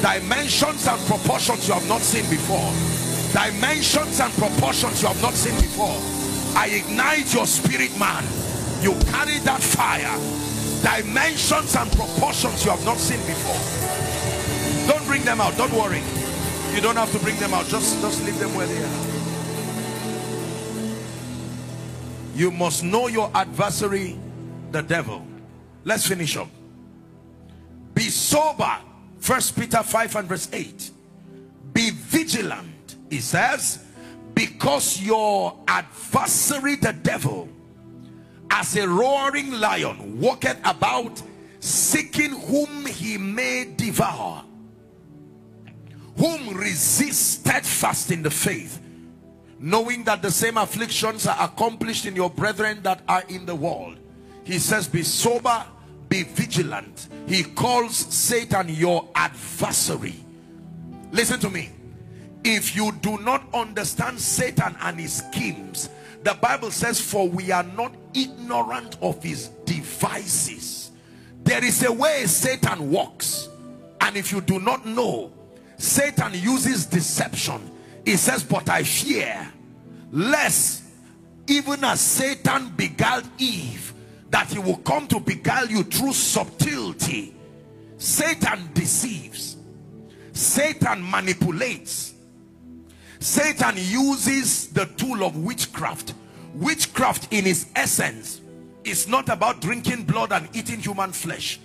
Dimensions 0.02 0.88
and 0.88 1.00
proportions 1.06 1.68
you 1.68 1.74
have 1.74 1.88
not 1.88 2.02
seen 2.02 2.28
before. 2.30 2.72
Dimensions 3.34 4.20
and 4.20 4.34
proportions 4.34 5.02
you 5.02 5.08
have 5.10 5.22
not 5.22 5.34
seen 5.34 5.56
before. 5.56 5.98
I 6.58 6.68
ignite 6.68 7.34
your 7.34 7.46
spirit 7.46 7.98
man. 8.00 8.24
You 8.82 8.94
carry 9.12 9.38
that 9.46 9.62
fire. 9.62 10.18
Dimensions 10.82 11.76
and 11.76 11.92
proportions 11.92 12.66
you 12.66 12.72
have 12.72 12.84
not 12.86 12.98
seen 12.98 13.20
before. 13.28 14.88
Don't 14.88 15.06
bring 15.06 15.24
them 15.24 15.42
out. 15.42 15.56
Don't 15.58 15.74
worry 15.74 16.02
you 16.78 16.84
don't 16.84 16.96
have 16.96 17.12
to 17.12 17.18
bring 17.20 17.36
them 17.38 17.56
out. 17.56 17.66
Just 17.66 18.00
just 18.02 18.24
leave 18.24 18.38
them 18.38 18.54
where 18.54 18.68
they 18.68 18.78
are. 18.78 19.08
You 22.36 22.52
must 22.52 22.84
know 22.84 23.08
your 23.08 23.32
adversary 23.34 24.16
the 24.72 24.84
devil. 24.84 25.26
Let's 25.84 26.06
finish 26.06 26.38
up. 26.38 26.50
Be 27.96 28.04
sober. 28.04 28.78
First 29.18 29.58
peter 29.58 29.82
5 29.82 30.16
and 30.16 30.30
verse 30.30 30.48
8 30.54 30.92
be 31.74 31.90
vigilant 31.90 32.96
he 33.10 33.20
says 33.20 33.84
because 34.36 35.02
your 35.02 35.60
adversary 35.68 36.76
the 36.76 36.94
devil 36.94 37.50
as 38.52 38.78
a 38.78 38.88
roaring 38.88 39.52
lion 39.52 40.22
walketh 40.22 40.60
about 40.64 41.22
seeking 41.60 42.30
whom 42.30 42.86
he 42.86 43.18
may 43.18 43.74
devour 43.76 44.44
whom 46.18 46.56
resist 46.56 47.40
steadfast 47.40 48.12
in 48.12 48.24
the 48.24 48.32
faith 48.32 48.82
knowing 49.60 50.04
that 50.04 50.22
the 50.22 50.32
same 50.32 50.58
afflictions 50.58 51.26
are 51.26 51.38
accomplished 51.40 52.06
in 52.06 52.16
your 52.16 52.30
brethren 52.30 52.80
that 52.84 53.02
are 53.08 53.24
in 53.28 53.46
the 53.46 53.56
world. 53.56 53.98
He 54.44 54.60
says 54.60 54.88
be 54.88 55.04
sober 55.04 55.66
be 56.10 56.24
vigilant. 56.24 57.10
He 57.28 57.44
calls 57.44 57.96
satan 57.98 58.70
your 58.70 59.08
adversary. 59.14 60.16
Listen 61.12 61.40
to 61.42 61.50
me. 61.50 61.72
If 62.44 62.76
you 62.76 62.94
do 63.02 63.18
not 63.20 63.44
understand 63.54 64.20
satan 64.20 64.76
and 64.82 65.00
his 65.00 65.18
schemes 65.18 65.90
the 66.24 66.34
bible 66.36 66.72
says 66.72 67.00
for 67.00 67.28
we 67.28 67.52
are 67.52 67.64
not 67.64 67.94
ignorant 68.14 68.98
of 69.02 69.22
his 69.22 69.50
devices. 69.66 70.92
There 71.44 71.64
is 71.64 71.84
a 71.84 71.92
way 71.92 72.26
satan 72.26 72.92
walks. 72.92 73.50
And 74.02 74.16
if 74.16 74.32
you 74.32 74.42
do 74.42 74.60
not 74.60 74.86
know 74.86 75.34
satan 75.78 76.34
uses 76.34 76.86
deception. 76.86 77.72
He 78.06 78.16
says 78.16 78.44
but 78.44 78.70
i 78.70 78.84
fear 78.84 79.52
lest 80.12 80.84
even 81.48 81.84
as 81.84 82.00
satan 82.00 82.70
beguiled 82.76 83.28
eve 83.38 83.94
that 84.30 84.52
he 84.52 84.60
will 84.60 84.78
come 84.78 85.08
to 85.08 85.20
beguile 85.20 85.68
you 85.68 85.84
through 85.84 86.14
subtlety. 86.14 87.34
Satan 87.98 88.70
deceives. 88.74 89.58
Satan 90.34 91.10
manipulates. 91.10 92.14
Satan 93.20 93.76
uses 93.78 94.68
the 94.68 94.86
tool 94.98 95.24
of 95.24 95.38
witchcraft. 95.38 96.14
Witchcraft 96.54 97.32
in 97.34 97.48
its 97.48 97.68
essence 97.76 98.42
is 98.84 99.08
not 99.08 99.30
about 99.30 99.62
drinking 99.62 100.04
blood 100.04 100.32
and 100.32 100.48
eating 100.54 100.80
human 100.80 101.12
flesh 101.12 101.60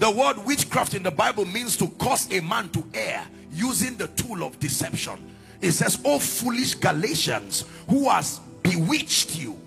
the 0.00 0.10
word 0.10 0.38
witchcraft 0.46 0.94
in 0.94 1.02
the 1.02 1.10
bible 1.10 1.44
means 1.44 1.76
to 1.76 1.86
cause 1.86 2.32
a 2.32 2.40
man 2.40 2.70
to 2.70 2.82
err 2.94 3.24
using 3.52 3.96
the 3.96 4.08
tool 4.08 4.42
of 4.42 4.58
deception. 4.58 5.18
It 5.60 5.72
says 5.72 6.00
oh 6.06 6.18
foolish 6.18 6.74
galatians 6.74 7.66
who 7.88 8.08
has 8.08 8.40
bewitched 8.62 9.36
you. 9.36 9.60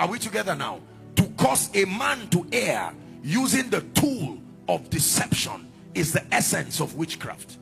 Are 0.00 0.08
we 0.08 0.18
together 0.18 0.54
now? 0.56 0.80
To 1.16 1.24
cause 1.36 1.68
a 1.74 1.84
man 1.84 2.28
to 2.30 2.46
err 2.50 2.94
using 3.22 3.68
the 3.68 3.82
tool 3.94 4.38
of 4.68 4.88
deception 4.88 5.70
is 5.92 6.12
the 6.12 6.24
essence 6.34 6.80
of 6.80 6.94
witchcraft. 6.94 7.58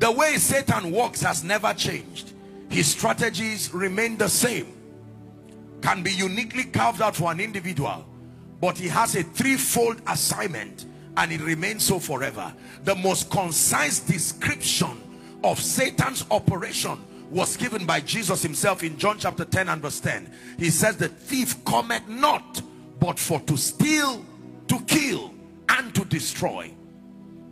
The 0.00 0.10
way 0.10 0.38
satan 0.38 0.90
works 0.90 1.22
has 1.22 1.44
never 1.44 1.72
changed. 1.72 2.32
His 2.68 2.88
strategies 2.88 3.72
remain 3.72 4.16
the 4.16 4.28
same. 4.28 4.72
Can 5.82 6.02
be 6.02 6.12
uniquely 6.12 6.64
carved 6.64 7.00
out 7.00 7.14
for 7.14 7.30
an 7.30 7.38
individual 7.38 8.04
but 8.64 8.78
he 8.78 8.88
has 8.88 9.14
a 9.14 9.22
threefold 9.22 10.00
assignment 10.06 10.86
and 11.18 11.30
it 11.30 11.42
remains 11.42 11.84
so 11.84 11.98
forever. 11.98 12.50
The 12.84 12.94
most 12.94 13.28
concise 13.30 14.00
description 14.00 15.02
of 15.44 15.60
satan's 15.60 16.24
operation 16.30 16.98
was 17.30 17.58
given 17.58 17.84
by 17.84 18.00
jesus 18.00 18.42
himself 18.42 18.82
in 18.82 18.96
john 18.96 19.18
chapter 19.18 19.44
10 19.44 19.68
and 19.68 19.82
verse 19.82 20.00
10 20.00 20.32
he 20.58 20.70
says 20.70 20.96
the 20.96 21.08
thief 21.08 21.62
cometh 21.66 22.08
not 22.08 22.62
but 23.00 23.18
for 23.18 23.38
to 23.40 23.54
steal 23.54 24.24
to 24.68 24.80
kill 24.86 25.34
and 25.68 25.94
to 25.94 26.02
destroy. 26.06 26.72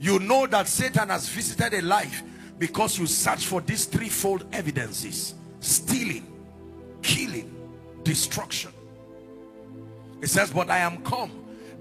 You 0.00 0.18
know 0.18 0.46
that 0.46 0.66
satan 0.66 1.10
has 1.10 1.28
visited 1.28 1.74
a 1.74 1.82
life 1.82 2.22
because 2.58 2.98
you 2.98 3.06
search 3.06 3.44
for 3.44 3.60
these 3.60 3.84
threefold 3.84 4.46
evidences 4.54 5.34
stealing 5.60 6.26
killing 7.02 7.54
destruction 8.02 8.72
it 10.22 10.28
says 10.28 10.50
but 10.50 10.70
i 10.70 10.78
am 10.78 11.02
come 11.02 11.30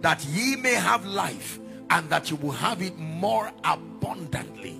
that 0.01 0.25
ye 0.25 0.55
may 0.57 0.73
have 0.73 1.05
life 1.05 1.59
and 1.91 2.09
that 2.09 2.31
you 2.31 2.37
will 2.37 2.51
have 2.51 2.81
it 2.81 2.97
more 2.97 3.51
abundantly. 3.65 4.77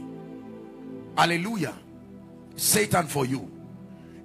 Hallelujah. 1.17 1.75
Satan 2.55 3.05
for 3.05 3.25
you. 3.25 3.51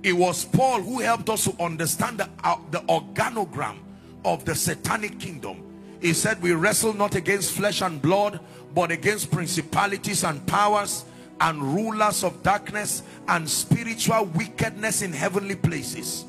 It 0.03 0.13
was 0.13 0.45
paul 0.45 0.81
who 0.81 1.01
helped 1.01 1.29
us 1.29 1.45
to 1.45 1.63
understand 1.63 2.19
the, 2.19 2.29
uh, 2.45 2.57
the 2.71 2.79
organogram 2.81 3.79
of 4.25 4.45
the 4.45 4.55
satanic 4.55 5.19
kingdom. 5.19 5.63
He 6.01 6.13
said 6.13 6.41
we 6.41 6.53
wrestle 6.53 6.93
not 6.93 7.17
against 7.17 7.53
flesh 7.53 7.83
and 7.83 8.01
blood 8.01 8.41
but 8.75 8.91
against 8.91 9.31
principalities 9.33 10.23
and 10.23 10.47
powers 10.47 11.07
and 11.41 11.61
rulers 11.61 12.23
of 12.23 12.43
darkness 12.43 13.03
and 13.29 13.49
spiritual 13.49 14.27
wickedness 14.27 15.03
in 15.03 15.13
heavenly 15.13 15.57
places. 15.57 16.25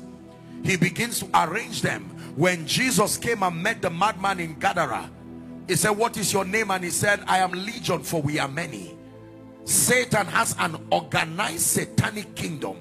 He 0.64 0.76
begins 0.76 1.20
to 1.20 1.28
arrange 1.34 1.82
them 1.82 2.10
when 2.38 2.66
jesus 2.66 3.16
came 3.16 3.42
and 3.42 3.62
met 3.62 3.82
the 3.82 3.90
madman 3.90 4.38
in 4.40 4.58
gadara 4.58 5.10
he 5.68 5.76
said 5.76 5.90
what 5.90 6.16
is 6.16 6.32
your 6.32 6.46
name? 6.46 6.70
And 6.70 6.82
he 6.82 6.90
said 6.90 7.22
i 7.26 7.38
am 7.38 7.52
legion 7.52 8.02
for 8.02 8.22
we 8.22 8.38
are 8.38 8.48
many. 8.48 8.96
Satan 9.64 10.26
has 10.26 10.56
an 10.58 10.78
organized 10.90 11.60
satanic 11.60 12.34
kingdom. 12.34 12.76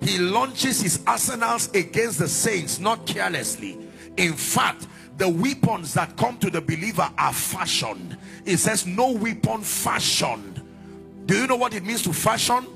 He 0.00 0.18
launches 0.18 0.80
his 0.80 1.02
arsenals 1.04 1.68
against 1.74 2.20
the 2.20 2.28
saints 2.28 2.78
not 2.78 3.04
carelessly. 3.06 3.76
In 4.16 4.34
fact 4.34 4.86
the 5.16 5.28
weapons 5.28 5.94
that 5.94 6.16
come 6.16 6.38
to 6.38 6.48
the 6.48 6.60
believer 6.60 7.10
are 7.18 7.32
fashioned. 7.32 8.16
It 8.44 8.58
says 8.58 8.86
no 8.86 9.10
weapon 9.10 9.62
fashioned. 9.62 10.62
Do 11.26 11.36
you 11.36 11.48
know 11.48 11.56
what 11.56 11.74
it 11.74 11.84
means 11.84 12.02
to 12.02 12.12
fashion? 12.12 12.68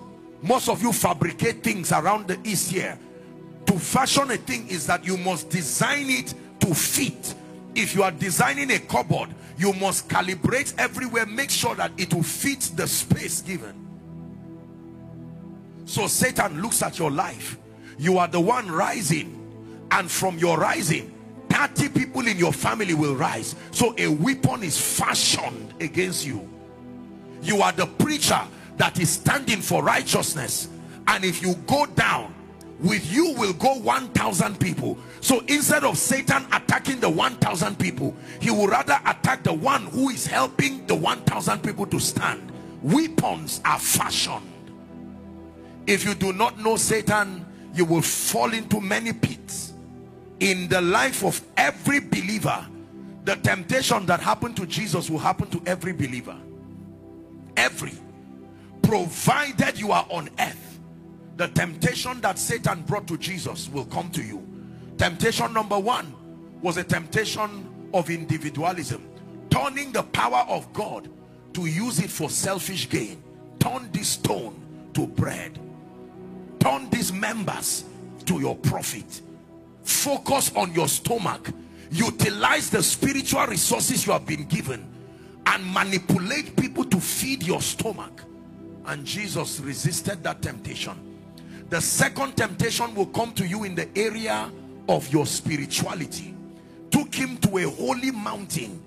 Most 0.42 0.68
of 0.68 0.82
you 0.82 0.92
fabricate 0.92 1.62
things 1.62 1.92
around 1.92 2.26
the 2.26 2.36
east 2.42 2.72
here. 2.72 2.98
To 3.66 3.78
fashion 3.78 4.30
a 4.30 4.36
thing 4.36 4.68
is 4.68 4.86
that 4.86 5.04
you 5.04 5.16
must 5.16 5.50
design 5.50 6.10
it 6.10 6.34
to 6.60 6.74
fit. 6.74 7.34
If 7.74 7.94
you 7.94 8.02
are 8.02 8.10
designing 8.10 8.70
a 8.70 8.78
cupboard, 8.78 9.30
you 9.56 9.72
must 9.74 10.08
calibrate 10.08 10.74
everywhere, 10.78 11.26
make 11.26 11.50
sure 11.50 11.74
that 11.76 11.92
it 11.96 12.12
will 12.12 12.22
fit 12.22 12.70
the 12.74 12.86
space 12.86 13.40
given. 13.40 13.74
So 15.84 16.06
Satan 16.06 16.60
looks 16.62 16.82
at 16.82 16.98
your 16.98 17.10
life. 17.10 17.58
You 17.98 18.18
are 18.18 18.28
the 18.28 18.40
one 18.40 18.70
rising. 18.70 19.38
And 19.90 20.10
from 20.10 20.38
your 20.38 20.58
rising, 20.58 21.12
30 21.50 21.90
people 21.90 22.26
in 22.26 22.38
your 22.38 22.52
family 22.52 22.94
will 22.94 23.14
rise. 23.14 23.54
So 23.70 23.94
a 23.98 24.08
weapon 24.08 24.62
is 24.62 24.80
fashioned 24.80 25.74
against 25.80 26.26
you 26.26 26.48
you 27.42 27.60
are 27.60 27.72
the 27.72 27.86
preacher 27.86 28.40
that 28.76 28.98
is 28.98 29.10
standing 29.10 29.60
for 29.60 29.82
righteousness 29.82 30.68
and 31.08 31.24
if 31.24 31.42
you 31.42 31.54
go 31.66 31.86
down 31.86 32.32
with 32.82 33.12
you 33.12 33.32
will 33.34 33.52
go 33.54 33.78
1,000 33.78 34.58
people. 34.58 34.98
So 35.20 35.40
instead 35.46 35.84
of 35.84 35.96
Satan 35.96 36.44
attacking 36.52 36.98
the 36.98 37.08
1,000 37.08 37.78
people, 37.78 38.14
he 38.40 38.50
will 38.50 38.66
rather 38.66 38.98
attack 39.06 39.44
the 39.44 39.52
one 39.52 39.86
who 39.86 40.10
is 40.10 40.26
helping 40.26 40.84
the 40.86 40.94
1,000 40.96 41.62
people 41.62 41.86
to 41.86 42.00
stand. 42.00 42.50
Weapons 42.82 43.60
are 43.64 43.78
fashioned. 43.78 44.48
If 45.86 46.04
you 46.04 46.14
do 46.14 46.32
not 46.32 46.58
know 46.58 46.76
Satan, 46.76 47.46
you 47.72 47.84
will 47.84 48.02
fall 48.02 48.52
into 48.52 48.80
many 48.80 49.12
pits. 49.12 49.72
In 50.40 50.66
the 50.66 50.80
life 50.80 51.24
of 51.24 51.40
every 51.56 52.00
believer, 52.00 52.66
the 53.24 53.36
temptation 53.36 54.06
that 54.06 54.18
happened 54.18 54.56
to 54.56 54.66
Jesus 54.66 55.08
will 55.08 55.20
happen 55.20 55.48
to 55.50 55.62
every 55.66 55.92
believer. 55.92 56.36
Every. 57.56 57.92
Provided 58.82 59.78
you 59.78 59.92
are 59.92 60.06
on 60.10 60.28
earth 60.40 60.71
the 61.36 61.48
temptation 61.48 62.20
that 62.20 62.38
Satan 62.38 62.82
brought 62.82 63.06
to 63.08 63.16
Jesus 63.16 63.68
will 63.68 63.86
come 63.86 64.10
to 64.10 64.22
you. 64.22 64.46
Temptation 64.98 65.52
number 65.52 65.78
one 65.78 66.14
was 66.60 66.76
a 66.76 66.84
temptation 66.84 67.68
of 67.94 68.10
individualism. 68.10 69.08
Turning 69.50 69.92
the 69.92 70.02
power 70.02 70.44
of 70.48 70.72
God 70.72 71.08
to 71.54 71.66
use 71.66 71.98
it 71.98 72.10
for 72.10 72.30
selfish 72.30 72.88
gain. 72.88 73.22
Turn 73.58 73.88
this 73.92 74.08
stone 74.08 74.60
to 74.94 75.06
bread. 75.06 75.58
Turn 76.58 76.88
these 76.90 77.12
members 77.12 77.84
to 78.26 78.40
your 78.40 78.56
profit. 78.56 79.22
Focus 79.82 80.54
on 80.54 80.72
your 80.74 80.88
stomach. 80.88 81.50
Utilize 81.90 82.70
the 82.70 82.82
spiritual 82.82 83.46
resources 83.46 84.06
you 84.06 84.12
have 84.12 84.26
been 84.26 84.44
given 84.44 84.88
and 85.46 85.74
manipulate 85.74 86.56
people 86.56 86.84
to 86.84 87.00
feed 87.00 87.42
your 87.42 87.60
stomach. 87.60 88.22
And 88.86 89.04
Jesus 89.04 89.60
resisted 89.60 90.22
that 90.22 90.40
temptation 90.42 91.11
the 91.72 91.80
second 91.80 92.36
temptation 92.36 92.94
will 92.94 93.06
come 93.06 93.32
to 93.32 93.46
you 93.46 93.64
in 93.64 93.74
the 93.74 93.88
area 93.96 94.52
of 94.90 95.10
your 95.10 95.24
spirituality. 95.24 96.34
Took 96.90 97.14
him 97.14 97.38
to 97.38 97.56
a 97.56 97.62
holy 97.62 98.10
mountain 98.10 98.78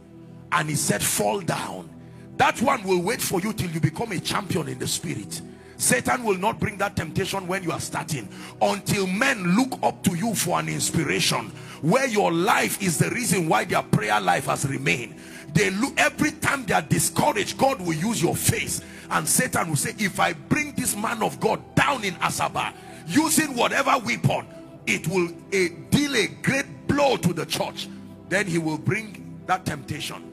and 0.52 0.70
he 0.70 0.76
said 0.76 1.02
fall 1.02 1.42
down. 1.42 1.90
That 2.38 2.62
one 2.62 2.84
will 2.84 3.02
wait 3.02 3.24
for 3.24 3.42
you 3.42 3.54
till 3.54 3.72
you 3.72 3.80
become 3.80 4.12
a 4.12 4.20
champion 4.20 4.68
in 4.68 4.78
the 4.78 4.88
spirit. 4.88 5.42
Satan 5.78 6.24
will 6.24 6.38
not 6.38 6.60
bring 6.60 6.78
that 6.78 6.96
temptation 6.96 7.48
when 7.48 7.64
you 7.64 7.72
are 7.72 7.80
starting. 7.80 8.30
Until 8.62 9.08
men 9.08 9.56
look 9.56 9.80
up 9.82 10.04
to 10.04 10.14
you 10.14 10.36
for 10.36 10.60
an 10.60 10.70
inspiration 10.70 11.52
where 11.82 12.08
your 12.08 12.32
life 12.32 12.80
is 12.84 13.00
the 13.00 13.10
reason 13.10 13.50
why 13.50 13.66
their 13.66 13.82
prayer 13.82 14.22
life 14.22 14.46
has 14.46 14.64
remained. 14.70 15.16
They 15.56 15.72
look 15.72 15.94
every 15.98 16.34
time 16.34 16.66
they 16.68 16.76
are 16.76 16.84
discouraged 16.84 17.58
God 17.58 17.82
will 17.82 17.94
use 17.94 18.22
your 18.22 18.36
face 18.36 18.82
and 19.12 19.28
Satan 19.28 19.70
will 19.70 19.76
say 19.76 19.94
if 19.98 20.20
I 20.20 20.34
bring 20.34 20.74
this 20.74 20.96
man 20.96 21.22
of 21.22 21.40
God 21.40 21.62
down 21.76 22.04
in 22.04 22.14
Asaba 22.16 22.74
using 23.08 23.56
whatever 23.56 23.98
weapon 24.04 24.48
it 24.88 25.08
will 25.08 25.30
a, 25.52 25.70
deal 25.90 26.16
a 26.16 26.28
great 26.28 26.66
blow 26.88 27.18
to 27.18 27.34
the 27.34 27.46
church. 27.46 27.88
Then 28.30 28.48
he 28.48 28.58
will 28.58 28.78
bring 28.78 29.40
that 29.46 29.66
temptation. 29.66 30.32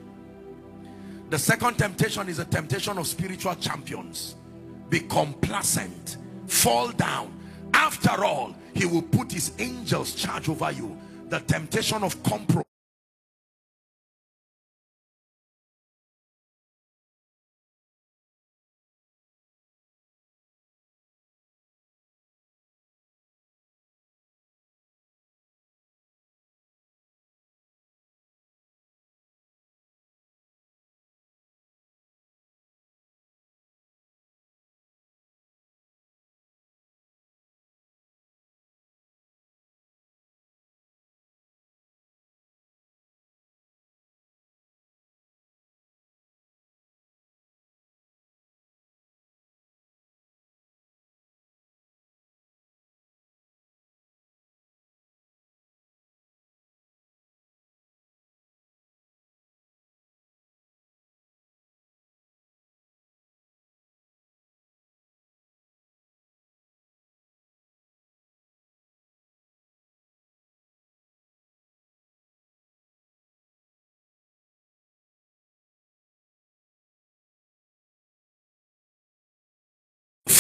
The 1.31 1.39
second 1.39 1.79
temptation 1.79 2.29
is 2.29 2.39
a 2.39 2.45
temptation 2.45 2.99
of 2.99 3.07
spiritual 3.07 3.55
champions. 3.57 4.37
Be 4.91 5.01
complacent. 5.01 6.19
Fall 6.47 6.91
down. 6.93 7.39
After 7.73 8.25
all 8.25 8.55
he 8.75 8.87
will 8.87 9.03
put 9.03 9.33
his 9.33 9.53
angels 9.59 10.15
charge 10.15 10.49
over 10.49 10.71
you. 10.71 10.97
The 11.29 11.41
temptation 11.41 12.03
of 12.03 12.23
compromise 12.23 12.67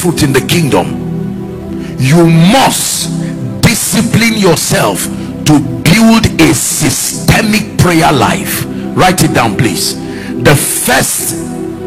fruit 0.02 0.22
in 0.24 0.32
the 0.32 0.44
kingdom 0.48 1.02
you 2.02 2.26
must 2.26 3.08
discipline 3.62 4.34
yourself 4.36 5.04
to 5.46 5.60
build 5.86 6.26
a 6.40 6.52
systemic 6.52 7.78
prayer 7.78 8.12
life. 8.12 8.64
Write 8.96 9.22
it 9.22 9.32
down 9.32 9.56
please. 9.56 9.94
The 10.42 10.56
first 10.56 11.38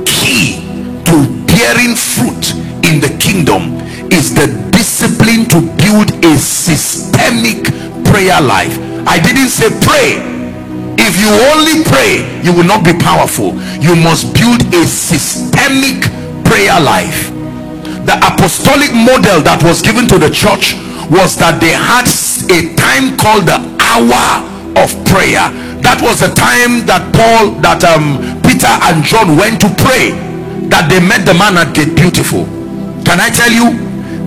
key 0.07 0.63
to 1.11 1.15
bearing 1.45 1.95
fruit 1.95 2.55
in 2.87 3.03
the 3.03 3.13
kingdom 3.19 3.75
is 4.09 4.33
the 4.33 4.47
discipline 4.71 5.43
to 5.51 5.59
build 5.83 6.15
a 6.23 6.37
systemic 6.37 7.65
prayer 8.05 8.39
life. 8.39 8.79
I 9.05 9.19
didn't 9.19 9.49
say 9.49 9.67
pray. 9.83 10.23
If 10.97 11.19
you 11.19 11.27
only 11.51 11.83
pray 11.83 12.41
you 12.41 12.53
will 12.53 12.63
not 12.63 12.85
be 12.85 12.93
powerful. 12.93 13.53
You 13.83 13.97
must 13.97 14.33
build 14.33 14.61
a 14.73 14.85
systemic 14.87 16.03
prayer 16.45 16.79
life 16.79 17.34
the 18.05 18.13
apostolic 18.21 18.93
model 18.93 19.41
that 19.41 19.65
was 19.65 19.81
given 19.81 20.05
to 20.13 20.21
the 20.21 20.29
church 20.29 20.77
was 21.09 21.33
that 21.41 21.57
they 21.57 21.73
had 21.73 22.05
a 22.53 22.69
time 22.77 23.17
called 23.17 23.49
the 23.49 23.57
hour 23.81 24.45
of 24.77 24.93
prayer. 25.09 25.49
That 25.81 25.97
was 26.01 26.21
the 26.21 26.29
time 26.37 26.85
that 26.85 27.01
paul 27.13 27.57
that 27.65 27.81
um 27.85 28.21
peter 28.45 28.69
and 28.89 29.05
john 29.05 29.37
went 29.37 29.61
to 29.61 29.69
pray 29.81 30.13
that 30.69 30.89
they 30.89 31.01
met 31.01 31.25
the 31.25 31.33
man 31.33 31.57
at 31.57 31.73
gate 31.73 31.97
beautiful. 31.97 32.45
Can 33.05 33.17
i 33.17 33.33
tell 33.33 33.49
you? 33.49 33.73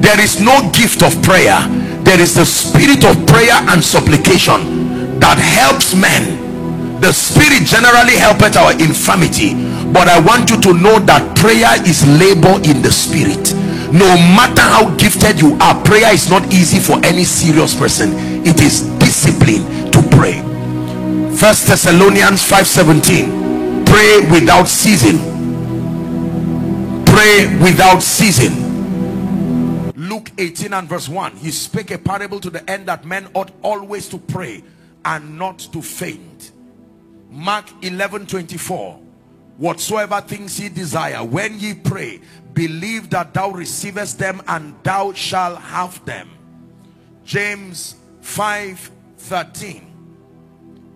There 0.03 0.19
is 0.19 0.43
no 0.43 0.59
gift 0.75 1.03
of 1.03 1.15
prayer. 1.23 1.59
There 2.03 2.19
is 2.19 2.35
the 2.35 2.47
spirit 2.47 3.03
of 3.07 3.15
prayer 3.27 3.59
and 3.71 3.83
supplication 3.83 5.19
that 5.19 5.39
helps 5.39 5.95
men. 5.95 6.39
The 6.99 7.15
spirit 7.15 7.67
generally 7.67 8.19
helpeth 8.19 8.59
our 8.59 8.75
infirmity. 8.75 9.55
But 9.91 10.07
i 10.07 10.19
want 10.19 10.51
you 10.51 10.61
to 10.63 10.75
know 10.75 10.99
that 11.07 11.23
prayer 11.39 11.79
is 11.87 12.03
labor 12.19 12.59
in 12.67 12.83
the 12.83 12.91
spirit 12.91 13.58
no 13.93 14.17
matter 14.37 14.61
how 14.61 14.95
gifted 14.97 15.41
you 15.41 15.57
are 15.61 15.75
prayer 15.85 16.13
is 16.13 16.29
not 16.29 16.53
easy 16.53 16.79
for 16.79 17.03
any 17.05 17.25
serious 17.25 17.75
person. 17.75 18.13
It 18.47 18.61
is 18.61 18.83
discipline 18.99 19.91
to 19.93 20.03
pray. 20.17 20.43
First 21.35 21.67
thessalonians 21.69 22.43
5 22.45 22.67
17 22.67 23.85
pray 23.87 24.21
without 24.31 24.69
ceasing. 24.69 25.19
Pray 27.07 27.47
without 27.63 28.03
ceasing. 28.03 28.67
Luke 29.95 30.31
18 30.37 30.75
and 30.75 30.89
verse 30.89 31.09
1 31.09 31.37
he 31.37 31.51
spake 31.51 31.91
a 31.91 31.99
parable 31.99 32.41
to 32.41 32.51
the 32.51 32.69
end 32.71 32.87
that 32.87 33.05
men 33.07 33.29
ought 33.35 33.51
always 33.63 34.09
to 34.09 34.19
pray 34.19 34.63
and 35.05 35.39
not 35.39 35.59
to 35.59 35.81
faint. 35.81 36.53
Mark 37.31 37.67
11 37.83 38.27
24 38.27 39.01
whatsoever 39.59 40.21
things 40.21 40.59
ye 40.59 40.69
desire 40.69 41.23
when 41.23 41.59
ye 41.59 41.75
pray 41.75 42.21
believe 42.55 43.11
that 43.11 43.35
thou 43.35 43.51
receivest 43.51 44.19
them 44.19 44.41
and 44.49 44.75
thou 44.83 45.13
shalt 45.13 45.61
have 45.61 46.03
them. 46.07 46.31
James 47.25 47.97
5 48.23 48.91
13 49.19 49.85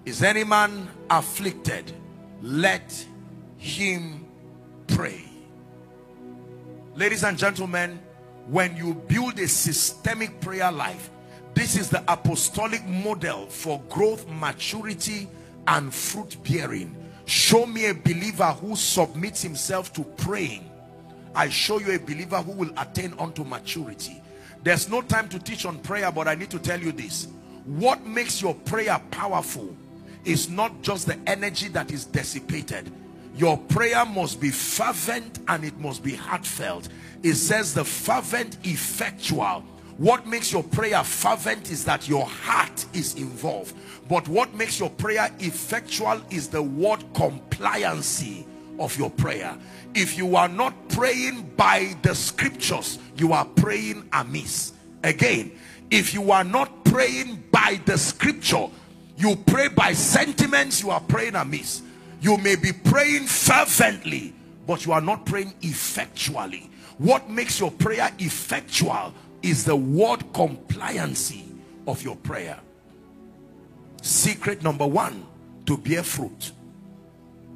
is 0.07 0.23
any 0.23 0.45
man 0.45 0.89
afflicted? 1.11 1.93
Let 2.41 3.07
him 3.59 4.25
pray. 4.87 5.25
Ladies 6.95 7.25
and 7.25 7.37
gentlemen 7.37 8.01
when 8.47 8.77
you 8.77 8.95
build 8.95 9.39
a 9.39 9.47
systemic 9.47 10.41
prayer 10.41 10.73
life 10.73 11.11
this 11.55 11.77
is 11.77 11.89
the 11.89 12.03
apostolic 12.09 12.85
model 12.87 13.47
for 13.47 13.81
growth 13.89 14.27
maturity 14.29 15.29
and 15.69 15.95
fruit 15.95 16.37
bearing 16.43 17.02
show 17.27 17.67
me 17.67 17.87
a 17.87 17.95
believer 17.95 18.51
who 18.53 18.77
submits 18.77 19.43
himself 19.43 19.93
to 19.95 20.05
praying. 20.05 20.69
I 21.35 21.49
show 21.49 21.79
you 21.79 21.93
a 21.93 21.99
believer 21.99 22.39
who 22.39 22.53
will 22.53 22.71
attain 22.77 23.15
unto 23.19 23.45
maturity. 23.45 24.21
There's 24.63 24.89
no 24.89 25.03
time 25.03 25.29
to 25.31 25.39
teach 25.39 25.67
on 25.67 25.79
prayer 25.79 26.13
but 26.13 26.29
i 26.29 26.35
need 26.35 26.51
to 26.51 26.59
tell 26.59 26.81
you 26.81 26.93
this. 26.93 27.29
What 27.65 28.05
makes 28.05 28.43
your 28.43 28.55
prayer 28.55 29.01
powerful 29.11 29.75
is 30.25 30.49
not 30.49 30.83
just 30.83 31.07
the 31.07 31.19
energy 31.27 31.69
that 31.69 31.91
is 31.91 32.05
dissipated. 32.05 32.91
Your 33.37 33.57
prayer 33.57 34.05
must 34.05 34.41
be 34.41 34.51
fervent 34.51 35.41
and 35.49 35.65
it 35.65 35.79
must 35.79 36.03
be 36.03 36.15
heartfelt. 36.15 36.89
It 37.23 37.35
says 37.35 37.73
the 37.73 37.85
fervent 37.85 38.59
effectual 38.65 39.65
what 40.03 40.27
makes 40.27 40.51
your 40.51 40.65
prayer 40.65 41.05
fervent 41.05 41.71
is 41.71 41.85
that 41.85 42.09
your 42.09 42.27
heart 42.27 42.87
is 42.93 43.15
involved. 43.15 43.77
But 44.09 44.27
what 44.27 44.53
makes 44.53 44.81
your 44.81 44.91
prayer 44.91 45.31
effectual 45.39 46.21
is 46.29 46.49
the 46.49 46.61
word 46.61 47.05
compliancy 47.15 48.45
of 48.81 48.99
your 48.99 49.11
prayer. 49.11 49.57
If 49.95 50.19
you 50.19 50.35
are 50.35 50.49
not 50.49 50.89
praying 50.89 51.53
by 51.57 51.95
the 52.03 52.17
scriptures 52.17 52.99
you 53.17 53.33
are 53.33 53.45
praying 53.45 54.09
amiss. 54.13 54.73
Again 55.05 55.53
if 55.89 56.13
you 56.13 56.33
are 56.33 56.43
not 56.43 56.83
praying 56.83 57.45
by 57.53 57.81
the 57.85 57.97
scripture 57.97 58.67
you 59.17 59.37
pray 59.37 59.69
by 59.69 59.93
sentiments 59.93 60.83
you 60.83 60.91
are 60.91 61.01
praying 61.03 61.37
amiss. 61.37 61.81
You 62.21 62.39
may 62.39 62.57
be 62.57 62.73
praying 62.73 63.27
fervently 63.27 64.35
but 64.67 64.85
you 64.85 64.91
are 64.91 65.01
not 65.01 65.27
praying 65.27 65.55
effectually. 65.63 66.69
What 66.99 67.31
makes 67.31 67.61
your 67.61 67.71
prayer 67.71 68.11
effectual 68.19 69.15
is 69.43 69.65
the 69.65 69.77
word 69.77 70.21
compliancy 70.33 71.45
of 71.87 72.03
your 72.03 72.17
prayer. 72.17 72.59
Secret 74.01 74.63
number 74.63 74.87
one 74.87 75.27
to 75.67 75.77
bear 75.77 76.03
fruit. 76.03 76.53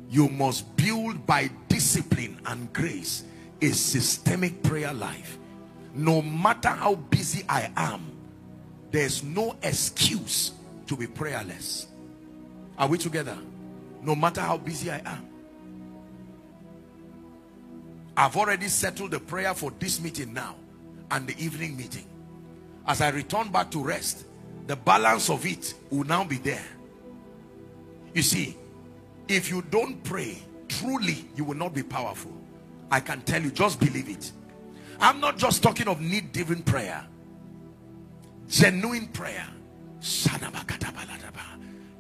You 0.09 0.29
must 0.29 0.77
build 0.77 1.27
by 1.27 1.51
discipline 1.69 2.41
and 2.47 2.73
grace 2.73 3.25
a 3.61 3.69
systemic 3.71 4.63
prayer 4.63 4.93
life. 4.93 5.39
No 5.95 6.23
matter 6.23 6.69
how 6.69 6.95
busy 6.95 7.45
i 7.49 7.71
am 7.77 8.17
there's 8.91 9.23
no 9.23 9.55
excuse 9.63 10.53
to 10.87 10.97
be 10.97 11.07
prayerless. 11.07 11.87
Are 12.79 12.89
we 12.89 12.99
together? 12.99 13.37
No 14.03 14.15
matter 14.15 14.41
how 14.41 14.57
busy 14.57 14.91
i 14.91 15.03
am. 15.05 15.29
I've 18.17 18.37
already 18.37 18.69
settled 18.69 19.11
the 19.11 19.21
prayer 19.21 19.53
for 19.53 19.71
this 19.79 20.01
meeting 20.01 20.33
now 20.33 20.55
and 21.11 21.27
the 21.27 21.43
evening 21.43 21.77
meeting. 21.77 22.07
As 22.87 23.01
i 23.01 23.09
return 23.11 23.49
back 23.49 23.71
to 23.73 23.83
rest 23.83 24.27
the 24.67 24.77
balance 24.77 25.31
of 25.31 25.47
it 25.47 25.75
will 25.91 26.05
now 26.05 26.25
be 26.25 26.39
there. 26.39 26.65
You 28.15 28.23
see 28.23 28.57
if 29.29 29.51
you 29.51 29.63
don't 29.71 30.03
pray 30.03 30.39
truly 30.69 31.29
you 31.37 31.45
will 31.45 31.57
not 31.57 31.75
be 31.75 31.83
powerful. 31.83 32.33
I 32.91 33.01
can 33.01 33.21
tell 33.23 33.43
you 33.43 33.51
just 33.51 33.81
believe 33.81 34.09
it. 34.09 34.33
I'm 35.01 35.21
not 35.21 35.37
just 35.37 35.63
talking 35.63 35.89
of 35.89 36.01
need 36.01 36.33
driven 36.33 36.63
prayer. 36.63 37.07
Genuine 38.49 39.09
prayer. 39.09 39.47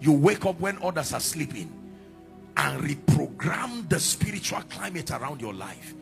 You 0.00 0.12
wake 0.12 0.46
up 0.46 0.60
when 0.60 0.78
others 0.82 1.12
are 1.12 1.20
sleeping 1.20 1.72
and 2.56 2.82
reprogram 2.82 3.88
the 3.88 3.98
spiritual 3.98 4.62
climate 4.62 5.10
around 5.10 5.40
your 5.40 5.52
life 5.52 5.94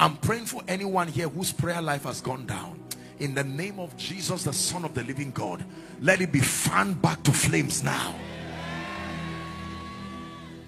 i'm 0.00 0.16
praying 0.16 0.46
for 0.46 0.62
anyone 0.66 1.06
here 1.06 1.28
whose 1.28 1.52
prayer 1.52 1.80
life 1.80 2.04
has 2.04 2.20
gone 2.20 2.44
down. 2.46 2.82
In 3.20 3.34
the 3.34 3.44
name 3.44 3.78
of 3.78 3.96
jesus 3.96 4.44
the 4.44 4.52
son 4.52 4.84
of 4.84 4.94
the 4.94 5.04
living 5.04 5.30
god 5.30 5.64
let 6.00 6.20
it 6.20 6.32
be 6.32 6.40
fanned 6.40 7.00
back 7.00 7.22
to 7.22 7.32
flames 7.32 7.84
now. 7.84 8.14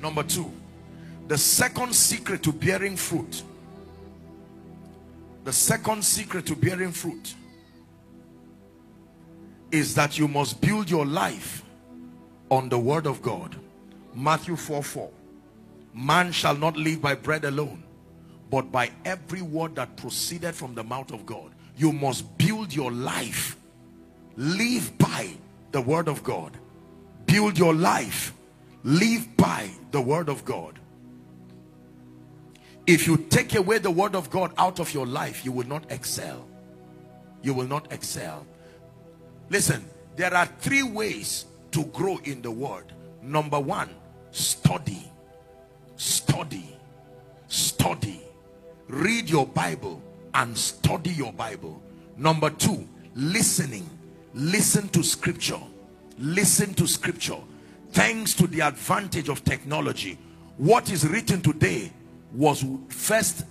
Number 0.00 0.22
two 0.22 0.52
the 1.28 1.38
second 1.38 1.94
secret 1.94 2.42
to 2.42 2.52
bearing 2.52 2.96
fruit. 2.96 3.42
The 5.44 5.52
second 5.52 6.04
secret 6.04 6.46
to 6.46 6.54
bearing 6.54 6.92
fruit 6.92 7.34
is 9.70 9.94
that 9.94 10.18
you 10.18 10.28
must 10.28 10.60
build 10.60 10.90
your 10.90 11.06
life 11.06 11.64
on 12.50 12.68
the 12.68 12.78
word 12.78 13.06
of 13.06 13.22
God. 13.22 13.56
Matthew 14.14 14.56
4 14.56 14.82
4 14.82 15.10
man 15.94 16.32
shall 16.32 16.56
not 16.56 16.76
live 16.76 17.00
by 17.00 17.14
bread 17.14 17.44
alone 17.44 17.81
but 18.52 18.70
by 18.70 18.90
every 19.06 19.40
word 19.40 19.74
that 19.76 19.96
proceeded 19.96 20.54
from 20.54 20.74
the 20.74 20.84
mouth 20.84 21.10
of 21.10 21.24
God 21.24 21.50
you 21.74 21.90
must 21.90 22.36
build 22.36 22.74
your 22.74 22.92
life. 22.92 23.56
Live 24.36 24.96
by 24.98 25.30
the 25.70 25.80
word 25.80 26.06
of 26.06 26.22
God. 26.22 26.58
Build 27.24 27.58
your 27.58 27.72
life. 27.72 28.34
Live 28.84 29.36
by 29.38 29.70
the 29.90 30.00
word 30.00 30.28
of 30.28 30.44
God. 30.44 30.78
If 32.86 33.06
you 33.06 33.16
take 33.16 33.54
away 33.54 33.78
the 33.78 33.90
word 33.90 34.14
of 34.14 34.28
God 34.28 34.52
out 34.58 34.80
of 34.80 34.92
your 34.92 35.06
life 35.06 35.46
you 35.46 35.50
will 35.50 35.66
not 35.66 35.90
excel. 35.90 36.46
You 37.40 37.54
will 37.54 37.66
not 37.66 37.90
excel. 37.90 38.46
Listen 39.48 39.82
there 40.14 40.34
are 40.34 40.46
three 40.60 40.82
ways 40.82 41.46
to 41.70 41.84
grow 41.86 42.18
in 42.24 42.42
the 42.42 42.50
word. 42.50 42.92
Number 43.22 43.58
one 43.58 43.88
study. 44.30 45.10
Study. 45.96 46.76
Study 47.48 48.22
read 48.93 49.28
your 49.28 49.47
bible 49.47 50.02
and 50.35 50.56
study 50.56 51.10
your 51.10 51.32
bible. 51.32 51.82
Number 52.16 52.51
two 52.51 52.86
listening. 53.14 53.89
Listen 54.35 54.89
to 54.89 55.02
scripture. 55.02 55.60
Listen 56.19 56.74
to 56.74 56.86
scripture. 56.86 57.39
Thanks 57.90 58.35
to 58.35 58.47
the 58.47 58.60
advantage 58.60 59.28
of 59.28 59.44
technology 59.44 60.19
what 60.59 60.90
is 60.93 61.09
written 61.09 61.40
today 61.40 61.90
was 62.32 62.64
first 62.89 63.44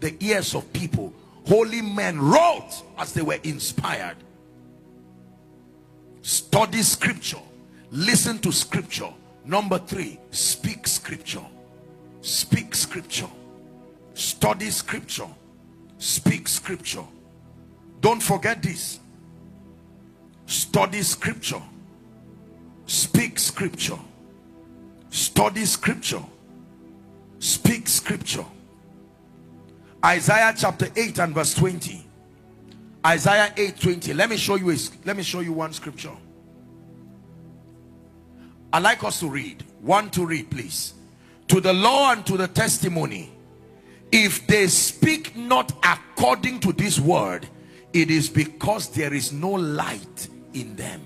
the 0.00 0.16
ears 0.22 0.54
of 0.54 0.70
people. 0.72 1.12
Holy 1.46 1.80
men 1.80 2.20
wrote 2.20 2.82
as 2.98 3.12
they 3.12 3.22
were 3.22 3.38
inspired. 3.44 4.16
Study 6.22 6.82
scripture. 6.82 7.40
Listen 7.90 8.38
to 8.40 8.52
scripture. 8.52 9.12
Number 9.44 9.78
three 9.78 10.18
speak 10.30 10.86
scripture. 10.86 11.44
Speak 12.20 12.74
scripture 12.74 13.28
study 14.20 14.70
scripture. 14.70 15.28
Speak 15.96 16.46
scripture. 16.46 17.04
Don't 18.00 18.22
forget 18.22 18.62
this. 18.62 19.00
Study 20.46 21.02
scripture. 21.02 21.62
Speak 22.86 23.38
scripture. 23.38 23.98
Study 25.08 25.64
scripture. 25.64 26.22
Speak 27.38 27.88
scripture. 27.88 28.44
Isaiah 30.04 30.54
chapter 30.56 30.88
8 30.96 31.18
and 31.18 31.34
verse 31.34 31.54
20 31.54 32.06
isaiah 33.06 33.52
8 33.54 33.78
20 33.78 34.14
let 34.14 34.30
me 34.30 34.38
show 34.38 34.54
you 34.54 34.70
a, 34.70 34.76
let 35.04 35.14
me 35.14 35.22
show 35.22 35.40
you 35.40 35.52
one 35.52 35.72
scripture. 35.74 36.12
I 38.72 38.78
like 38.78 39.04
us 39.04 39.20
to 39.20 39.28
read. 39.28 39.64
One 39.80 40.10
to 40.10 40.24
read 40.24 40.50
please. 40.50 40.94
To 41.48 41.60
the 41.60 41.72
law 41.72 42.12
and 42.12 42.24
to 42.26 42.38
the 42.38 42.48
testimony 42.48 43.30
if 44.12 44.46
they 44.46 44.66
speak 44.66 45.36
not 45.36 45.72
according 45.84 46.60
to 46.60 46.72
this 46.72 46.98
word 46.98 47.48
it 47.92 48.10
is 48.10 48.28
because 48.28 48.88
there 48.90 49.12
is 49.12 49.32
no 49.32 49.50
light 49.50 50.28
in 50.54 50.76
them. 50.76 51.00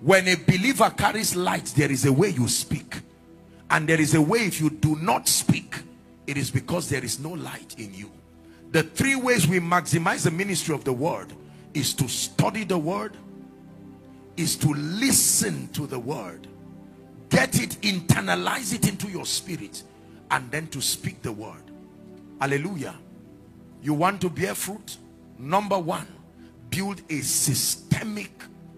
When 0.00 0.28
a 0.28 0.34
believer 0.36 0.90
carries 0.90 1.34
light 1.34 1.66
there 1.76 1.90
is 1.90 2.04
a 2.04 2.12
way 2.12 2.30
you 2.30 2.48
speak. 2.48 3.00
And 3.70 3.88
there 3.88 4.00
is 4.00 4.14
a 4.14 4.22
way 4.22 4.40
if 4.40 4.60
you 4.60 4.70
do 4.70 4.96
not 4.96 5.28
speak 5.28 5.74
it 6.26 6.36
is 6.36 6.50
because 6.50 6.88
there 6.88 7.02
is 7.04 7.18
no 7.18 7.30
light 7.30 7.74
in 7.78 7.94
you. 7.94 8.10
The 8.70 8.82
three 8.82 9.16
ways 9.16 9.48
we 9.48 9.60
maximize 9.60 10.24
the 10.24 10.30
ministry 10.30 10.74
of 10.74 10.84
the 10.84 10.92
word 10.92 11.32
is 11.72 11.94
to 11.94 12.08
study 12.08 12.64
the 12.64 12.78
word 12.78 13.16
is 14.36 14.56
to 14.56 14.68
listen 14.68 15.68
to 15.68 15.86
the 15.86 15.98
word 15.98 16.46
get 17.28 17.60
it 17.60 17.70
internalize 17.82 18.72
it 18.72 18.88
into 18.88 19.08
your 19.08 19.26
spirit 19.26 19.82
and 20.30 20.50
then 20.50 20.66
to 20.68 20.80
speak 20.80 21.22
the 21.22 21.32
word. 21.32 21.62
Hallelujah. 22.40 22.96
You 23.82 23.94
want 23.94 24.20
to 24.22 24.30
bear 24.30 24.54
fruit? 24.54 24.96
Number 25.38 25.78
one 25.78 26.06
build 26.70 27.00
a 27.08 27.20
systemic 27.20 28.30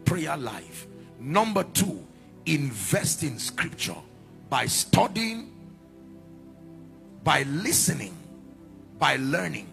prayer 0.04 0.36
life. 0.36 0.86
Number 1.18 1.64
two 1.64 2.04
invest 2.46 3.22
in 3.22 3.38
scripture 3.38 3.96
by 4.48 4.66
studying 4.66 5.52
by 7.22 7.42
listening 7.44 8.16
by 8.98 9.16
learning. 9.16 9.68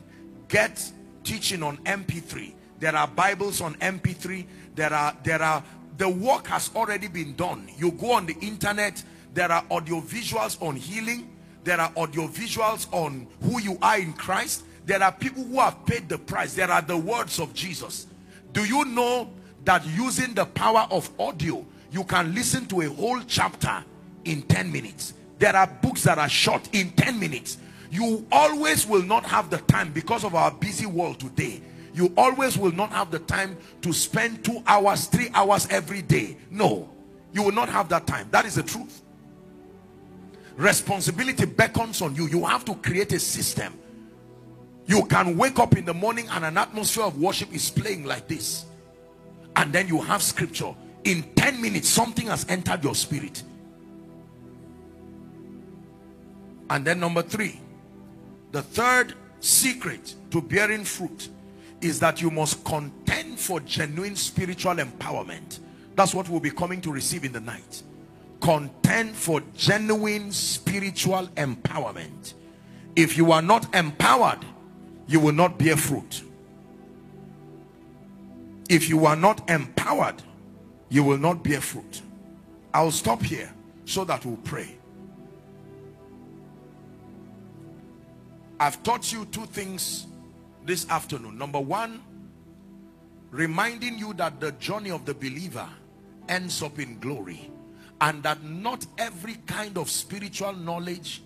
Get 0.47 0.91
teaching 1.23 1.61
on 1.61 1.77
mp3 1.79 2.53
there 2.79 2.95
are 2.95 3.07
bibles 3.07 3.59
on 3.59 3.75
mp3 3.75 4.45
there 4.75 4.93
are 4.93 5.15
there 5.23 5.41
are 5.41 5.63
the 5.97 6.07
work 6.07 6.47
has 6.47 6.69
already 6.75 7.07
been 7.07 7.35
done. 7.35 7.67
You 7.77 7.91
go 7.91 8.11
on 8.11 8.25
the 8.25 8.35
internet 8.41 9.03
there 9.33 9.51
are 9.51 9.63
audio 9.71 9.99
visuals 9.99 10.61
on 10.61 10.75
healing 10.75 11.29
there 11.63 11.79
are 11.79 11.91
audio 11.97 12.27
visuals 12.27 12.87
on 12.93 13.27
who 13.41 13.59
you 13.59 13.77
are 13.81 13.99
in 13.99 14.13
christ. 14.13 14.63
There 14.85 15.01
are 15.03 15.11
people 15.11 15.43
who 15.43 15.59
have 15.59 15.85
paid 15.85 16.07
the 16.07 16.17
price. 16.17 16.53
There 16.53 16.71
are 16.71 16.81
the 16.81 16.97
words 16.97 17.39
of 17.39 17.53
jesus. 17.53 18.07
Do 18.53 18.63
you 18.63 18.85
know 18.85 19.29
that 19.65 19.85
using 19.85 20.33
the 20.33 20.45
power 20.45 20.87
of 20.89 21.09
audio 21.19 21.65
you 21.91 22.03
can 22.03 22.33
listen 22.33 22.65
to 22.67 22.81
a 22.81 22.89
whole 22.89 23.19
chapter 23.27 23.83
in 24.25 24.41
10 24.43 24.71
minutes? 24.71 25.13
There 25.39 25.55
are 25.55 25.67
books 25.67 26.03
that 26.03 26.17
are 26.17 26.29
short 26.29 26.69
in 26.73 26.91
10 26.91 27.19
minutes. 27.19 27.57
You 27.91 28.25
always 28.31 28.87
will 28.87 29.03
not 29.03 29.25
have 29.25 29.49
the 29.49 29.57
time 29.59 29.91
because 29.93 30.23
of 30.23 30.35
our 30.35 30.51
busy 30.51 30.85
world 30.85 31.19
today. 31.19 31.61
You 31.93 32.13
always 32.17 32.57
will 32.57 32.71
not 32.71 32.91
have 32.91 33.11
the 33.11 33.19
time 33.19 33.57
to 33.81 33.91
spend 33.91 34.43
two 34.43 34.61
hours 34.67 35.05
three 35.05 35.29
hours 35.33 35.67
every 35.69 36.01
day. 36.01 36.37
No. 36.49 36.89
You 37.33 37.43
will 37.43 37.51
not 37.51 37.69
have 37.69 37.89
that 37.89 38.07
time. 38.07 38.27
That 38.31 38.45
is 38.45 38.55
the 38.55 38.63
truth 38.63 39.01
responsibility 40.57 41.45
beckons 41.45 42.01
on 42.01 42.15
you. 42.15 42.27
You 42.27 42.43
have 42.45 42.65
to 42.65 42.75
create 42.75 43.13
a 43.13 43.19
system. 43.19 43.73
You 44.87 45.05
can 45.05 45.37
wake 45.37 45.59
up 45.59 45.77
in 45.77 45.85
the 45.85 45.93
morning 45.93 46.27
and 46.31 46.43
an 46.43 46.57
atmosphere 46.57 47.03
of 47.03 47.19
worship 47.19 47.53
is 47.53 47.69
playing 47.69 48.05
like 48.05 48.27
this. 48.27 48.65
And 49.55 49.71
then 49.71 49.87
you 49.87 50.01
have 50.01 50.21
scripture. 50.21 50.73
In 51.03 51.23
10 51.35 51.61
minutes 51.61 51.87
something 51.87 52.27
has 52.27 52.45
entered 52.49 52.83
your 52.83 52.95
spirit. 52.95 53.43
And 56.69 56.83
then 56.83 56.99
number 56.99 57.21
three 57.21 57.61
the 58.51 58.61
third 58.61 59.13
secret 59.39 60.15
to 60.31 60.41
bearing 60.41 60.83
fruit 60.83 61.29
is 61.81 61.99
that 61.99 62.21
you 62.21 62.31
must 62.31 62.63
contend 62.63 63.39
for 63.39 63.59
genuine 63.59 64.15
spiritual 64.15 64.75
empowerment. 64.75 65.59
That's 65.95 66.15
what 66.15 66.27
we'll 66.29 66.39
be 66.39 66.49
coming 66.49 66.81
to 66.81 66.91
receive 66.91 67.23
in 67.23 67.31
the 67.33 67.41
night 67.41 67.83
contend 68.41 69.15
for 69.15 69.41
genuine 69.55 70.31
spiritual 70.31 71.27
empowerment. 71.35 72.33
If 72.95 73.17
you 73.17 73.31
are 73.31 73.41
not 73.41 73.73
empowered 73.75 74.39
you 75.07 75.19
will 75.19 75.33
not 75.33 75.57
bear 75.57 75.77
fruit. 75.77 76.23
If 78.69 78.89
you 78.89 79.05
are 79.05 79.15
not 79.15 79.49
empowered 79.49 80.21
you 80.89 81.03
will 81.03 81.17
not 81.17 81.43
bear 81.43 81.61
fruit. 81.61 82.01
I'll 82.73 82.91
stop 82.91 83.21
here 83.21 83.51
so 83.85 84.03
that 84.05 84.25
we'll 84.25 84.37
pray. 84.37 84.75
I've 88.59 88.81
taught 88.83 89.13
you 89.13 89.25
two 89.25 89.45
things 89.45 90.07
this 90.65 90.89
afternoon. 90.89 91.37
Number 91.37 91.59
one 91.59 92.01
reminding 93.31 93.97
you 93.99 94.13
that 94.13 94.39
the 94.39 94.51
journey 94.53 94.89
of 94.89 95.05
the 95.05 95.13
believer 95.13 95.67
ends 96.29 96.61
up 96.61 96.79
in 96.79 96.97
glory 96.99 97.51
and 98.01 98.21
that 98.23 98.43
not 98.43 98.85
every 98.97 99.35
kind 99.45 99.77
of 99.77 99.89
spiritual 99.89 100.53
knowledge 100.53 101.23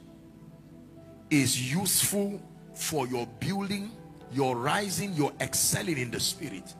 is 1.29 1.73
useful 1.73 2.41
for 2.73 3.07
your 3.07 3.27
building 3.39 3.91
your 4.31 4.55
rising 4.55 5.13
your 5.13 5.31
excelling 5.41 5.97
in 5.97 6.09
the 6.09 6.19
spirit. 6.19 6.73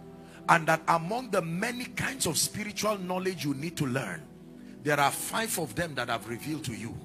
And 0.50 0.68
that 0.68 0.82
among 0.88 1.32
the 1.32 1.42
many 1.42 1.86
kinds 1.86 2.26
of 2.26 2.38
spiritual 2.38 2.98
knowledge 2.98 3.46
you 3.46 3.54
need 3.54 3.78
to 3.78 3.86
learn 3.86 4.24
there 4.84 5.00
are 5.00 5.12
five 5.12 5.60
of 5.60 5.76
them 5.76 5.94
that 5.96 6.10
I've 6.10 6.28
revealed 6.28 6.64
to 6.66 6.74
you. 6.74 6.96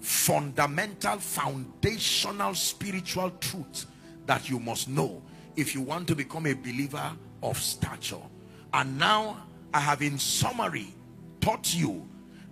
Fundamental 0.00 1.18
foundational 1.18 2.54
spiritual 2.54 3.30
truths 3.40 3.86
that 4.26 4.48
you 4.48 4.60
must 4.60 4.88
know 4.88 5.22
if 5.56 5.74
you 5.74 5.80
want 5.80 6.06
to 6.08 6.14
become 6.14 6.46
a 6.46 6.52
believer 6.52 7.10
of 7.42 7.58
stature. 7.58 8.22
And 8.72 8.96
now 8.96 9.44
I 9.74 9.80
have 9.80 10.02
in 10.02 10.18
summary 10.18 10.94
taught 11.40 11.74
you 11.74 12.08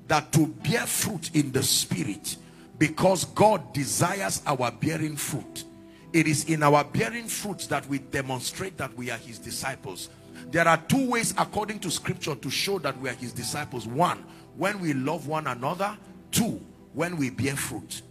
that 0.08 0.32
to 0.32 0.46
bear 0.46 0.86
fruit 0.86 1.30
in 1.34 1.52
the 1.52 1.62
spirit 1.62 2.36
because 2.78 3.24
God 3.26 3.72
desires 3.72 4.42
our 4.46 4.70
bearing 4.70 5.16
fruit. 5.16 5.64
It 6.12 6.26
is 6.26 6.44
in 6.44 6.62
our 6.62 6.84
bearing 6.84 7.26
fruits 7.26 7.66
that 7.68 7.86
we 7.88 7.98
demonstrate 7.98 8.76
that 8.76 8.94
we 8.96 9.10
are 9.10 9.18
his 9.18 9.38
disciples. 9.38 10.10
There 10.50 10.66
are 10.68 10.76
two 10.76 11.10
ways 11.10 11.34
according 11.38 11.80
to 11.80 11.90
scripture 11.90 12.34
to 12.34 12.50
show 12.50 12.78
that 12.80 13.00
we 13.00 13.08
are 13.08 13.14
his 13.14 13.32
disciples. 13.32 13.86
One 13.86 14.24
when 14.56 14.80
we 14.80 14.92
love 14.92 15.26
one 15.26 15.46
another. 15.46 15.96
Two 16.30 16.60
when 16.92 17.16
we 17.16 17.30
bear 17.30 17.56
fruit. 17.56 18.02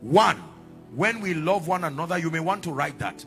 One 0.00 0.42
when 0.94 1.20
we 1.20 1.34
love 1.34 1.68
one 1.68 1.84
another. 1.84 2.18
You 2.18 2.30
may 2.30 2.40
want 2.40 2.62
to 2.64 2.70
write 2.70 2.98
that. 2.98 3.24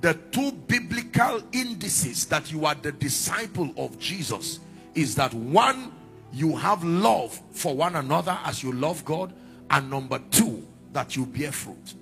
The 0.00 0.14
two 0.30 0.52
biblical 0.52 1.42
indices 1.52 2.26
that 2.26 2.52
you 2.52 2.66
are 2.66 2.74
the 2.74 2.92
disciple 2.92 3.72
of 3.76 3.98
Jesus 3.98 4.60
is 4.96 5.14
that 5.16 5.32
one 5.34 5.92
you 6.32 6.56
have 6.56 6.82
love 6.82 7.40
for 7.52 7.74
one 7.74 7.94
another 7.94 8.36
as 8.44 8.62
you 8.62 8.72
love 8.72 9.04
God 9.04 9.32
and 9.70 9.90
number 9.90 10.20
two 10.30 10.66
that 10.92 11.16
you 11.16 11.26
bear 11.26 11.52
fruit. 11.52 11.94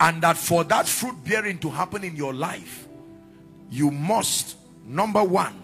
And 0.00 0.22
that 0.22 0.36
for 0.36 0.64
that 0.64 0.88
fruit 0.88 1.22
bearing 1.24 1.58
to 1.58 1.70
happen 1.70 2.02
in 2.02 2.16
your 2.16 2.34
life 2.34 2.88
you 3.70 3.90
must 3.90 4.56
number 4.84 5.22
one 5.22 5.60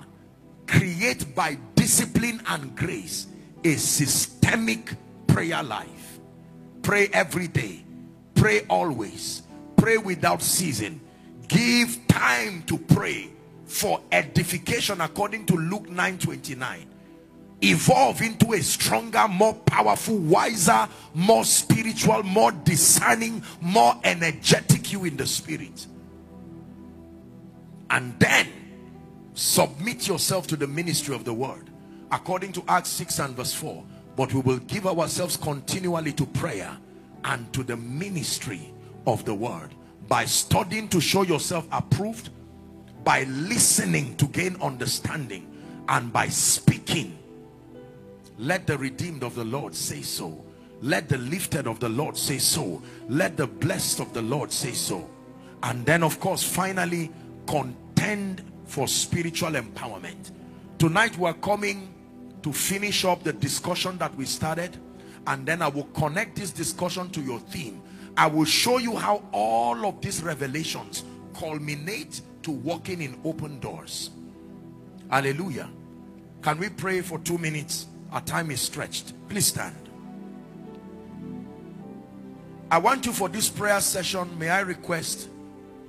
create 0.66 1.34
by 1.34 1.58
discipline 1.74 2.40
and 2.48 2.74
grace 2.76 3.26
a 3.64 3.74
systemic 3.74 4.94
prayer 5.26 5.62
life. 5.62 6.18
Pray 6.82 7.08
every 7.12 7.48
day. 7.48 7.84
Pray 8.34 8.60
always. 8.68 9.42
Pray 9.76 9.98
without 9.98 10.42
ceasing. 10.42 11.00
Give 11.48 11.98
time 12.08 12.62
to 12.64 12.78
pray 12.78 13.30
for 13.70 14.00
edification 14.10 15.00
according 15.00 15.46
to 15.46 15.54
Luke 15.54 15.88
9 15.88 16.18
29 16.18 16.86
evolve 17.62 18.22
into 18.22 18.54
a 18.54 18.62
stronger 18.62 19.28
more 19.28 19.54
powerful 19.54 20.16
wiser 20.16 20.88
more 21.14 21.44
spiritual 21.44 22.22
more 22.22 22.52
discerning 22.52 23.42
more 23.60 23.94
energetic 24.02 24.92
you 24.92 25.04
in 25.04 25.16
the 25.16 25.26
spirit. 25.26 25.86
And 27.90 28.18
then 28.18 28.48
submit 29.34 30.08
yourself 30.08 30.46
to 30.48 30.56
the 30.56 30.66
ministry 30.66 31.14
of 31.14 31.24
the 31.24 31.32
word 31.32 31.70
according 32.10 32.52
to 32.52 32.64
acts 32.66 32.90
6 32.90 33.18
and 33.20 33.36
verse 33.36 33.54
4 33.54 33.84
but 34.16 34.34
we 34.34 34.40
will 34.40 34.58
give 34.58 34.86
ourselves 34.86 35.36
continually 35.36 36.12
to 36.12 36.26
prayer 36.26 36.76
and 37.24 37.52
to 37.52 37.62
the 37.62 37.76
ministry 37.76 38.72
of 39.06 39.24
the 39.24 39.34
word 39.34 39.74
by 40.08 40.24
studying 40.24 40.88
to 40.88 41.00
show 41.00 41.22
yourself 41.22 41.68
approved 41.70 42.30
by 43.04 43.24
listening 43.24 44.16
to 44.16 44.26
gain 44.26 44.56
understanding 44.60 45.46
and 45.88 46.12
by 46.12 46.28
speaking 46.28 47.20
let 48.40 48.66
the 48.66 48.78
redeemed 48.78 49.22
of 49.22 49.34
the 49.34 49.44
Lord 49.44 49.74
say 49.74 50.00
so. 50.00 50.42
Let 50.80 51.10
the 51.10 51.18
lifted 51.18 51.66
of 51.66 51.78
the 51.78 51.90
Lord 51.90 52.16
say 52.16 52.38
so. 52.38 52.82
Let 53.06 53.36
the 53.36 53.46
blessed 53.46 54.00
of 54.00 54.14
the 54.14 54.22
Lord 54.22 54.50
say 54.50 54.72
so. 54.72 55.10
And 55.62 55.84
then 55.84 56.02
of 56.02 56.18
course, 56.20 56.42
finally, 56.42 57.12
contend 57.46 58.42
for 58.64 58.88
spiritual 58.88 59.50
empowerment. 59.50 60.30
Tonight 60.78 61.18
we're 61.18 61.34
coming 61.34 61.92
to 62.42 62.50
finish 62.50 63.04
up 63.04 63.22
the 63.24 63.34
discussion 63.34 63.98
that 63.98 64.14
we 64.14 64.24
started. 64.24 64.74
And 65.26 65.44
then 65.44 65.60
I 65.60 65.68
will 65.68 65.84
connect 65.92 66.36
this 66.36 66.50
discussion 66.50 67.10
to 67.10 67.20
your 67.20 67.40
theme. 67.40 67.82
I 68.16 68.26
will 68.26 68.46
show 68.46 68.78
you 68.78 68.96
how 68.96 69.22
all 69.32 69.84
of 69.84 70.00
these 70.00 70.22
revelations 70.22 71.04
culminate 71.34 72.22
to 72.42 72.50
walking 72.50 73.02
in 73.02 73.18
open 73.24 73.60
doors. 73.60 74.10
Hallelujah. 75.10 75.68
Can 76.42 76.58
we 76.58 76.68
pray 76.68 77.00
for 77.00 77.18
two 77.18 77.38
minutes? 77.38 77.86
Our 78.12 78.20
time 78.22 78.50
is 78.50 78.60
stretched. 78.60 79.12
Please 79.28 79.46
stand. 79.46 79.76
I 82.70 82.78
want 82.78 83.04
you 83.04 83.12
for 83.12 83.28
this 83.28 83.48
prayer 83.48 83.80
session, 83.80 84.38
may 84.38 84.48
I 84.48 84.60
request, 84.60 85.28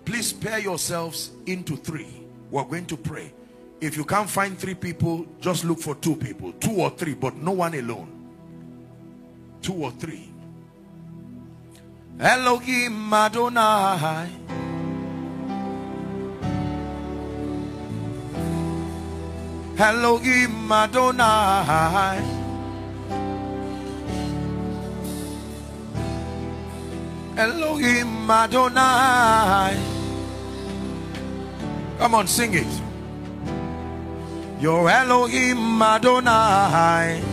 please 0.04 0.34
pair 0.34 0.58
yourselves 0.60 1.32
into 1.46 1.76
three. 1.76 2.08
We're 2.50 2.64
going 2.64 2.88
to 2.88 2.98
pray. 2.98 3.32
If 3.80 3.96
you 3.96 4.04
can't 4.04 4.30
find 4.30 4.58
three 4.58 4.76
people, 4.76 5.26
just 5.40 5.64
look 5.64 5.80
for 5.80 5.96
two 5.96 6.16
people. 6.16 6.54
Two 6.54 6.72
or 6.74 6.90
three, 6.90 7.14
but 7.14 7.36
no 7.36 7.52
one 7.52 7.76
alone. 7.76 8.08
Two 9.62 9.74
or 9.74 9.92
three. 9.92 10.32
Elohim 12.20 13.14
Adonai. 13.14 14.30
Elohim 19.82 20.72
Adonai. 20.72 22.22
Elohim 27.36 28.30
Adonai. 28.30 29.76
Come 31.98 32.14
on, 32.14 32.28
sing 32.28 32.54
it. 32.54 32.68
Your 34.60 34.88
Elohim 34.88 35.82
Adonai. 35.82 37.24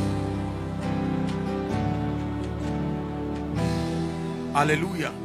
Hallelujah. 4.54 5.17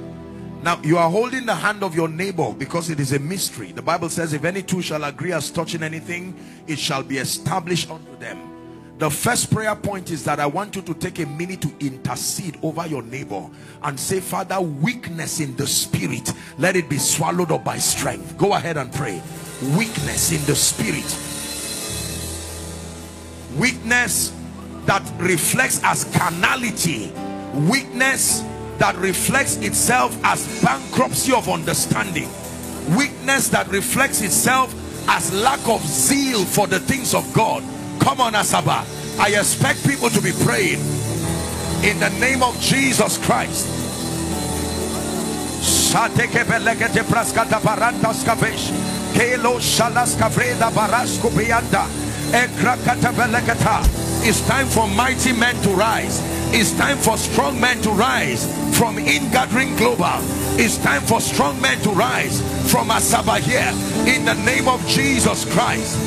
Now 0.63 0.79
you 0.81 0.97
are 0.97 1.09
holding 1.09 1.45
the 1.45 1.53
hand 1.53 1.83
of 1.83 1.93
your 1.93 2.07
neighbor 2.07 2.53
because 2.53 2.89
it 2.89 3.01
is 3.01 3.11
a 3.11 3.19
mystery. 3.19 3.73
The 3.73 3.81
Bible 3.81 4.07
says 4.07 4.31
if 4.31 4.45
any 4.45 4.63
two 4.63 4.81
shall 4.81 5.03
agree 5.03 5.33
as 5.33 5.51
touching 5.51 5.83
anything, 5.83 6.33
it 6.67 6.79
shall 6.79 7.03
be 7.03 7.17
established 7.17 7.91
unto 7.91 8.15
them. 8.17 8.49
The 8.97 9.09
first 9.09 9.51
prayer 9.51 9.75
point 9.75 10.09
is 10.09 10.23
that 10.23 10.39
I 10.39 10.45
want 10.45 10.77
you 10.77 10.81
to 10.83 10.93
take 10.93 11.19
a 11.19 11.25
minute 11.25 11.61
to 11.63 11.85
intercede 11.85 12.57
over 12.63 12.87
your 12.87 13.01
neighbor 13.01 13.49
and 13.81 13.99
say, 13.99 14.21
Father, 14.21 14.61
weakness 14.61 15.41
in 15.41 15.53
the 15.57 15.67
spirit, 15.67 16.31
let 16.57 16.77
it 16.77 16.87
be 16.87 16.97
swallowed 16.97 17.51
up 17.51 17.65
by 17.65 17.77
strength. 17.77 18.37
Go 18.37 18.53
ahead 18.53 18.77
and 18.77 18.93
pray. 18.93 19.21
Weakness 19.75 20.31
in 20.31 20.45
the 20.45 20.55
spirit. 20.55 21.03
Weakness 23.59 24.33
that 24.85 25.03
reflects 25.19 25.81
as 25.83 26.05
carnality. 26.15 27.11
Weakness 27.69 28.43
that 28.79 28.95
reflects 28.97 29.57
itself 29.57 30.17
as 30.23 30.61
bankruptcy 30.61 31.33
of 31.33 31.49
understanding. 31.49 32.29
Weakness 32.97 33.49
that 33.49 33.67
reflects 33.69 34.21
itself 34.21 34.73
as 35.09 35.33
lack 35.33 35.67
of 35.67 35.81
zeal 35.85 36.43
for 36.45 36.67
the 36.67 36.79
things 36.79 37.13
of 37.13 37.31
God. 37.33 37.63
Come 37.99 38.21
on 38.21 38.33
Asaba. 38.33 38.85
I 39.19 39.29
expect 39.39 39.85
people 39.87 40.09
to 40.09 40.21
be 40.21 40.31
praying. 40.43 40.79
In 41.83 41.99
the 41.99 42.09
name 42.19 42.41
of 42.41 42.59
Jesus 42.59 43.17
Christ 43.25 43.83
it's 54.25 54.47
time 54.47 54.67
for 54.67 54.87
mighty 54.87 55.33
men 55.33 55.55
to 55.63 55.69
rise. 55.71 56.21
It's 56.53 56.71
time 56.77 56.97
for 56.97 57.17
strong 57.17 57.59
men 57.59 57.81
to 57.81 57.89
rise 57.91 58.45
from 58.77 58.97
in-gathering 58.97 59.75
global. 59.75 60.19
It's 60.55 60.77
time 60.77 61.01
for 61.01 61.19
strong 61.19 61.59
men 61.61 61.79
to 61.81 61.89
rise 61.89 62.41
from 62.71 62.89
Asaba 62.89 63.39
here 63.39 63.73
in 64.07 64.23
the 64.23 64.35
name 64.45 64.67
of 64.67 64.85
Jesus 64.87 65.45
Christ. 65.53 65.97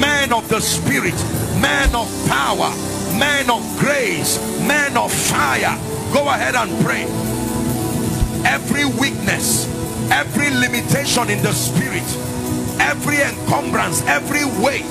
Man 0.00 0.32
of 0.32 0.48
the 0.48 0.60
spirit 0.60 1.14
man 1.60 1.94
of 1.94 2.08
power 2.28 2.70
man 3.16 3.48
of 3.48 3.62
grace 3.78 4.38
man 4.66 4.96
of 4.96 5.12
fire 5.12 5.78
go 6.12 6.28
ahead 6.28 6.56
and 6.56 6.84
pray. 6.84 7.04
Every 8.44 8.84
weakness 8.84 9.68
every 10.10 10.50
limitation 10.50 11.30
in 11.30 11.42
the 11.42 11.52
spirit 11.52 12.02
every 12.80 13.20
encumbrance 13.22 14.02
every 14.06 14.44
weight 14.60 14.90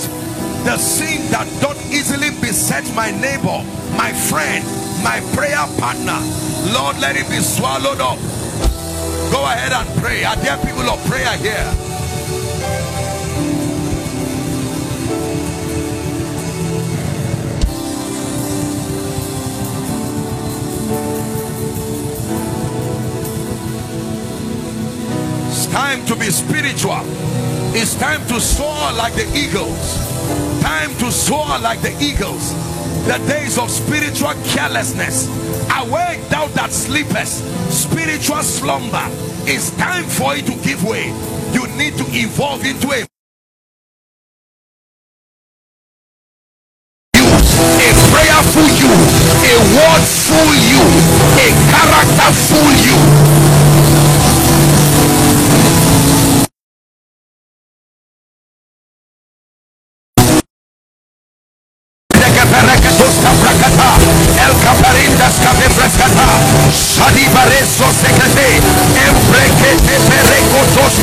the 0.64 0.78
sin 0.78 1.30
that 1.32 1.48
don't 1.62 1.80
easily 1.92 2.30
beset 2.42 2.84
my 2.96 3.12
neighbor 3.12 3.64
my 3.98 4.12
friend 4.14 4.64
my 5.04 5.20
prayer 5.36 5.68
partner. 5.78 6.18
Lord 6.74 6.98
let 7.00 7.18
it 7.18 7.30
be 7.30 7.40
swallowed 7.40 8.00
up. 8.00 8.18
Go 9.32 9.44
ahead 9.44 9.74
and 9.74 10.02
pray. 10.02 10.24
Are 10.24 10.36
there 10.38 10.58
people 10.58 10.90
of 10.90 11.04
prayer 11.06 11.38
here? 11.38 11.68
It's 25.50 25.68
time 25.68 26.06
to 26.06 26.16
be 26.16 26.32
spiritual 26.32 27.23
it's 27.76 27.96
time 27.96 28.26
to 28.28 28.40
soar 28.40 28.94
like 28.94 29.14
the 29.14 29.26
eagles. 29.36 29.98
Time 30.62 30.94
to 30.98 31.12
soar 31.12 31.60
like 31.60 31.82
the 31.82 31.92
eagles. 32.02 32.54
The 33.06 33.18
days 33.28 33.58
of 33.58 33.70
spiritual 33.70 34.34
carelessness. 34.46 35.28
Awake 35.78 36.28
thou 36.30 36.48
that 36.48 36.72
sleepest. 36.72 37.44
Spiritual 37.72 38.44
slumber. 38.44 39.06
It's 39.46 39.72
time 39.78 40.06
for 40.06 40.36
it 40.36 40.46
to 40.46 40.56
give 40.64 40.84
way. 40.84 41.08
You 41.52 41.68
need 41.76 41.98
to 41.98 42.06
evolve 42.10 42.64
into 42.66 42.88
a 42.92 43.06
prayerful 48.14 48.70
you 48.78 48.94
a 48.94 49.56
word 49.74 50.02
wordful 50.04 50.52
you 50.70 50.84
a 51.42 51.50
character 51.70 52.14
characterful 52.14 52.70
you 52.86 53.33
El 64.46 64.54
Shadi 66.74 67.26
bareso 67.34 67.86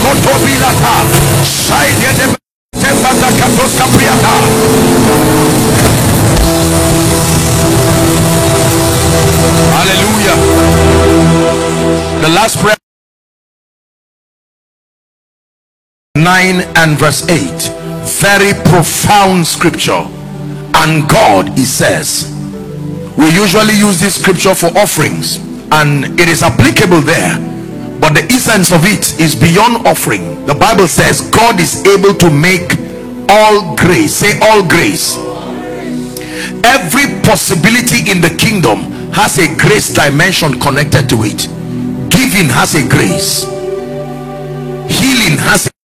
kotobilata 0.02 0.94
Shaide 1.44 2.12
de 2.18 2.26
katos 3.38 3.72
capriata. 3.78 4.34
Hallelujah 9.72 10.36
The 12.20 12.28
last 12.28 12.58
prayer. 12.58 12.76
9 16.16 16.60
and 16.76 16.98
verse 16.98 17.24
8 17.28 17.80
very 18.20 18.52
profound 18.64 19.46
scripture 19.46 20.19
and 20.74 21.08
God 21.08 21.48
he 21.58 21.64
says 21.64 22.30
we 23.16 23.30
usually 23.30 23.74
use 23.74 24.00
this 24.00 24.20
scripture 24.20 24.54
for 24.54 24.66
offerings 24.78 25.36
and 25.72 26.18
it 26.18 26.28
is 26.28 26.42
applicable 26.42 27.00
there 27.00 27.50
but 28.00 28.14
the 28.14 28.24
essence 28.32 28.72
of 28.72 28.80
it 28.86 29.20
is 29.20 29.36
beyond 29.36 29.86
offering. 29.86 30.46
The 30.46 30.54
Bible 30.54 30.88
says 30.88 31.20
God 31.30 31.60
is 31.60 31.84
able 31.84 32.14
to 32.14 32.30
make 32.30 32.72
all 33.28 33.76
grace 33.76 34.16
say 34.16 34.40
all 34.40 34.66
grace. 34.66 35.18
Every 36.64 37.20
possibility 37.22 38.10
in 38.10 38.22
the 38.22 38.34
kingdom 38.40 38.90
has 39.12 39.38
a 39.38 39.54
grace 39.54 39.92
dimension 39.92 40.58
connected 40.58 41.10
to 41.10 41.16
it. 41.20 41.46
Giving 42.10 42.48
has 42.48 42.74
a 42.74 42.88
grace. 42.88 43.44
Healing 44.88 45.36
has 45.38 45.66
a 45.66 45.79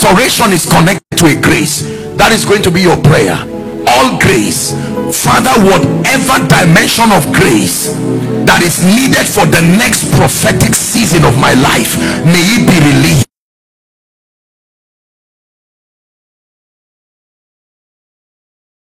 restoration 0.00 0.52
is 0.52 0.64
connected 0.64 1.12
to 1.18 1.26
a 1.26 1.36
grace 1.36 1.84
that 2.16 2.32
is 2.32 2.48
going 2.48 2.62
to 2.62 2.70
be 2.70 2.80
your 2.80 2.96
prayer. 3.04 3.36
All 3.84 4.16
grace 4.16 4.72
father 5.12 5.52
whatever 5.60 6.40
dimension 6.48 7.12
of 7.12 7.20
grace 7.36 7.92
that 8.48 8.64
is 8.64 8.80
needed 8.80 9.28
for 9.28 9.44
the 9.44 9.60
next 9.76 10.08
prophetic 10.16 10.72
season 10.72 11.20
of 11.28 11.36
my 11.36 11.52
life 11.60 12.00
may 12.24 12.40
it 12.40 12.64
be 12.64 12.76
released. 12.80 13.28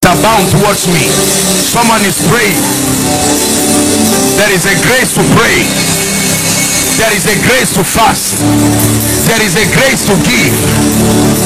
Abound 0.09 0.49
towards 0.57 0.89
me. 0.89 1.05
Someone 1.69 2.01
is 2.01 2.17
praying. 2.33 2.57
There 4.41 4.49
is 4.49 4.65
a 4.65 4.73
grace 4.81 5.13
to 5.13 5.21
pray 5.37 5.94
there 6.95 7.11
is 7.11 7.27
a 7.27 7.35
grace 7.43 7.75
to 7.75 7.83
fast. 7.83 8.39
There 9.27 9.43
is 9.43 9.59
a 9.59 9.67
grace 9.75 10.07
to 10.07 10.15
give. 10.23 10.55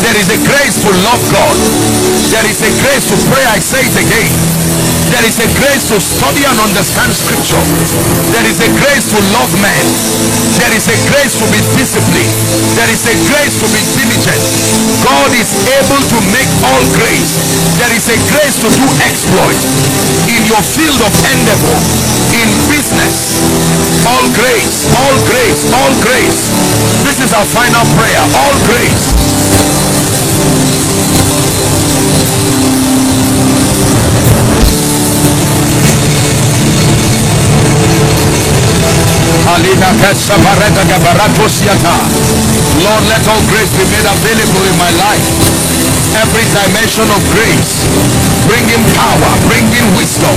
There 0.05 0.17
is 0.17 0.29
a 0.29 0.39
grace 0.45 0.77
to 0.85 0.89
love 1.01 1.21
God. 1.33 1.57
There 2.29 2.45
is 2.45 2.61
a 2.61 2.71
grace 2.85 3.09
to 3.09 3.17
pray. 3.33 3.41
I 3.49 3.57
say 3.57 3.81
it 3.81 3.97
again. 3.97 4.29
There 5.09 5.25
is 5.25 5.41
a 5.41 5.49
grace 5.57 5.89
to 5.89 5.97
study 5.97 6.45
and 6.45 6.53
understand 6.61 7.09
scripture. 7.17 7.57
There 8.29 8.45
is 8.45 8.61
a 8.61 8.69
grace 8.77 9.09
to 9.09 9.19
love 9.33 9.49
men. 9.57 9.85
There 10.61 10.73
is 10.77 10.85
a 10.85 10.97
grace 11.09 11.33
to 11.41 11.45
be 11.49 11.59
disciplined. 11.73 12.35
There 12.77 12.91
is 12.93 13.01
a 13.09 13.15
grace 13.33 13.57
to 13.57 13.67
be 13.73 13.81
diligent. 13.97 14.43
God 15.01 15.33
is 15.33 15.49
able 15.81 16.03
to 16.13 16.17
make 16.29 16.51
all 16.69 16.83
grace. 16.93 17.41
There 17.81 17.93
is 17.97 18.05
a 18.05 18.17
grace 18.29 18.61
to 18.61 18.69
do 18.69 18.85
exploit 19.01 19.59
in 20.29 20.45
your 20.45 20.61
field 20.61 21.01
of 21.01 21.13
endeavor 21.33 21.79
in 22.37 22.47
business 22.69 23.38
all 24.07 24.27
grace 24.35 24.87
all 24.95 25.17
grace 25.25 25.61
all 25.73 25.93
grace. 26.03 26.49
This 27.03 27.19
is 27.25 27.33
our 27.33 27.45
final 27.45 27.85
prayer. 27.97 28.23
All 28.37 28.55
grace. 28.67 29.15
Lord, 42.79 43.03
let 43.09 43.23
all 43.27 43.41
grace 43.49 43.71
be 43.75 43.83
made 43.91 44.05
available 44.07 44.63
in 44.63 44.75
my 44.77 44.91
life. 45.01 45.25
Every 46.15 46.45
dimension 46.53 47.07
of 47.09 47.21
grace, 47.33 47.85
bringing 48.47 48.81
power, 48.95 49.31
bringing 49.49 49.85
wisdom, 49.97 50.35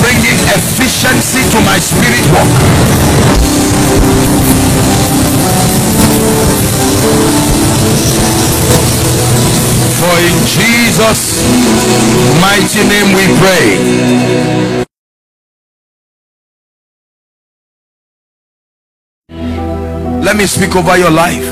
bringing 0.00 0.38
efficiency 0.54 1.42
to 1.50 1.58
my 1.62 1.78
spirit 1.78 2.24
work. 2.34 2.52
For 9.98 10.16
in 10.22 10.38
Jesus' 10.46 11.42
mighty 12.40 12.82
name 12.88 13.14
we 13.14 13.24
pray. 13.38 14.78
let 20.28 20.36
me 20.36 20.44
speak 20.44 20.76
over 20.76 20.94
your 20.98 21.10
life 21.10 21.42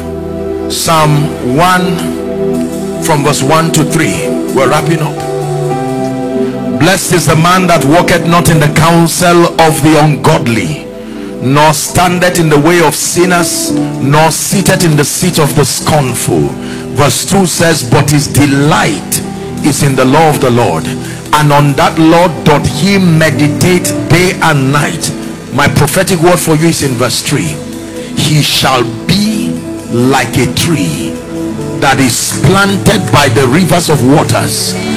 psalm 0.70 1.56
1 1.56 3.02
from 3.02 3.24
verse 3.24 3.42
1 3.42 3.72
to 3.72 3.82
3 3.84 4.54
we're 4.54 4.68
wrapping 4.68 5.00
up 5.00 5.35
blessed 6.86 7.14
is 7.14 7.26
the 7.26 7.34
man 7.34 7.66
that 7.66 7.82
walketh 7.84 8.24
not 8.30 8.48
in 8.48 8.60
the 8.62 8.72
counsel 8.78 9.50
of 9.58 9.74
the 9.82 9.98
ungodly 9.98 10.86
nor 11.42 11.74
standeth 11.74 12.38
in 12.38 12.48
the 12.48 12.60
way 12.60 12.78
of 12.86 12.94
sinners 12.94 13.74
nor 13.98 14.30
sitteth 14.30 14.84
in 14.84 14.96
the 14.96 15.02
seat 15.02 15.40
of 15.40 15.50
the 15.56 15.64
scornful 15.64 16.46
verse 16.94 17.26
2 17.28 17.44
says 17.44 17.82
but 17.90 18.08
his 18.08 18.28
delight 18.28 19.18
is 19.66 19.82
in 19.82 19.96
the 19.96 20.04
law 20.04 20.30
of 20.30 20.40
the 20.40 20.50
Lord, 20.50 20.86
and 20.86 21.52
on 21.52 21.72
that 21.74 21.98
law 21.98 22.30
doth 22.44 22.62
he 22.70 22.98
meditate 23.02 23.90
day 24.06 24.38
and 24.46 24.70
night. 24.70 25.10
My 25.52 25.66
prophetic 25.66 26.20
word 26.20 26.38
for 26.38 26.54
you 26.54 26.68
is 26.68 26.84
in 26.84 26.92
verse 26.92 27.20
3. 27.20 27.42
He 28.14 28.42
shall 28.42 28.84
be 29.10 29.50
like 29.90 30.38
a 30.38 30.46
tree 30.54 31.10
that 31.82 31.98
is 31.98 32.38
planted 32.46 33.02
by 33.10 33.26
the 33.34 33.48
rivers 33.50 33.90
of 33.90 34.06
waters 34.06 34.95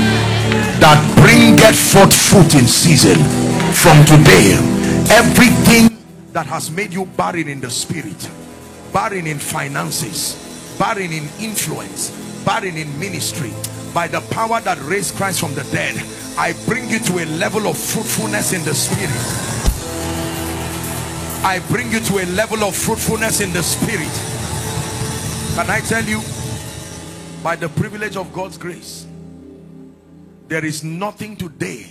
that 0.79 0.99
bringeth 1.19 1.75
forth 1.75 2.15
fruit 2.15 2.55
in 2.59 2.67
season 2.67 3.17
from 3.73 4.03
today. 4.05 4.55
Everything 5.11 5.97
that 6.33 6.45
has 6.45 6.71
made 6.71 6.93
you 6.93 7.05
barren 7.05 7.47
in 7.47 7.59
the 7.59 7.69
spirit 7.69 8.29
barren 8.93 9.27
in 9.27 9.37
finances 9.37 10.75
barren 10.79 11.11
in 11.11 11.27
influence 11.39 12.09
barren 12.43 12.75
in 12.75 12.99
ministry 12.99 13.51
by 13.93 14.07
the 14.07 14.21
power 14.31 14.59
that 14.61 14.79
raised 14.83 15.15
Christ 15.15 15.39
from 15.39 15.53
the 15.53 15.63
dead 15.65 15.95
I 16.39 16.53
bring 16.65 16.89
you 16.89 16.99
to 16.99 17.19
a 17.21 17.25
level 17.25 17.67
of 17.67 17.77
fruitfulness 17.77 18.53
in 18.53 18.63
the 18.63 18.73
spirit. 18.73 19.09
I 21.43 21.59
bring 21.67 21.91
you 21.91 21.99
to 21.99 22.19
a 22.19 22.25
level 22.27 22.63
of 22.63 22.77
fruitfulness 22.77 23.41
in 23.41 23.51
the 23.51 23.61
spirit. 23.61 24.07
Can 25.55 25.69
I 25.69 25.81
tell 25.81 26.05
you 26.05 26.21
by 27.43 27.57
the 27.57 27.67
privilege 27.67 28.15
of 28.15 28.31
God's 28.31 28.57
grace 28.57 29.05
there 30.49 30.65
is 30.65 30.83
nothing 30.83 31.35
today 31.35 31.85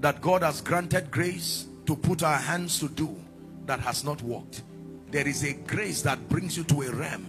that 0.00 0.20
God 0.20 0.42
has 0.42 0.60
granted 0.60 1.10
grace 1.10 1.66
to 1.86 1.96
put 1.96 2.22
our 2.22 2.36
hands 2.36 2.78
to 2.80 2.88
do 2.90 3.16
that 3.64 3.80
has 3.80 4.04
not 4.04 4.22
worked. 4.22 4.62
There 5.10 5.26
is 5.26 5.42
a 5.42 5.54
grace 5.54 6.02
that 6.02 6.28
brings 6.28 6.54
you 6.54 6.64
to 6.64 6.82
a 6.82 6.90
realm 6.90 7.26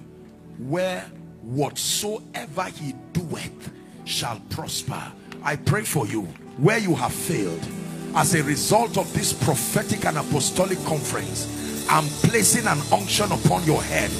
where 0.57 1.03
whatsoever 1.41 2.65
he 2.65 2.93
doeth 3.13 3.71
shall 4.03 4.41
prosper. 4.49 5.01
I 5.43 5.55
pray 5.55 5.83
for 5.83 6.05
you 6.05 6.23
where 6.57 6.77
you 6.77 6.93
have 6.93 7.13
failed. 7.13 7.65
As 8.13 8.35
a 8.35 8.43
result 8.43 8.97
of 8.97 9.11
this 9.13 9.31
prophetic 9.31 10.03
and 10.05 10.17
apostolic 10.17 10.83
conference 10.83 11.55
I'm 11.89 12.05
placing 12.29 12.67
an 12.67 12.79
unction 12.91 13.31
upon 13.31 13.63
your 13.63 13.81
head. 13.81 14.11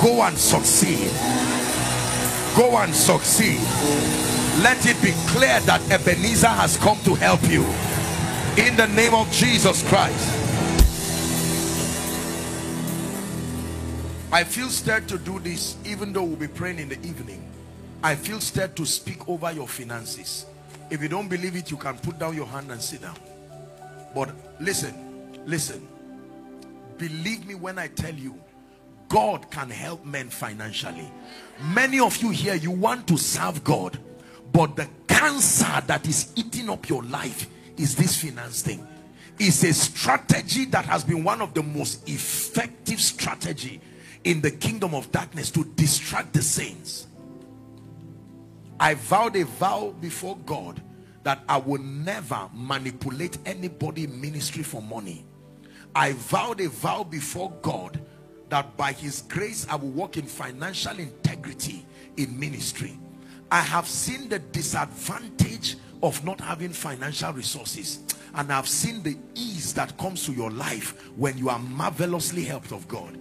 Go 0.00 0.22
and 0.22 0.38
succeed. 0.38 1.10
Go 2.56 2.76
and 2.78 2.94
succeed 2.94 4.37
let 4.62 4.84
it 4.86 5.00
be 5.00 5.12
clear 5.28 5.60
that 5.60 5.80
Ebenezer 5.90 6.48
has 6.48 6.76
come 6.78 6.98
to 7.04 7.14
help 7.14 7.42
you. 7.48 7.62
In 8.62 8.76
the 8.76 8.88
name 8.88 9.14
of 9.14 9.30
Jesus 9.30 9.86
Christ. 9.88 10.34
I 14.32 14.44
feel 14.44 14.68
stirred 14.68 15.08
to 15.08 15.18
do 15.18 15.38
this 15.38 15.76
even 15.84 16.12
though 16.12 16.24
we'll 16.24 16.36
be 16.36 16.48
praying 16.48 16.78
in 16.78 16.88
the 16.88 16.98
evening. 17.06 17.42
I 18.02 18.14
feel 18.14 18.40
stirred 18.40 18.76
to 18.76 18.84
speak 18.84 19.28
over 19.28 19.52
your 19.52 19.68
finances. 19.68 20.44
If 20.90 21.02
you 21.02 21.08
don't 21.08 21.28
believe 21.28 21.56
it 21.56 21.70
you 21.70 21.76
can 21.76 21.96
put 21.98 22.18
down 22.18 22.34
your 22.34 22.46
hand 22.46 22.70
and 22.70 22.82
sit 22.82 23.02
down. 23.02 23.16
But 24.14 24.30
listen 24.60 25.08
listen. 25.46 25.86
Believe 26.98 27.46
me 27.46 27.54
when 27.54 27.78
I 27.78 27.88
tell 27.88 28.14
you 28.14 28.38
God 29.08 29.50
can 29.50 29.70
help 29.70 30.04
men 30.04 30.28
financially. 30.28 31.10
Many 31.74 32.00
of 32.00 32.16
you 32.18 32.30
here 32.30 32.54
you 32.54 32.70
want 32.70 33.06
to 33.08 33.16
serve 33.16 33.64
God 33.64 33.98
but 34.52 34.76
the 34.76 34.88
cancer 35.06 35.82
that 35.86 36.06
is 36.06 36.32
eating 36.36 36.70
up 36.70 36.88
your 36.88 37.02
life 37.04 37.48
is 37.76 37.94
this 37.96 38.20
finance 38.20 38.62
thing. 38.62 38.86
It's 39.38 39.62
a 39.62 39.72
strategy 39.72 40.64
that 40.66 40.84
has 40.84 41.04
been 41.04 41.22
one 41.22 41.40
of 41.40 41.54
the 41.54 41.62
most 41.62 42.08
effective 42.08 43.00
strategy 43.00 43.80
in 44.24 44.40
the 44.40 44.50
kingdom 44.50 44.94
of 44.94 45.10
darkness 45.12 45.50
to 45.52 45.64
distract 45.64 46.32
the 46.32 46.42
saints. 46.42 47.06
I 48.80 48.94
vowed 48.94 49.36
a 49.36 49.44
vow 49.44 49.94
before 50.00 50.36
God 50.44 50.82
that 51.22 51.42
I 51.48 51.58
will 51.58 51.82
never 51.82 52.48
manipulate 52.52 53.38
anybody 53.46 54.04
in 54.04 54.20
ministry 54.20 54.62
for 54.62 54.82
money. 54.82 55.24
I 55.94 56.12
vowed 56.12 56.60
a 56.60 56.68
vow 56.68 57.04
before 57.04 57.52
God 57.62 58.00
that 58.48 58.76
by 58.76 58.92
his 58.92 59.22
grace 59.22 59.66
I 59.68 59.76
will 59.76 59.90
walk 59.90 60.16
in 60.16 60.26
financial 60.26 60.98
integrity 60.98 61.84
in 62.16 62.38
ministry 62.38 62.98
I 63.50 63.60
have 63.60 63.88
seen 63.88 64.28
the 64.28 64.38
disadvantage 64.38 65.76
of 66.02 66.24
not 66.24 66.40
having 66.40 66.70
financial 66.70 67.32
resources 67.32 68.00
and 68.34 68.52
I've 68.52 68.68
seen 68.68 69.02
the 69.02 69.16
ease 69.34 69.72
that 69.74 69.96
comes 69.98 70.26
to 70.26 70.32
your 70.32 70.50
life 70.50 71.10
when 71.16 71.38
you 71.38 71.48
are 71.48 71.58
marvelously 71.58 72.44
helped 72.44 72.72
of 72.72 72.86
God. 72.88 73.18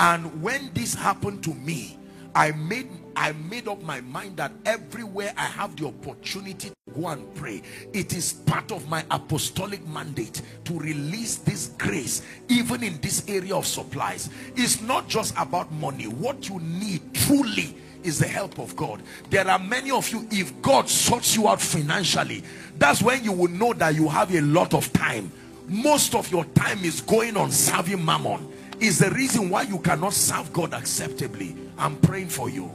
And 0.00 0.42
when 0.42 0.70
this 0.74 0.94
happened 0.94 1.44
to 1.44 1.54
me 1.54 1.98
I 2.34 2.52
made 2.52 2.88
I 3.18 3.32
made 3.32 3.66
up 3.66 3.82
my 3.82 4.02
mind 4.02 4.36
that 4.36 4.52
everywhere 4.66 5.32
I 5.38 5.44
have 5.44 5.74
the 5.76 5.86
opportunity 5.86 6.68
to 6.68 6.92
go 7.00 7.08
and 7.08 7.34
pray 7.34 7.62
it 7.94 8.12
is 8.12 8.34
part 8.34 8.70
of 8.72 8.88
my 8.90 9.04
apostolic 9.10 9.86
mandate 9.88 10.42
to 10.64 10.78
release 10.78 11.36
this 11.36 11.68
grace 11.78 12.20
even 12.48 12.82
in 12.82 13.00
this 13.00 13.24
area 13.28 13.56
of 13.56 13.66
supplies. 13.66 14.28
It's 14.54 14.82
not 14.82 15.08
just 15.08 15.34
about 15.38 15.72
money. 15.72 16.08
What 16.08 16.48
you 16.48 16.60
need 16.60 17.14
truly 17.14 17.74
is 18.06 18.18
the 18.18 18.26
help 18.26 18.58
of 18.58 18.76
God. 18.76 19.02
There 19.30 19.46
are 19.46 19.58
many 19.58 19.90
of 19.90 20.08
you, 20.10 20.26
if 20.30 20.62
God 20.62 20.88
sorts 20.88 21.36
you 21.36 21.48
out 21.48 21.60
financially, 21.60 22.42
that's 22.78 23.02
when 23.02 23.24
you 23.24 23.32
will 23.32 23.50
know 23.50 23.72
that 23.74 23.94
you 23.94 24.08
have 24.08 24.34
a 24.34 24.40
lot 24.40 24.74
of 24.74 24.92
time. 24.92 25.30
Most 25.68 26.14
of 26.14 26.30
your 26.30 26.44
time 26.46 26.84
is 26.84 27.00
going 27.00 27.36
on 27.36 27.50
serving 27.50 28.04
mammon. 28.04 28.52
Is 28.78 28.98
the 28.98 29.10
reason 29.10 29.50
why 29.50 29.62
you 29.62 29.78
cannot 29.78 30.12
serve 30.12 30.52
God 30.52 30.74
acceptably. 30.74 31.56
I'm 31.78 31.96
praying 31.96 32.28
for 32.28 32.50
you. 32.50 32.70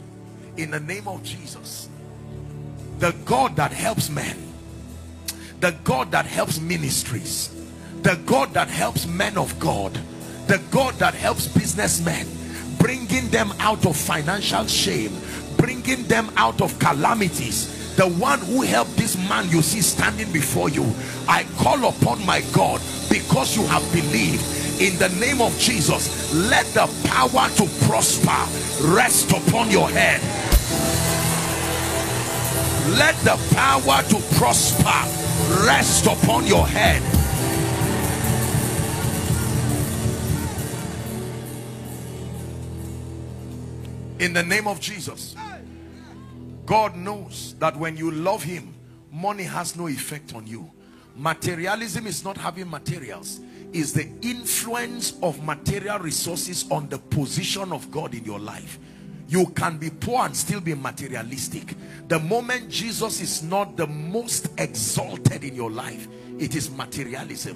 In 0.57 0.71
the 0.71 0.79
name 0.79 1.07
of 1.07 1.23
Jesus. 1.23 1.89
The 2.99 3.15
God 3.25 3.55
that 3.55 3.71
helps 3.71 4.09
men. 4.09 4.35
The 5.59 5.75
God 5.83 6.11
that 6.11 6.25
helps 6.25 6.59
ministries. 6.59 7.55
The 8.01 8.19
God 8.25 8.53
that 8.55 8.67
helps 8.67 9.05
men 9.05 9.37
of 9.37 9.57
God. 9.59 9.97
The 10.47 10.59
God 10.71 10.95
that 10.95 11.13
helps 11.13 11.47
businessmen 11.47 12.27
bringing 12.81 13.29
them 13.29 13.53
out 13.59 13.85
of 13.85 13.95
financial 13.95 14.65
shame 14.65 15.11
bringing 15.61 16.03
them 16.07 16.29
out 16.37 16.59
of 16.59 16.77
calamities. 16.79 17.95
The 17.95 18.07
one 18.07 18.39
who 18.39 18.61
helped 18.61 18.97
this 18.97 19.15
man 19.29 19.47
you 19.49 19.61
see 19.61 19.81
standing 19.81 20.31
before 20.31 20.69
you 20.69 20.91
I 21.27 21.43
call 21.57 21.87
upon 21.87 22.25
my 22.25 22.41
God 22.51 22.81
because 23.09 23.55
you 23.55 23.63
have 23.67 23.83
believed. 23.93 24.43
In 24.81 24.97
the 24.97 25.09
name 25.19 25.41
of 25.41 25.57
Jesus 25.59 26.33
let 26.49 26.65
the 26.73 26.87
power 27.07 27.47
to 27.57 27.85
prosper 27.85 28.41
rest 28.87 29.31
upon 29.31 29.69
your 29.69 29.89
head. 29.89 30.19
Let 32.97 33.15
the 33.19 33.37
power 33.55 34.01
to 34.03 34.35
prosper 34.37 35.65
rest 35.65 36.07
upon 36.07 36.47
your 36.47 36.65
head 36.65 37.20
in 44.21 44.33
the 44.33 44.43
name 44.43 44.67
of 44.67 44.79
Jesus. 44.79 45.35
God 46.67 46.95
knows 46.95 47.55
that 47.57 47.75
when 47.75 47.97
you 47.97 48.11
love 48.11 48.43
him 48.43 48.73
money 49.11 49.43
has 49.43 49.75
no 49.75 49.87
effect 49.87 50.35
on 50.35 50.47
you. 50.47 50.71
Materialism 51.17 52.07
is 52.07 52.23
not 52.23 52.37
having 52.37 52.69
materials. 52.69 53.41
Is 53.73 53.93
the 53.93 54.07
influence 54.21 55.17
of 55.23 55.43
material 55.43 55.99
resources 55.99 56.69
on 56.69 56.87
the 56.89 56.97
position 56.97 57.71
of 57.71 57.89
God 57.89 58.13
in 58.13 58.23
your 58.23 58.39
life. 58.39 58.79
You 59.27 59.47
can 59.47 59.77
be 59.77 59.89
poor 59.89 60.25
and 60.25 60.35
still 60.35 60.59
be 60.59 60.75
materialistic. 60.75 61.73
The 62.09 62.19
moment 62.19 62.69
Jesus 62.69 63.21
is 63.21 63.41
not 63.41 63.77
the 63.77 63.87
most 63.87 64.49
exalted 64.57 65.43
in 65.43 65.55
your 65.55 65.71
life 65.71 66.07
it 66.37 66.55
is 66.55 66.69
materialism. 66.69 67.55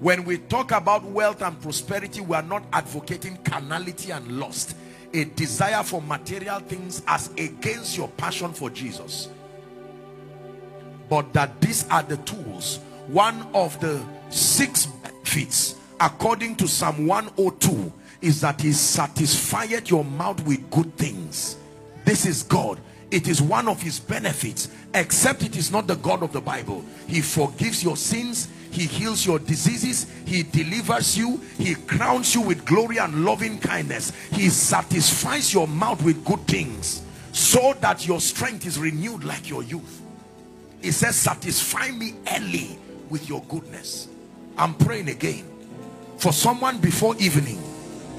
When 0.00 0.24
we 0.24 0.38
talk 0.38 0.72
about 0.72 1.04
wealth 1.04 1.42
and 1.42 1.60
prosperity 1.60 2.22
we 2.22 2.34
are 2.34 2.42
not 2.42 2.64
advocating 2.72 3.36
carnality 3.44 4.10
and 4.10 4.40
lust 4.40 4.74
a 5.14 5.24
desire 5.24 5.82
for 5.82 6.02
material 6.02 6.60
things 6.60 7.02
as 7.06 7.30
against 7.38 7.96
your 7.96 8.08
passion 8.08 8.52
for 8.52 8.68
Jesus. 8.68 9.28
But 11.08 11.32
that 11.32 11.60
these 11.60 11.88
are 11.88 12.02
the 12.02 12.16
tools 12.18 12.80
one 13.06 13.46
of 13.52 13.78
the 13.80 14.02
six 14.30 14.86
benefits 14.86 15.76
according 16.00 16.56
to 16.56 16.66
Psalm 16.66 17.06
102 17.06 17.92
is 18.22 18.40
that 18.40 18.60
he 18.60 18.72
satisfied 18.72 19.90
your 19.90 20.04
mouth 20.04 20.42
with 20.46 20.70
good 20.70 20.96
things. 20.96 21.58
This 22.04 22.24
is 22.24 22.42
God. 22.42 22.80
It 23.10 23.28
is 23.28 23.42
one 23.42 23.68
of 23.68 23.82
his 23.82 24.00
benefits 24.00 24.70
except 24.94 25.42
it 25.42 25.56
is 25.56 25.70
not 25.70 25.86
the 25.86 25.96
God 25.96 26.22
of 26.22 26.32
the 26.32 26.40
Bible. 26.40 26.84
He 27.06 27.20
forgives 27.20 27.84
your 27.84 27.96
sins 27.96 28.48
he 28.74 28.86
heals 28.86 29.24
your 29.24 29.38
diseases. 29.38 30.08
He 30.26 30.42
delivers 30.42 31.16
you. 31.16 31.40
He 31.58 31.76
crowns 31.76 32.34
you 32.34 32.40
with 32.40 32.64
glory 32.64 32.98
and 32.98 33.24
loving 33.24 33.60
kindness. 33.60 34.10
He 34.32 34.48
satisfies 34.48 35.54
your 35.54 35.68
mouth 35.68 36.02
with 36.02 36.24
good 36.24 36.40
things 36.48 37.02
so 37.30 37.74
that 37.80 38.04
your 38.04 38.20
strength 38.20 38.66
is 38.66 38.76
renewed 38.76 39.22
like 39.22 39.48
your 39.48 39.62
youth. 39.62 40.02
He 40.82 40.90
says 40.90 41.14
satisfy 41.14 41.92
me 41.92 42.14
early 42.36 42.76
with 43.10 43.28
your 43.28 43.42
goodness. 43.44 44.08
I'm 44.58 44.74
praying 44.74 45.08
again. 45.08 45.44
For 46.18 46.32
someone 46.32 46.78
before 46.78 47.16
evening 47.18 47.60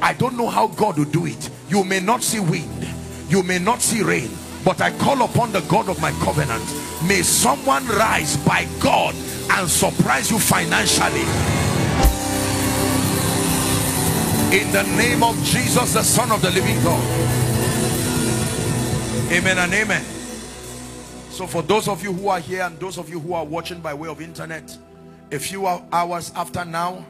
i 0.02 0.14
don't 0.14 0.38
know 0.38 0.48
how 0.48 0.68
god 0.68 0.98
will 0.98 1.06
do 1.06 1.26
it. 1.26 1.50
You 1.68 1.84
may 1.84 2.00
not 2.00 2.24
see 2.24 2.40
wind. 2.40 2.88
You 3.28 3.44
may 3.44 3.60
not 3.60 3.82
see 3.82 4.04
rain. 4.04 4.30
But 4.64 4.80
I 4.80 4.92
call 5.00 5.22
upon 5.24 5.52
the 5.52 5.62
God 5.62 5.90
of 5.90 6.00
my 6.00 6.12
covenant. 6.24 6.64
May 7.08 7.24
someone 7.24 7.86
rise 7.88 8.38
by 8.38 8.68
God 8.80 9.16
and 9.52 9.70
surprise 9.70 10.32
you 10.32 10.40
financially. 10.40 11.22
In 14.58 14.72
the 14.72 14.84
name 14.96 15.24
of 15.24 15.36
Jesus, 15.44 15.94
the 15.94 16.04
Son 16.04 16.32
of 16.32 16.42
the 16.42 16.50
living 16.52 16.82
God. 16.84 17.04
Amen 19.32 19.58
and 19.58 19.74
amen. 19.74 20.04
So 21.30 21.46
for 21.46 21.62
those 21.62 21.90
of 21.90 22.02
you 22.02 22.14
who 22.14 22.30
are 22.30 22.40
here 22.40 22.62
and 22.62 22.80
those 22.80 22.98
of 22.98 23.10
you 23.10 23.20
who 23.20 23.34
are 23.34 23.44
watching 23.44 23.82
by 23.82 23.94
way 23.94 24.08
of 24.08 24.22
internet, 24.22 24.78
a 25.32 25.40
few 25.40 25.68
hours 25.68 26.32
after 26.36 26.64
now, 26.64 27.06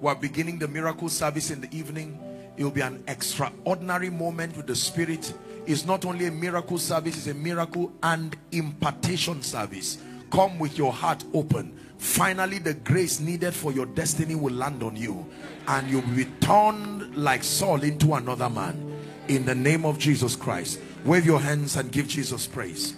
we're 0.00 0.14
beginning 0.14 0.58
the 0.58 0.68
miracle 0.68 1.08
service 1.08 1.50
in 1.50 1.60
the 1.60 1.68
evening. 1.76 2.18
It 2.56 2.64
will 2.64 2.70
be 2.70 2.80
an 2.80 3.02
extraordinary 3.08 4.08
moment 4.08 4.56
with 4.56 4.66
the 4.66 4.76
Spirit. 4.76 5.34
It's 5.66 5.84
not 5.84 6.06
only 6.06 6.26
a 6.26 6.30
miracle 6.30 6.78
service, 6.78 7.16
it's 7.16 7.26
a 7.26 7.34
miracle 7.34 7.92
and 8.02 8.34
impartation 8.52 9.42
service. 9.42 9.98
Come 10.30 10.58
with 10.58 10.76
your 10.76 10.92
heart 10.92 11.24
open. 11.34 11.78
Finally, 11.98 12.58
the 12.58 12.74
grace 12.74 13.20
needed 13.20 13.54
for 13.54 13.72
your 13.72 13.86
destiny 13.86 14.34
will 14.34 14.54
land 14.54 14.82
on 14.82 14.96
you. 14.96 15.26
And 15.68 15.90
you'll 15.90 16.02
be 16.02 16.26
turned 16.40 17.16
like 17.16 17.42
Saul 17.42 17.82
into 17.82 18.14
another 18.14 18.50
man. 18.50 18.92
In 19.28 19.44
the 19.44 19.54
name 19.54 19.84
of 19.84 19.98
Jesus 19.98 20.36
Christ. 20.36 20.80
Wave 21.04 21.26
your 21.26 21.40
hands 21.40 21.76
and 21.76 21.90
give 21.90 22.08
Jesus 22.08 22.46
praise. 22.46 22.94